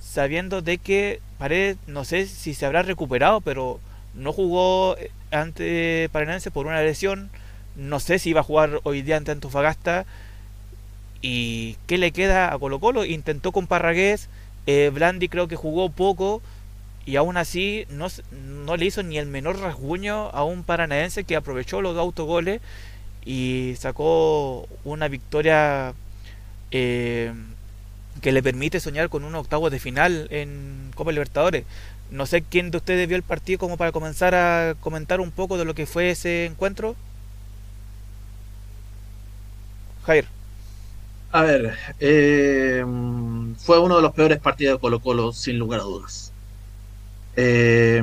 sabiendo 0.00 0.62
de 0.62 0.78
que 0.78 1.20
Paredes, 1.38 1.78
no 1.86 2.04
sé 2.04 2.26
si 2.26 2.52
se 2.52 2.66
habrá 2.66 2.82
recuperado, 2.82 3.40
pero 3.40 3.80
no 4.14 4.32
jugó 4.32 4.96
eh, 4.98 5.10
ante 5.30 6.08
Paranense 6.12 6.50
por 6.50 6.66
una 6.66 6.82
lesión. 6.82 7.30
No 7.76 8.00
sé 8.00 8.18
si 8.18 8.30
iba 8.30 8.40
a 8.40 8.44
jugar 8.44 8.80
hoy 8.82 9.02
día 9.02 9.16
ante 9.16 9.32
Antofagasta. 9.32 10.04
¿Y 11.22 11.76
qué 11.86 11.96
le 11.96 12.12
queda 12.12 12.52
a 12.52 12.58
Colo 12.58 12.80
Colo? 12.80 13.04
Intentó 13.04 13.52
con 13.52 13.66
Parragués. 13.66 14.28
Eh, 14.66 14.90
Blandi 14.92 15.28
creo 15.28 15.48
que 15.48 15.56
jugó 15.56 15.88
poco. 15.90 16.42
Y 17.06 17.16
aún 17.16 17.38
así 17.38 17.86
no, 17.88 18.08
no 18.30 18.76
le 18.76 18.84
hizo 18.84 19.02
ni 19.02 19.16
el 19.16 19.26
menor 19.26 19.58
rasguño 19.60 20.28
a 20.30 20.44
un 20.44 20.62
paranaense 20.64 21.24
que 21.24 21.36
aprovechó 21.36 21.80
los 21.80 21.96
autogoles 21.96 22.60
y 23.24 23.74
sacó 23.78 24.68
una 24.84 25.08
victoria 25.08 25.94
eh, 26.70 27.32
que 28.20 28.32
le 28.32 28.42
permite 28.42 28.80
soñar 28.80 29.08
con 29.08 29.24
un 29.24 29.34
octavo 29.34 29.70
de 29.70 29.78
final 29.78 30.28
en 30.30 30.90
Copa 30.94 31.12
Libertadores. 31.12 31.64
No 32.10 32.26
sé 32.26 32.42
quién 32.42 32.70
de 32.70 32.78
ustedes 32.78 33.06
vio 33.08 33.16
el 33.16 33.22
partido 33.22 33.58
como 33.58 33.76
para 33.76 33.92
comenzar 33.92 34.34
a 34.34 34.74
comentar 34.80 35.20
un 35.20 35.30
poco 35.30 35.58
de 35.58 35.64
lo 35.64 35.74
que 35.74 35.86
fue 35.86 36.10
ese 36.10 36.46
encuentro. 36.46 36.96
Jair. 40.04 40.26
A 41.32 41.42
ver, 41.42 41.76
eh, 42.00 42.84
fue 43.58 43.78
uno 43.78 43.96
de 43.96 44.02
los 44.02 44.12
peores 44.12 44.38
partidos 44.40 44.74
de 44.76 44.80
Colo 44.80 45.00
Colo, 45.00 45.32
sin 45.32 45.58
lugar 45.58 45.80
a 45.80 45.84
dudas. 45.84 46.29
Eh, 47.42 48.02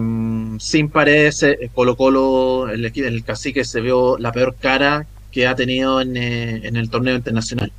sin 0.60 0.90
paredes, 0.90 1.44
eh, 1.44 1.70
Colo 1.72 1.96
Colo, 1.96 2.70
el, 2.70 2.86
el 2.86 3.24
cacique 3.24 3.64
se 3.64 3.82
vio 3.82 4.18
la 4.18 4.32
peor 4.32 4.56
cara 4.56 5.06
que 5.32 5.46
ha 5.46 5.56
tenido 5.56 6.02
en, 6.02 6.18
en 6.18 6.76
el 6.76 6.90
torneo 6.90 7.16
internacional. 7.16 7.72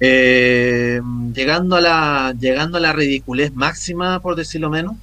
Eh, 0.00 1.00
llegando, 1.34 1.76
a 1.76 1.80
la, 1.82 2.34
llegando 2.40 2.78
a 2.78 2.80
la 2.80 2.94
ridiculez 2.94 3.52
máxima, 3.54 4.20
por 4.20 4.34
decirlo 4.34 4.70
menos. 4.70 4.96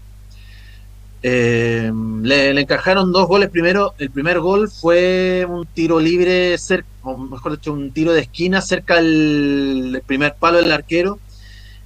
Eh, 1.22 1.92
le, 2.24 2.60
encajaron 2.60 3.12
dos 3.12 3.28
goles 3.28 3.50
primero. 3.50 3.94
El 4.00 4.10
primer 4.10 4.40
gol 4.40 4.72
fue 4.72 5.46
un 5.48 5.68
tiro 5.68 6.00
libre, 6.00 6.56
o 7.04 7.18
mejor 7.18 7.52
dicho, 7.54 7.74
un 7.74 7.92
tiro 7.92 8.12
de 8.14 8.22
esquina 8.22 8.60
cerca 8.60 8.96
del 8.96 10.02
primer 10.08 10.34
palo 10.34 10.58
del 10.58 10.72
arquero 10.72 11.20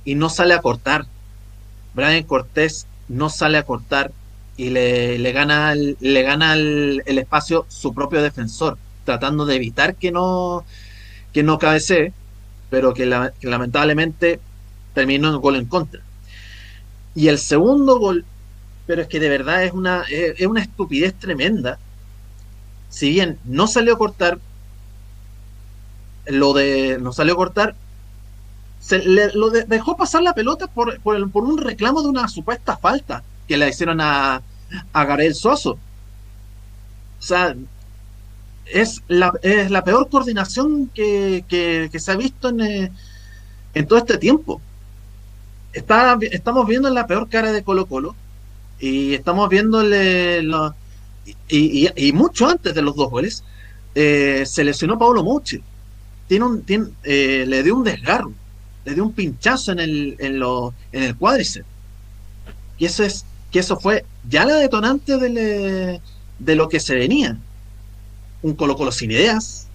y 0.06 0.16
no 0.16 0.30
sale 0.30 0.54
a 0.54 0.62
cortar. 0.62 1.06
Brian 1.94 2.24
Cortés 2.24 2.88
no 3.08 3.30
sale 3.30 3.58
a 3.58 3.64
cortar 3.64 4.12
y 4.58 4.70
le, 4.70 5.20
le 5.20 5.32
gana, 5.32 5.74
el, 5.74 5.98
le 6.00 6.22
gana 6.24 6.54
el, 6.54 7.04
espacio 7.06 7.66
su 7.68 7.94
propio 7.94 8.22
defensor, 8.22 8.78
tratando 9.04 9.46
de 9.46 9.56
evitar 9.56 9.96
que 9.96 10.12
no, 10.12 10.66
que 11.34 11.44
no 11.44 11.60
cabecee 11.60 12.14
pero 12.70 12.94
que, 12.94 13.06
lamentablemente 13.06 14.40
terminó 14.94 15.30
en 15.30 15.42
gol 15.42 15.56
en 15.56 15.66
contra. 15.66 16.02
Y 17.14 17.28
el 17.30 17.38
segundo 17.38 18.00
gol, 18.00 18.26
pero 18.86 19.02
es 19.02 19.08
que 19.08 19.20
de 19.20 19.30
verdad 19.30 19.64
es 19.64 19.72
una, 19.72 20.04
es, 20.10 20.46
una 20.46 20.62
estupidez 20.62 21.14
tremenda. 21.16 21.80
Si 22.90 23.10
bien 23.10 23.40
no 23.46 23.68
salió 23.68 23.94
a 23.94 23.98
cortar, 23.98 24.40
lo 26.26 26.54
de 26.54 26.98
no 27.00 27.14
salió 27.14 27.34
a 27.34 27.38
cortar, 27.38 27.76
se 28.86 29.00
lo 29.04 29.50
dejó 29.50 29.98
pasar 29.98 30.22
la 30.22 30.36
pelota 30.36 30.68
por, 30.68 31.00
por, 31.00 31.44
un 31.44 31.58
reclamo 31.58 32.04
de 32.04 32.10
una 32.10 32.28
supuesta 32.28 32.78
falta 32.78 33.24
que 33.48 33.58
le 33.58 33.68
hicieron 33.68 34.00
a, 34.00 34.44
a 34.94 35.06
Garel 35.06 35.34
Soso. 35.34 35.72
O 35.72 37.22
sea, 37.22 37.56
es 38.68 39.02
la, 39.08 39.34
es 39.42 39.72
la 39.72 39.84
peor 39.84 40.08
coordinación 40.08 40.92
que, 40.94 41.46
que, 41.48 42.00
se 42.00 42.12
ha 42.12 42.16
visto 42.16 42.50
en, 42.50 42.62
eh, 42.62 42.92
en 43.74 43.88
todo 43.88 43.98
este 43.98 44.20
tiempo. 44.20 44.62
Está, 45.74 46.16
estamos 46.22 46.68
viendo 46.68 46.88
la 46.92 47.08
peor 47.08 47.28
cara 47.28 47.52
de 47.52 47.64
Colo 47.64 47.88
Colo 47.88 48.16
y 48.80 49.16
estamos 49.16 49.50
viéndole 49.50 50.44
y, 51.48 51.90
y, 51.96 52.14
mucho 52.14 52.48
antes 52.48 52.76
de 52.76 52.84
los 52.84 52.96
dos 52.96 53.10
goles 53.10 53.44
eh, 53.96 54.44
se 54.46 54.64
lesionó 54.64 55.00
Pablo 55.00 55.24
Moche 55.24 55.64
tiene 56.28 56.46
un 56.46 56.62
tiene, 56.62 56.90
eh, 57.04 57.46
le 57.48 57.64
dio 57.64 57.76
un 57.76 57.84
desgarro 57.84 58.32
le 58.86 58.94
dio 58.94 59.04
un 59.04 59.14
pinchazo 59.14 59.72
en 59.72 59.80
el 59.80 60.16
en, 60.20 60.40
lo, 60.40 60.74
en 60.92 61.04
el 61.04 61.16
cuádriceps. 61.16 61.68
Y 62.78 62.86
eso 62.86 63.04
es 63.04 63.26
que 63.52 63.60
eso 63.60 63.80
fue 63.80 64.06
ya 64.30 64.46
la 64.46 64.56
detonante 64.56 65.18
de, 65.18 66.02
de 66.40 66.56
lo 66.56 66.70
que 66.70 66.80
se 66.80 66.96
venía. 66.96 67.38
Un 68.42 68.54
Colo 68.54 68.76
Colo 68.76 68.92
sin 68.92 69.12
ideas, 69.12 69.68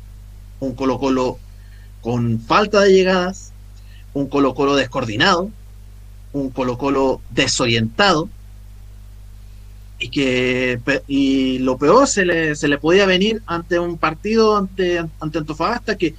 un 0.61 0.75
Colo 0.75 0.99
Colo 0.99 1.39
con 2.03 2.41
falta 2.41 2.81
de 2.81 2.93
llegadas, 2.93 3.53
un 4.15 4.29
Colo 4.29 4.55
Colo 4.55 4.77
descoordinado, 4.77 5.51
un 6.33 6.51
Colo 6.51 6.79
Colo 6.79 7.21
desorientado, 7.31 8.29
y 10.01 10.09
que 10.09 10.81
y 11.07 11.59
lo 11.59 11.77
peor 11.77 12.09
se 12.09 12.25
le, 12.25 12.57
se 12.57 12.69
le 12.69 12.79
podía 12.79 13.07
venir 13.07 13.43
ante 13.47 13.79
un 13.79 13.99
partido 13.99 14.57
ante, 14.57 14.99
ante 15.21 15.39
Antofagasta 15.39 15.97
que 15.97 16.15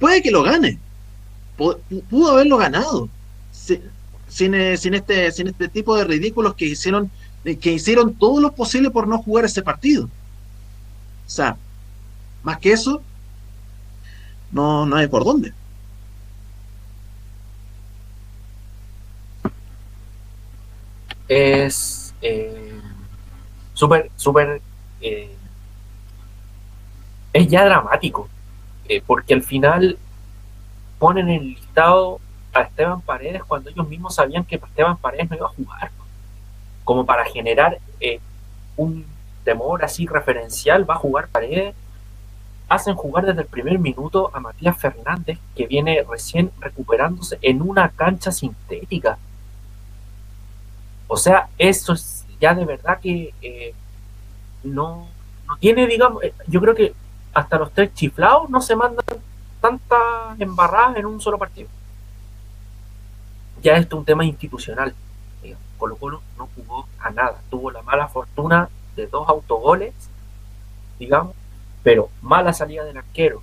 puede 0.00 0.22
que 0.22 0.32
lo 0.32 0.42
gane, 0.42 0.78
pudo, 1.56 2.30
haberlo 2.30 2.56
ganado 2.56 3.08
sin, 3.52 4.54
eh, 4.54 4.76
sin, 4.76 4.94
este, 4.94 5.30
sin 5.32 5.48
este 5.48 5.68
tipo 5.68 5.96
de 5.96 6.04
ridículos 6.04 6.54
que 6.54 6.66
hicieron 6.66 7.10
que 7.42 7.72
hicieron 7.72 8.14
todo 8.14 8.40
lo 8.40 8.52
posible 8.52 8.90
por 8.90 9.08
no 9.08 9.18
jugar 9.18 9.44
ese 9.44 9.62
partido. 9.62 10.04
O 10.04 11.30
sea, 11.30 11.56
más 12.42 12.58
que 12.58 12.72
eso, 12.72 13.02
no, 14.52 14.86
no 14.86 14.96
hay 14.96 15.08
por 15.08 15.24
dónde. 15.24 15.52
Es 21.26 22.14
eh, 22.20 22.80
súper, 23.74 24.10
súper... 24.16 24.60
Eh, 25.00 25.34
es 27.32 27.48
ya 27.48 27.64
dramático, 27.64 28.28
eh, 28.88 29.02
porque 29.04 29.32
al 29.32 29.42
final 29.42 29.98
ponen 31.02 31.28
el 31.28 31.48
listado 31.48 32.20
a 32.52 32.60
Esteban 32.60 33.00
Paredes 33.00 33.42
cuando 33.42 33.70
ellos 33.70 33.88
mismos 33.88 34.14
sabían 34.14 34.44
que 34.44 34.54
Esteban 34.54 34.96
Paredes 34.96 35.28
no 35.28 35.36
iba 35.36 35.46
a 35.46 35.50
jugar. 35.50 35.90
Como 36.84 37.04
para 37.04 37.24
generar 37.24 37.78
un 38.76 39.04
temor 39.42 39.84
así 39.84 40.06
referencial, 40.06 40.88
va 40.88 40.94
a 40.94 40.98
jugar 40.98 41.26
Paredes 41.26 41.74
hacen 42.68 42.94
jugar 42.94 43.26
desde 43.26 43.40
el 43.40 43.48
primer 43.48 43.80
minuto 43.80 44.30
a 44.32 44.38
Matías 44.38 44.76
Fernández, 44.76 45.40
que 45.56 45.66
viene 45.66 46.06
recién 46.08 46.52
recuperándose 46.60 47.36
en 47.42 47.62
una 47.62 47.88
cancha 47.88 48.30
sintética. 48.30 49.18
O 51.08 51.16
sea, 51.16 51.48
eso 51.58 51.94
es 51.94 52.24
ya 52.40 52.54
de 52.54 52.64
verdad 52.64 53.00
que 53.00 53.34
eh, 53.42 53.74
no, 54.62 55.08
no 55.48 55.56
tiene, 55.56 55.88
digamos, 55.88 56.22
eh, 56.22 56.32
yo 56.46 56.60
creo 56.60 56.76
que 56.76 56.94
hasta 57.34 57.58
los 57.58 57.72
tres 57.72 57.92
chiflados 57.92 58.48
no 58.48 58.60
se 58.60 58.76
mandan 58.76 59.04
tantas 59.62 60.38
embarradas 60.38 60.98
en 60.98 61.06
un 61.06 61.22
solo 61.22 61.38
partido. 61.38 61.70
Ya 63.62 63.76
esto 63.76 63.96
es 63.96 64.00
un 64.00 64.04
tema 64.04 64.26
institucional. 64.26 64.94
Colo 65.78 65.96
Colo 65.96 66.22
no 66.36 66.48
jugó 66.54 66.86
a 67.00 67.10
nada. 67.10 67.40
Tuvo 67.50 67.70
la 67.70 67.82
mala 67.82 68.06
fortuna 68.08 68.68
de 68.94 69.06
dos 69.06 69.26
autogoles 69.28 69.94
digamos, 71.02 71.34
pero 71.82 72.10
mala 72.20 72.52
salida 72.52 72.84
del 72.84 72.96
arquero. 72.96 73.42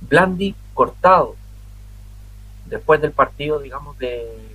Blandi 0.00 0.54
cortado. 0.74 1.36
Después 2.66 3.00
del 3.00 3.12
partido, 3.12 3.60
digamos, 3.60 3.96
de 3.98 4.54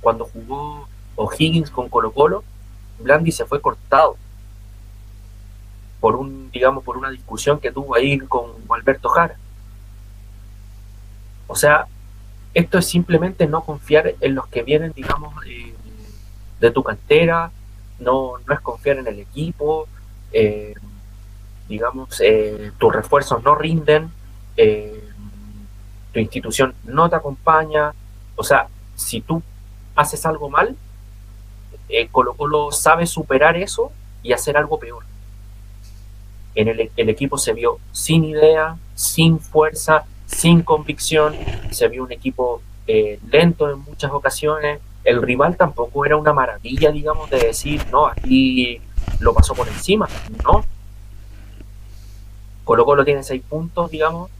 cuando 0.00 0.24
jugó 0.24 0.88
O'Higgins 1.14 1.70
con 1.70 1.88
Colo 1.88 2.12
Colo, 2.12 2.44
Blandi 2.98 3.32
se 3.32 3.46
fue 3.46 3.60
cortado 3.60 4.16
por 6.00 6.16
un, 6.16 6.50
digamos, 6.50 6.84
por 6.84 6.96
una 6.96 7.10
discusión 7.10 7.60
que 7.60 7.72
tuvo 7.72 7.94
ahí 7.94 8.18
con 8.18 8.52
Alberto 8.68 9.08
Jara. 9.08 9.36
O 11.46 11.54
sea, 11.54 11.86
esto 12.56 12.78
es 12.78 12.86
simplemente 12.86 13.46
no 13.46 13.62
confiar 13.64 14.14
en 14.18 14.34
los 14.34 14.46
que 14.46 14.62
vienen, 14.62 14.92
digamos, 14.92 15.34
eh, 15.46 15.74
de 16.58 16.70
tu 16.70 16.82
cantera, 16.82 17.50
no, 17.98 18.32
no 18.46 18.54
es 18.54 18.60
confiar 18.60 18.96
en 18.96 19.06
el 19.06 19.18
equipo, 19.18 19.86
eh, 20.32 20.72
digamos, 21.68 22.18
eh, 22.24 22.72
tus 22.78 22.94
refuerzos 22.94 23.44
no 23.44 23.54
rinden, 23.54 24.10
tu 26.12 26.18
institución 26.18 26.74
no 26.84 27.10
te 27.10 27.16
acompaña, 27.16 27.92
o 28.36 28.42
sea, 28.42 28.68
si 28.94 29.20
tú 29.20 29.42
haces 29.94 30.24
algo 30.24 30.48
mal, 30.48 30.74
Colo 32.10 32.32
Colo 32.32 32.72
sabe 32.72 33.06
superar 33.06 33.54
eso 33.58 33.92
y 34.22 34.32
hacer 34.32 34.56
algo 34.56 34.78
peor. 34.78 35.04
En 36.54 36.68
el, 36.68 36.90
el 36.96 37.08
equipo 37.10 37.36
se 37.36 37.52
vio 37.52 37.78
sin 37.92 38.24
idea, 38.24 38.78
sin 38.94 39.38
fuerza, 39.38 40.06
sin 40.26 40.62
convicción, 40.62 41.34
se 41.70 41.88
vio 41.88 42.04
un 42.04 42.12
equipo 42.12 42.60
eh, 42.86 43.18
lento 43.30 43.70
en 43.70 43.80
muchas 43.80 44.10
ocasiones, 44.10 44.80
el 45.04 45.22
rival 45.22 45.56
tampoco 45.56 46.04
era 46.04 46.16
una 46.16 46.32
maravilla, 46.32 46.90
digamos, 46.90 47.30
de 47.30 47.38
decir, 47.38 47.84
no, 47.92 48.06
aquí 48.06 48.80
lo 49.20 49.32
pasó 49.32 49.54
por 49.54 49.68
encima, 49.68 50.08
no. 50.44 50.64
Colo 52.64 52.84
Colo 52.84 53.04
tiene 53.04 53.22
seis 53.22 53.42
puntos, 53.48 53.90
digamos, 53.90 54.30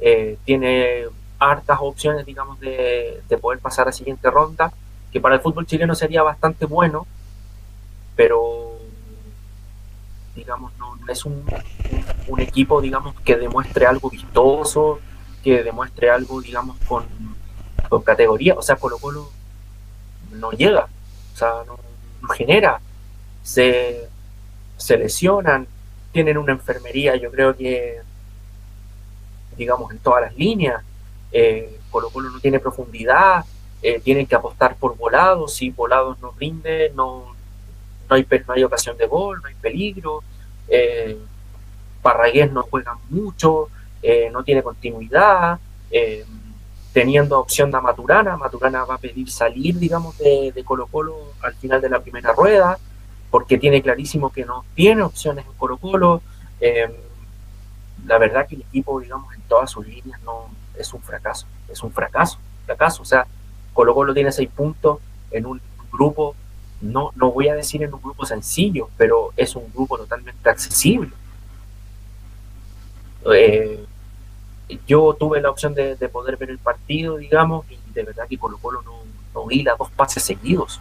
eh, 0.00 0.38
tiene 0.44 1.04
hartas 1.38 1.78
opciones, 1.80 2.24
digamos, 2.24 2.58
de, 2.58 3.22
poder 3.40 3.60
pasar 3.60 3.82
a 3.82 3.86
la 3.90 3.92
siguiente 3.92 4.30
ronda, 4.30 4.72
que 5.12 5.20
para 5.20 5.34
el 5.34 5.42
fútbol 5.42 5.66
chileno 5.66 5.94
sería 5.94 6.22
bastante 6.22 6.64
bueno, 6.64 7.06
pero 8.16 8.78
digamos, 10.34 10.72
no, 10.78 10.96
es 11.06 11.24
un, 11.26 11.44
un, 12.28 12.40
equipo, 12.40 12.80
digamos, 12.80 13.14
que 13.20 13.36
demuestre 13.36 13.86
algo 13.86 14.08
vistoso, 14.08 15.00
que 15.44 15.62
demuestre 15.62 16.10
algo, 16.10 16.40
digamos, 16.40 16.76
con, 16.88 17.04
con 17.88 18.02
categoría. 18.02 18.54
O 18.54 18.62
sea, 18.62 18.76
Colo 18.76 18.98
Colo 18.98 19.30
no 20.32 20.50
llega, 20.52 20.88
o 21.34 21.36
sea, 21.36 21.52
no, 21.66 21.78
genera, 22.30 22.80
se, 23.42 24.08
se 24.78 24.96
lesionan, 24.96 25.68
tienen 26.12 26.38
una 26.38 26.52
enfermería, 26.52 27.14
yo 27.16 27.30
creo 27.30 27.54
que, 27.54 28.00
digamos, 29.56 29.92
en 29.92 29.98
todas 29.98 30.22
las 30.22 30.36
líneas. 30.36 30.82
Eh, 31.30 31.78
Colo 31.90 32.08
Colo 32.08 32.30
no 32.30 32.40
tiene 32.40 32.58
profundidad, 32.58 33.44
eh, 33.82 34.00
tienen 34.00 34.26
que 34.26 34.34
apostar 34.34 34.76
por 34.76 34.96
volados, 34.96 35.54
si 35.54 35.70
volados 35.70 36.18
no 36.20 36.32
rinde, 36.38 36.90
no, 36.94 37.34
no, 38.08 38.16
hay, 38.16 38.26
no 38.46 38.54
hay 38.54 38.64
ocasión 38.64 38.96
de 38.96 39.06
gol, 39.06 39.40
no 39.42 39.48
hay 39.48 39.54
peligro. 39.56 40.22
Eh, 40.68 41.18
Parragués 42.00 42.50
no 42.50 42.62
juega 42.62 42.98
mucho, 43.10 43.68
eh, 44.06 44.28
no 44.30 44.44
tiene 44.44 44.62
continuidad, 44.62 45.58
eh, 45.90 46.26
teniendo 46.92 47.40
opción 47.40 47.70
de 47.70 47.80
Maturana, 47.80 48.36
Maturana 48.36 48.84
va 48.84 48.96
a 48.96 48.98
pedir 48.98 49.30
salir, 49.30 49.78
digamos, 49.78 50.18
de, 50.18 50.62
Colo 50.62 50.88
Colo 50.88 51.32
al 51.40 51.54
final 51.54 51.80
de 51.80 51.88
la 51.88 52.00
primera 52.00 52.34
rueda, 52.34 52.78
porque 53.30 53.56
tiene 53.56 53.80
clarísimo 53.80 54.30
que 54.30 54.44
no 54.44 54.66
tiene 54.74 55.02
opciones 55.02 55.46
en 55.46 55.52
Colo 55.54 55.78
Colo. 55.78 56.20
Eh, 56.60 56.94
la 58.04 58.18
verdad 58.18 58.46
que 58.46 58.56
el 58.56 58.60
equipo, 58.60 59.00
digamos, 59.00 59.34
en 59.34 59.40
todas 59.48 59.70
sus 59.70 59.86
líneas 59.86 60.20
no 60.22 60.50
es 60.78 60.92
un 60.92 61.00
fracaso, 61.00 61.46
es 61.70 61.82
un 61.82 61.90
fracaso, 61.90 62.38
fracaso. 62.66 63.00
O 63.00 63.06
sea, 63.06 63.26
Colo 63.72 63.94
Colo 63.94 64.12
tiene 64.12 64.32
seis 64.32 64.50
puntos 64.54 64.98
en 65.30 65.46
un 65.46 65.62
grupo, 65.90 66.36
no, 66.82 67.10
no 67.16 67.32
voy 67.32 67.48
a 67.48 67.54
decir 67.54 67.82
en 67.82 67.94
un 67.94 68.02
grupo 68.02 68.26
sencillo, 68.26 68.90
pero 68.98 69.32
es 69.34 69.56
un 69.56 69.72
grupo 69.72 69.96
totalmente 69.96 70.50
accesible. 70.50 71.08
Yo 74.86 75.14
tuve 75.18 75.40
la 75.40 75.50
opción 75.50 75.74
de, 75.74 75.96
poder 76.08 76.36
ver 76.36 76.50
el 76.50 76.58
partido, 76.58 77.16
digamos, 77.16 77.66
y 77.70 77.78
de 77.92 78.02
verdad 78.02 78.26
que 78.28 78.38
Colo 78.38 78.58
Colo 78.58 78.82
no, 78.82 78.92
no 79.34 79.50
hila 79.50 79.76
dos 79.78 79.90
pases 79.90 80.22
seguidos. 80.22 80.80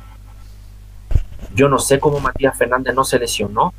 Yo 1.53 1.69
no 1.69 1.80
sé 1.80 1.99
cómo 1.99 2.19
Matías 2.19 2.57
Fernández 2.57 2.95
no 2.95 3.03
se 3.03 3.19
lesionó, 3.19 3.73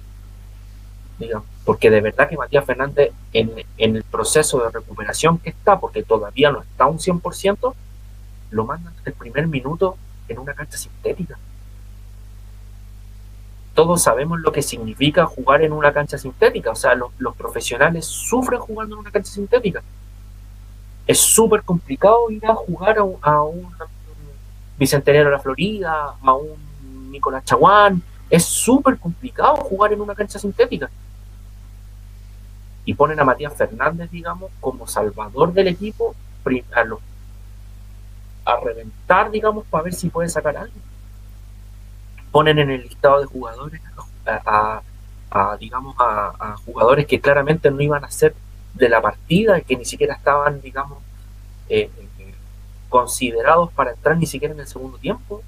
digamos, 1.18 1.46
porque 1.64 1.90
de 1.90 2.00
verdad 2.00 2.28
que 2.28 2.36
Matías 2.36 2.64
Fernández 2.64 3.12
en, 3.32 3.52
en 3.78 3.96
el 3.96 4.04
proceso 4.04 4.62
de 4.62 4.70
recuperación 4.70 5.38
que 5.38 5.50
está, 5.50 5.80
porque 5.80 6.02
todavía 6.02 6.50
no 6.50 6.60
está 6.60 6.86
un 6.86 6.98
100%, 6.98 7.74
lo 8.50 8.64
mandan 8.64 8.94
el 9.04 9.12
primer 9.14 9.48
minuto 9.48 9.96
en 10.28 10.38
una 10.38 10.54
cancha 10.54 10.78
sintética. 10.78 11.38
Todos 13.74 14.02
sabemos 14.02 14.40
lo 14.40 14.52
que 14.52 14.62
significa 14.62 15.26
jugar 15.26 15.62
en 15.62 15.72
una 15.72 15.92
cancha 15.92 16.16
sintética, 16.16 16.70
o 16.70 16.76
sea, 16.76 16.94
los, 16.94 17.10
profesionales 17.36 18.06
sufren 18.06 18.60
jugando 18.60 18.94
en 18.94 19.00
una 19.00 19.10
cancha 19.10 19.32
sintética 19.32 19.82
es 21.06 21.20
súper 21.20 21.62
complicado 21.62 22.30
ir 22.30 22.44
a 22.46 22.54
jugar 22.54 22.98
a 22.98 23.42
un, 23.42 23.68
Bicentenario 24.76 25.26
de 25.26 25.30
la 25.30 25.38
Florida, 25.38 26.16
a 26.20 26.34
un 26.34 27.12
Nicolás 27.12 27.44
Chaguán. 27.44 28.02
Es 28.28 28.44
súper 28.44 28.98
complicado 28.98 29.56
jugar 29.56 29.92
en 29.92 30.00
una 30.00 30.16
cancha 30.16 30.38
sintética. 30.38 30.90
Y 32.84 32.94
ponen 32.94 33.20
a 33.20 33.24
Matías 33.24 33.54
Fernández, 33.54 34.10
digamos, 34.10 34.50
como 34.60 34.88
salvador 34.88 35.52
del 35.52 35.68
equipo 35.68 36.16
a, 36.72 38.52
a 38.52 38.60
reventar, 38.60 39.30
digamos, 39.30 39.64
para 39.66 39.84
ver 39.84 39.94
si 39.94 40.10
puede 40.10 40.28
sacar 40.28 40.56
algo. 40.56 40.74
Ponen 42.34 42.58
en 42.58 42.68
el 42.68 42.82
listado 42.82 43.20
de 43.20 43.26
jugadores 43.26 43.80
a, 44.26 44.82
digamos, 45.60 45.94
a, 46.00 46.56
jugadores 46.66 47.06
que 47.06 47.20
claramente 47.20 47.70
no 47.70 47.80
iban 47.80 48.04
a 48.04 48.10
ser 48.10 48.34
de 48.74 48.88
la 48.88 49.00
partida, 49.00 49.60
que 49.60 49.76
ni 49.76 49.84
siquiera 49.84 50.14
estaban, 50.14 50.60
digamos, 50.60 50.98
eh, 51.68 51.88
considerados 52.88 53.70
para 53.70 53.92
entrar 53.92 54.16
ni 54.16 54.26
siquiera 54.26 54.52
en 54.52 54.58
el 54.58 54.66
segundo 54.66 54.98
tiempo. 54.98 55.42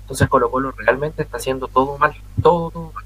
Entonces 0.00 0.26
Colo 0.30 0.50
Colo 0.50 0.70
realmente 0.70 1.20
está 1.22 1.36
haciendo 1.36 1.68
todo 1.68 1.98
mal, 1.98 2.14
todo, 2.42 2.70
todo 2.70 2.92
mal. 2.92 3.04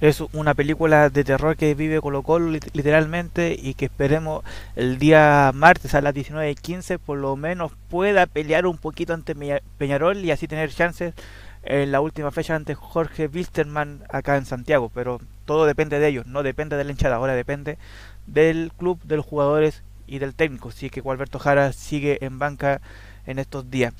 Es 0.00 0.20
una 0.32 0.54
película 0.54 1.10
de 1.10 1.24
terror 1.24 1.56
que 1.56 1.74
vive 1.74 2.00
Colo 2.00 2.22
Colo 2.22 2.50
literalmente 2.50 3.56
y 3.60 3.74
que 3.74 3.86
esperemos 3.86 4.44
el 4.76 5.00
día 5.00 5.50
martes 5.52 5.92
a 5.96 6.00
las 6.00 6.14
19.15 6.14 7.00
por 7.00 7.18
lo 7.18 7.34
menos 7.34 7.72
pueda 7.90 8.26
pelear 8.26 8.66
un 8.66 8.78
poquito 8.78 9.12
ante 9.12 9.34
Peñarol 9.76 10.18
y 10.18 10.30
así 10.30 10.46
tener 10.46 10.70
chances 10.70 11.14
en 11.64 11.90
la 11.90 12.00
última 12.00 12.30
fecha 12.30 12.54
ante 12.54 12.76
Jorge 12.76 13.26
Wilstermann 13.26 14.04
acá 14.08 14.36
en 14.36 14.46
Santiago. 14.46 14.88
Pero 14.94 15.18
todo 15.44 15.66
depende 15.66 15.98
de 15.98 16.06
ellos, 16.06 16.26
no 16.26 16.44
depende 16.44 16.76
de 16.76 16.84
la 16.84 16.92
hinchada, 16.92 17.16
ahora 17.16 17.34
depende 17.34 17.76
del 18.28 18.70
club, 18.78 19.02
de 19.02 19.16
los 19.16 19.26
jugadores 19.26 19.82
y 20.06 20.20
del 20.20 20.36
técnico, 20.36 20.68
es 20.68 20.90
que 20.92 21.00
Gualberto 21.00 21.40
Jara 21.40 21.72
sigue 21.72 22.24
en 22.24 22.38
banca 22.38 22.80
en 23.26 23.40
estos 23.40 23.68
días. 23.68 23.94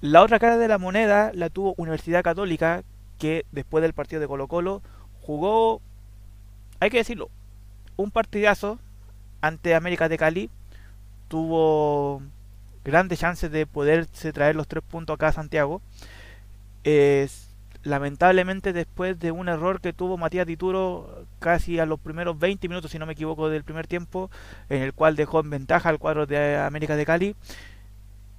La 0.00 0.22
otra 0.22 0.40
cara 0.40 0.58
de 0.58 0.66
la 0.66 0.78
moneda 0.78 1.30
la 1.34 1.50
tuvo 1.50 1.74
Universidad 1.76 2.24
Católica, 2.24 2.82
que 3.18 3.44
después 3.52 3.82
del 3.82 3.92
partido 3.92 4.20
de 4.20 4.26
Colo 4.26 4.48
Colo 4.48 4.82
jugó, 5.30 5.80
hay 6.80 6.90
que 6.90 6.96
decirlo, 6.96 7.30
un 7.96 8.10
partidazo 8.10 8.80
ante 9.40 9.76
América 9.76 10.08
de 10.08 10.18
Cali, 10.18 10.50
tuvo 11.28 12.20
grandes 12.84 13.20
chances 13.20 13.48
de 13.52 13.64
poderse 13.64 14.32
traer 14.32 14.56
los 14.56 14.66
tres 14.66 14.82
puntos 14.82 15.14
acá 15.14 15.28
a 15.28 15.32
Santiago. 15.32 15.82
Es, 16.82 17.48
lamentablemente 17.84 18.72
después 18.72 19.20
de 19.20 19.30
un 19.30 19.48
error 19.48 19.80
que 19.80 19.92
tuvo 19.92 20.16
Matías 20.16 20.48
Dituro 20.48 21.24
casi 21.38 21.78
a 21.78 21.86
los 21.86 22.00
primeros 22.00 22.36
20 22.36 22.66
minutos, 22.66 22.90
si 22.90 22.98
no 22.98 23.06
me 23.06 23.12
equivoco, 23.12 23.48
del 23.48 23.62
primer 23.62 23.86
tiempo, 23.86 24.32
en 24.68 24.82
el 24.82 24.92
cual 24.92 25.14
dejó 25.14 25.38
en 25.38 25.50
ventaja 25.50 25.90
al 25.90 26.00
cuadro 26.00 26.26
de 26.26 26.56
América 26.58 26.96
de 26.96 27.06
Cali, 27.06 27.36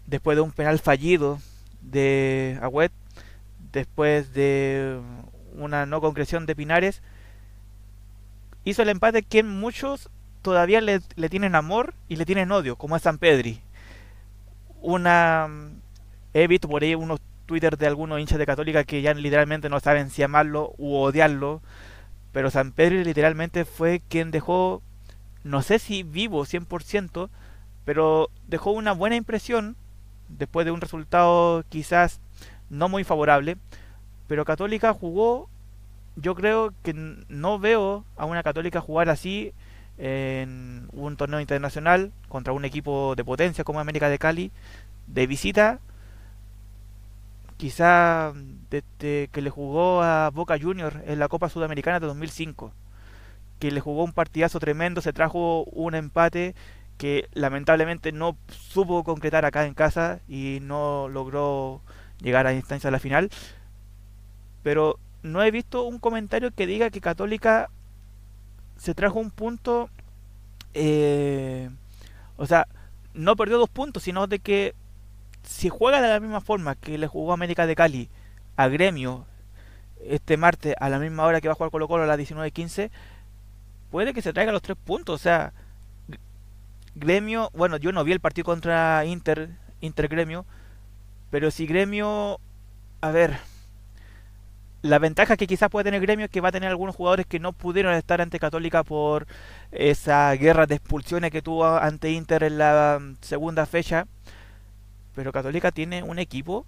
después 0.08 0.36
de 0.36 0.42
un 0.42 0.52
penal 0.52 0.78
fallido 0.80 1.40
de 1.82 2.60
Agüet, 2.62 2.92
después 3.72 4.34
de 4.34 5.00
una 5.56 5.86
no 5.86 6.02
concreción 6.02 6.46
de 6.46 6.56
Pinares, 6.56 7.02
hizo 8.64 8.82
el 8.82 8.90
empate 8.90 9.24
que 9.24 9.44
muchos 9.44 10.10
todavía 10.42 10.82
le, 10.82 11.00
tienen 11.30 11.56
amor 11.56 11.94
y 12.08 12.16
le 12.16 12.26
tienen 12.26 12.52
odio, 12.52 12.76
como 12.76 12.96
es 12.96 13.04
San 13.04 13.18
Pedri. 13.18 13.62
Una 14.82 15.48
he 16.34 16.48
visto 16.48 16.68
por 16.68 16.82
ahí 16.82 16.96
unos 16.96 17.20
Twitter 17.46 17.78
de 17.78 17.88
algunos 17.88 18.20
hinchas 18.20 18.40
de 18.40 18.46
Católica 18.46 18.84
que 18.84 19.02
ya 19.02 19.14
literalmente 19.14 19.70
no 19.70 19.80
saben 19.80 20.10
si 20.10 20.24
amarlo 20.24 20.74
u 20.78 20.96
odiarlo. 20.96 21.62
Pero 22.32 22.50
San 22.50 22.72
Pedro 22.72 23.04
literalmente 23.04 23.66
fue 23.66 24.02
quien 24.08 24.32
dejó, 24.32 24.82
no 25.44 25.62
sé 25.62 25.80
si 25.80 26.04
vivo 26.04 26.46
100%, 26.46 27.30
pero 27.84 28.30
dejó 28.48 28.72
una 28.72 28.94
buena 28.94 29.18
impresión 29.18 29.76
después 30.30 30.66
de 30.66 30.72
un 30.72 30.80
resultado 30.82 31.66
quizás 31.68 32.22
no 32.70 32.88
muy 32.88 33.04
favorable. 33.04 33.58
Pero 34.32 34.46
Católica 34.46 34.94
jugó 34.94 35.50
yo 36.16 36.36
creo 36.36 36.74
que 36.84 36.94
no 36.94 37.60
veo 37.60 38.06
a 38.16 38.24
una 38.24 38.44
católica 38.44 38.80
jugar 38.80 39.10
así 39.10 39.52
en 39.98 40.88
un 40.94 41.18
torneo 41.18 41.42
internacional 41.42 42.14
contra 42.30 42.54
un 42.54 42.64
equipo 42.64 43.14
de 43.18 43.26
potencia 43.26 43.66
como 43.66 43.82
América 43.82 44.08
de 44.08 44.20
Cali 44.20 44.54
de 45.08 45.28
visita. 45.28 45.80
Quizá 47.58 48.32
desde 48.70 49.28
que 49.34 49.42
le 49.42 49.50
jugó 49.50 50.02
a 50.02 50.30
Boca 50.30 50.58
Juniors 50.58 50.96
en 51.08 51.20
la 51.20 51.28
Copa 51.28 51.50
Sudamericana 51.50 52.00
de 52.00 52.08
2005 52.08 52.72
que 53.60 53.70
le 53.70 53.82
jugó 53.82 54.06
un 54.06 54.14
partidazo 54.14 54.62
tremendo 54.62 55.02
se 55.02 55.12
trajo 55.12 55.66
un 55.66 55.94
empate 55.94 56.56
que 56.98 57.28
lamentablemente 57.34 58.14
no 58.14 58.38
supo 58.48 59.04
concretar 59.04 59.44
acá 59.44 59.66
en 59.66 59.74
casa 59.74 60.22
y 60.30 60.60
no 60.62 61.10
logró 61.10 61.82
llegar 62.22 62.48
a 62.48 62.54
instancia 62.54 62.88
de 62.88 62.92
la 62.94 63.00
final 63.00 63.30
pero 64.64 65.00
no 65.24 65.44
he 65.44 65.52
visto 65.52 65.84
un 65.84 66.00
comentario 66.00 66.52
que 66.52 66.68
diga 66.68 66.90
que 66.90 67.02
Católica 67.02 67.70
se 68.78 68.96
trajo 68.96 69.20
un 69.20 69.32
punto, 69.32 69.90
eh, 70.74 71.70
o 72.38 72.46
sea, 72.46 72.68
no 73.14 73.36
perdió 73.36 73.58
dos 73.58 73.70
puntos, 73.70 74.04
sino 74.04 74.28
de 74.28 74.40
que 74.40 74.74
si 75.44 75.70
juega 75.70 76.02
de 76.02 76.10
la 76.10 76.20
misma 76.20 76.42
forma 76.42 76.76
que 76.76 76.98
le 76.98 77.08
jugó 77.08 77.34
América 77.34 77.68
de 77.68 77.76
Cali 77.76 78.10
a 78.56 78.68
Gremio 78.68 79.26
este 80.04 80.38
martes 80.38 80.76
a 80.80 80.90
la 80.90 81.00
misma 81.00 81.26
hora 81.26 81.42
que 81.42 81.48
va 81.48 81.54
a 81.54 81.56
jugar 81.56 81.72
Colo 81.72 81.88
Colo 81.88 82.04
a 82.04 82.08
las 82.08 82.20
19.15, 82.20 82.90
puede 83.92 84.14
que 84.14 84.22
se 84.22 84.34
traiga 84.34 84.52
los 84.52 84.62
tres 84.62 84.78
puntos. 84.84 85.16
O 85.16 85.24
sea, 85.24 85.54
Gremio, 86.96 87.52
bueno, 87.54 87.78
yo 87.78 87.92
no 87.92 88.04
vi 88.04 88.12
el 88.12 88.20
partido 88.20 88.46
contra 88.46 89.06
Inter, 89.06 89.50
Inter 89.80 90.08
Gremio, 90.08 90.46
pero 91.30 91.52
si 91.52 91.66
Gremio, 91.68 92.40
a 93.02 93.12
ver, 93.12 93.38
la 94.82 94.98
ventaja 94.98 95.38
que 95.38 95.48
quizás 95.48 95.70
puede 95.70 95.84
tener 95.84 96.02
Gremio 96.02 96.26
es 96.26 96.32
que 96.32 96.42
va 96.42 96.50
a 96.50 96.52
tener 96.52 96.70
algunos 96.70 96.96
jugadores 96.96 97.28
que 97.28 97.40
no 97.40 97.54
pudieron 97.54 97.94
estar 97.94 98.20
ante 98.20 98.40
Católica 98.40 98.84
por 98.84 99.28
esa 99.72 100.32
guerra 100.34 100.66
de 100.66 100.76
expulsiones 100.76 101.32
que 101.32 101.42
tuvo 101.42 101.66
ante 101.66 102.12
Inter 102.12 102.44
en 102.44 102.58
la 102.58 103.00
mm, 103.00 103.18
segunda 103.22 103.66
fecha. 103.66 104.08
Pero 105.14 105.32
Católica 105.32 105.72
tiene 105.72 106.04
un 106.04 106.18
equipo, 106.18 106.66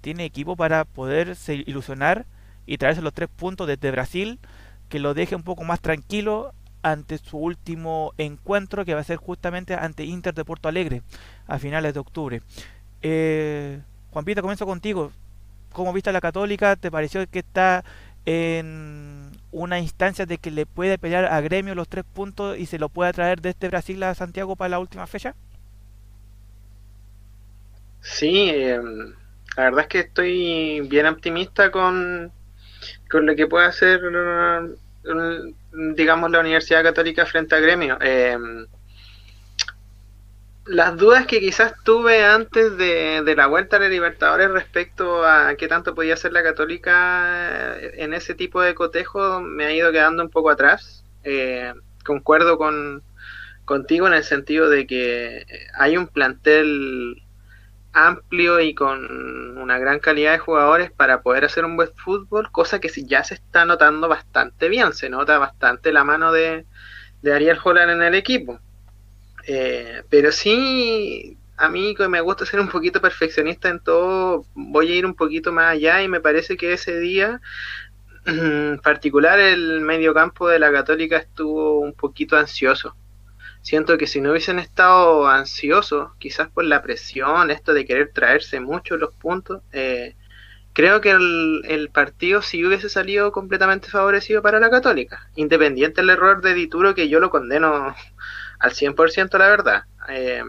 tiene 0.00 0.24
equipo 0.24 0.56
para 0.56 0.84
poderse 0.84 1.54
ilusionar 1.66 2.26
y 2.64 2.78
traerse 2.78 3.02
los 3.02 3.12
tres 3.12 3.28
puntos 3.28 3.66
desde 3.66 3.90
Brasil, 3.90 4.38
que 4.88 4.98
lo 4.98 5.14
deje 5.14 5.36
un 5.36 5.42
poco 5.42 5.64
más 5.64 5.80
tranquilo 5.80 6.54
ante 6.82 7.18
su 7.18 7.36
último 7.36 8.12
encuentro, 8.18 8.84
que 8.84 8.94
va 8.94 9.00
a 9.00 9.04
ser 9.04 9.16
justamente 9.18 9.74
ante 9.74 10.04
Inter 10.04 10.34
de 10.34 10.44
Porto 10.44 10.68
Alegre 10.68 11.02
a 11.46 11.58
finales 11.58 11.92
de 11.92 12.00
octubre. 12.00 12.42
Eh, 13.02 13.80
Juan 14.10 14.24
Pita, 14.24 14.42
comienzo 14.42 14.64
contigo 14.64 15.12
¿Cómo 15.72 15.92
viste 15.92 16.10
a 16.10 16.12
la 16.12 16.20
Católica? 16.20 16.76
¿Te 16.76 16.90
pareció 16.90 17.26
que 17.28 17.40
está 17.40 17.84
en 18.24 19.32
una 19.50 19.78
instancia 19.80 20.26
de 20.26 20.38
que 20.38 20.50
le 20.50 20.66
puede 20.66 20.98
pelear 20.98 21.26
a 21.26 21.40
Gremio 21.40 21.74
los 21.74 21.88
tres 21.88 22.04
puntos 22.04 22.58
y 22.58 22.66
se 22.66 22.78
lo 22.78 22.88
pueda 22.88 23.12
traer 23.12 23.40
desde 23.40 23.68
Brasil 23.68 24.02
a 24.02 24.14
Santiago 24.14 24.56
para 24.56 24.70
la 24.70 24.78
última 24.78 25.06
fecha? 25.06 25.34
Sí, 28.00 28.50
em, 28.50 29.14
la 29.56 29.64
verdad 29.64 29.80
es 29.82 29.86
que 29.88 29.98
estoy 30.00 30.80
bien 30.88 31.06
optimista 31.06 31.70
con, 31.70 32.32
con 33.10 33.26
lo 33.26 33.36
que 33.36 33.46
puede 33.46 33.66
hacer, 33.66 34.00
digamos, 35.96 36.30
la 36.30 36.40
Universidad 36.40 36.82
Católica 36.82 37.26
frente 37.26 37.54
a 37.54 37.60
Gremio. 37.60 37.98
Eh, 38.00 38.36
las 40.64 40.96
dudas 40.96 41.26
que 41.26 41.40
quizás 41.40 41.74
tuve 41.84 42.24
antes 42.24 42.76
de, 42.76 43.34
la 43.36 43.46
vuelta 43.46 43.76
a 43.76 43.80
la 43.80 43.88
Libertadores 43.88 44.50
respecto 44.50 45.26
a 45.26 45.54
qué 45.56 45.68
tanto 45.68 45.94
podía 45.94 46.16
ser 46.16 46.32
la 46.32 46.42
Católica 46.42 47.76
eh, 47.78 47.94
en 47.98 48.14
ese 48.14 48.34
tipo 48.34 48.60
de 48.60 48.74
cotejo 48.74 49.40
me 49.40 49.64
ha 49.64 49.74
ido 49.74 49.90
quedando 49.92 50.22
un 50.22 50.30
poco 50.30 50.50
atrás. 50.50 51.04
Eh, 51.24 51.72
concuerdo 52.04 52.58
con, 52.58 53.02
contigo 53.64 54.06
en 54.06 54.14
el 54.14 54.24
sentido 54.24 54.68
de 54.68 54.86
que 54.86 55.46
hay 55.74 55.96
un 55.96 56.06
plantel 56.06 57.22
amplio 57.92 58.60
y 58.60 58.74
con 58.74 59.58
una 59.58 59.78
gran 59.78 59.98
calidad 59.98 60.32
de 60.32 60.38
jugadores 60.38 60.90
para 60.90 61.22
poder 61.22 61.44
hacer 61.44 61.64
un 61.64 61.76
buen 61.76 61.90
fútbol, 61.94 62.50
cosa 62.50 62.80
que 62.80 62.88
ya 62.88 63.22
se 63.24 63.34
está 63.34 63.64
notando 63.64 64.08
bastante 64.08 64.68
bien, 64.68 64.92
se 64.94 65.10
nota 65.10 65.38
bastante 65.38 65.92
la 65.92 66.04
mano 66.04 66.32
de, 66.32 66.64
de 67.20 67.34
Ariel 67.34 67.58
Holland 67.62 67.90
en 67.90 68.02
el 68.02 68.14
equipo. 68.14 68.60
Eh, 69.46 70.02
pero 70.08 70.32
sí, 70.32 71.36
a 71.56 71.68
mí 71.68 71.94
que 71.94 72.08
me 72.08 72.20
gusta 72.20 72.46
ser 72.46 72.60
un 72.60 72.68
poquito 72.68 73.00
perfeccionista 73.00 73.68
en 73.68 73.80
todo, 73.80 74.46
voy 74.54 74.92
a 74.92 74.94
ir 74.96 75.06
un 75.06 75.14
poquito 75.14 75.52
más 75.52 75.72
allá 75.72 76.02
y 76.02 76.08
me 76.08 76.20
parece 76.20 76.56
que 76.56 76.72
ese 76.72 76.98
día 76.98 77.40
en 78.26 78.80
particular 78.82 79.38
el 79.40 79.80
medio 79.80 80.14
campo 80.14 80.48
de 80.48 80.58
la 80.58 80.72
católica 80.72 81.16
estuvo 81.16 81.80
un 81.80 81.92
poquito 81.92 82.36
ansioso. 82.36 82.96
Siento 83.62 83.96
que 83.96 84.08
si 84.08 84.20
no 84.20 84.30
hubiesen 84.30 84.58
estado 84.58 85.28
ansiosos, 85.28 86.10
quizás 86.18 86.48
por 86.50 86.64
la 86.64 86.82
presión, 86.82 87.50
esto 87.50 87.72
de 87.72 87.84
querer 87.84 88.10
traerse 88.12 88.58
mucho 88.58 88.96
los 88.96 89.14
puntos, 89.14 89.62
eh, 89.72 90.16
creo 90.72 91.00
que 91.00 91.10
el, 91.10 91.62
el, 91.66 91.88
partido 91.90 92.42
sí 92.42 92.64
hubiese 92.64 92.88
salido 92.88 93.30
completamente 93.30 93.88
favorecido 93.88 94.42
para 94.42 94.58
la 94.58 94.70
católica, 94.70 95.28
independiente 95.36 96.00
del 96.00 96.10
error 96.10 96.42
de 96.42 96.54
Dituro 96.54 96.94
que 96.94 97.08
yo 97.08 97.20
lo 97.20 97.30
condeno 97.30 97.94
al 98.62 98.72
100% 98.72 99.38
la 99.38 99.48
verdad. 99.48 99.84
Eh, 100.08 100.42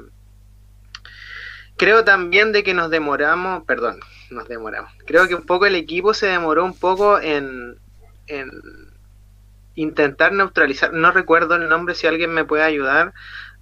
creo 1.76 2.06
también 2.06 2.52
de 2.54 2.64
que 2.64 2.74
nos 2.74 2.90
demoramos, 2.90 3.64
perdón, 3.66 4.00
nos 4.30 4.48
demoramos. 4.48 4.94
Creo 5.06 5.28
que 5.28 5.36
un 5.36 5.46
poco 5.46 5.66
el 5.66 5.76
equipo 5.76 6.14
se 6.14 6.28
demoró 6.28 6.64
un 6.64 6.78
poco 6.78 7.20
en, 7.20 7.78
en 8.28 8.52
intentar 9.76 10.32
neutralizar, 10.32 10.94
no 10.94 11.12
recuerdo 11.12 11.56
el 11.56 11.68
nombre 11.68 11.96
si 11.96 12.08
alguien 12.08 12.32
me 12.32 12.46
puede 12.46 12.64
ayudar, 12.64 13.14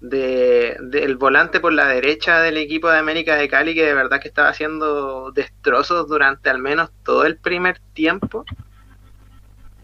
de, 0.02 0.76
del 0.80 1.16
volante 1.16 1.60
por 1.60 1.72
la 1.72 1.86
derecha 1.86 2.40
del 2.40 2.56
equipo 2.56 2.90
de 2.90 2.98
América 2.98 3.36
de 3.36 3.48
Cali 3.48 3.72
que 3.72 3.86
de 3.86 3.94
verdad 3.94 4.20
que 4.20 4.28
estaba 4.28 4.48
haciendo 4.48 5.30
destrozos 5.30 6.08
durante 6.08 6.50
al 6.50 6.58
menos 6.58 6.90
todo 7.04 7.24
el 7.24 7.36
primer 7.36 7.78
tiempo. 7.94 8.44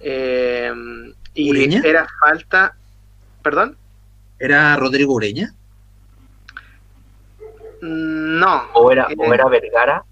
Eh, 0.00 0.72
y 1.34 1.86
era 1.86 2.08
falta, 2.20 2.76
perdón. 3.42 3.76
¿Era 4.38 4.76
Rodrigo 4.76 5.14
Ureña? 5.14 5.52
No. 7.80 8.68
¿O 8.74 8.90
era, 8.92 9.08
o 9.16 9.34
era 9.34 9.48
Vergara? 9.48 10.04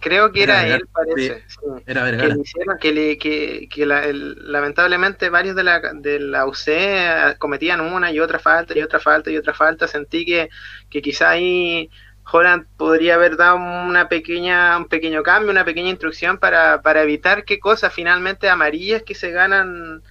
Creo 0.00 0.30
que 0.30 0.44
era, 0.44 0.66
él, 0.66 0.86
parece. 0.92 1.44
Era 1.86 2.04
Vergara. 2.04 2.36
Que, 2.80 2.92
le, 2.92 3.18
que, 3.18 3.68
que 3.68 3.84
la, 3.84 4.06
lamentablemente 4.12 5.28
varios 5.28 5.56
de 5.56 5.64
la, 5.64 5.80
de 5.92 6.20
la 6.20 6.46
UC 6.46 7.36
cometían 7.38 7.80
una 7.80 8.12
y 8.12 8.20
otra 8.20 8.38
falta 8.38 8.78
y 8.78 8.82
otra 8.82 9.00
falta 9.00 9.30
y 9.30 9.36
otra 9.36 9.54
falta. 9.54 9.88
Sentí 9.88 10.24
que, 10.24 10.50
que 10.88 11.02
quizá 11.02 11.30
ahí 11.30 11.90
Holland 12.30 12.66
podría 12.76 13.14
haber 13.14 13.36
dado 13.36 13.56
una 13.56 14.08
pequeña, 14.08 14.76
un 14.76 14.86
pequeño 14.86 15.22
cambio, 15.22 15.50
una 15.50 15.64
pequeña 15.64 15.90
instrucción 15.90 16.38
para, 16.38 16.80
para 16.82 17.02
evitar 17.02 17.44
que 17.44 17.58
cosas 17.58 17.92
finalmente 17.92 18.48
amarillas 18.48 19.02
que 19.02 19.14
se 19.14 19.32
ganan 19.32 20.02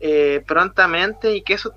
eh, 0.00 0.42
prontamente 0.46 1.34
y 1.34 1.42
que 1.42 1.54
eso 1.54 1.74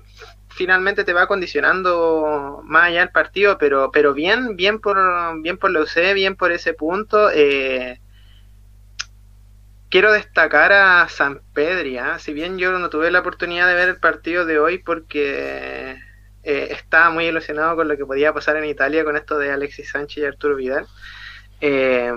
finalmente 0.58 1.04
te 1.04 1.12
va 1.12 1.28
condicionando 1.28 2.60
más 2.64 2.88
allá 2.88 3.00
del 3.00 3.10
partido, 3.10 3.58
pero, 3.58 3.92
pero 3.92 4.12
bien, 4.12 4.56
bien 4.56 4.80
por, 4.80 4.98
bien 5.40 5.56
por 5.56 5.70
la 5.70 5.82
UC, 5.82 6.14
bien 6.14 6.34
por 6.34 6.50
ese 6.50 6.74
punto. 6.74 7.30
Eh, 7.32 8.00
quiero 9.88 10.10
destacar 10.10 10.72
a 10.72 11.08
San 11.08 11.42
Pedri, 11.54 11.98
¿ah? 11.98 12.18
si 12.18 12.32
bien 12.32 12.58
yo 12.58 12.76
no 12.76 12.90
tuve 12.90 13.12
la 13.12 13.20
oportunidad 13.20 13.68
de 13.68 13.74
ver 13.74 13.88
el 13.88 14.00
partido 14.00 14.44
de 14.46 14.58
hoy 14.58 14.78
porque 14.78 15.96
eh, 16.42 16.68
estaba 16.72 17.10
muy 17.10 17.26
ilusionado 17.26 17.76
con 17.76 17.86
lo 17.86 17.96
que 17.96 18.04
podía 18.04 18.32
pasar 18.32 18.56
en 18.56 18.64
Italia 18.64 19.04
con 19.04 19.16
esto 19.16 19.38
de 19.38 19.52
Alexis 19.52 19.90
Sánchez 19.90 20.24
y 20.24 20.26
Arturo 20.26 20.56
Vidal. 20.56 20.88
Eh, 21.60 22.12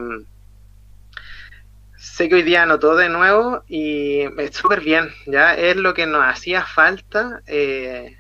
sé 1.96 2.28
que 2.28 2.36
hoy 2.36 2.44
día 2.44 2.64
anotó 2.64 2.96
de 2.96 3.10
nuevo 3.10 3.64
y 3.68 4.22
es 4.42 4.56
súper 4.56 4.82
bien, 4.82 5.12
ya 5.28 5.54
es 5.54 5.76
lo 5.76 5.94
que 5.94 6.08
nos 6.08 6.26
hacía 6.26 6.66
falta. 6.66 7.44
Eh, 7.46 8.18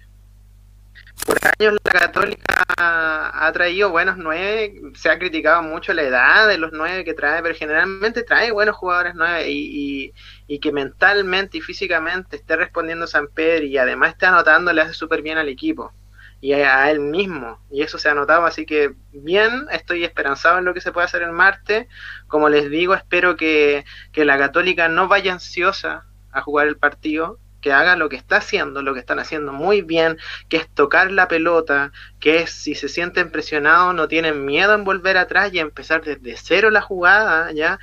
por 1.25 1.37
años 1.59 1.75
la 1.83 1.91
Católica 1.91 2.65
ha 2.77 3.51
traído 3.53 3.89
buenos 3.91 4.17
nueve, 4.17 4.73
se 4.95 5.09
ha 5.09 5.19
criticado 5.19 5.61
mucho 5.61 5.93
la 5.93 6.03
edad 6.03 6.47
de 6.47 6.57
los 6.57 6.71
nueve 6.73 7.03
que 7.03 7.13
trae, 7.13 7.41
pero 7.41 7.55
generalmente 7.55 8.23
trae 8.23 8.51
buenos 8.51 8.75
jugadores 8.75 9.13
nueve 9.15 9.49
y, 9.49 10.13
y, 10.47 10.59
que 10.59 10.71
mentalmente 10.71 11.57
y 11.57 11.61
físicamente 11.61 12.37
esté 12.37 12.55
respondiendo 12.55 13.07
San 13.07 13.27
Pedro 13.27 13.65
y 13.65 13.77
además 13.77 14.11
esté 14.11 14.25
anotando 14.25 14.73
le 14.73 14.81
hace 14.81 14.93
súper 14.93 15.21
bien 15.21 15.37
al 15.37 15.49
equipo 15.49 15.93
y 16.41 16.53
a, 16.53 16.89
él 16.89 16.99
mismo. 16.99 17.59
Y 17.69 17.83
eso 17.83 17.97
se 17.97 18.09
ha 18.09 18.15
notado, 18.15 18.45
así 18.45 18.65
que 18.65 18.95
bien, 19.11 19.67
estoy 19.71 20.03
esperanzado 20.03 20.57
en 20.57 20.65
lo 20.65 20.73
que 20.73 20.81
se 20.81 20.91
puede 20.91 21.05
hacer 21.05 21.21
el 21.21 21.31
martes, 21.31 21.87
como 22.27 22.49
les 22.49 22.69
digo, 22.69 22.95
espero 22.95 23.35
que, 23.35 23.85
que 24.11 24.25
la 24.25 24.37
Católica 24.37 24.89
no 24.89 25.07
vaya 25.07 25.33
ansiosa 25.33 26.05
a 26.31 26.41
jugar 26.41 26.67
el 26.67 26.77
partido, 26.77 27.39
que 27.61 27.71
haga 27.71 27.95
lo 27.95 28.09
que 28.09 28.15
está 28.15 28.37
haciendo, 28.37 28.81
lo 28.81 28.93
que 28.93 28.99
están 28.99 29.19
haciendo 29.19 29.53
muy 29.53 29.81
bien, 29.81 30.17
que 30.49 30.57
es 30.57 30.67
tocar 30.69 31.11
la 31.11 31.27
pelota, 31.27 31.91
que 32.19 32.39
es 32.39 32.51
si 32.51 32.75
se 32.75 32.89
sienten 32.89 33.31
presionados 33.31 33.95
no 33.95 34.07
tienen 34.07 34.45
miedo 34.45 34.73
en 34.73 34.83
volver 34.83 35.17
atrás 35.17 35.53
y 35.53 35.59
empezar 35.59 36.03
desde 36.03 36.35
cero 36.37 36.69
la 36.71 36.81
jugada, 36.81 37.51
¿ya? 37.51 37.79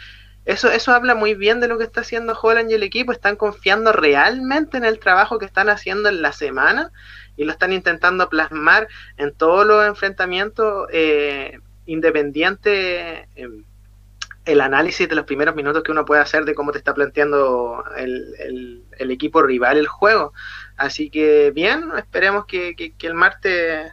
eso, 0.48 0.70
eso 0.70 0.92
habla 0.92 1.14
muy 1.14 1.34
bien 1.34 1.60
de 1.60 1.68
lo 1.68 1.76
que 1.76 1.84
está 1.84 2.00
haciendo 2.00 2.38
Holland 2.40 2.70
y 2.70 2.74
el 2.74 2.82
equipo. 2.82 3.12
Están 3.12 3.36
confiando 3.36 3.92
realmente 3.92 4.78
en 4.78 4.84
el 4.86 4.98
trabajo 4.98 5.38
que 5.38 5.44
están 5.44 5.68
haciendo 5.68 6.08
en 6.08 6.22
la 6.22 6.32
semana 6.32 6.90
y 7.36 7.44
lo 7.44 7.52
están 7.52 7.74
intentando 7.74 8.30
plasmar 8.30 8.88
en 9.18 9.34
todos 9.34 9.66
los 9.66 9.86
enfrentamientos 9.86 10.88
eh, 10.90 11.58
independientes. 11.84 13.28
Em, 13.36 13.64
el 14.48 14.62
análisis 14.62 15.06
de 15.06 15.14
los 15.14 15.26
primeros 15.26 15.54
minutos 15.54 15.82
que 15.82 15.92
uno 15.92 16.06
puede 16.06 16.22
hacer 16.22 16.46
de 16.46 16.54
cómo 16.54 16.72
te 16.72 16.78
está 16.78 16.94
planteando 16.94 17.84
el, 17.98 18.82
el, 18.98 19.10
equipo 19.10 19.42
rival 19.42 19.76
el 19.76 19.86
juego. 19.86 20.32
Así 20.78 21.10
que 21.10 21.50
bien, 21.50 21.90
esperemos 21.98 22.46
que, 22.46 22.74
que, 22.74 23.06
el 23.06 23.12
martes 23.12 23.92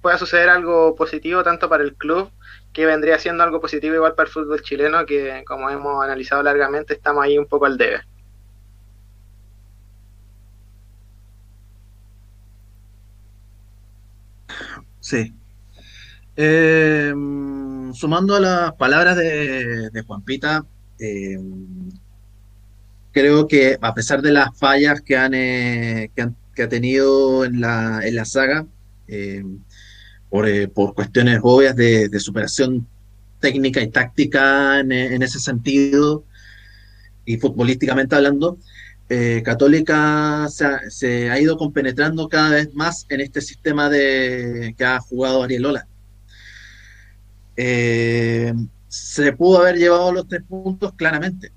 pueda 0.00 0.18
suceder 0.18 0.50
algo 0.50 0.94
positivo 0.94 1.42
tanto 1.42 1.68
para 1.68 1.82
el 1.82 1.94
club, 1.96 2.30
que 2.72 2.86
vendría 2.86 3.18
siendo 3.18 3.42
algo 3.42 3.60
positivo 3.60 3.96
igual 3.96 4.14
para 4.14 4.28
el 4.28 4.32
fútbol 4.32 4.62
chileno, 4.62 5.04
que 5.04 5.42
como 5.46 5.68
hemos 5.68 6.02
analizado 6.04 6.44
largamente, 6.44 6.94
estamos 6.94 7.24
ahí 7.24 7.36
un 7.36 7.46
poco 7.46 7.66
al 7.66 7.76
debe. 7.76 8.02
Sí. 15.00 15.34
Eh, 16.36 17.12
sumando 17.94 18.36
a 18.36 18.40
las 18.40 18.72
palabras 18.74 19.16
de, 19.16 20.04
Juan 20.06 20.22
Pita, 20.22 20.64
eh, 20.98 21.38
creo 23.12 23.46
que 23.46 23.78
a 23.80 23.94
pesar 23.94 24.22
de 24.22 24.32
las 24.32 24.56
fallas 24.58 25.00
que, 25.00 25.16
han, 25.16 25.34
eh, 25.34 26.10
ha 26.16 26.68
tenido 26.68 27.44
en 27.44 27.60
la, 27.60 28.24
saga, 28.24 28.66
eh, 29.08 29.44
por, 30.30 30.46
por, 30.72 30.94
cuestiones 30.94 31.40
obvias 31.42 31.76
de, 31.76 32.08
superación 32.20 32.86
técnica 33.40 33.80
y 33.80 33.88
táctica 33.88 34.80
en, 34.80 35.22
ese 35.22 35.40
sentido, 35.40 36.24
y 37.24 37.36
futbolísticamente 37.36 38.14
hablando, 38.16 38.58
Católica 39.44 40.46
se 40.48 40.64
ha, 40.64 40.80
se 40.88 41.30
ha, 41.30 41.38
ido 41.38 41.58
compenetrando 41.58 42.30
cada 42.30 42.50
vez 42.50 42.72
más 42.72 43.04
en 43.10 43.20
este 43.20 43.42
sistema 43.42 43.90
de, 43.90 44.74
que 44.78 44.84
ha 44.86 45.00
jugado 45.00 45.42
Arielola. 45.42 45.86
Eh, 47.56 48.52
se 48.88 49.32
pudo 49.32 49.60
haber 49.60 49.76
llevado 49.76 50.12
los 50.12 50.28
tres 50.28 50.42
puntos 50.42 50.92
claramente, 50.94 51.52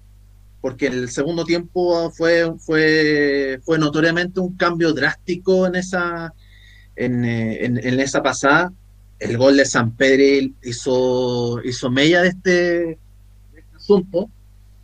porque 0.62 0.88
el 0.88 1.10
segundo 1.10 1.44
tiempo 1.46 2.10
fue, 2.12 2.54
fue, 2.60 3.60
fue 3.64 3.78
notoriamente 3.78 4.40
un 4.40 4.56
cambio 4.56 4.94
drástico 4.94 5.68
en 5.68 5.76
esa, 5.76 6.34
en, 6.96 7.26
en, 7.26 8.00
esa 8.00 8.24
pasada. 8.24 8.72
El 9.20 9.38
gol 9.38 9.58
de 9.58 9.66
San 9.66 9.96
Pedro 9.96 10.54
hizo, 10.64 11.62
hizo 11.64 11.90
mella 11.90 12.22
de 12.22 12.30
este, 12.30 13.00
asunto, 13.76 14.30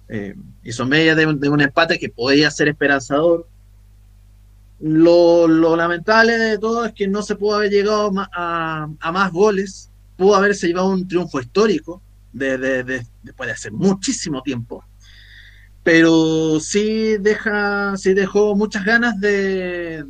eh, 0.09 0.35
hizo 0.63 0.85
mella 0.85 1.15
de, 1.15 1.25
un 1.25 1.61
empate 1.61 1.99
que 1.99 2.09
podía 2.09 2.51
ser 2.51 2.67
esperanzador. 2.67 3.47
Lo, 4.79 5.47
lo, 5.47 5.75
lamentable 5.75 6.37
de 6.37 6.57
todo 6.57 6.85
es 6.85 6.93
que 6.93 7.07
no 7.07 7.21
se 7.21 7.35
pudo 7.35 7.55
haber 7.55 7.71
llegado 7.71 8.11
a, 8.33 8.89
a 8.99 9.11
más 9.11 9.31
goles 9.31 9.90
pudo 10.21 10.35
haberse 10.35 10.67
llevado 10.67 10.89
un 10.89 11.07
triunfo 11.07 11.39
histórico 11.39 11.99
de, 12.31 12.85
después 13.23 13.47
de 13.47 13.53
hace 13.53 13.71
muchísimo 13.71 14.43
tiempo. 14.43 14.85
Pero 15.81 16.59
sí, 16.59 17.17
deja, 17.19 17.97
sí 17.97 18.13
dejó 18.13 18.55
muchas 18.55 18.85
ganas 18.85 19.19
de, 19.19 20.05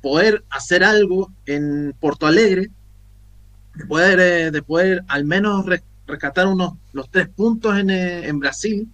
poder 0.00 0.44
hacer 0.50 0.84
algo 0.84 1.32
en 1.46 1.92
Porto 1.98 2.28
Alegre, 2.28 2.70
de 3.74 3.86
poder, 3.86 4.20
eh, 4.20 4.50
de 4.52 4.62
poder 4.62 5.02
al 5.08 5.24
menos 5.24 5.66
rescatar 6.06 6.46
unos, 6.46 6.74
los 6.92 7.10
tres 7.10 7.28
puntos 7.28 7.76
en, 7.76 7.90
eh, 7.90 8.30
Brasil. 8.34 8.88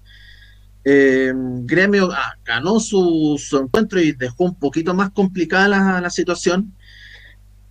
Eh, 0.85 1.35
Gremio 1.65 2.11
ah, 2.13 2.35
ganó 2.47 2.81
su, 2.81 3.39
encuentro 3.63 4.01
y 4.01 4.13
dejó 4.13 4.45
un 4.45 4.55
poquito 4.55 4.95
más 4.95 5.11
complicada 5.11 5.69
la, 5.69 6.01
la 6.01 6.11
situación 6.11 6.73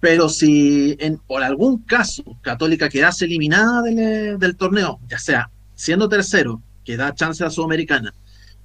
pero 0.01 0.27
si 0.27 0.97
en, 0.99 1.17
por 1.19 1.43
algún 1.43 1.83
caso 1.83 2.23
Católica 2.41 2.89
quedase 2.89 3.25
eliminada 3.25 3.83
del, 3.83 4.37
del, 4.37 4.57
torneo, 4.57 4.99
ya 5.07 5.19
sea 5.19 5.49
siendo 5.75 6.09
tercero, 6.09 6.61
que 6.83 6.97
da 6.97 7.15
chance 7.15 7.45
a 7.45 7.49
Sudamericana, 7.49 8.13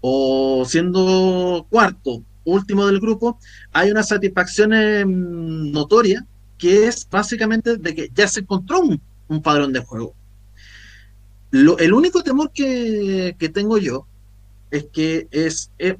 o 0.00 0.64
siendo 0.66 1.66
cuarto, 1.70 2.22
último 2.44 2.86
del 2.86 3.00
grupo, 3.00 3.38
hay 3.72 3.90
una 3.90 4.02
satisfacción 4.02 4.72
em, 4.72 5.70
notoria 5.70 6.26
que 6.56 6.86
es 6.86 7.06
básicamente 7.10 7.76
de 7.76 7.94
que 7.94 8.10
ya 8.14 8.26
se 8.26 8.40
encontró 8.40 8.80
un, 8.80 9.00
un 9.28 9.42
padrón 9.42 9.72
de 9.72 9.80
juego. 9.80 10.14
El 11.52 11.92
único 11.92 12.22
temor 12.22 12.50
que, 12.52 13.34
tengo 13.52 13.78
yo 13.78 14.06
es 14.70 14.86
que 14.92 15.28
es, 15.30 15.70
es 15.78 15.96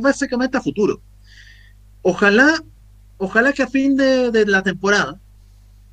básicamente 0.00 0.56
a 0.56 0.62
futuro. 0.62 1.00
Ojalá 2.02 2.62
ojalá 3.18 3.52
que 3.52 3.62
a 3.62 3.68
fin 3.68 3.96
de, 3.96 4.44
la 4.46 4.62
temporada 4.62 5.18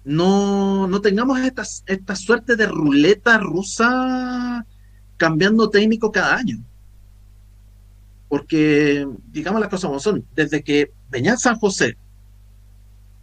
no, 0.04 0.88
no 0.88 1.02
tengamos 1.02 1.40
esta, 1.40 1.64
esta 1.86 2.16
suerte 2.16 2.56
de 2.56 2.68
ruleta 2.68 3.38
rusa 3.38 4.66
cambiando 5.18 5.70
técnico 5.70 6.12
cada 6.12 6.36
año. 6.36 6.60
Porque, 8.28 9.08
digamos 9.32 9.62
las 9.62 9.70
cosas 9.70 9.88
como 9.88 10.00
son, 10.00 10.26
desde 10.36 10.64
que 10.64 10.91
Peñal 11.10 11.38
San 11.38 11.58
José 11.58 11.98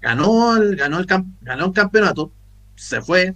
ganó 0.00 0.56
el, 0.56 0.76
ganó 0.76 0.98
el, 0.98 1.06
ganó 1.42 1.66
el 1.66 1.72
campeonato, 1.72 2.32
se 2.76 3.02
fue 3.02 3.34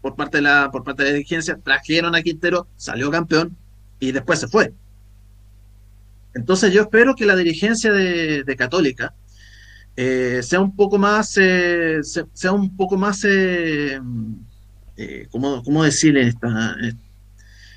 por 0.00 0.14
parte 0.16 0.38
de 0.38 0.42
la, 0.42 0.70
por 0.70 0.84
parte 0.84 1.02
de 1.02 1.10
la 1.10 1.14
dirigencia, 1.14 1.58
trajeron 1.62 2.14
a 2.14 2.22
Quintero, 2.22 2.66
salió 2.76 3.10
campeón 3.10 3.56
y 3.98 4.12
después 4.12 4.38
se 4.40 4.48
fue. 4.48 4.72
Entonces 6.34 6.72
yo 6.72 6.82
espero 6.82 7.14
que 7.14 7.26
la 7.26 7.36
dirigencia 7.36 7.92
de, 7.92 8.42
de 8.44 8.56
Católica 8.56 9.14
eh, 9.96 10.40
sea 10.42 10.60
un 10.60 10.74
poco 10.74 10.98
más, 10.98 11.36
eh, 11.36 12.00
sea 12.32 12.52
un 12.52 12.76
poco 12.76 12.96
más, 12.96 13.24
eh, 13.24 14.00
eh 14.96 15.28
¿cómo, 15.30 15.62
¿cómo, 15.62 15.84
decirle? 15.84 16.28
Esta, 16.28 16.76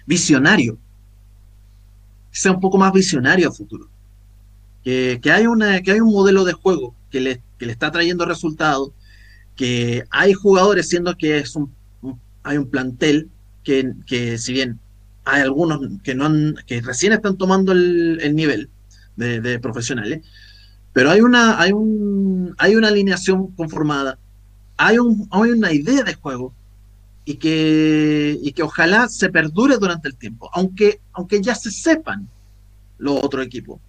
visionario. 0.06 0.78
Sea 2.32 2.52
un 2.54 2.60
poco 2.60 2.78
más 2.78 2.94
visionario 2.94 3.50
a 3.50 3.52
futuro. 3.52 3.90
Que, 4.84 5.20
que, 5.22 5.32
hay 5.32 5.48
una, 5.48 5.82
que 5.82 5.92
hay 5.92 6.00
un 6.00 6.14
modelo 6.14 6.46
de 6.46 6.54
juego 6.54 6.96
que 7.10 7.20
le, 7.20 7.42
que 7.58 7.66
le 7.66 7.72
está 7.72 7.92
trayendo 7.92 8.26
resultados, 8.26 8.92
que 9.56 10.04
hay 10.10 10.34
jugadores, 10.34 10.88
siendo 10.88 11.18
que 11.18 11.40
es 11.40 11.56
un, 11.56 11.74
hay 12.44 12.58
un 12.58 12.70
plantel 12.70 13.30
que, 13.64 13.94
que, 14.06 14.38
si 14.38 14.54
bien 14.54 14.80
hay 15.24 15.42
algunos 15.42 15.80
que 16.04 16.14
no 16.14 16.26
han, 16.26 16.56
que 16.68 16.82
recién 16.82 17.14
están 17.14 17.36
tomando 17.38 17.72
el, 17.72 18.20
el 18.22 18.36
nivel 18.36 18.70
de 19.16 19.60
profesionales, 19.60 20.22
pero 20.96 21.12
hay 21.12 21.20
una, 21.20 21.60
hay 21.60 21.74
un, 21.74 22.56
hay 22.58 22.78
una 22.78 22.88
alineación 22.88 23.52
conformada, 23.52 24.18
hay, 24.78 24.98
un, 24.98 25.28
hay 25.30 25.52
una 25.52 25.74
idea 25.74 26.04
de 26.04 26.14
juego 26.14 26.54
y 27.26 27.36
que, 27.36 28.40
y 28.42 28.54
que 28.54 28.64
ojalá 28.64 29.10
se 29.10 29.28
perdure 29.28 29.78
durante 29.78 30.08
el 30.08 30.16
tiempo, 30.16 30.50
aunque, 30.54 31.02
aunque 31.12 31.42
ya 31.42 31.54
se 31.54 31.70
sepan 31.70 32.30
los 32.98 33.22
otros 33.22 33.46
equipos. 33.46 33.82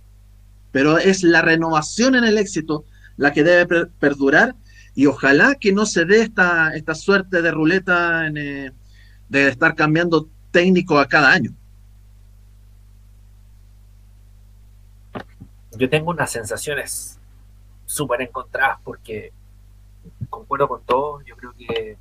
Pero 0.72 0.98
es 0.98 1.22
la 1.22 1.42
renovación 1.42 2.16
en 2.16 2.24
el 2.24 2.38
éxito 2.38 2.84
la 3.16 3.32
que 3.32 3.44
debe 3.44 3.86
perdurar 4.00 4.56
y 4.96 5.06
ojalá 5.06 5.54
que 5.54 5.72
no 5.72 5.86
se 5.86 6.06
dé 6.06 6.22
esta, 6.22 6.74
esta 6.74 6.96
suerte 6.96 7.40
de 7.40 7.52
ruleta 7.52 8.26
eh, 8.34 8.72
de 9.28 9.48
estar 9.48 9.76
cambiando 9.76 10.28
técnico 10.50 10.98
a 10.98 11.06
cada 11.06 11.30
año. 11.30 11.54
Yo 15.76 15.88
tengo 15.88 16.10
unas 16.10 16.30
sensaciones 16.30 17.18
súper 17.84 18.22
encontradas 18.22 18.78
porque 18.82 19.32
concuerdo 20.28 20.68
con 20.68 20.82
todo, 20.84 21.20
yo 21.22 21.36
creo 21.36 21.52
que 21.52 21.96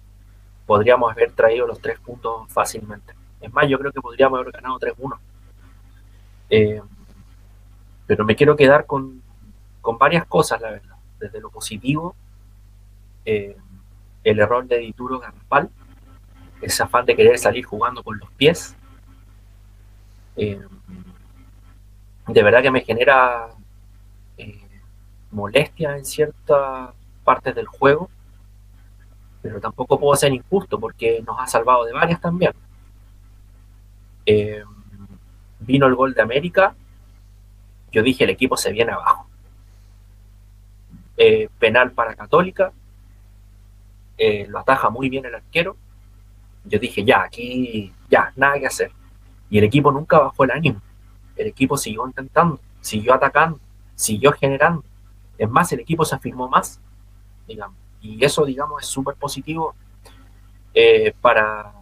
podríamos 0.65 1.11
haber 1.11 1.31
traído 1.31 1.68
los 1.68 1.80
tres 1.80 1.99
puntos 1.99 2.52
fácilmente. 2.52 3.14
Es 3.41 3.53
más, 3.53 3.68
yo 3.69 3.77
creo 3.77 3.91
que 3.91 4.02
podríamos 4.02 4.39
haber 4.39 4.52
ganado 4.52 4.80
3-1. 4.80 5.18
Eh, 6.49 6.81
pero 8.07 8.26
me 8.26 8.35
quiero 8.35 8.56
quedar 8.56 8.85
con, 8.85 9.22
varias 9.99 10.26
cosas, 10.26 10.60
la 10.61 10.72
verdad. 10.72 10.95
Desde 11.19 11.39
lo 11.39 11.49
positivo, 11.49 12.15
eh, 13.23 13.56
el 14.23 14.39
error 14.39 14.65
de 14.68 14.80
Dituro 14.80 15.19
Garrapal, 15.19 15.69
ese 16.61 16.84
afán 16.84 17.06
de 17.06 17.15
querer 17.15 17.38
salir 17.38 17.65
jugando 17.65 18.03
con 18.03 18.18
los 18.18 18.30
pies. 18.31 18.76
Eh, 20.35 20.61
de 22.27 22.43
verdad 22.43 22.61
que 22.61 22.72
me 22.72 22.81
genera 22.81 23.55
molestia 25.36 25.95
en 25.98 26.06
ciertas 26.06 26.91
partes 27.24 27.53
del 27.53 27.68
juego, 27.68 28.10
pero 29.41 29.60
tampoco 29.60 29.99
puedo 29.99 30.16
ser 30.16 30.34
injusto 30.34 30.80
porque 30.80 31.22
nos 31.26 31.40
ha 31.40 31.45
salvado 31.45 31.86
de 31.86 31.94
varias 31.94 32.20
también. 32.22 32.53
Eh, 34.26 34.64
vino 35.60 35.86
el 35.86 35.95
gol 35.95 36.14
de 36.14 36.22
América, 36.22 36.76
yo 37.91 38.02
dije 38.02 38.24
el 38.24 38.32
equipo 38.32 38.57
se 38.57 38.72
viene 38.72 38.91
abajo. 38.91 39.28
Eh, 41.18 41.49
penal 41.60 41.91
para 41.91 42.16
Católica, 42.16 42.72
eh, 44.18 44.48
lo 44.48 44.60
ataja 44.60 44.90
muy 44.90 45.10
bien 45.10 45.26
el 45.26 45.36
arquero. 45.36 45.78
Yo 46.64 46.80
dije 46.80 47.03
ya, 47.03 47.24
aquí 47.24 47.94
ya, 48.10 48.32
nada 48.36 48.60
que 48.60 48.68
hacer. 48.68 48.91
Y 49.49 49.57
el 49.57 49.66
equipo 49.66 49.91
nunca 49.91 50.20
bajó 50.20 50.44
el 50.45 50.52
ánimo. 50.52 50.82
El 51.36 51.48
equipo 51.48 51.78
siguió 51.78 52.07
intentando, 52.07 52.60
siguió 52.82 53.14
atacando, 53.14 53.60
siguió 53.95 54.32
generando. 54.32 54.84
Es 55.38 55.49
más, 55.49 55.72
el 55.72 55.82
equipo 55.82 56.06
se 56.06 56.16
afirmó 56.16 56.48
más, 56.48 56.80
digamos. 57.48 57.78
Y 58.02 58.24
eso, 58.24 58.45
digamos, 58.45 58.84
es 58.84 58.88
súper 58.88 59.16
positivo 59.16 59.76
eh, 60.74 61.14
para 61.22 61.74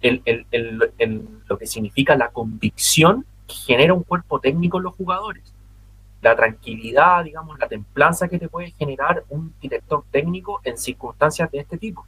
lo 0.00 1.58
que 1.58 1.66
significa 1.66 2.16
la 2.16 2.30
convicción 2.30 3.26
que 3.46 3.54
genera 3.54 3.94
un 3.94 4.04
cuerpo 4.04 4.38
técnico 4.38 4.78
en 4.78 4.84
los 4.84 4.94
jugadores. 4.94 5.42
La 6.20 6.36
tranquilidad, 6.36 7.24
digamos, 7.24 7.58
la 7.58 7.68
templanza 7.68 8.28
que 8.28 8.38
te 8.38 8.48
puede 8.48 8.72
generar 8.72 9.24
un 9.28 9.54
director 9.60 10.04
técnico 10.10 10.60
en 10.64 10.76
circunstancias 10.78 11.50
de 11.50 11.58
este 11.58 11.78
tipo. 11.78 12.06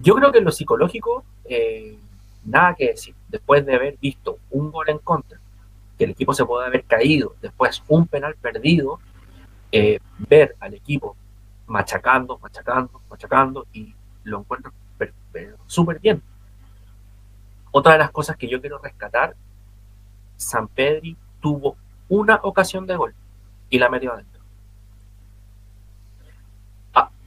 Yo 0.00 0.14
creo 0.14 0.30
que 0.30 0.38
en 0.38 0.44
lo 0.44 0.52
psicológico, 0.52 1.24
eh, 1.44 1.96
nada 2.44 2.74
que 2.74 2.88
decir. 2.88 3.14
Después 3.28 3.64
de 3.64 3.74
haber 3.74 3.96
visto 3.96 4.38
un 4.50 4.70
gol 4.70 4.88
en 4.88 4.98
contra, 4.98 5.38
que 5.96 6.04
el 6.04 6.10
equipo 6.10 6.34
se 6.34 6.44
puede 6.44 6.66
haber 6.66 6.84
caído, 6.84 7.34
después 7.40 7.82
un 7.88 8.06
penal 8.06 8.34
perdido, 8.36 9.00
eh, 9.72 9.98
ver 10.18 10.56
al 10.60 10.74
equipo 10.74 11.16
machacando, 11.66 12.38
machacando, 12.38 13.00
machacando 13.10 13.66
y 13.72 13.94
lo 14.24 14.40
encuentro 14.40 14.72
súper 15.66 15.98
bien. 16.00 16.22
Otra 17.70 17.92
de 17.92 17.98
las 17.98 18.10
cosas 18.10 18.36
que 18.36 18.48
yo 18.48 18.60
quiero 18.60 18.78
rescatar, 18.78 19.34
San 20.36 20.68
Pedri 20.68 21.16
tuvo 21.40 21.76
una 22.08 22.36
ocasión 22.42 22.86
de 22.86 22.96
gol 22.96 23.14
y 23.68 23.78
la 23.78 23.88
metió 23.88 24.12
adentro. 24.12 24.36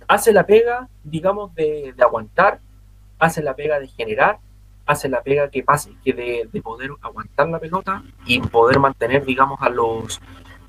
Hace 0.07 0.33
la 0.33 0.47
pega, 0.47 0.89
digamos, 1.03 1.53
de, 1.53 1.93
aguantar, 1.99 2.61
hace 3.19 3.43
la 3.43 3.55
pega 3.55 3.79
de 3.79 3.87
generar, 3.87 4.39
hace 4.87 5.07
la 5.07 5.21
pega 5.21 5.51
que 5.51 5.61
pase, 5.61 5.93
que 6.03 6.13
de, 6.13 6.61
poder 6.63 6.89
aguantar 7.01 7.47
la 7.49 7.59
pelota 7.59 8.03
y 8.25 8.39
poder 8.39 8.79
mantener, 8.79 9.23
digamos, 9.23 9.61
a 9.61 9.69
los, 9.69 10.19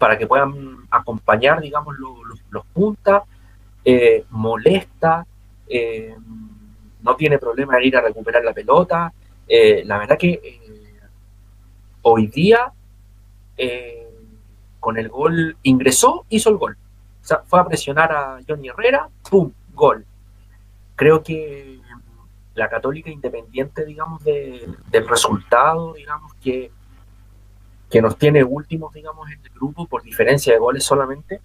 para 0.01 0.17
que 0.17 0.27
puedan 0.27 0.79
acompañar, 0.91 1.61
digamos, 1.61 1.95
los, 1.99 2.65
puntas, 2.73 3.23
eh, 3.85 4.25
molesta, 4.31 5.27
eh, 5.69 6.17
no 7.03 7.17
tiene 7.17 7.39
problema 7.39 7.77
en 7.77 7.85
ir 7.85 7.97
a 7.99 8.01
recuperar 8.01 8.43
la 8.43 8.55
pelota. 8.55 9.13
Eh, 9.47 9.83
la 9.85 9.99
verdad 9.99 10.17
que 10.17 10.59
hoy 12.01 12.29
día 12.29 12.73
con 14.81 14.97
el 14.97 15.11
gol 15.11 15.59
ingresó, 15.65 16.25
hizo 16.31 16.49
el 16.49 16.57
gol. 16.57 16.79
O 17.23 17.27
sea, 17.27 17.43
fue 17.45 17.61
a 17.61 17.67
presionar 17.67 18.11
a 18.11 18.39
Johnny 18.49 18.69
Herrera, 18.69 19.07
¡pum! 19.29 19.53
Gol. 19.75 20.07
Creo 20.97 21.23
que 21.23 21.79
la 22.55 22.71
Católica, 22.71 23.11
independiente, 23.11 23.85
digamos, 23.85 24.25
del 24.25 25.07
resultado, 25.07 25.93
digamos, 25.93 26.33
que, 26.43 26.71
que 27.91 28.01
nos 28.01 28.17
tiene 28.17 28.45
últimos, 28.45 28.93
digamos, 28.95 29.31
en 29.31 29.41
el 29.43 29.51
grupo 29.51 29.87
por 29.87 30.03
diferencia 30.03 30.53
de 30.53 30.59
goles 30.59 30.85
solamente, 30.85 31.41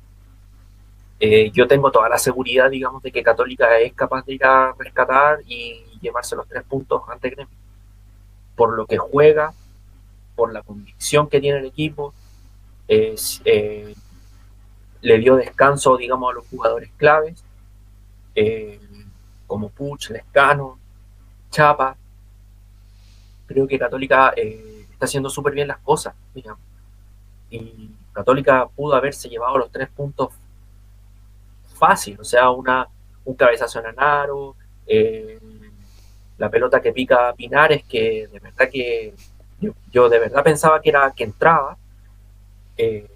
eh, 1.19 1.49
yo 1.51 1.67
tengo 1.67 1.91
toda 1.91 2.09
la 2.09 2.17
seguridad, 2.17 2.69
digamos, 2.69 3.01
de 3.01 3.11
que 3.11 3.23
Católica 3.23 3.80
es 3.80 3.93
capaz 3.93 4.26
de 4.26 4.34
ir 4.34 4.45
a 4.45 4.73
rescatar 4.77 5.39
y 5.47 5.84
llevarse 6.01 6.35
los 6.35 6.47
tres 6.47 6.63
puntos 6.63 7.01
ante 7.09 7.30
Gremio. 7.30 7.55
Por 8.55 8.76
lo 8.76 8.85
que 8.85 8.97
juega, 8.97 9.53
por 10.35 10.53
la 10.53 10.61
convicción 10.61 11.27
que 11.27 11.39
tiene 11.39 11.59
el 11.59 11.65
equipo, 11.65 12.13
eh, 12.88 13.95
le 15.01 15.19
dio 15.19 15.35
descanso, 15.35 15.97
digamos, 15.97 16.31
a 16.31 16.35
los 16.35 16.47
jugadores 16.47 16.89
claves, 16.97 17.43
eh, 18.35 18.80
como 19.47 19.69
Puch, 19.69 20.09
Lescano, 20.09 20.77
Chapa. 21.51 21.95
Creo 23.47 23.67
que 23.67 23.80
Católica 23.80 24.34
eh, 24.35 24.74
está 24.95 25.05
haciendo 25.05 25.30
súper 25.30 25.53
bien 25.53 25.67
las 25.67 25.77
cosas, 25.80 26.15
digamos. 26.34 26.61
Y 27.49 27.91
Católica 28.11 28.67
pudo 28.76 28.95
haberse 28.95 29.30
llevado 29.30 29.57
los 29.57 29.72
tres 29.72 29.89
puntos 29.89 30.30
fácil, 31.76 32.19
o 32.19 32.23
sea, 32.23 32.49
una, 32.49 32.88
un 33.26 33.35
cabezazo 33.35 33.80
en 33.80 33.88
Anaro, 33.88 34.55
la 36.38 36.49
pelota 36.49 36.81
que 36.81 36.91
pica 36.91 37.34
Pinares, 37.34 37.84
que 37.84 38.27
de 38.31 38.39
verdad 38.39 38.69
que 38.72 39.13
yo, 39.91 40.09
de 40.09 40.19
verdad 40.19 40.43
pensaba 40.43 40.81
que 40.81 40.89
era 40.89 41.11
que 41.15 41.23
entraba, 41.23 41.77
eh, 42.77 43.09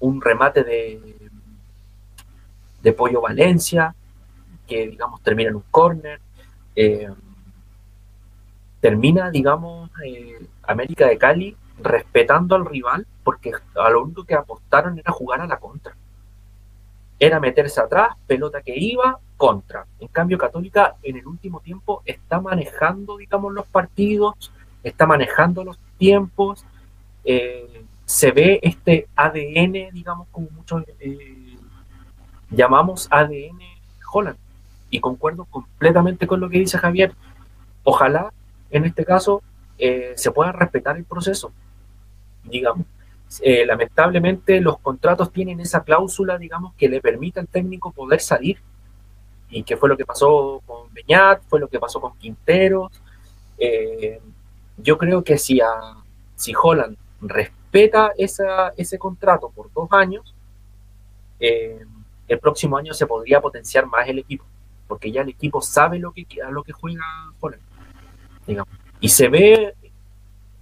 un 0.00 0.20
remate 0.20 0.64
de, 0.64 1.16
de 2.82 2.92
Pollo 2.92 3.20
Valencia, 3.20 3.94
que 4.66 4.88
digamos 4.88 5.22
termina 5.22 5.50
en 5.50 5.56
un 5.56 5.64
corner. 5.70 6.20
Eh, 6.74 7.08
termina, 8.86 9.32
digamos, 9.32 9.90
eh, 10.04 10.46
América 10.62 11.08
de 11.08 11.18
Cali 11.18 11.56
respetando 11.80 12.54
al 12.54 12.64
rival 12.64 13.04
porque 13.24 13.50
a 13.74 13.90
lo 13.90 14.04
único 14.04 14.22
que 14.22 14.36
apostaron 14.36 14.96
era 14.96 15.10
jugar 15.10 15.40
a 15.40 15.46
la 15.48 15.58
contra. 15.58 15.96
Era 17.18 17.40
meterse 17.40 17.80
atrás, 17.80 18.10
pelota 18.28 18.62
que 18.62 18.78
iba, 18.78 19.18
contra. 19.36 19.86
En 19.98 20.06
cambio, 20.06 20.38
Católica 20.38 20.94
en 21.02 21.16
el 21.16 21.26
último 21.26 21.58
tiempo 21.58 22.02
está 22.04 22.40
manejando, 22.40 23.16
digamos, 23.16 23.52
los 23.52 23.66
partidos, 23.66 24.52
está 24.84 25.04
manejando 25.04 25.64
los 25.64 25.80
tiempos, 25.98 26.64
eh, 27.24 27.82
se 28.04 28.30
ve 28.30 28.60
este 28.62 29.08
ADN, 29.16 29.90
digamos, 29.92 30.28
como 30.30 30.48
muchos 30.50 30.84
eh, 31.00 31.58
llamamos 32.50 33.08
ADN 33.10 33.58
Holland. 34.12 34.38
Y 34.90 35.00
concuerdo 35.00 35.44
completamente 35.46 36.28
con 36.28 36.38
lo 36.38 36.48
que 36.48 36.60
dice 36.60 36.78
Javier. 36.78 37.16
Ojalá, 37.82 38.30
en 38.70 38.84
este 38.84 39.04
caso, 39.04 39.42
eh, 39.78 40.12
se 40.16 40.30
pueda 40.30 40.52
respetar 40.52 40.96
el 40.96 41.04
proceso, 41.04 41.52
digamos. 42.44 42.86
Eh, 43.40 43.66
lamentablemente 43.66 44.60
los 44.60 44.78
contratos 44.78 45.32
tienen 45.32 45.60
esa 45.60 45.82
cláusula, 45.82 46.38
digamos, 46.38 46.74
que 46.74 46.88
le 46.88 47.00
permite 47.00 47.40
al 47.40 47.48
técnico 47.48 47.92
poder 47.92 48.20
salir. 48.20 48.58
Y 49.48 49.62
que 49.62 49.76
fue 49.76 49.88
lo 49.88 49.96
que 49.96 50.04
pasó 50.04 50.62
con 50.66 50.92
Beñat, 50.92 51.42
fue 51.48 51.60
lo 51.60 51.68
que 51.68 51.78
pasó 51.78 52.00
con 52.00 52.16
Quinteros. 52.18 52.90
yo 54.78 54.98
creo 54.98 55.22
que 55.24 55.38
si, 55.38 55.60
si 56.34 56.52
Holland 56.54 56.96
respeta 57.20 57.56
respeta 57.76 58.12
esa, 58.16 58.72
ese 58.76 58.98
contrato 58.98 59.50
por 59.50 59.72
dos 59.72 59.88
años, 59.92 60.34
eh, 61.40 61.84
el 62.28 62.38
próximo 62.38 62.76
año 62.76 62.94
se 62.94 63.06
podría 63.06 63.40
potenciar 63.40 63.86
más 63.86 64.08
el 64.08 64.18
equipo, 64.18 64.44
porque 64.88 65.10
ya 65.12 65.22
el 65.22 65.28
equipo 65.28 65.60
sabe 65.60 65.98
lo 65.98 66.12
que, 66.12 66.26
a 66.44 66.50
lo 66.50 66.62
que 66.62 66.72
juega 66.72 67.04
Holland, 67.40 67.62
digamos. 68.46 68.72
Y 69.00 69.08
se 69.08 69.28
ve, 69.28 69.74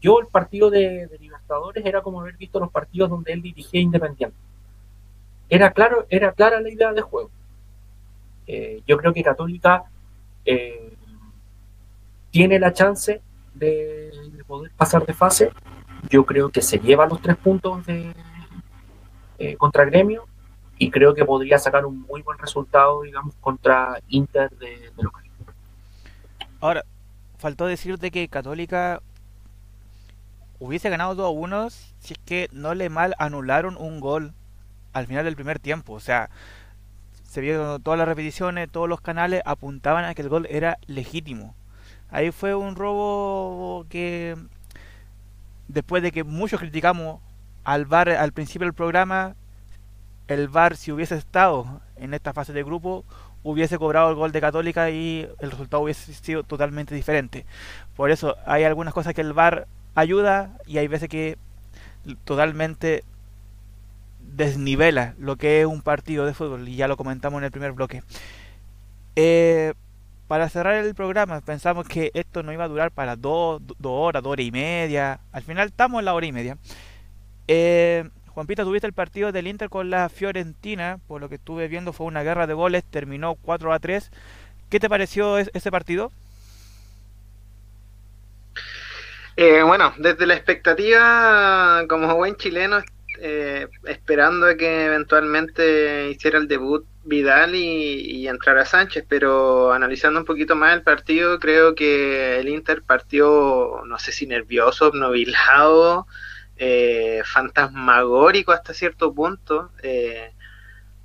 yo 0.00 0.20
el 0.20 0.26
partido 0.26 0.70
de, 0.70 1.08
Libertadores 1.20 1.84
era 1.84 2.02
como 2.02 2.20
haber 2.20 2.36
visto 2.36 2.60
los 2.60 2.70
partidos 2.70 3.10
donde 3.10 3.32
él 3.32 3.42
dirigía 3.42 3.80
Independiente. 3.80 4.36
Era, 5.48 5.72
claro, 5.72 6.06
era 6.08 6.32
clara 6.32 6.60
la 6.60 6.70
idea 6.70 6.92
de 6.92 7.02
juego. 7.02 7.30
Eh, 8.46 8.82
yo 8.86 8.96
creo 8.96 9.12
que 9.12 9.22
Católica 9.22 9.84
eh, 10.44 10.92
tiene 12.30 12.58
la 12.58 12.72
chance 12.72 13.22
de, 13.54 14.10
poder 14.46 14.72
pasar 14.76 15.06
de 15.06 15.14
fase 15.14 15.50
yo 16.10 16.24
creo 16.24 16.50
que 16.50 16.62
se 16.62 16.78
lleva 16.78 17.06
los 17.06 17.20
tres 17.20 17.36
puntos 17.36 17.84
de, 17.86 18.14
eh, 19.38 19.56
contra 19.56 19.84
Gremio 19.84 20.26
y 20.78 20.90
creo 20.90 21.14
que 21.14 21.24
podría 21.24 21.58
sacar 21.58 21.86
un 21.86 22.00
muy 22.02 22.22
buen 22.22 22.38
resultado, 22.38 23.02
digamos, 23.02 23.34
contra 23.40 23.98
Inter 24.08 24.50
de, 24.58 24.90
local. 24.96 25.24
Ahora, 26.60 26.84
faltó 27.44 27.66
decirte 27.66 28.10
que 28.10 28.26
Católica 28.28 29.02
hubiese 30.58 30.88
ganado 30.88 31.14
2 31.14 31.26
a 31.26 31.28
1 31.28 31.68
si 31.68 32.14
es 32.14 32.18
que 32.24 32.48
no 32.52 32.72
le 32.72 32.88
mal 32.88 33.14
anularon 33.18 33.76
un 33.76 34.00
gol 34.00 34.32
al 34.94 35.06
final 35.06 35.26
del 35.26 35.34
primer 35.34 35.58
tiempo. 35.58 35.92
O 35.92 36.00
sea, 36.00 36.30
se 37.22 37.42
vieron 37.42 37.82
todas 37.82 37.98
las 37.98 38.08
repeticiones, 38.08 38.70
todos 38.70 38.88
los 38.88 39.02
canales 39.02 39.42
apuntaban 39.44 40.06
a 40.06 40.14
que 40.14 40.22
el 40.22 40.30
gol 40.30 40.46
era 40.48 40.78
legítimo. 40.86 41.54
Ahí 42.08 42.30
fue 42.30 42.54
un 42.54 42.76
robo 42.76 43.84
que 43.90 44.38
después 45.68 46.02
de 46.02 46.12
que 46.12 46.24
muchos 46.24 46.60
criticamos 46.60 47.20
al 47.62 47.84
VAR 47.84 48.08
al 48.08 48.32
principio 48.32 48.64
del 48.64 48.72
programa, 48.72 49.36
el 50.28 50.48
VAR 50.48 50.76
si 50.76 50.92
hubiese 50.92 51.16
estado 51.16 51.82
en 51.96 52.14
esta 52.14 52.32
fase 52.32 52.54
de 52.54 52.62
grupo 52.62 53.04
hubiese 53.44 53.78
cobrado 53.78 54.08
el 54.10 54.16
gol 54.16 54.32
de 54.32 54.40
Católica 54.40 54.90
y 54.90 55.28
el 55.38 55.50
resultado 55.50 55.84
hubiese 55.84 56.12
sido 56.14 56.42
totalmente 56.42 56.94
diferente. 56.94 57.46
Por 57.94 58.10
eso 58.10 58.36
hay 58.46 58.64
algunas 58.64 58.92
cosas 58.92 59.14
que 59.14 59.20
el 59.20 59.32
VAR 59.32 59.68
ayuda 59.94 60.58
y 60.66 60.78
hay 60.78 60.88
veces 60.88 61.08
que 61.08 61.38
totalmente 62.24 63.04
desnivela 64.18 65.14
lo 65.18 65.36
que 65.36 65.60
es 65.60 65.66
un 65.66 65.82
partido 65.82 66.26
de 66.26 66.34
fútbol 66.34 66.68
y 66.68 66.76
ya 66.76 66.88
lo 66.88 66.96
comentamos 66.96 67.38
en 67.38 67.44
el 67.44 67.50
primer 67.50 67.72
bloque. 67.72 68.02
Eh, 69.14 69.74
para 70.26 70.48
cerrar 70.48 70.74
el 70.74 70.94
programa, 70.94 71.40
pensamos 71.42 71.86
que 71.86 72.10
esto 72.14 72.42
no 72.42 72.52
iba 72.52 72.64
a 72.64 72.68
durar 72.68 72.90
para 72.90 73.14
dos, 73.14 73.60
horas, 73.82 74.22
dos 74.22 74.32
horas 74.32 74.46
y 74.46 74.50
media. 74.50 75.20
Al 75.32 75.42
final 75.42 75.68
estamos 75.68 75.98
en 75.98 76.06
la 76.06 76.14
hora 76.14 76.26
y 76.26 76.32
media. 76.32 76.56
Eh, 77.46 78.08
Juanpita, 78.34 78.64
tuviste 78.64 78.88
el 78.88 78.92
partido 78.92 79.30
del 79.30 79.46
Inter 79.46 79.68
con 79.68 79.90
la 79.90 80.08
Fiorentina, 80.08 80.98
por 81.06 81.20
lo 81.20 81.28
que 81.28 81.36
estuve 81.36 81.68
viendo 81.68 81.92
fue 81.92 82.06
una 82.06 82.24
guerra 82.24 82.48
de 82.48 82.54
goles, 82.54 82.82
terminó 82.84 83.36
4 83.36 83.72
a 83.72 83.78
3. 83.78 84.10
¿Qué 84.68 84.80
te 84.80 84.88
pareció 84.88 85.38
ese 85.38 85.70
partido? 85.70 86.10
Eh, 89.36 89.62
bueno, 89.62 89.94
desde 89.98 90.26
la 90.26 90.34
expectativa, 90.34 91.84
como 91.88 92.16
buen 92.16 92.34
chileno, 92.34 92.82
eh, 93.20 93.68
esperando 93.84 94.56
que 94.56 94.86
eventualmente 94.86 96.10
hiciera 96.10 96.38
el 96.38 96.48
debut 96.48 96.84
Vidal 97.04 97.54
y, 97.54 98.26
entrara 98.26 98.64
Sánchez, 98.64 99.04
pero 99.08 99.72
analizando 99.72 100.18
un 100.18 100.26
poquito 100.26 100.56
más 100.56 100.74
el 100.74 100.82
partido, 100.82 101.38
creo 101.38 101.74
que 101.74 102.40
el 102.40 102.48
Inter 102.48 102.82
partió, 102.82 103.82
no 103.86 103.98
sé 103.98 104.10
si 104.10 104.26
nervioso, 104.26 104.88
obnubilado, 104.88 106.06
eh, 106.56 107.22
fantasmagórico 107.24 108.52
hasta 108.52 108.74
cierto 108.74 109.12
punto. 109.12 109.70
Eh, 109.82 110.32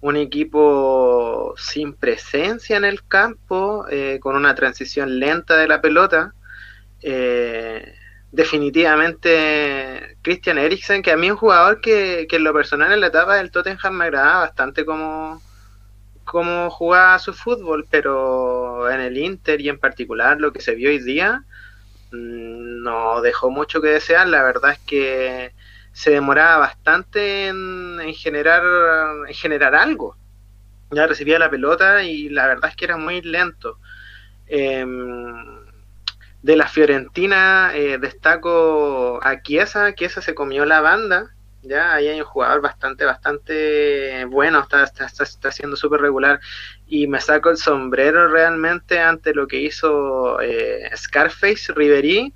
un 0.01 0.15
equipo 0.15 1.53
sin 1.57 1.93
presencia 1.93 2.77
en 2.77 2.85
el 2.85 3.05
campo, 3.05 3.85
eh, 3.89 4.19
con 4.21 4.35
una 4.35 4.55
transición 4.55 5.19
lenta 5.19 5.57
de 5.57 5.67
la 5.67 5.81
pelota. 5.81 6.33
Eh, 7.01 7.95
definitivamente 8.31 10.17
Christian 10.21 10.57
Eriksen, 10.57 11.01
que 11.01 11.11
a 11.11 11.17
mí 11.17 11.27
es 11.27 11.31
un 11.33 11.37
jugador 11.37 11.81
que, 11.81 12.27
en 12.29 12.43
lo 12.43 12.53
personal 12.53 12.91
en 12.93 13.01
la 13.01 13.07
etapa 13.07 13.35
del 13.35 13.51
Tottenham 13.51 13.93
me 13.93 14.05
agradaba 14.05 14.41
bastante 14.41 14.85
como, 14.85 15.41
como 16.23 16.69
jugaba 16.69 17.19
su 17.19 17.33
fútbol, 17.33 17.87
pero 17.89 18.89
en 18.89 19.01
el 19.01 19.17
Inter 19.17 19.59
y 19.59 19.69
en 19.69 19.79
particular 19.79 20.39
lo 20.39 20.53
que 20.53 20.61
se 20.61 20.75
vio 20.75 20.89
hoy 20.89 20.99
día 20.99 21.43
no 22.11 23.21
dejó 23.21 23.49
mucho 23.49 23.81
que 23.81 23.89
desear. 23.89 24.27
La 24.27 24.43
verdad 24.43 24.71
es 24.71 24.79
que 24.79 25.53
se 25.91 26.11
demoraba 26.11 26.57
bastante 26.57 27.47
en, 27.47 28.13
generar, 28.13 28.63
en 29.27 29.33
generar 29.33 29.75
algo. 29.75 30.15
Ya 30.91 31.07
recibía 31.07 31.39
la 31.39 31.49
pelota 31.49 32.03
y 32.03 32.29
la 32.29 32.47
verdad 32.47 32.69
es 32.69 32.75
que 32.75 32.85
era 32.85 32.97
muy 32.97 33.21
lento. 33.21 33.79
Em, 34.47 35.59
de 36.41 36.55
la 36.55 36.67
Fiorentina 36.67 37.71
eh, 37.75 37.97
destaco 37.97 39.19
a 39.21 39.41
Chiesa, 39.41 39.93
Chiesa 39.93 40.21
se 40.21 40.33
comió 40.33 40.65
la 40.65 40.81
banda, 40.81 41.35
ya 41.61 41.93
ahí 41.93 42.07
hay 42.07 42.19
un 42.21 42.25
jugador 42.25 42.61
bastante, 42.61 43.05
bastante 43.05 44.25
bueno, 44.25 44.61
está, 44.61 44.83
está, 44.83 45.05
está, 45.05 45.51
siendo 45.51 45.75
súper 45.75 46.01
regular 46.01 46.39
y 46.89 47.05
me 47.05 47.21
saco 47.21 47.51
el 47.51 47.57
sombrero 47.57 48.27
realmente 48.27 48.99
ante 48.99 49.33
lo 49.33 49.47
que 49.47 49.61
hizo 49.61 50.41
eh, 50.41 50.89
Scarface 50.95 51.71
Riverí, 51.73 52.33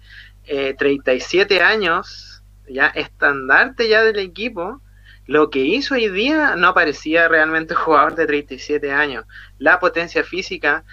37 0.78 1.56
eh, 1.56 1.62
años, 1.62 2.44
ya 2.70 2.88
estandarte 2.88 3.90
ya 3.90 4.04
del 4.04 4.20
equipo, 4.20 4.80
lo 5.26 5.50
que 5.50 5.60
hizo 5.60 5.96
hoy 5.96 6.08
día 6.10 6.56
no 6.56 6.74
parecía 6.76 7.28
realmente 7.28 7.74
un 7.74 7.80
jugador 7.80 8.16
de 8.16 8.28
37 8.28 8.92
años. 8.92 9.26
La 9.58 9.80
potencia 9.80 10.24
física 10.24 10.84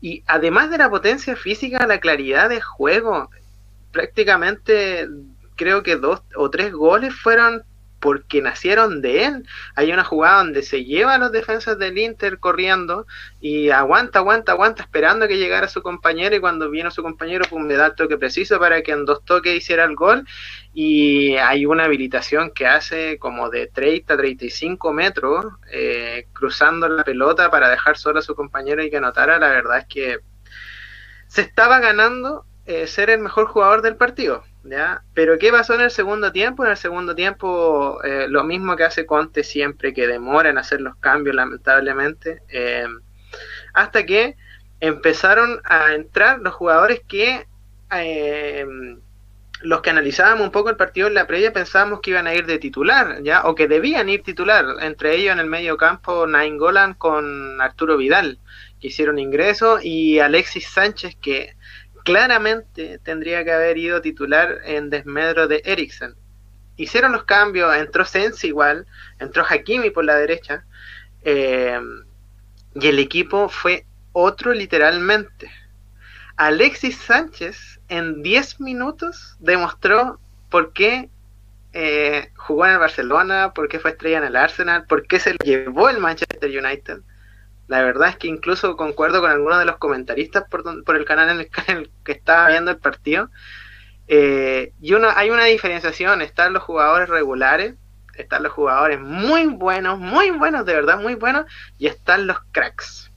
y 0.00 0.22
además 0.26 0.70
de 0.70 0.78
la 0.78 0.88
potencia 0.88 1.34
física, 1.34 1.86
la 1.86 1.98
claridad 1.98 2.48
de 2.48 2.60
juego. 2.60 3.30
Prácticamente 3.90 5.08
creo 5.56 5.82
que 5.82 5.96
dos 5.96 6.22
o 6.36 6.50
tres 6.50 6.72
goles 6.72 7.14
fueron 7.14 7.64
porque 8.00 8.42
nacieron 8.42 9.00
de 9.02 9.24
él. 9.24 9.48
Hay 9.74 9.92
una 9.92 10.04
jugada 10.04 10.38
donde 10.38 10.62
se 10.62 10.84
lleva 10.84 11.14
a 11.14 11.18
los 11.18 11.32
defensas 11.32 11.78
del 11.78 11.98
Inter 11.98 12.38
corriendo 12.38 13.06
y 13.40 13.70
aguanta, 13.70 14.20
aguanta, 14.20 14.52
aguanta, 14.52 14.82
esperando 14.82 15.26
que 15.26 15.38
llegara 15.38 15.68
su 15.68 15.82
compañero 15.82 16.36
y 16.36 16.40
cuando 16.40 16.70
vino 16.70 16.90
su 16.90 17.02
compañero, 17.02 17.44
pues 17.48 17.64
le 17.64 17.76
da 17.76 17.86
el 17.86 17.94
toque 17.94 18.16
preciso 18.16 18.58
para 18.58 18.82
que 18.82 18.92
en 18.92 19.04
dos 19.04 19.24
toques 19.24 19.56
hiciera 19.56 19.84
el 19.84 19.96
gol 19.96 20.24
y 20.72 21.36
hay 21.36 21.66
una 21.66 21.84
habilitación 21.84 22.52
que 22.52 22.66
hace 22.66 23.18
como 23.18 23.50
de 23.50 23.66
30, 23.66 24.16
35 24.16 24.92
metros 24.92 25.46
eh, 25.70 26.26
cruzando 26.32 26.88
la 26.88 27.04
pelota 27.04 27.50
para 27.50 27.68
dejar 27.68 27.96
solo 27.98 28.20
a 28.20 28.22
su 28.22 28.34
compañero 28.34 28.82
y 28.82 28.90
que 28.90 28.98
anotara. 28.98 29.38
La 29.38 29.48
verdad 29.48 29.78
es 29.78 29.86
que 29.86 30.18
se 31.26 31.42
estaba 31.42 31.80
ganando 31.80 32.44
eh, 32.66 32.86
ser 32.86 33.10
el 33.10 33.20
mejor 33.20 33.46
jugador 33.46 33.82
del 33.82 33.96
partido 33.96 34.44
¿ya? 34.70 35.02
Pero 35.14 35.38
¿qué 35.38 35.50
pasó 35.50 35.74
en 35.74 35.82
el 35.82 35.90
segundo 35.90 36.32
tiempo? 36.32 36.64
En 36.64 36.70
el 36.70 36.76
segundo 36.76 37.14
tiempo, 37.14 38.02
eh, 38.02 38.26
lo 38.28 38.44
mismo 38.44 38.76
que 38.76 38.84
hace 38.84 39.06
Conte 39.06 39.44
siempre, 39.44 39.94
que 39.94 40.06
demora 40.06 40.50
en 40.50 40.58
hacer 40.58 40.80
los 40.80 40.96
cambios, 40.96 41.36
lamentablemente, 41.36 42.42
eh, 42.48 42.86
hasta 43.74 44.04
que 44.06 44.36
empezaron 44.80 45.60
a 45.64 45.94
entrar 45.94 46.40
los 46.40 46.54
jugadores 46.54 47.00
que 47.06 47.46
eh, 47.92 48.66
los 49.60 49.80
que 49.80 49.90
analizábamos 49.90 50.46
un 50.46 50.52
poco 50.52 50.70
el 50.70 50.76
partido 50.76 51.08
en 51.08 51.14
la 51.14 51.26
previa 51.26 51.52
pensábamos 51.52 52.00
que 52.00 52.10
iban 52.10 52.26
a 52.26 52.34
ir 52.34 52.46
de 52.46 52.58
titular, 52.58 53.22
¿ya? 53.22 53.42
O 53.44 53.54
que 53.54 53.66
debían 53.66 54.08
ir 54.08 54.22
titular, 54.22 54.64
entre 54.80 55.16
ellos 55.16 55.32
en 55.32 55.40
el 55.40 55.46
medio 55.46 55.76
campo 55.76 56.26
Nainggolan 56.26 56.94
con 56.94 57.60
Arturo 57.60 57.96
Vidal, 57.96 58.38
que 58.80 58.88
hicieron 58.88 59.18
ingreso, 59.18 59.80
y 59.82 60.20
Alexis 60.20 60.68
Sánchez, 60.68 61.16
que 61.20 61.56
claramente 62.04 62.98
tendría 62.98 63.44
que 63.44 63.52
haber 63.52 63.78
ido 63.78 64.00
titular 64.00 64.60
en 64.64 64.90
desmedro 64.90 65.48
de 65.48 65.62
Eriksen. 65.64 66.14
Hicieron 66.76 67.12
los 67.12 67.24
cambios, 67.24 67.74
entró 67.76 68.04
Sensi 68.04 68.48
igual, 68.48 68.86
entró 69.18 69.44
Hakimi 69.48 69.90
por 69.90 70.04
la 70.04 70.14
derecha, 70.14 70.64
eh, 71.22 71.80
y 72.74 72.86
el 72.86 72.98
equipo 72.98 73.48
fue 73.48 73.84
otro 74.12 74.52
literalmente. 74.52 75.50
Alexis 76.36 76.96
Sánchez 76.98 77.80
en 77.88 78.22
10 78.22 78.60
minutos 78.60 79.36
demostró 79.40 80.20
por 80.50 80.72
qué 80.72 81.10
eh, 81.72 82.30
jugó 82.36 82.66
en 82.66 82.72
el 82.72 82.78
Barcelona, 82.78 83.52
por 83.54 83.68
qué 83.68 83.78
fue 83.78 83.90
estrella 83.90 84.18
en 84.18 84.24
el 84.24 84.36
Arsenal, 84.36 84.86
por 84.86 85.06
qué 85.06 85.18
se 85.18 85.36
llevó 85.44 85.88
el 85.88 85.98
Manchester 85.98 86.50
United. 86.50 87.00
La 87.68 87.82
verdad 87.82 88.08
es 88.08 88.16
que 88.16 88.28
incluso 88.28 88.76
concuerdo 88.76 89.20
con 89.20 89.30
algunos 89.30 89.58
de 89.58 89.66
los 89.66 89.76
comentaristas 89.76 90.44
por, 90.50 90.84
por 90.84 90.96
el 90.96 91.04
canal 91.04 91.28
en 91.68 91.76
el, 91.76 91.90
que 92.02 92.12
estaba 92.12 92.48
viendo 92.48 92.70
el 92.70 92.78
partido. 92.78 93.30
Eh, 94.08 94.72
y 94.80 94.94
uno, 94.94 95.08
hay 95.14 95.30
una 95.30 95.44
diferenciación, 95.44 96.22
están 96.22 96.54
los 96.54 96.62
jugadores 96.62 97.10
regulares, 97.10 97.74
están 98.16 98.42
los 98.42 98.52
jugadores 98.52 99.00
muy 99.00 99.46
buenos, 99.46 99.98
muy 99.98 100.30
buenos, 100.30 100.64
de 100.64 100.74
verdad 100.74 100.98
muy 100.98 101.14
buenos, 101.14 101.44
y 101.76 101.86
están 101.86 102.26
los 102.26 102.38
cracks. 102.52 103.12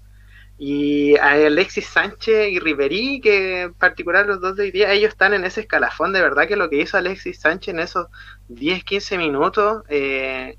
Y 0.57 1.17
Alexis 1.17 1.87
Sánchez 1.87 2.49
y 2.51 2.59
Riverí, 2.59 3.19
que 3.19 3.61
en 3.63 3.73
particular 3.73 4.27
los 4.27 4.41
dos 4.41 4.55
de 4.55 4.63
hoy 4.63 4.71
día, 4.71 4.91
ellos 4.91 5.09
están 5.09 5.33
en 5.33 5.43
ese 5.43 5.61
escalafón, 5.61 6.13
de 6.13 6.21
verdad 6.21 6.47
que 6.47 6.55
lo 6.55 6.69
que 6.69 6.81
hizo 6.81 6.97
Alexis 6.97 7.39
Sánchez 7.39 7.73
en 7.73 7.79
esos 7.79 8.07
10, 8.49 8.83
15 8.83 9.17
minutos, 9.17 9.83
eh, 9.89 10.57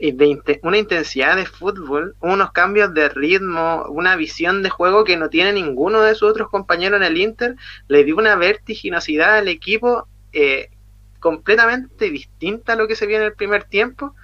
de 0.00 0.60
una 0.62 0.78
intensidad 0.78 1.36
de 1.36 1.44
fútbol, 1.44 2.16
unos 2.20 2.52
cambios 2.52 2.94
de 2.94 3.10
ritmo, 3.10 3.84
una 3.90 4.16
visión 4.16 4.62
de 4.62 4.70
juego 4.70 5.04
que 5.04 5.18
no 5.18 5.28
tiene 5.28 5.52
ninguno 5.52 6.00
de 6.00 6.14
sus 6.14 6.30
otros 6.30 6.48
compañeros 6.48 6.98
en 7.00 7.06
el 7.06 7.18
Inter, 7.18 7.54
le 7.86 8.04
dio 8.04 8.16
una 8.16 8.34
vertiginosidad 8.36 9.36
al 9.36 9.48
equipo 9.48 10.08
eh, 10.32 10.70
completamente 11.18 12.10
distinta 12.10 12.72
a 12.72 12.76
lo 12.76 12.88
que 12.88 12.96
se 12.96 13.06
vio 13.06 13.18
en 13.18 13.24
el 13.24 13.34
primer 13.34 13.64
tiempo. 13.64 14.14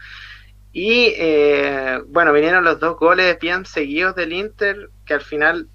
Y 0.73 1.13
eh, 1.17 2.01
bueno, 2.09 2.33
vinieron 2.33 2.65
los 2.65 2.81
dos 2.81 2.97
goles 2.99 3.39
bien 3.39 3.67
seguidos 3.67 4.15
del 4.15 4.33
Inter, 4.33 4.89
que 5.05 5.15
al 5.15 5.23
final, 5.23 5.69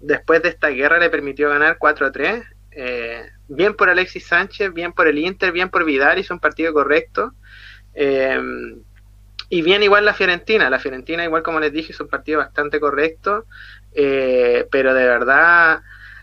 después 0.00 0.42
de 0.42 0.48
esta 0.48 0.68
guerra, 0.68 0.98
le 0.98 1.08
permitió 1.08 1.48
ganar 1.48 1.78
4 1.78 2.06
a 2.06 2.12
3. 2.12 2.42
Eh, 2.72 3.22
bien 3.48 3.74
por 3.74 3.90
Alexis 3.90 4.26
Sánchez, 4.26 4.72
bien 4.72 4.92
por 4.92 5.06
el 5.06 5.18
Inter, 5.18 5.52
bien 5.52 5.68
por 5.68 5.84
Vidal, 5.84 6.18
hizo 6.18 6.34
un 6.34 6.40
partido 6.40 6.72
correcto. 6.72 7.32
Y 9.52 9.62
bien 9.62 9.82
igual 9.82 10.04
la 10.04 10.14
Fiorentina, 10.14 10.70
la 10.70 10.78
Fiorentina 10.78 11.24
igual 11.24 11.42
como 11.42 11.58
les 11.58 11.72
dije 11.72 11.92
es 11.92 12.00
un 12.00 12.06
partido 12.06 12.38
bastante 12.38 12.78
correcto, 12.78 13.46
eh, 13.92 14.68
pero 14.70 14.94
de 14.94 15.04
verdad, 15.04 15.82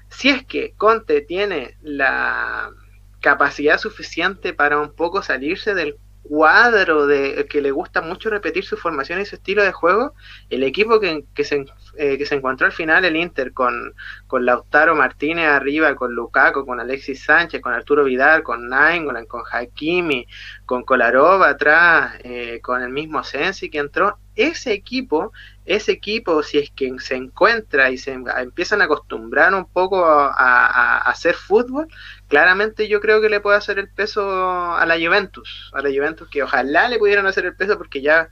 si 0.10 0.30
es 0.30 0.46
que 0.46 0.74
Conte 0.78 1.22
tiene 1.22 1.76
la 1.82 2.72
capacidad 3.20 3.78
suficiente 3.80 4.54
para 4.54 4.80
un 4.80 4.96
poco 4.96 5.22
salirse 5.22 5.74
del 5.74 5.98
cuadro 6.28 7.08
de 7.08 7.46
que 7.50 7.62
le 7.62 7.72
gusta 7.72 8.02
mucho 8.02 8.30
repetir 8.30 8.66
su 8.66 8.78
formación 8.78 9.22
y 9.22 9.26
su 9.26 9.36
estilo 9.36 9.64
de 9.64 9.72
juego, 9.72 10.14
el 10.50 10.64
equipo 10.64 11.00
que, 11.00 11.24
se, 11.44 11.66
eh, 11.98 12.18
que 12.18 12.26
se 12.26 12.36
encontró 12.36 12.66
al 12.66 12.74
final, 12.74 13.06
el 13.06 13.16
Inter, 13.16 13.54
con, 13.54 13.94
con 14.28 14.46
Lautaro 14.46 14.96
Martínez 14.96 15.48
arriba, 15.48 15.96
con 15.96 16.14
Lukaku, 16.14 16.66
con 16.66 16.80
Alexis 16.80 17.24
Sánchez, 17.24 17.62
con 17.62 17.74
Arturo 17.74 18.04
Vidal, 18.04 18.44
con 18.44 18.68
Nainggolan, 18.70 19.26
con 19.26 19.44
Hakimi, 19.52 20.28
con 20.66 20.84
Kolarov 20.84 21.44
atrás, 21.44 22.14
eh, 22.24 22.60
con 22.62 22.82
el 22.82 22.90
mismo 22.90 23.24
Sensi 23.24 23.70
que 23.70 23.80
entró, 23.80 24.18
ese 24.38 24.72
equipo, 24.72 25.34
ese 25.66 25.92
equipo, 25.92 26.44
si 26.44 26.60
es 26.60 26.70
que 26.72 26.94
se 27.00 27.16
encuentra 27.16 27.90
y 27.90 27.98
se 27.98 28.14
empiezan 28.14 28.82
a 28.82 28.86
acostumbrar 28.86 29.54
un 29.54 29.66
poco 29.66 30.06
a, 30.06 31.00
hacer 31.00 31.36
fútbol, 31.36 31.88
claramente 32.28 32.88
yo 32.88 33.00
creo 33.00 33.22
que 33.22 33.30
le 33.30 33.40
puede 33.40 33.58
hacer 33.58 33.80
el 33.80 33.90
peso 33.90 34.76
a 34.76 34.86
la 34.86 34.96
Juventus, 34.96 35.72
a 35.74 35.82
la 35.82 35.90
Juventus 35.90 36.28
que 36.30 36.44
ojalá 36.44 36.88
le 36.90 37.00
pudieran 37.00 37.26
hacer 37.26 37.46
el 37.46 37.56
peso 37.56 37.78
porque 37.78 38.02
ya, 38.02 38.30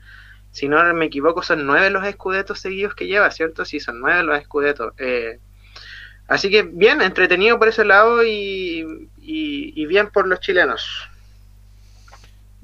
si 0.50 0.68
no 0.68 0.82
me 0.94 1.06
equivoco, 1.06 1.42
son 1.42 1.66
nueve 1.66 1.90
los 1.90 2.04
escudetos 2.06 2.60
seguidos 2.60 2.94
que 2.94 3.06
lleva, 3.06 3.30
¿cierto? 3.30 3.64
Sí, 3.64 3.80
son 3.80 4.00
nueve 4.00 4.22
los 4.22 4.38
escudetos. 4.38 4.92
Eh, 4.98 5.38
así 6.28 6.50
que 6.50 6.62
bien, 6.62 7.00
entretenido 7.00 7.58
por 7.58 7.68
ese 7.68 7.84
lado 7.84 8.22
y, 8.24 9.08
y, 9.18 9.86
bien 9.86 10.10
por 10.10 10.26
los 10.26 10.40
chilenos. 10.40 11.08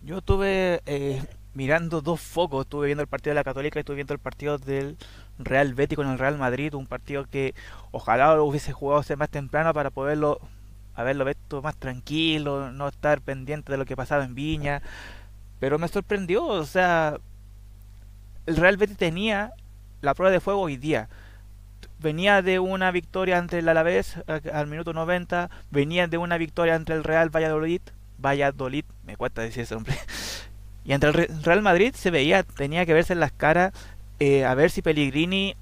Yo 0.04 0.20
tuve 0.20 0.82
eh, 0.84 1.22
mirando 1.54 2.00
dos 2.02 2.20
focos. 2.20 2.66
Estuve 2.66 2.86
viendo 2.86 3.02
el 3.02 3.09
partido 3.09 3.32
de 3.32 3.40
la 3.40 3.44
Católica 3.44 3.78
y 3.78 3.80
estuve 3.80 3.96
viendo 3.96 4.14
el 4.14 4.20
partido 4.20 4.59
del 4.59 4.96
Real 5.38 5.74
Betis 5.74 5.96
con 5.96 6.09
el 6.09 6.18
Real 6.18 6.36
Madrid. 6.38 6.74
Un 6.74 6.86
partido 6.86 7.24
que 7.30 7.54
ojalá 7.90 8.34
lo 8.34 8.44
hubiese 8.44 8.72
jugado 8.72 9.02
más 9.16 9.30
temprano 9.30 9.72
para 9.72 9.90
poderlo 9.90 10.40
haberlo 10.94 11.24
visto 11.24 11.62
más 11.62 11.77
tranquilo, 11.77 12.70
no 12.73 12.89
estar 12.89 13.20
pendiente 13.20 13.73
de 13.73 13.78
lo 13.78 13.85
que 13.85 13.97
pasaba 13.97 14.24
en 14.24 14.35
Viña. 14.35 14.82
Pero 15.60 15.78
me 15.78 15.89
sorprendió, 15.89 16.44
o 16.44 16.64
sea, 16.64 17.19
el 18.47 18.56
Real 18.56 18.77
Betis 18.77 18.97
tenía 18.97 19.52
la 20.01 20.14
prueba 20.14 20.32
de 20.32 20.40
fuego 20.40 20.60
hoy 20.60 20.77
día. 20.77 21.09
Venía 22.01 22.43
de 22.43 22.59
una 22.59 22.90
victoria 22.90 23.39
ante 23.39 23.60
el 23.60 23.69
Alavés 23.69 24.16
al 24.27 24.66
minuto 24.66 24.93
90, 24.93 25.51
venía 25.70 26.09
de 26.09 26.19
una 26.19 26.36
victoria 26.36 26.74
ante 26.74 26.93
el 26.93 27.05
Real 27.05 27.31
Valladolid, 27.31 27.81
Valladolid, 28.19 28.85
me 29.05 29.16
cuesta 29.16 29.43
decir 29.43 29.62
ese 29.62 29.74
nombre. 29.74 29.97
Y 30.85 30.93
ante 30.94 31.06
el 31.06 31.14
Real 31.44 31.62
Madrid 31.62 31.94
se 31.94 32.10
veía, 32.10 32.43
tenía 32.43 32.85
que 32.85 32.93
verse 32.93 33.12
en 33.12 33.20
las 33.20 33.31
caras 33.31 33.73
eh, 34.24 34.44
a 34.44 34.55
ver 34.55 34.70
si 34.70 34.82
Pellegrini 34.82 35.56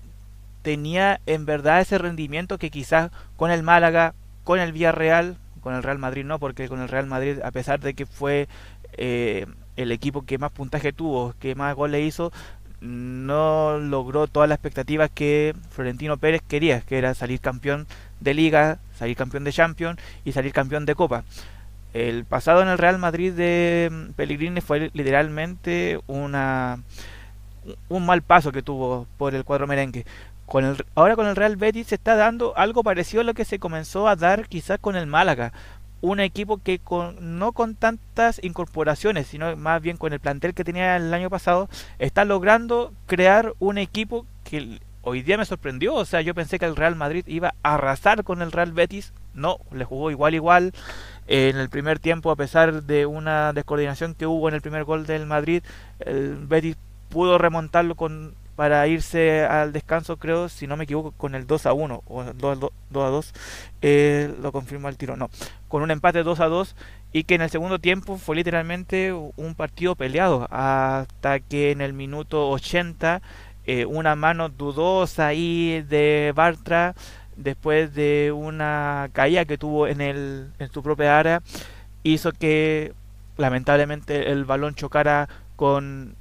tenía 0.61 1.23
en 1.25 1.47
verdad 1.47 1.81
ese 1.81 1.97
rendimiento 1.97 2.59
que 2.59 2.71
quizás 2.71 3.11
con 3.37 3.51
el 3.51 3.63
Málaga, 3.63 4.15
con 4.45 4.59
el 4.59 4.73
Villarreal, 4.73 5.37
con 5.61 5.75
el 5.75 5.83
Real 5.83 5.99
Madrid 5.99 6.25
no, 6.25 6.39
porque 6.39 6.69
con 6.69 6.81
el 6.81 6.89
Real 6.89 7.07
Madrid, 7.07 7.39
a 7.43 7.51
pesar 7.51 7.81
de 7.81 7.95
que 7.95 8.07
fue 8.07 8.49
eh, 8.95 9.47
el 9.77 9.93
equipo 9.93 10.23
que 10.23 10.39
más 10.39 10.53
puntaje 10.53 10.93
tuvo, 10.93 11.35
que 11.39 11.55
más 11.55 11.75
goles 11.75 12.07
hizo, 12.07 12.33
no 12.81 13.79
logró 13.79 14.27
todas 14.27 14.49
las 14.49 14.57
expectativas 14.57 15.11
que 15.13 15.55
Florentino 15.71 16.17
Pérez 16.17 16.43
quería, 16.47 16.81
que 16.81 16.99
era 16.99 17.15
salir 17.15 17.41
campeón 17.41 17.87
de 18.21 18.35
liga, 18.35 18.79
salir 18.95 19.17
campeón 19.17 19.45
de 19.45 19.53
Champions 19.53 19.99
y 20.25 20.33
salir 20.33 20.53
campeón 20.53 20.87
de 20.87 20.95
Copa. 20.95 21.25
El 21.93 22.25
pasado 22.25 22.63
en 22.63 22.69
el 22.69 22.79
Real 22.79 22.99
Madrid 22.99 23.33
de 23.33 23.91
Pellegrini 24.17 24.61
fue 24.61 24.91
literalmente 24.95 25.99
una 26.07 26.79
un 27.89 28.07
mal 28.07 28.23
paso 28.23 28.53
que 28.53 28.63
tuvo 28.63 29.07
por 29.19 29.35
el 29.35 29.45
cuadro 29.45 29.67
merengue. 29.67 30.07
Con 30.51 30.65
el, 30.65 30.85
ahora 30.97 31.15
con 31.15 31.29
el 31.29 31.37
Real 31.37 31.55
Betis 31.55 31.87
se 31.87 31.95
está 31.95 32.17
dando 32.17 32.59
algo 32.59 32.83
parecido 32.83 33.21
a 33.21 33.25
lo 33.25 33.35
que 33.35 33.45
se 33.45 33.61
comenzó 33.61 34.09
a 34.09 34.17
dar 34.17 34.49
quizás 34.49 34.81
con 34.81 34.97
el 34.97 35.07
Málaga. 35.07 35.53
Un 36.01 36.19
equipo 36.19 36.59
que 36.59 36.81
con, 36.81 37.39
no 37.39 37.53
con 37.53 37.77
tantas 37.77 38.43
incorporaciones, 38.43 39.29
sino 39.29 39.57
más 39.57 39.81
bien 39.81 39.97
con 39.97 40.13
el 40.13 40.19
plantel 40.19 40.53
que 40.53 40.65
tenía 40.65 40.97
el 40.97 41.15
año 41.15 41.31
pasado, 41.31 41.69
está 42.01 42.25
logrando 42.25 42.93
crear 43.07 43.55
un 43.61 43.79
equipo 43.79 44.27
que 44.43 44.81
hoy 45.03 45.23
día 45.23 45.39
me 45.39 45.45
sorprendió. 45.45 45.95
O 45.95 46.05
sea, 46.05 46.21
yo 46.21 46.35
pensé 46.35 46.59
que 46.59 46.67
el 46.67 46.75
Real 46.75 46.97
Madrid 46.97 47.23
iba 47.29 47.55
a 47.63 47.75
arrasar 47.75 48.25
con 48.25 48.43
el 48.43 48.51
Real 48.51 48.73
Betis. 48.73 49.13
No, 49.35 49.59
le 49.71 49.85
jugó 49.85 50.11
igual 50.11 50.35
igual. 50.35 50.73
En 51.29 51.59
el 51.59 51.69
primer 51.69 52.01
tiempo, 52.01 52.33
a 52.33 52.37
pesar 52.37 52.83
de 52.83 53.07
una 53.07 53.53
descoordinación 53.53 54.17
que 54.17 54.27
hubo 54.27 54.49
en 54.49 54.57
el 54.57 54.63
primer 54.63 54.83
gol 54.83 55.07
del 55.07 55.27
Madrid, 55.27 55.63
el 56.01 56.45
Betis 56.49 56.77
pudo 57.09 57.39
remontarlo 57.39 57.95
con 57.95 58.35
para 58.61 58.87
irse 58.87 59.47
al 59.47 59.73
descanso, 59.73 60.19
creo, 60.19 60.51
si 60.51 60.67
no 60.67 60.77
me 60.77 60.85
equivoco, 60.85 61.13
con 61.13 61.35
el 61.35 61.47
2 61.47 61.65
a 61.65 61.73
1 61.73 62.03
o 62.07 62.25
2, 62.25 62.71
a 62.93 63.09
2, 63.09 63.35
eh, 63.81 64.35
lo 64.43 64.53
confirma 64.53 64.91
el 64.91 64.99
tiro, 64.99 65.17
no, 65.17 65.31
con 65.67 65.83
un 65.83 65.91
empate 65.91 66.23
2 66.23 66.41
a 66.41 66.49
2 66.49 66.77
y 67.11 67.25
que 67.25 67.37
en 67.37 67.41
el 67.41 67.49
segundo 67.49 67.79
tiempo 67.79 68.19
fue 68.19 68.37
literalmente 68.37 69.15
un 69.15 69.55
partido 69.55 69.95
peleado 69.95 70.47
hasta 70.51 71.41
que 71.41 71.71
en 71.71 71.81
el 71.81 71.95
minuto 71.95 72.51
80 72.51 73.23
eh, 73.65 73.87
una 73.87 74.15
mano 74.15 74.51
dudosa 74.51 75.29
ahí 75.29 75.83
de 75.89 76.35
Bartra 76.37 76.95
después 77.37 77.95
de 77.95 78.31
una 78.31 79.09
caída 79.15 79.47
que 79.47 79.57
tuvo 79.57 79.87
en, 79.87 80.03
el, 80.03 80.53
en 80.59 80.71
su 80.71 80.83
propia 80.83 81.19
área 81.19 81.41
hizo 82.03 82.31
que 82.33 82.93
lamentablemente 83.39 84.31
el 84.31 84.45
balón 84.45 84.75
chocara 84.75 85.31
con 85.57 86.15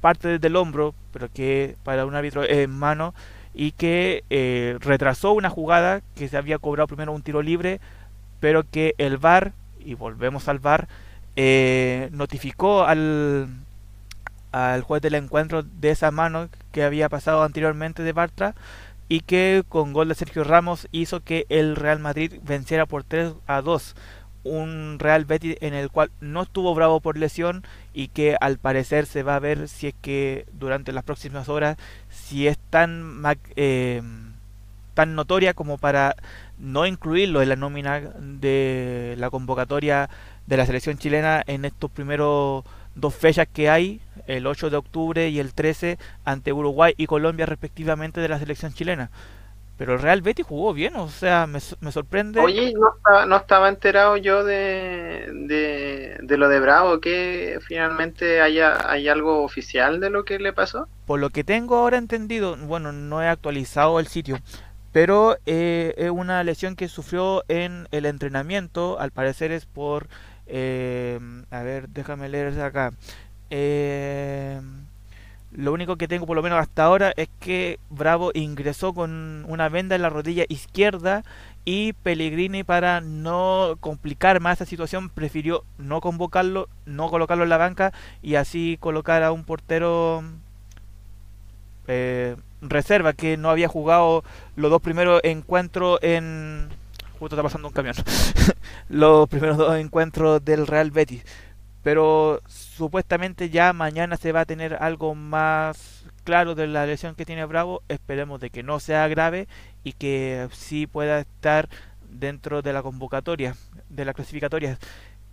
parte 0.00 0.38
del 0.38 0.56
hombro, 0.56 0.94
pero 1.18 1.32
que 1.32 1.76
para 1.82 2.06
un 2.06 2.14
árbitro 2.14 2.44
en 2.44 2.70
mano, 2.70 3.12
y 3.52 3.72
que 3.72 4.22
eh, 4.30 4.76
retrasó 4.78 5.32
una 5.32 5.50
jugada 5.50 6.00
que 6.14 6.28
se 6.28 6.36
había 6.36 6.58
cobrado 6.58 6.86
primero 6.86 7.12
un 7.12 7.22
tiro 7.22 7.42
libre, 7.42 7.80
pero 8.38 8.62
que 8.62 8.94
el 8.98 9.16
VAR, 9.18 9.52
y 9.80 9.94
volvemos 9.94 10.46
al 10.46 10.60
VAR, 10.60 10.86
eh, 11.34 12.08
notificó 12.12 12.84
al, 12.84 13.48
al 14.52 14.82
juez 14.82 15.02
del 15.02 15.16
encuentro 15.16 15.64
de 15.64 15.90
esa 15.90 16.12
mano 16.12 16.48
que 16.70 16.84
había 16.84 17.08
pasado 17.08 17.42
anteriormente 17.42 18.04
de 18.04 18.12
Bartra 18.12 18.54
y 19.08 19.20
que 19.20 19.64
con 19.68 19.92
gol 19.92 20.08
de 20.08 20.14
Sergio 20.14 20.44
Ramos 20.44 20.86
hizo 20.92 21.24
que 21.24 21.46
el 21.48 21.74
Real 21.74 21.98
Madrid 21.98 22.34
venciera 22.44 22.86
por 22.86 23.02
3 23.02 23.32
a 23.48 23.60
2 23.60 23.96
un 24.48 24.98
Real 24.98 25.24
Betis 25.24 25.56
en 25.60 25.74
el 25.74 25.90
cual 25.90 26.10
no 26.20 26.42
estuvo 26.42 26.74
bravo 26.74 27.00
por 27.00 27.18
lesión 27.18 27.64
y 27.92 28.08
que 28.08 28.36
al 28.40 28.58
parecer 28.58 29.06
se 29.06 29.22
va 29.22 29.36
a 29.36 29.40
ver 29.40 29.68
si 29.68 29.88
es 29.88 29.94
que 30.00 30.46
durante 30.52 30.92
las 30.92 31.04
próximas 31.04 31.48
horas 31.48 31.76
si 32.10 32.46
es 32.46 32.58
tan 32.70 33.22
eh, 33.56 34.02
tan 34.94 35.14
notoria 35.14 35.54
como 35.54 35.78
para 35.78 36.16
no 36.58 36.86
incluirlo 36.86 37.40
en 37.42 37.48
la 37.50 37.56
nómina 37.56 38.00
de 38.18 39.14
la 39.18 39.30
convocatoria 39.30 40.10
de 40.46 40.56
la 40.56 40.66
selección 40.66 40.98
chilena 40.98 41.42
en 41.46 41.64
estos 41.64 41.90
primeros 41.90 42.64
dos 42.98 43.14
fechas 43.14 43.46
que 43.52 43.70
hay, 43.70 44.00
el 44.26 44.46
8 44.46 44.70
de 44.70 44.76
octubre 44.76 45.28
y 45.28 45.38
el 45.38 45.54
13 45.54 45.98
ante 46.24 46.52
Uruguay 46.52 46.94
y 46.96 47.06
Colombia 47.06 47.46
respectivamente 47.46 48.20
de 48.20 48.28
la 48.28 48.38
selección 48.38 48.72
chilena. 48.74 49.10
Pero 49.78 49.94
el 49.94 50.00
Real 50.00 50.22
Betis 50.22 50.44
jugó 50.44 50.74
bien, 50.74 50.96
o 50.96 51.08
sea, 51.08 51.46
me, 51.46 51.60
me 51.80 51.92
sorprende. 51.92 52.40
Oye, 52.40 52.74
no 52.74 52.96
estaba, 52.96 53.26
no 53.26 53.36
estaba 53.36 53.68
enterado 53.68 54.16
yo 54.16 54.42
de, 54.42 55.30
de, 56.20 56.36
lo 56.36 56.48
de 56.48 56.58
Bravo, 56.58 57.00
que 57.00 57.60
finalmente 57.64 58.40
haya, 58.40 58.90
hay 58.90 59.08
algo 59.08 59.44
oficial 59.44 60.00
de 60.00 60.10
lo 60.10 60.24
que 60.24 60.40
le 60.40 60.52
pasó. 60.52 60.88
Por 61.06 61.20
lo 61.20 61.30
que 61.30 61.44
tengo 61.44 61.76
ahora 61.76 61.96
entendido, 61.96 62.56
bueno, 62.56 62.90
no 62.90 63.22
he 63.22 63.28
actualizado 63.28 64.00
el 64.00 64.08
sitio, 64.08 64.40
pero 64.90 65.36
eh, 65.46 65.94
es 65.96 66.10
una 66.10 66.42
lesión 66.42 66.74
que 66.74 66.88
sufrió 66.88 67.44
en 67.46 67.86
el 67.92 68.04
entrenamiento, 68.04 68.98
al 68.98 69.12
parecer 69.12 69.52
es 69.52 69.64
por, 69.64 70.08
eh, 70.48 71.20
a 71.52 71.62
ver, 71.62 71.88
déjame 71.90 72.28
leer 72.28 72.60
acá. 72.60 72.92
Eh, 73.50 74.60
lo 75.58 75.72
único 75.72 75.96
que 75.96 76.06
tengo 76.06 76.24
por 76.24 76.36
lo 76.36 76.42
menos 76.42 76.60
hasta 76.60 76.84
ahora 76.84 77.12
es 77.16 77.28
que 77.40 77.80
Bravo 77.90 78.30
ingresó 78.32 78.94
con 78.94 79.44
una 79.48 79.68
venda 79.68 79.96
en 79.96 80.02
la 80.02 80.08
rodilla 80.08 80.44
izquierda 80.48 81.24
y 81.64 81.94
Pellegrini 81.94 82.62
para 82.62 83.00
no 83.00 83.76
complicar 83.80 84.38
más 84.38 84.58
esa 84.58 84.66
situación 84.66 85.10
prefirió 85.10 85.64
no 85.76 86.00
convocarlo, 86.00 86.68
no 86.86 87.10
colocarlo 87.10 87.42
en 87.42 87.50
la 87.50 87.56
banca 87.56 87.92
y 88.22 88.36
así 88.36 88.76
colocar 88.78 89.24
a 89.24 89.32
un 89.32 89.42
portero 89.42 90.22
eh, 91.88 92.36
reserva 92.62 93.12
que 93.12 93.36
no 93.36 93.50
había 93.50 93.66
jugado 93.66 94.22
los 94.54 94.70
dos 94.70 94.80
primeros 94.80 95.20
encuentros 95.24 95.98
en 96.02 96.68
justo 97.18 97.34
está 97.34 97.42
pasando 97.42 97.66
un 97.66 97.74
camión 97.74 97.96
los 98.88 99.28
primeros 99.28 99.56
dos 99.56 99.76
encuentros 99.76 100.44
del 100.44 100.68
Real 100.68 100.92
Betis 100.92 101.24
pero 101.88 102.42
supuestamente 102.46 103.48
ya 103.48 103.72
mañana 103.72 104.18
se 104.18 104.30
va 104.30 104.40
a 104.40 104.44
tener 104.44 104.74
algo 104.74 105.14
más 105.14 106.04
claro 106.22 106.54
de 106.54 106.66
la 106.66 106.84
lesión 106.84 107.14
que 107.14 107.24
tiene 107.24 107.46
Bravo. 107.46 107.82
Esperemos 107.88 108.42
de 108.42 108.50
que 108.50 108.62
no 108.62 108.78
sea 108.78 109.08
grave 109.08 109.48
y 109.84 109.94
que 109.94 110.50
sí 110.52 110.86
pueda 110.86 111.20
estar 111.20 111.70
dentro 112.02 112.60
de 112.60 112.74
la 112.74 112.82
convocatoria, 112.82 113.54
de 113.88 114.04
la 114.04 114.12
clasificatoria. 114.12 114.76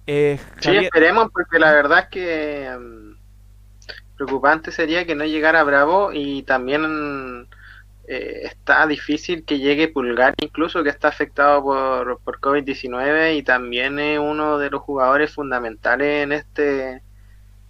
Eh, 0.07 0.39
sí, 0.61 0.77
esperemos 0.77 1.29
porque 1.33 1.59
la 1.59 1.73
verdad 1.73 2.03
es 2.03 2.07
que 2.07 2.77
mm, 2.79 4.15
preocupante 4.15 4.71
sería 4.71 5.05
que 5.05 5.15
no 5.15 5.25
llegara 5.25 5.61
Bravo 5.65 6.13
y 6.13 6.43
también 6.43 7.49
eh, 8.07 8.41
está 8.43 8.85
difícil 8.87 9.45
que 9.45 9.59
llegue 9.59 9.87
Pulgar, 9.87 10.33
incluso 10.41 10.83
que 10.83 10.89
está 10.89 11.07
afectado 11.07 11.63
por, 11.63 12.19
por 12.19 12.39
COVID-19 12.39 13.37
y 13.37 13.43
también 13.43 13.99
es 13.99 14.19
uno 14.19 14.57
de 14.57 14.69
los 14.69 14.81
jugadores 14.81 15.33
fundamentales 15.33 16.23
en 16.23 16.31
este 16.31 17.01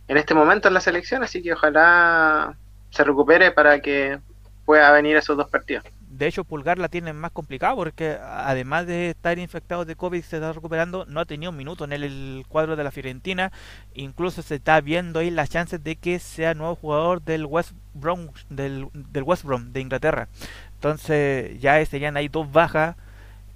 en 0.07 0.17
este 0.17 0.33
momento 0.33 0.67
en 0.67 0.75
la 0.75 0.81
selección, 0.81 1.23
así 1.23 1.41
que 1.41 1.53
ojalá 1.53 2.57
se 2.91 3.03
recupere 3.03 3.51
para 3.51 3.79
que 3.79 4.19
pueda 4.65 4.91
venir 4.91 5.17
esos 5.17 5.37
dos 5.37 5.49
partidos. 5.49 5.83
De 6.17 6.27
hecho, 6.27 6.45
Pulgar 6.45 6.79
la 6.79 6.87
tiene 6.87 7.11
más 7.11 7.31
complicado 7.31 7.75
porque 7.75 8.17
además 8.21 8.87
de 8.87 9.09
estar 9.09 9.37
infectado 9.37 9.83
de 9.83 9.97
COVID 9.97 10.21
se 10.21 10.37
está 10.37 10.53
recuperando, 10.53 11.05
no 11.05 11.19
ha 11.19 11.25
tenido 11.25 11.51
un 11.51 11.57
minuto 11.57 11.83
en 11.83 11.91
el, 11.91 12.45
cuadro 12.47 12.77
de 12.77 12.83
la 12.85 12.91
Fiorentina. 12.91 13.51
Incluso 13.93 14.41
se 14.41 14.55
está 14.55 14.79
viendo 14.79 15.19
ahí 15.19 15.29
las 15.29 15.49
chances 15.49 15.83
de 15.83 15.97
que 15.97 16.19
sea 16.19 16.53
nuevo 16.53 16.75
jugador 16.75 17.21
del 17.21 17.45
West 17.45 17.73
Brom, 17.93 18.29
del, 18.49 18.87
del 18.93 19.23
West 19.23 19.43
Brom 19.43 19.73
de 19.73 19.81
Inglaterra. 19.81 20.29
Entonces 20.75 21.59
ya 21.59 21.85
serían 21.85 22.15
ahí 22.15 22.29
dos 22.29 22.49
bajas. 22.51 22.95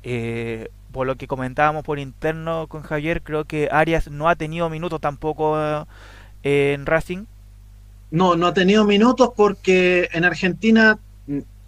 Eh, 0.03 0.69
por 0.91 1.05
lo 1.05 1.15
que 1.15 1.27
comentábamos 1.27 1.83
por 1.83 1.99
interno 1.99 2.67
con 2.67 2.81
Javier, 2.81 3.21
creo 3.21 3.45
que 3.45 3.69
Arias 3.71 4.09
no 4.09 4.27
ha 4.27 4.35
tenido 4.35 4.69
minutos 4.69 4.99
tampoco 4.99 5.55
en 6.43 6.85
Racing? 6.85 7.25
No, 8.11 8.35
no 8.35 8.47
ha 8.47 8.53
tenido 8.53 8.85
minutos 8.85 9.31
porque 9.35 10.09
en 10.13 10.25
Argentina 10.25 10.97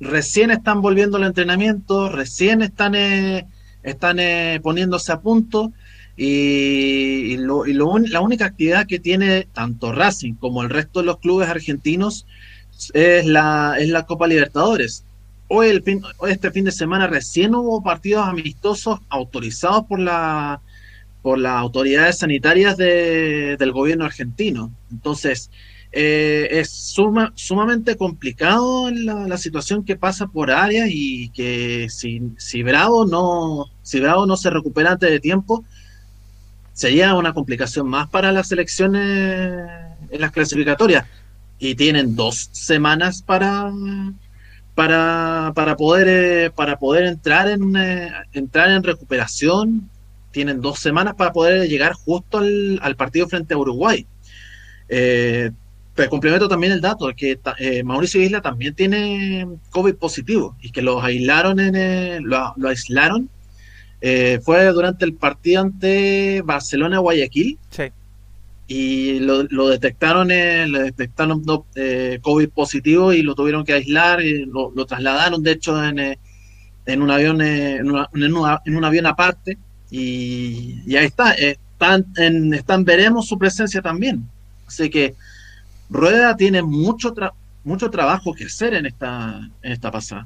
recién 0.01 0.51
están 0.51 0.81
volviendo 0.81 1.17
al 1.17 1.23
entrenamiento, 1.23 2.09
recién 2.09 2.61
están, 2.61 2.95
eh, 2.95 3.47
están 3.83 4.19
eh, 4.19 4.59
poniéndose 4.61 5.11
a 5.11 5.21
punto 5.21 5.71
y, 6.17 7.37
la 7.37 8.19
única 8.19 8.45
actividad 8.45 8.87
que 8.87 8.99
tiene 8.99 9.47
tanto 9.53 9.93
Racing 9.93 10.33
como 10.33 10.61
el 10.63 10.69
resto 10.69 10.99
de 10.99 11.05
los 11.05 11.19
clubes 11.19 11.47
argentinos 11.47 12.25
es 12.93 13.25
la, 13.25 13.75
es 13.79 13.89
la 13.89 14.05
Copa 14.05 14.27
Libertadores. 14.27 15.05
hoy, 15.47 15.67
el 15.69 15.83
fin, 15.83 16.01
este 16.27 16.51
fin 16.51 16.65
de 16.65 16.71
semana 16.71 17.07
recién 17.07 17.55
hubo 17.55 17.81
partidos 17.83 18.27
amistosos 18.27 18.99
autorizados 19.09 19.85
por 19.85 19.99
la 19.99 20.61
por 21.21 21.37
las 21.37 21.53
autoridades 21.53 22.17
sanitarias 22.17 22.77
de, 22.77 23.55
del 23.57 23.71
gobierno 23.71 24.05
argentino. 24.05 24.71
Entonces, 24.91 25.51
eh, 25.93 26.47
es 26.51 26.69
suma, 26.69 27.33
sumamente 27.35 27.97
complicado 27.97 28.89
la, 28.91 29.37
situación 29.37 29.83
que 29.83 29.97
pasa 29.97 30.27
por 30.27 30.49
áreas 30.49 30.87
y 30.89 31.29
que 31.29 31.87
si, 31.89 32.21
si, 32.37 32.63
Bravo 32.63 33.05
no, 33.05 33.65
si 33.81 33.99
Bravo 33.99 34.25
no 34.25 34.37
se 34.37 34.49
recupera 34.49 34.93
antes 34.93 35.09
de 35.09 35.19
tiempo, 35.19 35.65
sería 36.73 37.13
una 37.15 37.33
complicación 37.33 37.89
más 37.89 38.09
para 38.09 38.31
las 38.31 38.51
elecciones 38.51 39.69
en 40.09 40.21
las 40.21 40.31
clasificatorias. 40.31 41.05
Y 41.59 41.75
tienen 41.75 42.15
dos 42.15 42.49
semanas 42.53 43.21
para, 43.21 43.71
para, 44.73 45.51
para, 45.53 45.75
poder, 45.75 46.07
eh, 46.07 46.51
para 46.51 46.79
poder 46.79 47.05
entrar, 47.05 47.49
en, 47.49 47.75
eh, 47.75 48.11
entrar 48.33 48.71
en 48.71 48.83
recuperación. 48.83 49.89
Tienen 50.31 50.61
dos 50.61 50.79
semanas 50.79 51.15
para 51.15 51.33
poder 51.33 51.67
llegar 51.67 51.93
justo 51.93 52.37
al, 52.39 52.79
al 52.81 52.95
partido 52.95 53.27
frente 53.27 53.53
a 53.53 53.57
Uruguay. 53.57 54.07
Eh, 54.87 55.51
te 55.95 56.07
complemento 56.07 56.47
también 56.47 56.71
el 56.71 56.81
dato 56.81 57.11
que 57.15 57.39
eh, 57.59 57.83
Mauricio 57.83 58.21
Isla 58.21 58.41
también 58.41 58.73
tiene 58.73 59.47
COVID 59.71 59.95
positivo 59.95 60.55
y 60.61 60.71
que 60.71 60.81
los 60.81 61.03
aislaron 61.03 61.59
en 61.59 61.75
el, 61.75 62.23
lo, 62.23 62.53
lo, 62.55 62.69
aislaron 62.69 63.29
eh, 63.99 64.39
fue 64.43 64.65
durante 64.67 65.05
el 65.05 65.13
partido 65.13 65.61
ante 65.61 66.41
Barcelona 66.43 66.99
Guayaquil. 66.99 67.57
Sí. 67.69 67.83
y 68.67 69.19
lo, 69.19 69.43
lo 69.43 69.67
detectaron 69.67 70.31
eh, 70.31 70.65
le 70.67 70.83
detectaron 70.83 71.43
COVID 71.43 72.49
positivo 72.49 73.11
y 73.11 73.21
lo 73.21 73.35
tuvieron 73.35 73.65
que 73.65 73.73
aislar 73.73 74.21
y 74.21 74.45
lo, 74.45 74.71
lo 74.73 74.85
trasladaron 74.85 75.43
de 75.43 75.51
hecho 75.51 75.83
en, 75.83 75.99
en 75.99 77.01
un 77.01 77.11
avión 77.11 77.41
en, 77.41 77.91
una, 77.91 78.09
en, 78.13 78.35
una, 78.35 78.61
en, 78.65 78.75
un 78.75 78.85
avión 78.85 79.05
aparte. 79.05 79.57
Y, 79.89 80.81
y 80.85 80.95
ahí 80.95 81.05
está 81.05 81.33
están, 81.33 82.05
en, 82.15 82.53
están 82.53 82.85
veremos 82.85 83.27
su 83.27 83.37
presencia 83.37 83.81
también. 83.81 84.23
Así 84.67 84.89
que 84.89 85.15
Rueda 85.91 86.37
tiene 86.37 86.63
mucho, 86.63 87.13
tra 87.13 87.33
mucho 87.63 87.91
trabajo 87.91 88.33
que 88.33 88.45
hacer 88.45 88.73
en 88.73 88.85
esta, 88.85 89.41
en 89.61 89.71
esta 89.71 89.91
pasada. 89.91 90.25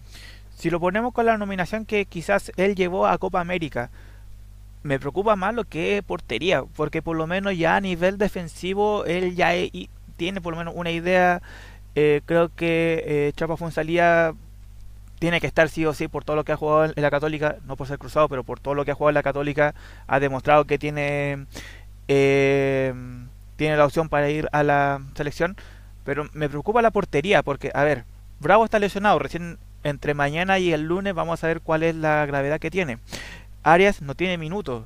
Si 0.56 0.70
lo 0.70 0.80
ponemos 0.80 1.12
con 1.12 1.26
la 1.26 1.38
nominación 1.38 1.86
que 1.86 2.06
quizás 2.06 2.52
él 2.56 2.76
llevó 2.76 3.08
a 3.08 3.18
Copa 3.18 3.42
América, 3.42 3.90
me 4.84 5.00
preocupa 5.00 5.36
más 5.36 5.56
lo 5.56 5.64
que 5.66 5.98
es 5.98 6.04
portería, 6.04 6.64
porque 6.76 7.02
por 7.02 7.18
lo 7.18 7.26
menos 7.26 7.58
ya 7.58 7.76
a 7.76 7.82
nivel 7.82 8.20
defensivo 8.20 9.04
él 9.06 9.36
ya 9.36 9.56
he, 9.56 9.90
tiene 10.16 10.40
por 10.40 10.54
lo 10.54 10.60
menos 10.60 10.76
una 10.78 10.92
idea. 10.92 11.42
Eh, 11.96 12.22
creo 12.26 12.54
que 12.54 13.04
eh, 13.06 13.34
Chapa 13.36 13.58
Fonsalía 13.58 14.34
tiene 15.18 15.42
que 15.42 15.48
estar 15.48 15.70
sí 15.70 15.86
o 15.86 15.94
sí 15.94 16.08
por 16.08 16.24
todo 16.24 16.36
lo 16.36 16.44
que 16.44 16.52
ha 16.52 16.58
jugado 16.58 16.94
en 16.96 17.02
la 17.02 17.10
Católica, 17.10 17.58
no 17.66 17.76
por 17.76 17.88
ser 17.88 17.98
cruzado, 17.98 18.30
pero 18.30 18.44
por 18.44 18.60
todo 18.60 18.76
lo 18.76 18.86
que 18.86 18.92
ha 18.92 18.96
jugado 18.96 19.10
en 19.10 19.16
la 19.16 19.24
Católica, 19.24 19.74
ha 20.06 20.20
demostrado 20.20 20.66
que 20.66 20.78
tiene 20.78 21.48
eh, 22.08 22.94
tiene 23.56 23.78
la 23.78 23.86
opción 23.86 24.10
para 24.10 24.30
ir 24.30 24.48
a 24.52 24.64
la 24.64 25.02
selección. 25.16 25.56
Pero 26.04 26.28
me 26.34 26.50
preocupa 26.50 26.82
la 26.82 26.92
portería 26.92 27.42
porque, 27.44 27.72
a 27.74 27.84
ver, 27.84 28.06
Bravo 28.40 28.66
está 28.66 28.80
lesionado. 28.80 29.20
Recién 29.20 29.58
entre 29.84 30.14
mañana 30.14 30.60
y 30.60 30.74
el 30.74 30.84
lunes 30.84 31.14
vamos 31.14 31.44
a 31.44 31.48
ver 31.48 31.62
cuál 31.62 31.84
es 31.84 31.96
la 31.96 32.26
gravedad 32.26 32.60
que 32.60 32.72
tiene. 32.72 33.00
Arias 33.64 34.02
no 34.02 34.16
tiene 34.16 34.38
minutos. 34.38 34.86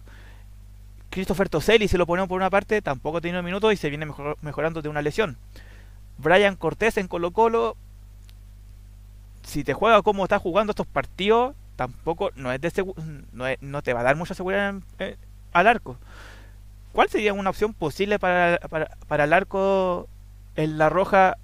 Christopher 1.10 1.50
Toselli, 1.50 1.88
si 1.88 1.98
lo 1.98 2.06
ponemos 2.06 2.30
por 2.30 2.38
una 2.38 2.50
parte, 2.50 2.82
tampoco 2.82 3.22
tiene 3.22 3.42
minutos 3.42 3.74
y 3.74 3.78
se 3.78 3.90
viene 3.90 4.06
mejor, 4.06 4.38
mejorando 4.42 4.82
de 4.82 4.90
una 4.90 5.02
lesión. 5.02 5.38
Brian 6.18 6.56
Cortés 6.56 6.98
en 6.98 7.08
Colo 7.08 7.32
Colo, 7.32 7.76
si 9.44 9.64
te 9.64 9.74
juega 9.74 10.02
como 10.02 10.24
está 10.24 10.38
jugando 10.38 10.72
estos 10.72 10.86
partidos, 10.86 11.56
tampoco 11.76 12.32
no 12.36 12.52
es 12.52 12.62
de 12.62 12.94
no, 13.32 13.48
es, 13.48 13.62
no 13.62 13.82
te 13.82 13.94
va 13.94 14.02
a 14.02 14.04
dar 14.04 14.16
mucha 14.16 14.34
seguridad 14.34 14.70
en, 14.70 14.84
eh, 15.00 15.18
al 15.54 15.68
arco. 15.68 15.98
¿Cuál 16.94 17.10
sería 17.10 17.34
una 17.34 17.50
opción 17.50 17.74
posible 17.74 18.20
para, 18.20 18.58
para, 18.70 18.98
para, 19.08 19.24
el 19.26 19.34
arco 19.34 20.08
en 20.56 20.78
La 20.78 20.90
Roja 20.90 21.38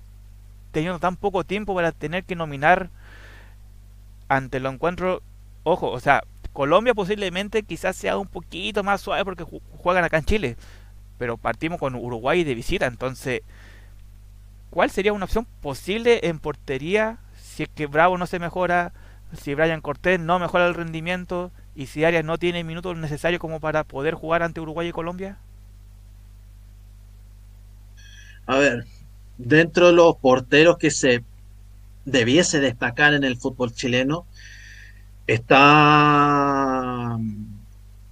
teniendo 0.72 1.00
tan 1.00 1.16
poco 1.16 1.44
tiempo 1.44 1.76
para 1.76 1.92
tener 1.92 2.24
que 2.24 2.36
nominar 2.36 2.90
ante 4.28 4.58
el 4.58 4.66
encuentro? 4.66 5.22
Ojo, 5.64 5.92
o 5.92 6.00
sea, 6.00 6.24
Colombia 6.54 6.94
posiblemente 6.94 7.64
quizás 7.64 7.96
sea 7.96 8.18
un 8.18 8.28
poquito 8.28 8.84
más 8.84 9.02
suave 9.02 9.26
porque 9.26 9.46
juegan 9.78 10.04
acá 10.04 10.18
en 10.18 10.26
Chile, 10.26 10.58
pero 11.18 11.38
partimos 11.38 11.80
con 11.80 11.96
Uruguay 11.96 12.44
de 12.44 12.56
visita, 12.56 12.86
entonces, 12.86 13.42
¿cuál 14.70 14.90
sería 14.90 15.14
una 15.14 15.26
opción 15.26 15.46
posible 15.62 16.22
en 16.24 16.40
portería 16.40 17.20
si 17.56 17.64
es 17.64 17.70
que 17.70 17.88
Bravo 17.88 18.18
no 18.18 18.28
se 18.28 18.40
mejora, 18.40 18.94
si 19.38 19.54
Brian 19.54 19.82
Cortés 19.82 20.20
no 20.20 20.40
mejora 20.40 20.68
el 20.68 20.74
rendimiento? 20.74 21.52
¿Y 21.76 21.88
si 21.88 22.04
Arias 22.04 22.24
no 22.24 22.38
tiene 22.38 22.64
minutos 22.64 22.98
necesarios 22.98 23.40
como 23.40 23.60
para 23.60 23.84
poder 23.84 24.14
jugar 24.14 24.44
ante 24.44 24.62
Uruguay 24.62 24.88
y 24.88 24.92
Colombia? 24.92 25.38
A 28.46 28.58
ver, 28.58 28.86
dentro 29.38 29.88
de 29.88 29.94
los 29.94 30.16
porteros 30.18 30.78
que 30.78 30.92
se 30.92 31.24
debiese 32.06 32.60
destacar 32.60 33.14
en 33.14 33.24
el 33.24 33.38
fútbol 33.38 33.74
chileno, 33.74 34.26
está 35.28 37.18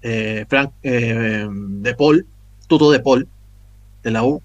eh, 0.02 0.46
Frank 0.50 0.72
eh, 0.82 1.48
De 1.50 1.96
Paul, 1.96 2.26
Tuto 2.68 2.92
De 2.92 3.00
Paul, 3.00 3.28
de 4.04 4.12
la 4.12 4.24
U. 4.24 4.42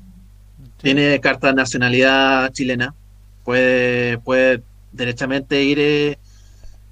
Sí. 0.59 0.71
Tiene 0.83 1.19
carta 1.21 1.49
de 1.49 1.55
nacionalidad 1.55 2.53
chilena. 2.53 2.95
Puede, 3.45 4.19
puede 4.19 4.63
derechamente 4.93 5.63
ir 5.63 5.79
eh, 5.81 6.19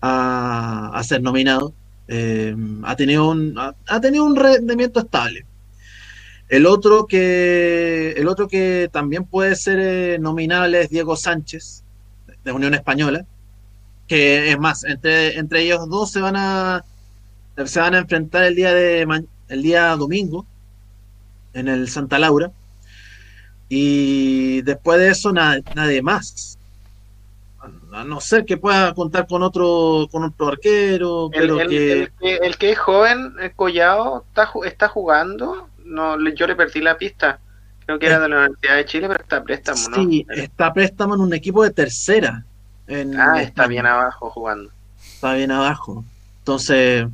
a, 0.06 1.02
ser 1.04 1.22
nominado 1.22 1.74
eh, 2.08 2.54
ha, 2.84 2.96
tenido 2.96 3.30
un, 3.30 3.58
ha, 3.58 4.00
tenido 4.00 4.24
un 4.24 4.36
rendimiento 4.36 5.00
estable. 5.00 5.44
El 6.48 6.66
otro 6.66 7.06
que, 7.06 8.12
el 8.16 8.28
otro 8.28 8.46
que 8.46 8.88
también 8.92 9.24
puede 9.24 9.56
ser 9.56 9.78
eh, 9.80 10.18
nominable 10.18 10.82
es 10.82 10.90
Diego 10.90 11.16
Sánchez, 11.16 11.82
de 12.44 12.52
Unión 12.52 12.74
Española, 12.74 13.26
que 14.06 14.52
es 14.52 14.58
más, 14.58 14.84
entre, 14.84 15.36
entre 15.38 15.62
ellos 15.62 15.88
dos 15.88 16.12
se 16.12 16.20
van 16.20 16.36
a 16.36 16.84
se 17.64 17.80
van 17.80 17.94
a 17.94 17.98
enfrentar 17.98 18.44
el 18.44 18.54
día 18.54 18.72
de 18.74 19.24
el 19.48 19.62
día 19.62 19.96
domingo 19.96 20.46
en 21.54 21.68
el 21.68 21.88
Santa 21.88 22.18
Laura 22.18 22.52
y 23.68 24.60
después 24.62 24.98
de 25.00 25.08
eso 25.08 25.32
nada, 25.32 25.58
nadie 25.74 26.02
más 26.02 26.55
a 27.96 28.04
no 28.04 28.20
ser 28.20 28.44
que 28.44 28.58
pueda 28.58 28.92
contar 28.92 29.26
con 29.26 29.42
otro 29.42 30.06
con 30.10 30.22
otro 30.22 30.48
arquero 30.48 31.30
el, 31.32 31.40
pero 31.40 31.60
el, 31.60 31.68
que... 31.68 31.92
El, 31.92 32.12
que... 32.20 32.36
el 32.36 32.58
que 32.58 32.70
es 32.72 32.78
joven 32.78 33.32
el 33.40 33.52
Collado 33.52 34.24
está, 34.28 34.50
está 34.66 34.88
jugando. 34.88 35.68
No 35.84 36.18
yo 36.30 36.46
le 36.46 36.56
perdí 36.56 36.80
la 36.80 36.98
pista. 36.98 37.40
Creo 37.86 37.98
que 37.98 38.06
era 38.06 38.18
de 38.18 38.28
la 38.28 38.36
Universidad 38.36 38.76
de 38.76 38.84
Chile 38.84 39.08
pero 39.08 39.22
está 39.22 39.42
préstamo 39.42 39.88
¿no? 39.88 39.96
sí 39.96 40.26
está 40.28 40.72
préstamo 40.72 41.14
en 41.14 41.20
un 41.22 41.32
equipo 41.32 41.62
de 41.62 41.70
tercera. 41.70 42.44
En, 42.86 43.18
ah 43.18 43.40
está 43.40 43.64
en, 43.64 43.70
bien 43.70 43.86
abajo 43.86 44.28
jugando. 44.30 44.70
Está 45.02 45.34
bien 45.34 45.50
abajo. 45.50 46.04
Entonces 46.40 47.06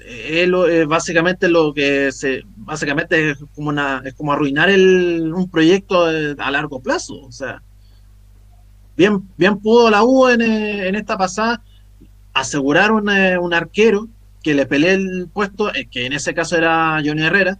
él 0.00 0.54
eh, 0.68 0.84
básicamente 0.84 1.48
lo 1.48 1.72
que 1.72 2.12
se 2.12 2.42
básicamente 2.56 3.30
es 3.30 3.38
como 3.54 3.70
una 3.70 4.02
es 4.04 4.12
como 4.12 4.32
arruinar 4.32 4.68
el, 4.68 5.32
un 5.32 5.48
proyecto 5.48 6.04
a 6.04 6.50
largo 6.50 6.80
plazo. 6.80 7.18
O 7.22 7.32
sea 7.32 7.62
bien, 8.96 9.28
bien 9.36 9.58
pudo 9.58 9.90
la 9.90 10.04
U 10.04 10.28
en, 10.28 10.40
en 10.40 10.94
esta 10.94 11.16
pasada 11.16 11.62
asegurar 12.32 12.92
un, 12.92 13.08
un, 13.08 13.54
arquero 13.54 14.08
que 14.42 14.54
le 14.54 14.66
pelee 14.66 14.94
el 14.94 15.28
puesto, 15.32 15.70
que 15.90 16.06
en 16.06 16.12
ese 16.12 16.34
caso 16.34 16.56
era 16.56 17.00
Johnny 17.04 17.22
Herrera, 17.22 17.58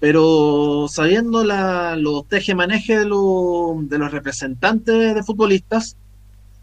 pero 0.00 0.86
sabiendo 0.88 1.44
la, 1.44 1.96
los 1.96 2.26
teje-maneje 2.28 2.98
de, 2.98 3.06
lo, 3.06 3.76
de, 3.80 3.98
los 3.98 4.10
representantes 4.12 5.14
de 5.14 5.22
futbolistas, 5.22 5.96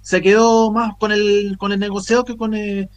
se 0.01 0.21
quedó 0.21 0.71
más 0.71 0.95
con 0.97 1.11
el, 1.11 1.55
con 1.57 1.71
el 1.71 1.79
negociado 1.79 2.25
que 2.25 2.35
con, 2.35 2.53
eh, 2.53 2.89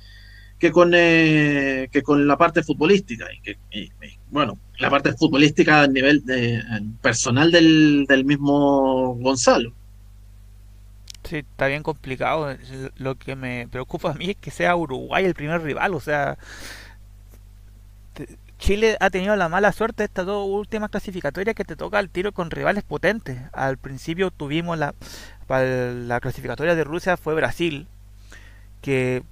que, 0.58 0.72
con 0.72 0.92
eh, 0.94 1.88
que 1.92 2.02
con 2.02 2.26
la 2.26 2.36
parte 2.36 2.62
futbolística. 2.62 3.26
Y 3.32 3.40
que, 3.40 3.58
y, 3.70 3.90
bueno, 4.30 4.58
la 4.78 4.90
parte 4.90 5.12
futbolística 5.12 5.82
a 5.82 5.86
nivel 5.86 6.24
de, 6.24 6.62
personal 7.00 7.50
del, 7.50 8.06
del 8.08 8.24
mismo 8.24 9.14
Gonzalo. 9.14 9.72
Sí, 11.26 11.38
está 11.38 11.66
bien 11.66 11.82
complicado. 11.82 12.56
Lo 12.96 13.16
que 13.16 13.36
me 13.36 13.68
preocupa 13.68 14.10
a 14.10 14.14
mí 14.14 14.30
es 14.30 14.36
que 14.36 14.50
sea 14.50 14.76
Uruguay 14.76 15.24
el 15.24 15.34
primer 15.34 15.62
rival. 15.62 15.94
O 15.94 16.00
sea, 16.00 16.38
Chile 18.58 18.96
ha 19.00 19.10
tenido 19.10 19.36
la 19.36 19.48
mala 19.48 19.72
suerte 19.72 20.04
estas 20.04 20.24
dos 20.26 20.46
últimas 20.48 20.90
clasificatorias 20.90 21.54
que 21.54 21.64
te 21.64 21.76
toca 21.76 22.00
el 22.00 22.10
tiro 22.10 22.32
con 22.32 22.50
rivales 22.50 22.84
potentes. 22.84 23.38
Al 23.52 23.76
principio 23.76 24.30
tuvimos 24.30 24.78
la, 24.78 24.94
para 25.46 25.92
la 25.92 26.20
clasificatoria 26.20 26.74
de 26.74 26.84
Rusia 26.84 27.16
fue 27.16 27.34
Brasil, 27.34 27.86
que 28.80 29.22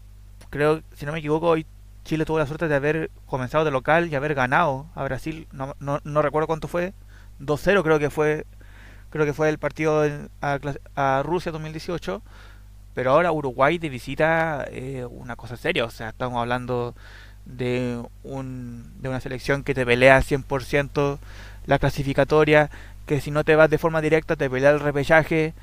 creo, 0.51 0.83
si 0.95 1.07
no 1.07 1.12
me 1.12 1.21
equivoco, 1.21 1.49
hoy 1.49 1.66
Chile 2.05 2.25
tuvo 2.27 2.39
la 2.39 2.47
suerte 2.47 2.69
de 2.69 2.75
haber 2.75 3.11
comenzado 3.27 3.65
de 3.65 3.71
local 3.71 4.09
y 4.09 4.15
haber 4.15 4.35
ganado 4.35 4.87
a 4.95 5.05
Brasil. 5.05 5.49
No, 5.53 5.75
no, 5.81 6.01
no 6.05 6.23
recuerdo 6.23 6.47
cuánto 6.47 6.69
fue. 6.69 6.93
2-0 7.41 7.83
creo 7.83 7.99
que 7.99 8.11
fue 8.11 8.47
creo 9.15 9.27
que 9.27 9.32
fue 9.32 9.49
el 9.49 9.59
partido 9.59 10.03
a, 10.41 10.59
a, 10.97 11.23
Rusia 11.23 11.53
2018, 11.53 12.20
Pero 12.95 13.12
ahora 13.12 13.31
Uruguay 13.31 13.78
de 13.78 13.89
visita 13.89 14.66
eh, 14.69 15.07
una 15.09 15.36
cosa 15.36 15.57
seria, 15.57 15.85
o 15.85 15.91
sea, 15.91 16.09
estamos 16.09 16.41
hablando 16.41 16.97
de, 17.45 18.03
un, 18.24 18.93
de 19.01 19.09
una 19.09 19.20
selección 19.20 19.62
que 19.62 19.73
te 19.73 19.86
pelea 19.86 20.19
100% 20.19 21.19
la 21.66 21.78
clasificatoria, 21.78 22.70
que 23.07 23.20
si 23.20 23.31
no 23.31 23.45
te 23.45 23.55
vas 23.55 23.70
de 23.70 23.78
forma 23.78 24.01
directa 24.01 24.35
te 24.35 24.51
pelea 24.51 24.70
el 24.70 24.81
repechaje. 24.81 25.55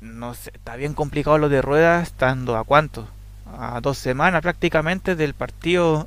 No 0.00 0.34
sé, 0.34 0.52
está 0.54 0.76
bien 0.76 0.94
complicado 0.94 1.36
lo 1.38 1.48
de 1.48 1.62
ruedas, 1.62 2.06
estando 2.06 2.56
a 2.56 2.62
cuánto? 2.62 3.08
A 3.58 3.80
dos 3.80 3.98
semanas 3.98 4.40
prácticamente 4.40 5.16
del 5.16 5.34
partido. 5.34 6.06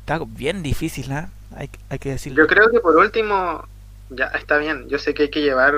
Está 0.00 0.18
bien 0.26 0.64
difícil, 0.64 1.12
¿eh? 1.12 1.28
hay, 1.54 1.70
hay 1.90 1.98
que 2.00 2.10
decirlo. 2.10 2.42
Yo 2.42 2.48
creo 2.48 2.68
que 2.72 2.80
por 2.80 2.96
último, 2.96 3.64
ya 4.10 4.26
está 4.26 4.58
bien, 4.58 4.88
yo 4.88 4.98
sé 4.98 5.14
que 5.14 5.24
hay 5.24 5.30
que 5.30 5.42
llevar 5.42 5.74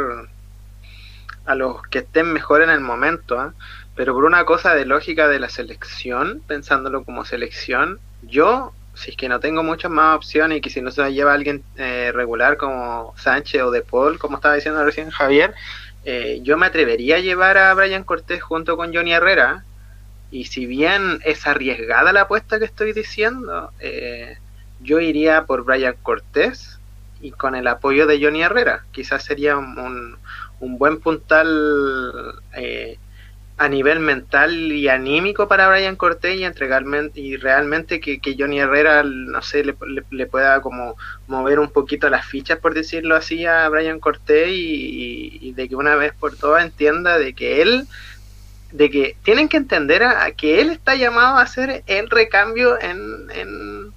a 1.45 1.55
los 1.55 1.83
que 1.83 2.01
estén 2.01 2.33
mejor 2.33 2.63
en 2.63 2.71
el 2.71 2.81
momento, 2.81 3.45
¿eh? 3.45 3.51
pero 3.95 4.15
por 4.15 4.25
una 4.25 4.45
cosa 4.45 4.75
de 4.75 4.87
lógica 4.87 5.29
de 5.29 5.39
la 5.39 5.49
selección, 5.49 6.43
pensándolo 6.47 7.05
como 7.05 7.25
selección, 7.25 8.01
yo 8.23 8.73
si 8.95 9.11
es 9.11 9.17
que 9.17 9.29
no 9.29 9.41
tengo 9.41 9.63
muchas 9.63 9.91
más 9.91 10.17
opciones 10.17 10.59
y 10.59 10.61
que 10.61 10.71
si 10.71 10.83
no 10.83 10.91
se 10.91 11.13
lleva 11.13 11.33
alguien 11.33 11.63
eh, 11.77 12.13
regular 12.15 12.57
como 12.57 13.15
Sánchez 13.17 13.63
o 13.63 13.71
De 13.71 13.83
Paul, 13.83 14.19
como 14.19 14.37
estaba 14.37 14.55
diciendo 14.55 14.85
recién 14.85 15.11
Javier, 15.11 15.55
eh, 16.05 16.41
yo 16.43 16.59
me 16.59 16.67
atrevería 16.67 17.17
a 17.17 17.21
llevar 17.21 17.57
a 17.59 17.73
Brian 17.75 18.05
Cortés 18.05 18.43
junto 18.43 18.77
con 18.77 18.95
Johnny 18.95 19.13
Herrera. 19.13 19.65
Y 20.31 20.45
si 20.45 20.67
bien 20.67 21.21
es 21.25 21.47
arriesgada 21.47 22.13
la 22.13 22.23
apuesta 22.23 22.59
que 22.59 22.65
estoy 22.65 22.93
diciendo, 22.93 23.71
eh, 23.81 24.39
yo 24.81 25.01
iría 25.01 25.45
por 25.45 25.65
Brian 25.65 25.97
Cortés 26.03 26.79
y 27.23 27.31
con 27.31 27.55
el 27.55 27.67
apoyo 27.69 28.07
de 28.07 28.23
Johnny 28.23 28.43
Herrera. 28.43 28.85
Quizás 28.91 29.25
sería 29.25 29.57
un, 29.57 30.19
un 30.61 30.79
buen 30.79 31.01
puntal 31.01 32.35
eh, 32.55 32.99
a 33.59 33.69
nivel 33.69 34.01
mental 34.01 34.73
y 34.73 34.89
anímico 34.89 35.47
para 35.47 35.69
Brian 35.69 35.95
Cortés 35.95 36.37
y 36.37 36.45
entregarme 36.45 37.11
y 37.15 37.37
realmente 37.37 38.01
que, 38.01 38.21
Johnny 38.37 38.59
Herrera 38.59 39.05
no 39.05 39.41
sé 39.41 39.63
le, 39.65 40.27
pueda 40.27 40.61
como 40.61 40.97
mover 41.29 41.61
un 41.61 41.71
poquito 41.71 42.11
las 42.11 42.27
fichas 42.27 42.59
por 42.59 42.75
decirlo 42.75 43.15
así 43.15 43.47
a 43.47 43.69
Brian 43.69 44.01
Cortés 44.01 44.49
y, 44.51 45.53
de 45.53 45.69
que 45.69 45.77
una 45.77 45.95
vez 45.95 46.13
por 46.13 46.37
todas 46.37 46.65
entienda 46.65 47.19
de 47.19 47.35
que 47.35 47.63
él 47.63 47.87
de 48.73 48.91
que 48.91 49.17
tienen 49.23 49.49
que 49.49 49.59
entender 49.59 50.03
a, 50.03 50.33
que 50.33 50.61
él 50.61 50.71
está 50.71 50.95
llamado 50.97 51.37
a 51.37 51.43
hacer 51.43 51.85
el 51.87 52.09
recambio 52.09 52.81
en, 52.81 53.31
en, 53.35 53.93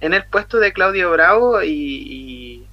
en 0.00 0.14
el 0.14 0.24
puesto 0.26 0.58
de 0.58 0.72
Claudio 0.72 1.10
Bravo 1.10 1.62
y, 1.62 2.67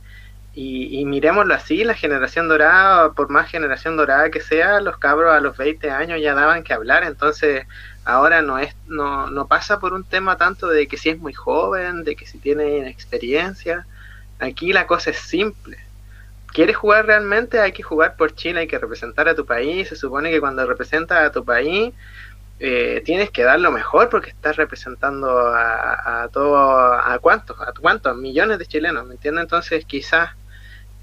miremoslo 0.55 1.53
así, 1.53 1.83
la 1.83 1.95
generación 1.95 2.47
dorada, 2.47 3.11
por 3.11 3.29
más 3.29 3.49
generación 3.49 3.97
dorada 3.97 4.29
que 4.29 4.39
sea, 4.39 4.79
los 4.79 4.97
cabros 4.97 5.33
a 5.33 5.41
los 5.41 5.57
20 5.57 5.91
años 5.91 6.21
ya 6.21 6.33
daban 6.33 6.63
que 6.63 6.73
hablar, 6.73 7.03
entonces 7.03 7.67
ahora 8.05 8.41
no 8.41 8.57
es 8.57 8.73
no, 8.87 9.29
no 9.29 9.47
pasa 9.47 9.79
por 9.79 9.93
un 9.93 10.05
tema 10.05 10.37
tanto 10.37 10.67
de 10.67 10.87
que 10.87 10.97
si 10.97 11.09
es 11.09 11.19
muy 11.19 11.33
joven, 11.33 12.05
de 12.05 12.15
que 12.15 12.25
si 12.25 12.37
tiene 12.37 12.87
experiencia, 12.89 13.85
aquí 14.39 14.71
la 14.71 14.87
cosa 14.87 15.09
es 15.09 15.17
simple. 15.19 15.77
¿Quieres 16.47 16.77
jugar 16.77 17.05
realmente? 17.05 17.59
Hay 17.59 17.73
que 17.73 17.83
jugar 17.83 18.15
por 18.15 18.33
Chile, 18.33 18.61
hay 18.61 18.67
que 18.67 18.79
representar 18.79 19.27
a 19.27 19.35
tu 19.35 19.45
país, 19.45 19.89
se 19.89 19.97
supone 19.97 20.31
que 20.31 20.39
cuando 20.39 20.65
representas 20.65 21.21
a 21.21 21.31
tu 21.33 21.43
país 21.43 21.93
eh, 22.59 23.01
tienes 23.03 23.29
que 23.31 23.43
dar 23.43 23.59
lo 23.59 23.71
mejor 23.71 24.09
porque 24.09 24.29
estás 24.29 24.55
representando 24.55 25.49
a, 25.49 26.23
a 26.23 26.27
todo, 26.29 26.57
a 26.93 27.19
cuántos, 27.19 27.59
a 27.59 27.73
cuántos 27.73 28.15
millones 28.15 28.57
de 28.59 28.65
chilenos, 28.65 29.05
¿me 29.05 29.15
entiendes? 29.15 29.43
Entonces 29.43 29.83
quizás 29.85 30.29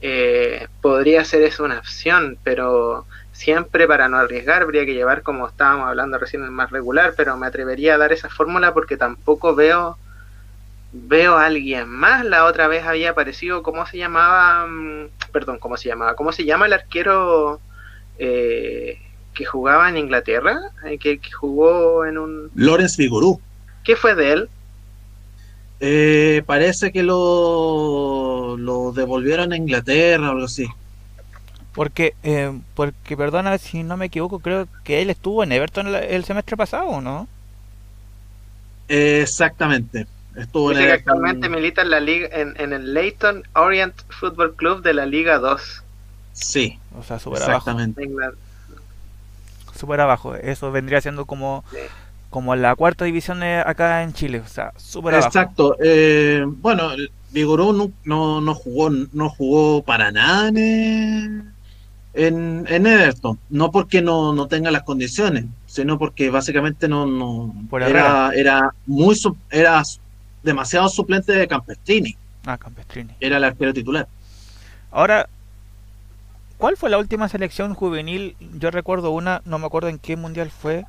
eh, 0.02 0.66
podría 0.80 1.24
ser 1.24 1.42
eso 1.42 1.64
una 1.64 1.78
opción, 1.78 2.36
pero 2.42 3.06
siempre 3.32 3.86
para 3.86 4.08
no 4.08 4.18
arriesgar 4.18 4.62
habría 4.62 4.84
que 4.84 4.94
llevar, 4.94 5.22
como 5.22 5.48
estábamos 5.48 5.88
hablando 5.88 6.18
recién, 6.18 6.42
el 6.42 6.50
más 6.50 6.70
regular, 6.70 7.14
pero 7.16 7.36
me 7.36 7.46
atrevería 7.46 7.94
a 7.94 7.98
dar 7.98 8.12
esa 8.12 8.28
fórmula 8.28 8.74
porque 8.74 8.96
tampoco 8.96 9.54
veo 9.54 9.96
veo 10.92 11.36
a 11.36 11.46
alguien 11.46 11.88
más. 11.88 12.24
La 12.24 12.44
otra 12.44 12.68
vez 12.68 12.84
había 12.84 13.10
aparecido, 13.10 13.62
¿cómo 13.62 13.86
se 13.86 13.96
llamaba? 13.96 14.66
Mm, 14.66 15.08
perdón, 15.32 15.58
¿cómo 15.58 15.76
se 15.76 15.88
llamaba? 15.88 16.14
¿Cómo 16.14 16.32
se 16.32 16.44
llama 16.44 16.66
el 16.66 16.72
arquero 16.74 17.60
eh, 18.18 18.98
que 19.34 19.44
jugaba 19.44 19.88
en 19.88 19.96
Inglaterra? 19.96 20.58
Eh, 20.84 20.98
que, 20.98 21.20
jugó 21.32 22.04
en 22.04 22.18
un... 22.18 22.50
Lorenz 22.54 22.96
Figurú. 22.96 23.40
¿Qué 23.84 23.96
fue 23.96 24.14
de 24.14 24.32
él? 24.32 24.48
Eh, 25.84 26.44
parece 26.46 26.92
que 26.92 27.02
lo, 27.02 28.56
lo 28.56 28.92
devolvieron 28.92 29.52
a 29.52 29.56
Inglaterra 29.56 30.28
o 30.28 30.30
algo 30.30 30.44
así. 30.44 30.68
Porque, 31.74 32.14
eh, 32.22 32.56
porque, 32.74 33.16
perdona 33.16 33.58
si 33.58 33.82
no 33.82 33.96
me 33.96 34.06
equivoco, 34.06 34.38
creo 34.38 34.68
que 34.84 35.02
él 35.02 35.10
estuvo 35.10 35.42
en 35.42 35.50
Everton 35.50 35.88
el, 35.88 36.24
semestre 36.24 36.56
pasado, 36.56 37.00
¿no? 37.00 37.26
exactamente. 38.86 40.06
Estuvo 40.36 40.70
en 40.70 40.88
actualmente 40.88 41.48
milita 41.48 41.82
en 41.82 41.90
la 41.90 41.98
liga, 41.98 42.28
en, 42.30 42.72
el 42.72 42.94
Leighton 42.94 43.42
Orient 43.54 43.94
Football 44.08 44.54
Club 44.54 44.82
de 44.82 44.94
la 44.94 45.04
Liga 45.04 45.38
2. 45.38 45.82
Sí. 46.32 46.78
O 46.96 47.02
sea, 47.02 47.18
súper 47.18 47.42
abajo. 47.42 47.76
Súper 49.74 50.00
abajo. 50.00 50.36
Eso 50.36 50.70
vendría 50.70 51.00
siendo 51.00 51.26
como 51.26 51.64
como 52.32 52.56
la 52.56 52.74
cuarta 52.74 53.04
división 53.04 53.42
acá 53.42 54.02
en 54.02 54.14
Chile, 54.14 54.40
o 54.40 54.48
sea, 54.48 54.72
súper 54.78 55.14
Exacto. 55.14 55.76
Eh, 55.84 56.42
bueno, 56.46 56.92
Vigoró 57.30 57.74
no, 57.74 57.92
no, 58.40 58.54
jugó 58.54 58.88
no 58.88 59.28
jugó 59.28 59.82
para 59.82 60.10
nada 60.10 60.48
en, 60.48 61.52
en, 62.14 62.86
Everton, 62.86 63.38
no 63.50 63.70
porque 63.70 64.00
no, 64.00 64.32
no, 64.32 64.48
tenga 64.48 64.70
las 64.70 64.82
condiciones, 64.82 65.44
sino 65.66 65.98
porque 65.98 66.30
básicamente 66.30 66.88
no, 66.88 67.04
no 67.04 67.54
era, 67.78 68.30
era 68.34 68.74
muy 68.86 69.14
era 69.50 69.82
demasiado 70.42 70.88
suplente 70.88 71.32
de 71.32 71.46
Campestrini. 71.46 72.16
Ah, 72.46 72.56
Campestrini. 72.56 73.14
Era 73.20 73.36
el 73.36 73.44
arquero 73.44 73.74
titular. 73.74 74.08
Ahora, 74.90 75.28
¿cuál 76.56 76.78
fue 76.78 76.88
la 76.88 76.96
última 76.96 77.28
selección 77.28 77.74
juvenil? 77.74 78.36
Yo 78.54 78.70
recuerdo 78.70 79.10
una, 79.10 79.42
no 79.44 79.58
me 79.58 79.66
acuerdo 79.66 79.90
en 79.90 79.98
qué 79.98 80.16
mundial 80.16 80.50
fue, 80.50 80.86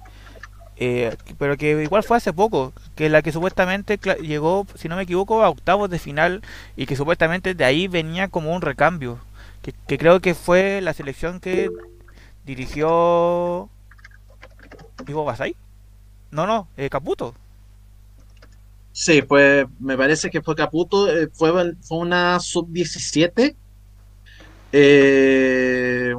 eh, 0.77 1.15
pero 1.37 1.55
que 1.55 1.83
igual 1.83 2.03
fue 2.03 2.17
hace 2.17 2.33
poco, 2.33 2.73
que 2.95 3.09
la 3.09 3.21
que 3.21 3.31
supuestamente 3.31 3.99
llegó, 4.21 4.65
si 4.75 4.87
no 4.87 4.95
me 4.95 5.03
equivoco, 5.03 5.43
a 5.43 5.49
octavos 5.49 5.89
de 5.89 5.99
final 5.99 6.41
y 6.75 6.85
que 6.87 6.95
supuestamente 6.95 7.53
de 7.53 7.65
ahí 7.65 7.87
venía 7.87 8.27
como 8.27 8.53
un 8.53 8.61
recambio, 8.61 9.19
que, 9.61 9.97
creo 9.97 10.19
que 10.19 10.33
fue 10.33 10.81
la 10.81 10.93
selección 10.93 11.39
que 11.39 11.69
dirigió 12.45 13.69
Ivo 15.07 15.25
Basay. 15.25 15.55
No, 16.31 16.47
no, 16.47 16.67
eh, 16.75 16.89
Caputo. 16.89 17.35
Sí, 18.91 19.21
pues 19.21 19.65
me 19.79 19.97
parece 19.97 20.29
que 20.29 20.41
fue 20.41 20.55
Caputo, 20.55 21.07
eh, 21.09 21.29
fue, 21.31 21.51
fue 21.81 21.97
una 21.99 22.39
sub-17. 22.39 23.55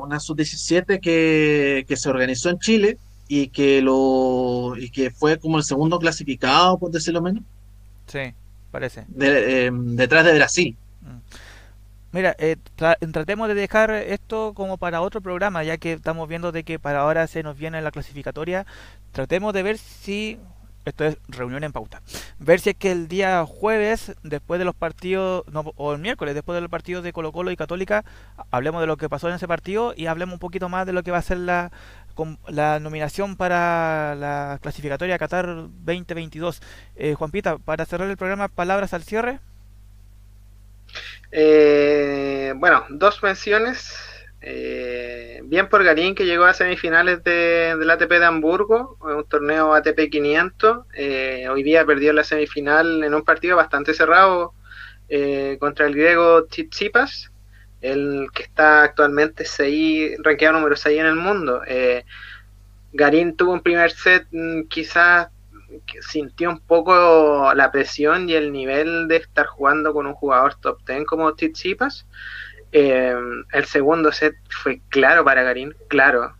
una 0.01 0.21
sub-17 0.21 1.01
que, 1.01 1.85
que 1.89 1.97
se 1.97 2.09
organizó 2.09 2.51
en 2.51 2.59
Chile 2.61 2.99
y 3.29 3.49
que 3.49 3.81
lo 3.81 4.75
y 4.77 4.91
que 4.91 5.11
fue 5.11 5.39
como 5.39 5.59
el 5.59 5.65
segundo 5.65 5.99
clasificado, 5.99 6.79
por 6.79 6.91
decirlo 6.91 7.23
menos. 7.23 7.43
Sí, 8.07 8.35
parece. 8.71 9.07
Em, 9.19 9.97
detrás 9.97 10.25
de 10.25 10.35
Brasil. 10.35 10.77
Mm. 11.01 11.19
Mira, 12.13 12.37
eh, 12.39 12.57
tratemos 12.77 13.49
de 13.49 13.55
dejar 13.55 13.91
esto 13.91 14.53
como 14.55 14.77
para 14.77 15.01
otro 15.01 15.21
programa, 15.21 15.65
ya 15.65 15.79
que 15.79 15.95
estamos 15.95 16.29
viendo 16.29 16.53
de 16.53 16.63
que 16.63 16.79
para 16.79 17.01
ahora 17.01 17.27
se 17.27 17.43
nos 17.43 17.59
viene 17.59 17.83
la 17.83 17.91
clasificatoria. 17.91 18.67
Tratemos 19.11 19.53
de 19.53 19.63
ver 19.65 19.79
si 19.79 20.39
esto 20.85 21.05
es 21.05 21.17
reunión 21.29 21.65
en 21.65 21.73
pauta. 21.73 22.03
Ver 22.39 22.61
si 22.61 22.71
es 22.71 22.77
que 22.77 22.93
el 22.93 23.09
día 23.09 23.45
jueves, 23.47 24.15
después 24.23 24.59
de 24.59 24.65
los 24.65 24.75
partidos, 24.75 25.45
no, 25.51 25.73
o 25.77 25.93
el 25.93 25.99
miércoles, 25.99 26.35
después 26.35 26.55
de 26.55 26.61
los 26.61 26.71
partidos 26.71 27.03
de 27.03 27.13
Colo 27.13 27.33
Colo 27.33 27.51
y 27.51 27.57
Católica, 27.57 28.05
hablemos 28.51 28.81
de 28.81 28.87
lo 28.87 28.97
que 28.97 29.09
pasó 29.09 29.29
en 29.29 29.35
ese 29.35 29.49
partido 29.49 29.95
y 29.97 30.07
hablemos 30.07 30.35
un 30.35 30.39
poquito 30.39 30.69
más 30.69 30.87
de 30.87 30.93
lo 30.93 31.03
que 31.03 31.11
va 31.11 31.19
a 31.19 31.23
ser 31.23 31.39
la, 31.39 31.73
la 32.49 32.81
nominación 32.81 33.37
para 33.37 34.15
la 34.15 34.59
clasificatoria 34.63 35.19
Qatar 35.19 35.47
2022. 35.47 36.61
Eh, 36.97 37.15
Juan 37.15 37.31
Pita, 37.31 37.59
para 37.59 37.85
cerrar 37.85 38.11
el 38.11 38.17
programa, 38.17 38.49
palabras 38.49 38.95
al 38.95 39.03
cierre. 39.03 39.41
Eh, 41.33 42.53
bueno, 42.57 42.85
dos 42.91 43.23
menciones. 43.23 43.95
Eh, 44.47 45.41
bien 45.45 45.71
por 45.71 45.83
Garín 45.83 46.15
que 46.15 46.27
llegó 46.27 46.45
a 46.45 46.53
semifinales 46.53 47.25
de, 47.25 47.77
del 47.79 47.91
ATP 47.91 48.11
de 48.11 48.27
Hamburgo, 48.27 48.99
un 49.01 49.25
torneo 49.25 49.75
ATP 49.75 50.11
500. 50.11 50.87
Eh, 50.95 51.49
hoy 51.51 51.63
día 51.63 51.87
perdió 51.87 52.13
la 52.13 52.25
semifinal 52.25 53.03
en 53.03 53.15
un 53.15 53.23
partido 53.23 53.57
bastante 53.57 53.95
cerrado 53.95 54.53
eh, 55.09 55.57
contra 55.61 55.87
el 55.87 55.95
griego 55.95 56.45
Tsitsipas, 56.45 57.33
el 57.85 58.29
que 58.35 58.45
está 58.45 58.83
actualmente 58.83 59.45
seis, 59.45 60.17
rankeado 60.23 60.55
número 60.55 60.77
6 60.77 61.01
en 61.01 61.07
el 61.07 61.17
mundo. 61.17 61.63
Garín 62.95 63.37
tuvo 63.37 63.53
un 63.53 63.61
primer 63.61 63.91
set 63.91 64.27
mm, 64.31 64.63
quizás 64.69 65.29
sintió 66.01 66.51
un 66.51 66.61
poco 66.61 67.53
la 67.55 67.71
presión 67.73 68.29
y 68.29 68.35
el 68.35 68.53
nivel 68.53 69.09
de 69.09 69.17
estar 69.17 69.47
jugando 69.47 69.93
con 69.93 70.07
un 70.07 70.15
jugador 70.15 70.55
top 70.55 70.79
10 70.87 71.05
como 71.05 71.35
Tsitsipas. 71.35 72.07
Eh, 72.73 73.15
el 73.53 73.65
segundo 73.65 74.13
set 74.13 74.35
fue 74.49 74.81
claro 74.89 75.25
para 75.25 75.43
Garín, 75.43 75.75
claro. 75.89 76.37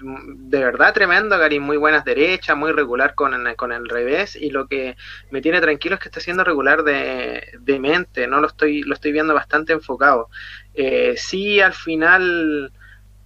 De 0.00 0.58
verdad 0.58 0.94
tremendo, 0.94 1.38
Garín, 1.38 1.62
muy 1.62 1.76
buenas 1.76 2.04
derechas, 2.04 2.56
muy 2.56 2.72
regular 2.72 3.14
con, 3.14 3.32
con 3.56 3.72
el 3.72 3.88
revés, 3.88 4.36
y 4.36 4.50
lo 4.50 4.66
que 4.66 4.96
me 5.30 5.40
tiene 5.40 5.60
tranquilo 5.60 5.94
es 5.96 6.00
que 6.00 6.08
está 6.08 6.20
siendo 6.20 6.44
regular 6.44 6.82
de, 6.82 7.58
de 7.60 7.78
mente, 7.78 8.26
no 8.26 8.40
lo 8.40 8.46
estoy, 8.46 8.82
lo 8.82 8.94
estoy 8.94 9.12
viendo 9.12 9.34
bastante 9.34 9.72
enfocado. 9.72 10.28
Eh, 10.74 11.14
sí, 11.16 11.60
al 11.60 11.74
final 11.74 12.72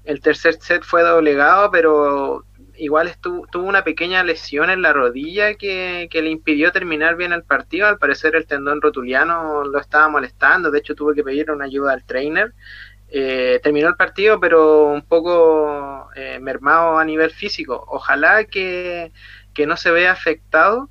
el 0.05 0.20
tercer 0.20 0.55
set 0.61 0.82
fue 0.82 1.03
doblegado, 1.03 1.70
pero 1.70 2.44
igual 2.77 3.09
estuvo, 3.09 3.47
tuvo 3.47 3.69
una 3.69 3.85
pequeña 3.85 4.24
lesión 4.24 4.70
en 4.70 4.82
la 4.82 4.93
rodilla 4.93 5.55
que, 5.55 6.09
le 6.12 6.31
impidió 6.31 6.73
terminar 6.73 7.16
bien 7.16 7.32
el 7.32 7.44
partido. 7.44 7.86
Al 7.86 7.99
parecer 7.99 8.35
el 8.35 8.47
tendón 8.47 8.81
rotuliano 8.81 9.65
lo 9.65 9.78
estaba 9.78 10.09
molestando, 10.09 10.70
de 10.70 10.78
hecho 10.78 10.94
tuve 10.94 11.15
que 11.15 11.23
pedir 11.23 11.51
una 11.51 11.66
ayuda 11.66 11.93
al 11.93 12.05
trainer. 12.05 12.53
Eh, 13.14 13.60
terminó 13.62 13.89
el 13.89 13.97
partido, 13.97 14.40
pero 14.40 14.86
un 14.86 15.02
poco 15.02 16.09
eh, 16.14 16.39
mermado 16.40 16.98
a 16.98 17.05
nivel 17.05 17.30
físico. 17.30 17.84
Ojalá 17.89 18.44
que, 18.44 19.12
no 19.66 19.76
se 19.76 19.90
vea 19.90 20.12
afectado, 20.12 20.89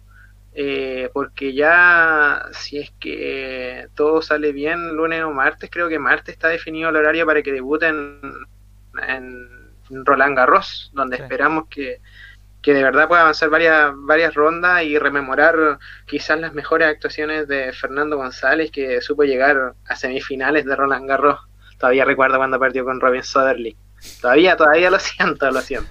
eh, 0.54 1.10
porque 1.14 1.56
ya 1.56 2.46
si 2.52 2.78
es 2.78 2.92
que 3.00 3.88
todo 3.96 4.22
sale 4.22 4.52
bien 4.52 4.96
lunes 4.96 5.24
o 5.24 5.32
martes, 5.32 5.72
creo 5.72 5.90
que 5.90 5.98
martes 5.98 6.34
está 6.34 6.48
definido 6.50 6.90
el 6.90 6.96
horario 6.98 7.26
para 7.26 7.42
que 7.42 7.52
debuten 7.52 8.22
en 9.08 9.50
Roland 10.06 10.38
Garros, 10.38 10.92
donde 10.94 11.18
esperamos 11.18 11.66
que, 11.70 12.02
de 12.64 12.84
verdad 12.84 13.08
pueda 13.08 13.22
avanzar 13.22 13.50
varias, 13.50 13.94
varias 13.96 14.36
rondas 14.36 14.84
y 14.84 15.00
rememorar 15.00 15.80
quizás 16.06 16.40
las 16.40 16.54
mejores 16.54 16.88
actuaciones 16.88 17.48
de 17.48 17.74
Fernando 17.74 18.18
González, 18.18 18.70
que 18.70 19.02
supo 19.02 19.24
llegar 19.24 19.74
a 19.88 19.96
semifinales 19.96 20.66
de 20.66 20.76
Roland 20.76 21.08
Garros. 21.10 21.51
Todavía 21.82 22.06
recuerdo 22.06 22.38
cuando 22.38 22.60
perdió 22.60 22.86
con 22.86 23.02
Robin 23.02 23.24
Soderling. 23.24 23.76
Todavía, 24.22 24.56
todavía 24.56 24.92
lo 24.92 25.00
siento, 25.00 25.50
lo 25.52 25.62
siento. 25.62 25.90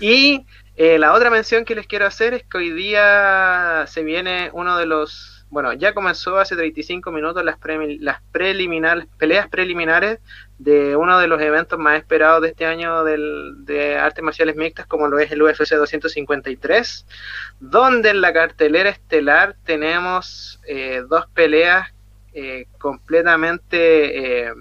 Y 0.00 0.46
eh, 0.76 0.98
la 0.98 1.12
otra 1.12 1.28
mención 1.28 1.66
que 1.66 1.74
les 1.74 1.86
quiero 1.86 2.06
hacer 2.06 2.32
es 2.32 2.42
que 2.42 2.56
hoy 2.56 2.70
día 2.72 3.84
se 3.86 4.02
viene 4.02 4.48
uno 4.54 4.78
de 4.78 4.86
los 4.86 5.40
bueno, 5.50 5.72
ya 5.72 5.94
comenzó 5.94 6.38
hace 6.38 6.54
35 6.54 7.10
minutos 7.10 7.44
las, 7.44 7.58
preliminares, 8.30 9.06
peleas 9.18 9.48
preliminares 9.48 10.20
de 10.58 10.94
uno 10.94 11.18
de 11.18 11.26
los 11.26 11.42
eventos 11.42 11.76
más 11.76 11.98
esperados 11.98 12.42
de 12.42 12.48
este 12.50 12.66
año 12.66 13.02
del, 13.02 13.64
de 13.64 13.98
artes 13.98 14.22
marciales 14.22 14.54
mixtas, 14.54 14.86
como 14.86 15.08
lo 15.08 15.18
es 15.18 15.32
el 15.32 15.42
UFC 15.42 15.74
253, 15.74 17.04
donde 17.58 18.10
en 18.10 18.20
la 18.20 18.32
cartelera 18.32 18.90
estelar 18.90 19.56
tenemos 19.64 20.60
eh, 20.68 21.02
dos 21.08 21.26
peleas 21.34 21.92
eh, 22.32 22.66
completamente 22.78 24.52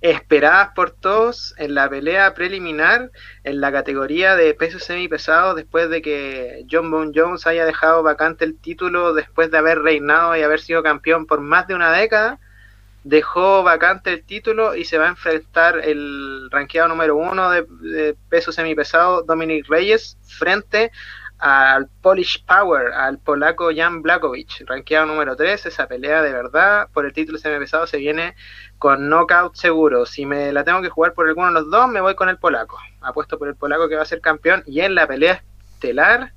esperadas 0.00 0.70
por 0.74 0.90
todos 0.90 1.54
en 1.58 1.74
la 1.74 1.88
pelea 1.88 2.34
preliminar 2.34 3.10
en 3.42 3.60
la 3.60 3.72
categoría 3.72 4.36
de 4.36 4.54
peso 4.54 4.78
pesado 5.08 5.54
después 5.54 5.88
de 5.90 6.02
que 6.02 6.64
John 6.70 6.90
Bone 6.90 7.12
Jones 7.14 7.46
haya 7.46 7.64
dejado 7.64 8.02
vacante 8.02 8.44
el 8.44 8.58
título 8.58 9.14
después 9.14 9.50
de 9.50 9.58
haber 9.58 9.80
reinado 9.80 10.36
y 10.36 10.42
haber 10.42 10.60
sido 10.60 10.82
campeón 10.82 11.26
por 11.26 11.40
más 11.40 11.66
de 11.66 11.74
una 11.74 11.92
década 11.92 12.38
dejó 13.04 13.62
vacante 13.62 14.10
el 14.10 14.24
título 14.24 14.74
y 14.74 14.84
se 14.86 14.98
va 14.98 15.06
a 15.06 15.10
enfrentar 15.10 15.78
el 15.84 16.48
ranqueado 16.50 16.88
número 16.88 17.16
uno 17.16 17.50
de, 17.50 17.66
de 17.80 18.16
peso 18.30 18.50
pesado 18.74 19.22
Dominic 19.22 19.68
Reyes 19.68 20.16
frente 20.26 20.90
al 21.44 21.90
Polish 22.00 22.42
Power, 22.46 22.94
al 22.94 23.18
polaco 23.18 23.68
Jan 23.70 24.00
Blakowicz, 24.00 24.64
ranqueado 24.64 25.04
número 25.04 25.36
3, 25.36 25.66
esa 25.66 25.86
pelea 25.86 26.22
de 26.22 26.32
verdad 26.32 26.88
por 26.90 27.04
el 27.04 27.12
título 27.12 27.38
pesado 27.38 27.86
se 27.86 27.98
viene 27.98 28.34
con 28.78 29.10
knockout 29.10 29.54
seguro. 29.54 30.06
Si 30.06 30.24
me 30.24 30.52
la 30.52 30.64
tengo 30.64 30.80
que 30.80 30.88
jugar 30.88 31.12
por 31.12 31.28
alguno 31.28 31.48
de 31.48 31.52
los 31.52 31.70
dos, 31.70 31.86
me 31.88 32.00
voy 32.00 32.14
con 32.14 32.30
el 32.30 32.38
polaco. 32.38 32.78
Apuesto 33.02 33.38
por 33.38 33.48
el 33.48 33.56
polaco 33.56 33.90
que 33.90 33.96
va 33.96 34.00
a 34.00 34.06
ser 34.06 34.22
campeón. 34.22 34.62
Y 34.64 34.80
en 34.80 34.94
la 34.94 35.06
pelea 35.06 35.44
estelar, 35.74 36.32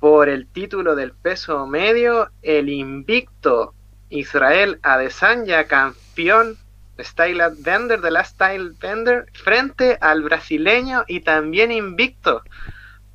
por 0.00 0.28
el 0.28 0.48
título 0.48 0.96
del 0.96 1.12
peso 1.12 1.64
medio, 1.68 2.32
el 2.42 2.68
invicto 2.68 3.74
Israel 4.08 4.80
Adesanya, 4.82 5.68
campeón 5.68 6.56
Style 6.98 7.44
Bender, 7.60 8.00
de 8.00 8.10
la 8.10 8.24
Style 8.24 8.72
Bender, 8.80 9.26
frente 9.34 9.98
al 10.00 10.24
brasileño 10.24 11.04
y 11.06 11.20
también 11.20 11.70
invicto 11.70 12.42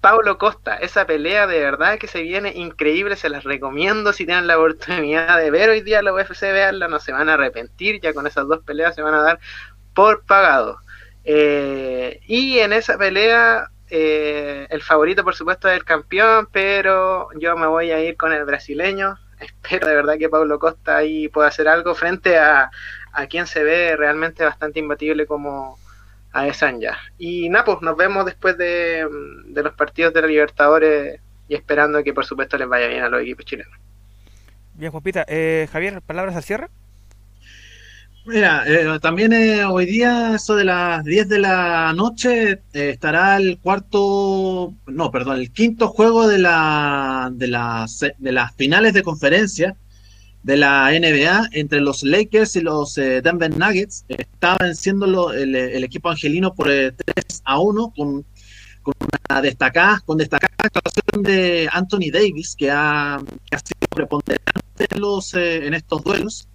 Paulo 0.01 0.39
Costa, 0.39 0.77
esa 0.77 1.05
pelea 1.05 1.45
de 1.45 1.59
verdad 1.59 1.99
que 1.99 2.07
se 2.07 2.23
viene 2.23 2.51
increíble, 2.55 3.15
se 3.15 3.29
las 3.29 3.43
recomiendo 3.43 4.13
si 4.13 4.25
tienen 4.25 4.47
la 4.47 4.57
oportunidad 4.57 5.37
de 5.37 5.51
ver 5.51 5.69
hoy 5.69 5.81
día 5.81 6.01
la 6.01 6.11
UFC, 6.11 6.41
veanla, 6.41 6.87
no 6.87 6.99
se 6.99 7.11
van 7.11 7.29
a 7.29 7.35
arrepentir, 7.35 8.01
ya 8.01 8.11
con 8.11 8.25
esas 8.25 8.47
dos 8.47 8.63
peleas 8.63 8.95
se 8.95 9.03
van 9.03 9.13
a 9.13 9.21
dar 9.21 9.39
por 9.93 10.25
pagado. 10.25 10.79
Eh, 11.23 12.19
y 12.25 12.57
en 12.57 12.73
esa 12.73 12.97
pelea, 12.97 13.69
eh, 13.91 14.65
el 14.71 14.81
favorito 14.81 15.23
por 15.23 15.35
supuesto 15.35 15.69
es 15.69 15.75
el 15.75 15.85
campeón, 15.85 16.47
pero 16.51 17.29
yo 17.37 17.55
me 17.55 17.67
voy 17.67 17.91
a 17.91 17.99
ir 18.03 18.17
con 18.17 18.33
el 18.33 18.43
brasileño. 18.43 19.19
Espero 19.39 19.87
de 19.87 19.95
verdad 19.95 20.17
que 20.17 20.29
Paulo 20.29 20.57
Costa 20.57 20.97
ahí 20.97 21.27
pueda 21.27 21.49
hacer 21.49 21.67
algo 21.67 21.93
frente 21.93 22.39
a, 22.39 22.71
a 23.13 23.27
quien 23.27 23.45
se 23.45 23.63
ve 23.63 23.95
realmente 23.95 24.43
bastante 24.43 24.79
imbatible 24.79 25.27
como, 25.27 25.77
a 26.31 26.47
ya. 26.49 26.97
Y 27.17 27.49
nada, 27.49 27.65
pues 27.65 27.81
nos 27.81 27.97
vemos 27.97 28.25
después 28.25 28.57
de, 28.57 29.07
los 29.53 29.73
partidos 29.73 30.13
de 30.13 30.21
la 30.21 30.27
Libertadores 30.27 31.19
y 31.47 31.55
esperando 31.55 32.03
que 32.03 32.13
por 32.13 32.25
supuesto 32.25 32.57
les 32.57 32.67
vaya 32.67 32.87
bien 32.87 33.03
a 33.03 33.09
los 33.09 33.21
equipos 33.21 33.45
chilenos. 33.45 33.73
Bien, 34.73 34.91
Juanpita. 34.91 35.25
Eh, 35.27 35.67
Javier, 35.71 36.01
¿palabras 36.01 36.35
al 36.35 36.43
cierre? 36.43 36.69
Mira, 38.23 38.63
eh, 38.67 38.99
también 38.99 39.33
eh, 39.33 39.65
hoy 39.65 39.87
día, 39.87 40.35
eso 40.35 40.55
de 40.55 40.63
las 40.63 41.03
10 41.03 41.27
de 41.27 41.39
la 41.39 41.91
noche, 41.93 42.51
eh, 42.51 42.59
estará 42.71 43.37
el 43.37 43.57
cuarto, 43.59 44.75
no, 44.85 45.09
perdón, 45.09 45.39
el 45.39 45.51
quinto 45.51 45.87
juego 45.87 46.27
de, 46.27 46.37
la, 46.37 47.31
de, 47.33 47.47
las, 47.47 47.99
de 47.99 48.31
las 48.31 48.55
finales 48.55 48.93
de 48.93 49.01
conferencia 49.01 49.75
de 50.43 50.57
la 50.57 50.91
NBA 50.91 51.49
entre 51.51 51.81
los 51.81 52.03
Lakers 52.03 52.55
y 52.55 52.61
los 52.61 52.97
eh, 52.97 53.21
Denver 53.21 53.55
Nuggets. 53.55 54.05
Estaba 54.07 54.57
venciendo 54.59 55.31
el, 55.33 55.55
el, 55.55 55.83
equipo 55.83 56.09
angelino 56.09 56.53
por 56.53 56.67
3 56.67 56.93
eh, 57.05 57.21
a 57.43 57.59
1 57.59 57.93
con, 57.95 58.25
con, 58.81 58.93
una 59.29 59.41
destacada, 59.41 60.01
con 60.05 60.17
destacada 60.17 60.53
actuación 60.57 61.23
de 61.23 61.69
Anthony 61.71 62.11
Davis, 62.11 62.55
que 62.57 62.71
ha, 62.71 63.19
sido 63.19 63.87
preponderante 63.91 64.87
en, 64.89 65.01
los, 65.01 65.33
eh, 65.35 65.67
en 65.67 65.73
estos 65.73 66.03
duelos 66.03 66.47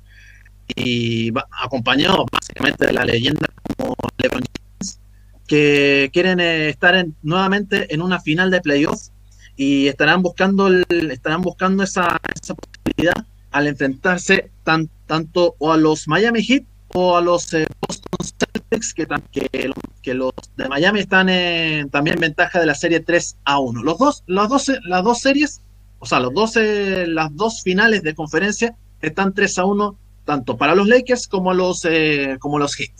y 0.74 1.32
acompañado 1.62 2.26
básicamente 2.30 2.86
de 2.86 2.92
la 2.92 3.04
leyenda 3.04 3.46
como 3.76 3.94
LeBron 4.18 4.42
James, 4.42 5.00
que 5.46 6.10
quieren 6.12 6.40
estar 6.40 6.96
en, 6.96 7.14
nuevamente 7.22 7.94
en 7.94 8.02
una 8.02 8.20
final 8.20 8.50
de 8.50 8.60
playoffs 8.60 9.12
y 9.54 9.86
estarán 9.86 10.22
buscando 10.22 10.66
el, 10.66 10.84
estarán 11.12 11.40
buscando 11.40 11.84
esa, 11.84 12.20
esa 12.34 12.54
posibilidad 12.54 13.24
al 13.56 13.66
enfrentarse 13.68 14.50
tan, 14.64 14.90
tanto 15.06 15.54
o 15.58 15.72
a 15.72 15.78
los 15.78 16.08
Miami 16.08 16.42
Heat 16.42 16.64
o 16.88 17.16
a 17.16 17.22
los 17.22 17.54
eh, 17.54 17.66
Boston 17.80 18.26
Celtics, 18.38 18.92
que, 18.92 19.06
que, 19.32 19.72
que, 20.02 20.14
los 20.14 20.32
de 20.56 20.68
Miami 20.68 21.00
están 21.00 21.30
en, 21.30 21.88
también 21.88 22.16
en 22.16 22.20
ventaja 22.20 22.60
de 22.60 22.66
la 22.66 22.74
serie 22.74 23.00
3 23.00 23.38
a 23.44 23.58
1. 23.58 23.82
Los 23.82 23.98
dos, 23.98 24.24
las, 24.26 24.48
dos, 24.50 24.70
las 24.84 25.02
dos 25.02 25.20
series, 25.20 25.62
o 25.98 26.06
sea, 26.06 26.20
los 26.20 26.34
dos, 26.34 26.56
las 26.56 27.34
dos 27.34 27.62
finales 27.62 28.02
de 28.02 28.14
conferencia 28.14 28.76
están 29.00 29.32
3 29.32 29.58
a 29.58 29.64
1, 29.64 29.96
tanto 30.26 30.58
para 30.58 30.74
los 30.74 30.86
Lakers 30.86 31.26
como 31.26 31.54
los, 31.54 31.84
eh, 31.86 32.36
como 32.38 32.58
los 32.58 32.74
Heat. 32.74 32.92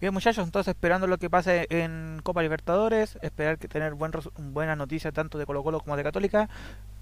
Bien 0.00 0.14
muchachos, 0.14 0.44
entonces 0.44 0.74
esperando 0.74 1.08
lo 1.08 1.18
que 1.18 1.28
pase 1.28 1.66
en 1.70 2.20
Copa 2.22 2.42
Libertadores, 2.42 3.18
esperar 3.22 3.58
que 3.58 3.66
tener 3.66 3.94
buen, 3.94 4.12
buena 4.52 4.76
noticia 4.76 5.10
tanto 5.10 5.38
de 5.38 5.46
Colo 5.46 5.64
Colo 5.64 5.80
como 5.80 5.96
de 5.96 6.04
Católica 6.04 6.48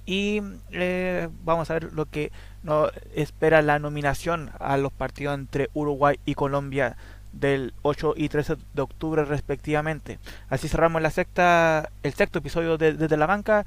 y 0.06 0.40
eh, 0.70 1.28
vamos 1.44 1.70
a 1.70 1.74
ver 1.74 1.92
lo 1.92 2.06
que 2.06 2.32
nos 2.62 2.90
espera 3.14 3.62
la 3.62 3.78
nominación 3.78 4.50
a 4.58 4.76
los 4.76 4.92
partidos 4.92 5.34
entre 5.34 5.70
Uruguay 5.74 6.18
y 6.24 6.34
Colombia 6.34 6.96
del 7.32 7.74
8 7.82 8.14
y 8.16 8.28
13 8.28 8.56
de 8.74 8.82
octubre 8.82 9.24
respectivamente. 9.24 10.18
Así 10.48 10.68
cerramos 10.68 11.02
la 11.02 11.10
sexta, 11.10 11.90
el 12.02 12.14
sexto 12.14 12.38
episodio 12.38 12.78
de 12.78 12.92
Desde 12.94 13.16
la 13.16 13.26
Banca. 13.26 13.64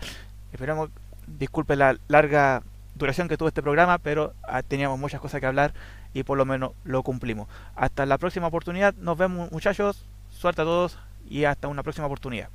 Esperemos, 0.52 0.90
disculpe 1.26 1.76
la 1.76 1.98
larga 2.08 2.64
duración 2.96 3.28
que 3.28 3.38
tuvo 3.38 3.50
este 3.50 3.62
programa, 3.62 3.98
pero 3.98 4.34
ah, 4.44 4.64
teníamos 4.64 5.00
muchas 5.00 5.22
cosas 5.22 5.40
que 5.40 5.48
hablar 5.48 5.74
y 6.14 6.24
por 6.24 6.38
lo 6.38 6.46
menos 6.46 6.72
lo 6.84 7.04
cumplimos. 7.04 7.48
Hasta 7.76 8.06
la 8.06 8.18
próxima 8.18 8.48
oportunidad, 8.48 8.94
nos 8.96 9.18
vemos 9.18 9.52
muchachos, 9.52 10.08
suerte 10.30 10.62
a 10.62 10.66
todos 10.66 10.98
y 11.30 11.44
hasta 11.44 11.68
una 11.68 11.84
próxima 11.84 12.08
oportunidad. 12.08 12.50